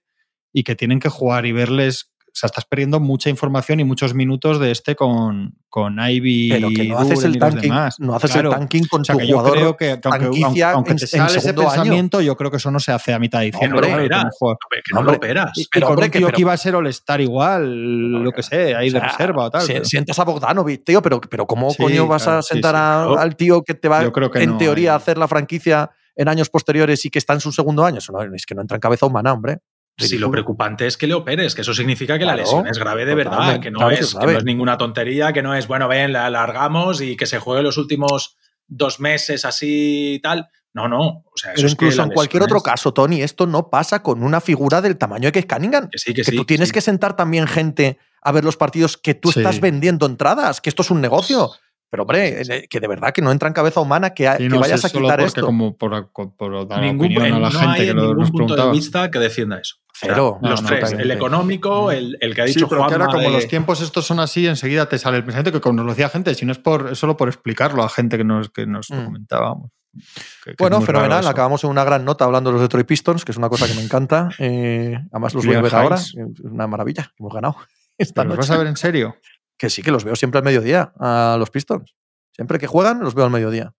y 0.54 0.62
que 0.62 0.74
tienen 0.74 1.00
que 1.00 1.10
jugar 1.10 1.44
y 1.44 1.52
verles. 1.52 2.10
O 2.26 2.36
sea, 2.36 2.48
estás 2.48 2.64
perdiendo 2.64 2.98
mucha 2.98 3.30
información 3.30 3.78
y 3.78 3.84
muchos 3.84 4.12
minutos 4.12 4.58
de 4.58 4.72
este 4.72 4.96
con, 4.96 5.54
con 5.68 6.00
Ivy 6.00 6.48
Pero 6.50 6.68
que 6.70 6.88
no 6.88 6.98
haces 6.98 7.22
el 7.22 7.36
y 7.36 7.38
los 7.38 7.48
tanking, 7.50 7.70
demás. 7.70 8.00
no 8.00 8.16
haces 8.16 8.32
Claro. 8.32 8.50
el 8.50 8.56
tanking 8.58 8.86
con 8.88 9.02
O 9.02 9.04
sea, 9.04 9.12
tu 9.14 9.20
que 9.20 9.26
yo 9.28 9.36
jugador. 9.38 9.56
creo 9.56 9.76
que, 9.76 10.00
que 10.00 10.08
aunque, 10.08 10.42
aunque, 10.44 10.64
aunque 10.64 10.90
en- 10.90 10.96
te 10.96 11.06
sale 11.06 11.36
ese 11.38 11.50
año. 11.50 11.60
pensamiento, 11.60 12.20
yo 12.20 12.36
creo 12.36 12.50
que 12.50 12.56
eso 12.56 12.72
no 12.72 12.80
se 12.80 12.90
hace 12.90 13.12
a 13.14 13.20
mitad 13.20 13.38
de 13.38 13.46
diciembre. 13.52 13.86
Hombre, 13.88 14.08
claro, 14.08 14.22
como 14.24 14.32
juega. 14.36 14.58
que 14.70 14.80
no 14.94 14.98
Hombre, 14.98 15.12
lo 15.12 15.16
operas. 15.18 15.50
Y, 15.54 15.60
y 15.62 15.66
Pero, 15.70 15.86
con 15.86 15.92
hombre, 15.92 16.06
un 16.06 16.10
que- 16.10 16.18
tío 16.18 16.26
pero- 16.26 16.34
que 16.36 16.40
iba 16.40 16.52
a 16.52 16.56
ser 16.56 16.74
All-Star 16.74 17.20
igual, 17.20 18.22
lo 18.24 18.32
que 18.32 18.42
sé, 18.42 18.74
ahí 18.74 18.90
de 18.90 18.98
O 18.98 19.00
sea, 19.00 19.10
reserva 19.10 19.44
o 19.44 19.50
tal. 19.50 19.62
si- 19.62 19.72
pero- 19.74 19.84
Sientas 19.84 20.18
a 20.18 20.24
Bogdanovic, 20.24 20.84
tío, 20.84 21.02
pero, 21.02 21.20
pero 21.20 21.46
¿cómo 21.46 21.70
Sí, 21.70 21.82
coño 21.84 22.08
vas 22.08 22.24
claro, 22.24 22.38
a 22.38 22.42
sentar 22.42 22.74
sí. 22.74 22.80
a- 22.80 23.04
Yo- 23.14 23.18
al 23.20 23.36
tío 23.36 23.62
que 23.62 23.74
te 23.74 23.86
va, 23.88 24.02
yo 24.02 24.10
creo 24.12 24.30
que 24.32 24.42
en 24.42 24.50
no, 24.50 24.56
teoría, 24.58 24.94
a 24.94 24.96
hacer 24.96 25.18
la 25.18 25.28
franquicia 25.28 25.90
en 26.16 26.26
años 26.28 26.48
posteriores 26.50 27.04
y 27.04 27.10
que 27.10 27.18
está 27.20 27.32
en 27.32 27.40
su 27.40 27.52
segundo 27.52 27.84
año? 27.84 27.98
Eso 27.98 28.12
no, 28.12 28.22
es 28.34 28.44
que 28.44 28.56
no 28.56 28.60
entra 28.62 28.76
en 28.76 28.80
cabeza 28.80 29.06
humana, 29.06 29.32
hombre. 29.32 29.58
Si 29.96 30.18
lo 30.18 30.30
preocupante 30.30 30.86
es 30.86 30.96
que 30.96 31.06
le 31.06 31.14
operes, 31.14 31.54
que 31.54 31.60
eso 31.60 31.72
significa 31.72 32.18
que 32.18 32.24
la 32.24 32.34
lesión 32.34 32.66
es 32.66 32.78
grave 32.78 33.04
de 33.04 33.14
verdad, 33.14 33.60
que 33.60 33.70
no, 33.70 33.88
es, 33.90 34.14
que 34.14 34.26
no 34.26 34.32
es 34.32 34.44
ninguna 34.44 34.76
tontería, 34.76 35.32
que 35.32 35.42
no 35.42 35.54
es, 35.54 35.68
bueno, 35.68 35.86
ven, 35.86 36.12
la 36.12 36.26
alargamos 36.26 37.00
y 37.00 37.16
que 37.16 37.26
se 37.26 37.38
juegue 37.38 37.62
los 37.62 37.76
últimos 37.78 38.36
dos 38.66 38.98
meses 38.98 39.44
así 39.44 40.14
y 40.14 40.18
tal. 40.20 40.48
No, 40.72 40.88
no. 40.88 41.00
O 41.06 41.32
sea, 41.36 41.52
eso 41.52 41.56
Pero 41.58 41.68
es 41.68 41.74
que 41.76 41.84
incluso 41.84 42.02
en 42.02 42.10
cualquier 42.10 42.42
otro 42.42 42.56
es- 42.56 42.62
caso, 42.64 42.92
Tony, 42.92 43.22
esto 43.22 43.46
no 43.46 43.70
pasa 43.70 44.02
con 44.02 44.24
una 44.24 44.40
figura 44.40 44.80
del 44.82 44.96
tamaño 44.98 45.28
de 45.28 45.32
que 45.32 45.38
es 45.38 45.46
Cunningham. 45.46 45.88
Que 45.88 45.98
sí, 45.98 46.12
que, 46.12 46.22
Que 46.22 46.30
sí. 46.32 46.36
tú 46.36 46.44
tienes 46.44 46.70
sí. 46.70 46.72
que 46.74 46.80
sentar 46.80 47.14
también 47.14 47.46
gente 47.46 47.98
a 48.20 48.32
ver 48.32 48.42
los 48.44 48.56
partidos 48.56 48.96
que 48.96 49.14
tú 49.14 49.30
Sí. 49.30 49.38
estás 49.38 49.60
vendiendo 49.60 50.06
entradas, 50.06 50.60
que 50.60 50.70
esto 50.70 50.82
es 50.82 50.90
un 50.90 51.00
negocio. 51.00 51.50
Pero, 51.90 52.02
hombre, 52.02 52.40
eh, 52.42 52.66
que 52.68 52.80
de 52.80 52.88
verdad 52.88 53.12
que 53.12 53.22
no 53.22 53.30
entra 53.30 53.46
en 53.46 53.54
cabeza 53.54 53.78
humana 53.80 54.10
que, 54.14 54.24
vayas 54.26 54.84
a 54.84 54.88
solo 54.88 55.04
quitar 55.04 55.18
porque 55.20 55.28
esto. 55.28 55.46
como 55.46 55.76
por, 55.76 56.10
por 56.36 56.66
dar 56.66 56.80
Ningún, 56.80 57.06
opinión 57.06 57.34
a 57.34 57.38
la 57.38 57.50
no 57.50 57.58
gente 57.60 57.82
hay 57.82 57.86
que 57.86 57.94
lo- 57.94 58.02
ningún 58.02 58.18
nos 58.18 58.30
punto 58.32 58.56
de 58.56 58.72
vista 58.72 59.08
que 59.12 59.20
defienda 59.20 59.60
eso. 59.60 59.76
Cero. 59.96 60.38
los 60.42 60.60
No, 60.62 60.66
tres, 60.68 60.80
totalmente. 60.80 61.02
el 61.04 61.10
económico, 61.12 61.92
el, 61.92 62.18
el 62.20 62.34
que 62.34 62.42
ha 62.42 62.44
dicho 62.46 62.60
Sí, 62.60 62.66
pero 62.68 62.86
que 62.86 62.94
ahora 62.94 63.06
como 63.06 63.20
de- 63.20 63.30
los 63.30 63.46
tiempos 63.46 63.80
estos 63.80 64.04
son 64.04 64.18
así, 64.20 64.46
enseguida 64.46 64.88
te 64.88 64.98
sale 64.98 65.18
el 65.18 65.24
pensamiento 65.24 65.52
que 65.52 65.60
como 65.60 65.76
nos 65.76 65.86
lo 65.86 65.92
decía 65.92 66.08
gente, 66.08 66.34
si 66.34 66.44
no 66.44 66.52
es 66.52 66.58
por 66.58 66.90
es 66.92 66.98
solo 66.98 67.16
por 67.16 67.28
explicarlo 67.28 67.82
a 67.84 67.88
gente 67.88 68.16
que 68.18 68.24
nos, 68.24 68.50
que 68.50 68.66
nos 68.66 68.90
lo 68.90 68.96
Mm. 68.96 69.04
comentábamos. 69.04 69.70
Que- 69.92 70.00
que 70.46 70.50
es 70.50 70.56
Bueno, 70.58 70.80
fenomenal. 70.82 71.24
Acabamos 71.28 71.62
en 71.62 71.70
una 71.70 71.84
gran 71.84 72.04
nota 72.04 72.24
hablando 72.24 72.50
de 72.50 72.54
los 72.54 72.62
Detroit 72.62 72.86
Pistons, 72.86 73.24
que 73.24 73.30
es 73.30 73.38
una 73.38 73.48
cosa 73.48 73.68
que 73.68 73.74
me 73.74 73.82
encanta. 73.82 74.30
Eh, 74.40 74.98
además, 75.12 75.32
los 75.34 75.46
voy 75.46 75.54
a 75.54 75.60
ver 75.62 75.74
ahora. 75.74 75.94
Es 75.96 76.14
una 76.42 76.66
maravilla. 76.66 77.12
Hemos 77.16 77.32
ganado 77.32 77.56
esta 77.98 78.22
¿Pero 78.22 78.30
los 78.30 78.38
vas 78.38 78.50
a 78.50 78.58
ver 78.58 78.66
en 78.66 78.76
serio? 78.76 79.16
Que 79.56 79.70
sí, 79.70 79.82
que 79.82 79.92
los 79.92 80.02
veo 80.02 80.16
siempre 80.16 80.38
al 80.38 80.44
mediodía, 80.44 80.92
a 80.98 81.36
los 81.38 81.50
Pistons. 81.50 81.94
Siempre 82.32 82.58
que 82.58 82.66
juegan, 82.66 82.98
los 82.98 83.14
veo 83.14 83.24
al 83.26 83.30
mediodía. 83.30 83.72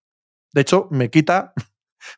De 0.54 0.62
hecho, 0.62 0.88
me 0.90 1.10
quita, 1.10 1.52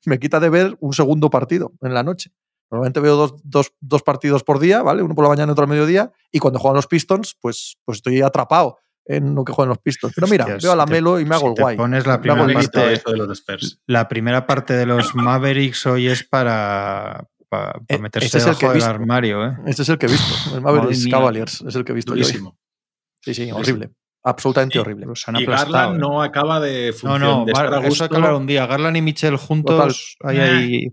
me 0.05 0.19
quita 0.19 0.39
de 0.39 0.49
ver 0.49 0.77
un 0.79 0.93
segundo 0.93 1.31
partido 1.31 1.73
en 1.81 1.95
la 1.95 2.03
noche. 2.03 2.29
Normalmente 2.69 2.99
veo 2.99 3.15
dos, 3.15 3.35
dos- 3.43 3.73
dos 3.79 4.03
partidos 4.03 4.43
por 4.43 4.59
día, 4.59 4.81
¿vale? 4.81 5.01
Uno 5.01 5.15
por 5.15 5.23
la 5.23 5.29
mañana 5.29 5.51
y 5.51 5.53
otro 5.53 5.63
al 5.63 5.69
mediodía. 5.69 6.11
Y 6.31 6.39
cuando 6.39 6.59
juegan 6.59 6.75
los 6.75 6.87
Pistons, 6.87 7.35
pues, 7.39 7.77
pues 7.85 7.97
estoy 7.99 8.21
atrapado 8.21 8.77
en 9.05 9.35
lo 9.35 9.45
que 9.45 9.53
juegan 9.53 9.69
los 9.69 9.77
Pistons. 9.79 10.13
Pero 10.13 10.27
mira, 10.27 10.43
Hostia, 10.43 10.57
veo 10.61 10.71
a 10.73 10.75
la 10.75 10.85
Melo 10.85 11.17
y 11.19 11.23
me 11.25 11.35
hago 11.35 11.45
si 11.45 11.47
el 11.49 11.53
te 11.55 11.61
guay. 11.61 11.77
pones 11.77 12.05
la 12.05 12.19
primera 12.19 12.43
el 12.45 12.53
parte- 12.53 12.93
esto 12.93 13.11
de 13.11 13.17
los 13.17 13.29
Spurs. 13.39 13.79
La 13.85 14.07
primera 14.09 14.45
parte 14.45 14.73
de 14.73 14.85
los 14.85 15.15
Mavericks 15.15 15.85
hoy 15.85 16.07
es 16.07 16.23
para, 16.25 17.25
para, 17.47 17.79
Eh, 17.87 17.97
meterse 17.99 18.27
ese 18.27 18.37
es 18.39 18.45
el 18.47 18.57
que 18.57 18.65
debajo 18.65 18.77
he 18.77 18.81
del 18.81 18.89
armario, 18.89 19.45
¿eh? 19.45 19.57
Este 19.65 19.83
es 19.83 19.89
el 19.89 19.97
que 19.97 20.07
he 20.07 20.09
visto. 20.09 20.55
El 20.55 20.61
Mavericks. 20.61 21.07
Cavaliers 21.09 21.61
es 21.61 21.75
el 21.75 21.85
que 21.85 21.93
he 21.93 21.95
visto 21.95 22.13
yo 22.15 22.17
hoy. 22.17 22.23
Durísimo. 22.23 22.57
Sí, 23.21 23.33
sí, 23.33 23.49
horrible. 23.51 23.91
Absolutamente 24.25 24.77
Y- 24.77 24.81
horrible. 24.81 25.05
Los 25.05 25.25
han 25.29 25.37
Y. 25.37 25.45
Garland 25.45 25.95
¿eh? 25.95 25.99
no 25.99 26.21
acaba 26.21 26.59
de 26.59 26.87
No, 26.87 26.93
funcionar. 26.97 27.21
no, 27.21 27.45
de 27.45 27.51
estar 27.53 27.73
a 27.73 27.87
eso 27.87 28.37
un 28.37 28.45
día. 28.45 28.65
Garland 28.67 28.97
y 28.97 29.01
Mitchell 29.01 29.37
juntos, 29.37 30.17
ahí, 30.21 30.37
Eh. 30.37 30.41
ahí, 30.41 30.87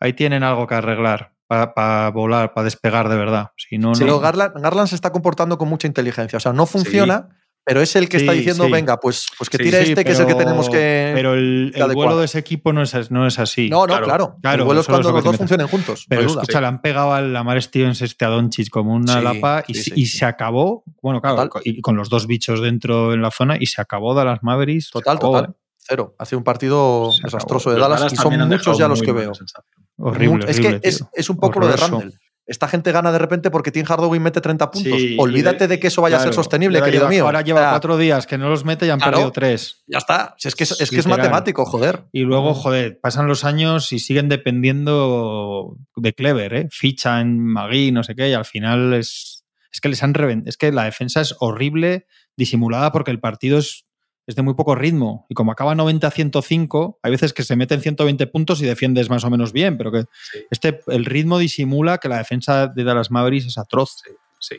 ahí 0.00 0.12
tienen 0.12 0.42
algo 0.42 0.66
que 0.66 0.74
arreglar 0.74 1.32
para 1.48 2.10
volar, 2.10 2.52
para 2.52 2.64
despegar 2.64 3.08
de 3.08 3.16
verdad. 3.16 3.52
Si 3.56 3.78
no, 3.78 3.94
Sí, 3.94 4.00
no. 4.00 4.06
pero 4.06 4.20
Garland, 4.20 4.60
Garland 4.62 4.88
se 4.88 4.94
está 4.94 5.10
comportando 5.12 5.56
con 5.56 5.68
mucha 5.68 5.86
inteligencia. 5.86 6.36
O 6.36 6.40
sea, 6.40 6.52
no 6.52 6.66
funciona, 6.66 7.30
pero 7.64 7.80
es 7.80 7.96
el 7.96 8.08
que 8.10 8.18
está 8.18 8.32
Sí, 8.32 8.38
diciendo, 8.38 8.64
sí. 8.66 8.70
venga, 8.72 8.98
pues, 9.00 9.26
pues 9.38 9.48
que 9.48 9.56
Sí, 9.56 9.64
tire 9.64 9.82
Sí, 9.84 9.90
este, 9.90 10.04
que 10.04 10.12
es 10.12 10.20
el 10.20 10.26
que 10.26 10.34
pero- 10.34 10.44
tenemos 10.44 10.68
que. 10.68 11.12
Pero 11.14 11.32
el, 11.34 11.72
que 11.74 11.80
el 11.80 11.92
vuelo 11.94 12.18
de 12.18 12.26
ese 12.26 12.38
equipo 12.38 12.74
no 12.74 12.82
es, 12.82 13.10
no 13.10 13.26
es 13.26 13.38
así. 13.38 13.70
no, 13.70 13.80
no, 13.80 13.86
claro, 13.86 14.04
claro. 14.04 14.36
claro, 14.42 14.58
el 14.62 14.66
vuelo 14.66 14.80
es 14.82 14.86
cuando 14.88 15.08
lo 15.08 15.14
los 15.16 15.24
dos 15.24 15.36
funcionen 15.38 15.68
juntos. 15.68 16.04
Pero 16.06 16.22
no 16.22 16.28
escucha, 16.28 16.60
le 16.60 16.66
han 16.66 16.82
pegado 16.82 17.14
a 17.14 17.22
la 17.22 17.42
Mar 17.42 17.60
Stevens 17.62 18.02
este 18.02 18.26
a 18.26 18.28
Doncic 18.28 18.68
como 18.68 18.92
una 18.92 19.14
Sí, 19.18 19.24
lapa 19.24 19.64
y, 19.66 19.72
sí, 19.74 19.82
se- 19.84 19.94
sí. 19.94 20.00
y 20.02 20.06
se 20.06 20.26
acabó, 20.26 20.84
bueno, 21.02 21.22
claro, 21.22 21.44
Total. 21.48 21.62
y 21.64 21.80
con 21.80 21.96
los 21.96 22.10
dos 22.10 22.26
bichos 22.26 22.60
dentro 22.60 23.14
en 23.14 23.22
la 23.22 23.30
zona 23.30 23.56
y 23.58 23.64
se 23.66 23.80
acabó 23.80 24.12
Dallas 24.14 24.40
Mavericks. 24.42 24.90
Total, 24.90 25.16
acabó, 25.16 25.32
total. 25.38 25.50
¿eh? 25.50 25.54
Cero. 25.78 26.14
Hace 26.18 26.36
un 26.36 26.44
partido 26.44 27.10
Se 27.12 27.22
desastroso 27.22 27.70
acabó. 27.70 27.74
de 27.76 27.80
Dallas 27.80 28.00
Dallas 28.00 28.12
y 28.12 28.16
son 28.16 28.48
muchos 28.48 28.76
ya 28.78 28.88
los 28.88 29.00
que 29.00 29.12
veo. 29.12 29.32
sensación. 29.34 29.77
Horrible, 29.98 30.46
es 30.48 30.58
horrible, 30.58 30.80
que 30.80 30.88
es, 31.14 31.30
un 31.30 31.36
poco 31.36 31.60
lo 31.60 31.68
de. 31.68 31.76
Randall. 31.76 32.14
Esta 32.46 32.66
gente 32.66 32.92
gana 32.92 33.12
de 33.12 33.18
repente 33.18 33.50
porque 33.50 33.70
Tim 33.70 33.84
Hardaway 33.84 34.18
mete 34.20 34.40
30 34.40 34.70
puntos. 34.70 34.92
Sí, 34.98 35.16
Olvídate 35.18 35.64
de- 35.68 35.68
de 35.68 35.78
que 35.80 35.88
eso 35.88 36.00
vaya 36.00 36.16
a 36.16 36.20
ser 36.20 36.32
sostenible, 36.32 36.78
ahora 36.78 36.86
querido 36.86 37.02
lleva- 37.02 37.10
mío. 37.10 37.24
Ahora 37.26 37.42
lleva 37.42 37.60
sea, 37.60 37.70
cuatro 37.72 37.98
días 37.98 38.26
que 38.26 38.38
no 38.38 38.48
los 38.48 38.64
mete 38.64 38.86
y 38.86 38.88
han 38.88 38.98
Claro. 38.98 39.12
perdido 39.18 39.32
tres. 39.32 39.82
Ya 39.86 39.98
está. 39.98 40.34
Si 40.38 40.48
es 40.48 40.54
que 40.56 40.64
es, 40.64 40.70
es, 40.70 40.78
que 40.78 40.96
es 40.96 41.04
Literal. 41.04 41.18
matemático, 41.18 41.66
joder. 41.66 42.04
Y 42.10 42.20
luego, 42.22 42.54
joder, 42.54 42.98
pasan 43.02 43.26
los 43.28 43.44
años 43.44 43.92
y 43.92 43.98
siguen 43.98 44.30
dependiendo 44.30 45.76
de 45.96 46.12
Clever, 46.14 46.54
¿eh? 46.54 46.68
Fichan 46.70 47.38
Magui, 47.38 47.92
no 47.92 48.02
sé 48.02 48.14
qué, 48.14 48.30
y 48.30 48.32
al 48.32 48.44
final 48.44 48.94
es, 48.94 49.44
es 49.70 49.80
que 49.82 49.88
les 49.90 50.02
han 50.02 50.14
reventado. 50.14 50.48
Es 50.48 50.56
que 50.56 50.72
la 50.72 50.84
defensa 50.84 51.20
es 51.20 51.34
horrible, 51.40 52.06
disimulada, 52.36 52.92
porque 52.92 53.10
el 53.10 53.20
partido 53.20 53.58
es, 53.58 53.84
es 54.28 54.36
de 54.36 54.42
muy 54.42 54.54
poco 54.54 54.74
ritmo. 54.74 55.26
Y 55.28 55.34
como 55.34 55.50
acaba 55.52 55.74
90-105, 55.74 56.98
hay 57.02 57.10
veces 57.10 57.32
que 57.32 57.42
se 57.42 57.56
meten 57.56 57.80
120 57.80 58.26
puntos 58.28 58.60
y 58.60 58.66
defiendes 58.66 59.08
más 59.10 59.24
o 59.24 59.30
menos 59.30 59.52
bien, 59.52 59.76
pero 59.78 59.90
que 59.90 60.02
Sí. 60.02 60.38
este, 60.50 60.80
el 60.88 61.04
ritmo 61.06 61.38
disimula 61.38 61.98
que 61.98 62.08
la 62.08 62.18
defensa 62.18 62.66
de 62.68 62.84
Dallas 62.84 63.10
Mavericks 63.10 63.46
es 63.46 63.58
atroz. 63.58 63.96
Sí. 64.38 64.56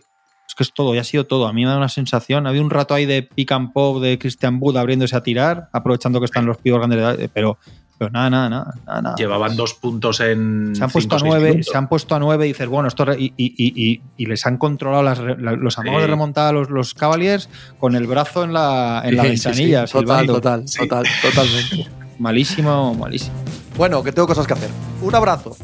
Es 0.47 0.55
que 0.55 0.63
es 0.63 0.73
todo, 0.73 0.95
ya 0.95 1.01
ha 1.01 1.03
sido 1.03 1.27
todo. 1.27 1.47
A 1.47 1.53
mí 1.53 1.63
me 1.63 1.69
da 1.69 1.77
una 1.77 1.87
sensación. 1.89 2.47
Había 2.47 2.61
un 2.61 2.71
rato 2.71 2.95
ahí 2.95 3.05
de 3.05 3.21
pick 3.23 3.51
and 3.51 3.71
pop 3.71 4.01
de 4.01 4.17
Christian 4.17 4.57
Wood 4.59 4.77
abriéndose 4.77 5.15
a 5.15 5.21
tirar, 5.21 5.69
aprovechando 5.71 6.19
que 6.19 6.25
están 6.25 6.47
los 6.47 6.57
pibos 6.57 6.79
grandes 6.79 6.97
de 6.97 7.03
edad, 7.05 7.29
pero, 7.33 7.59
pero 7.99 8.09
nada, 8.11 8.29
nada, 8.31 8.49
nada, 8.49 8.73
nada, 8.87 9.01
nada. 9.03 9.15
Llevaban 9.17 9.55
dos 9.55 9.75
puntos 9.75 10.19
en. 10.21 10.71
Se 10.75 10.83
han 10.83 10.89
puesto 10.89 11.19
cinco, 11.19 11.25
a 11.35 11.37
nueve, 11.39 11.61
se 11.63 11.77
han 11.77 11.87
puesto 11.87 12.15
a 12.15 12.19
nueve 12.19 12.45
y 12.45 12.47
dices, 12.49 12.67
bueno, 12.67 12.87
esto 12.87 13.05
re- 13.05 13.19
y, 13.19 13.33
y- 13.37 13.53
y- 13.57 13.73
y- 13.91 14.01
y 14.17 14.25
les 14.25 14.45
han 14.47 14.57
controlado 14.57 15.03
las 15.03 15.17
re- 15.19 15.37
la- 15.37 15.51
los 15.51 15.77
amagos 15.77 15.99
Sí. 15.99 16.01
de 16.03 16.07
remontada 16.07 16.49
a 16.49 16.53
los, 16.53 16.69
los 16.71 16.93
Cavaliers 16.95 17.49
con 17.77 17.95
el 17.95 18.07
brazo 18.07 18.43
en 18.43 18.53
la, 18.53 19.01
en 19.05 19.17
la 19.17 19.23
Sí, 19.25 19.29
sí, 19.29 19.37
sí. 19.37 19.47
ventanilla, 19.49 19.85
Total, 19.85 20.25
total, 20.25 20.67
Sí. 20.67 20.79
total, 20.79 21.05
totalmente. 21.21 21.87
Malísimo, 22.19 22.93
malísimo. 22.95 23.35
Bueno, 23.77 24.01
que 24.01 24.11
tengo 24.11 24.27
cosas 24.27 24.47
que 24.47 24.53
hacer. 24.53 24.69
Un 25.01 25.13
abrazo. 25.13 25.55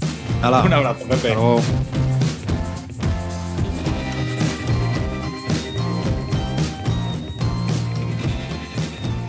Hala. 0.42 0.62
Un 0.62 0.74
abrazo, 0.74 1.00
Pepe. 1.02 1.14
Hasta 1.16 1.28
luego. 1.34 1.62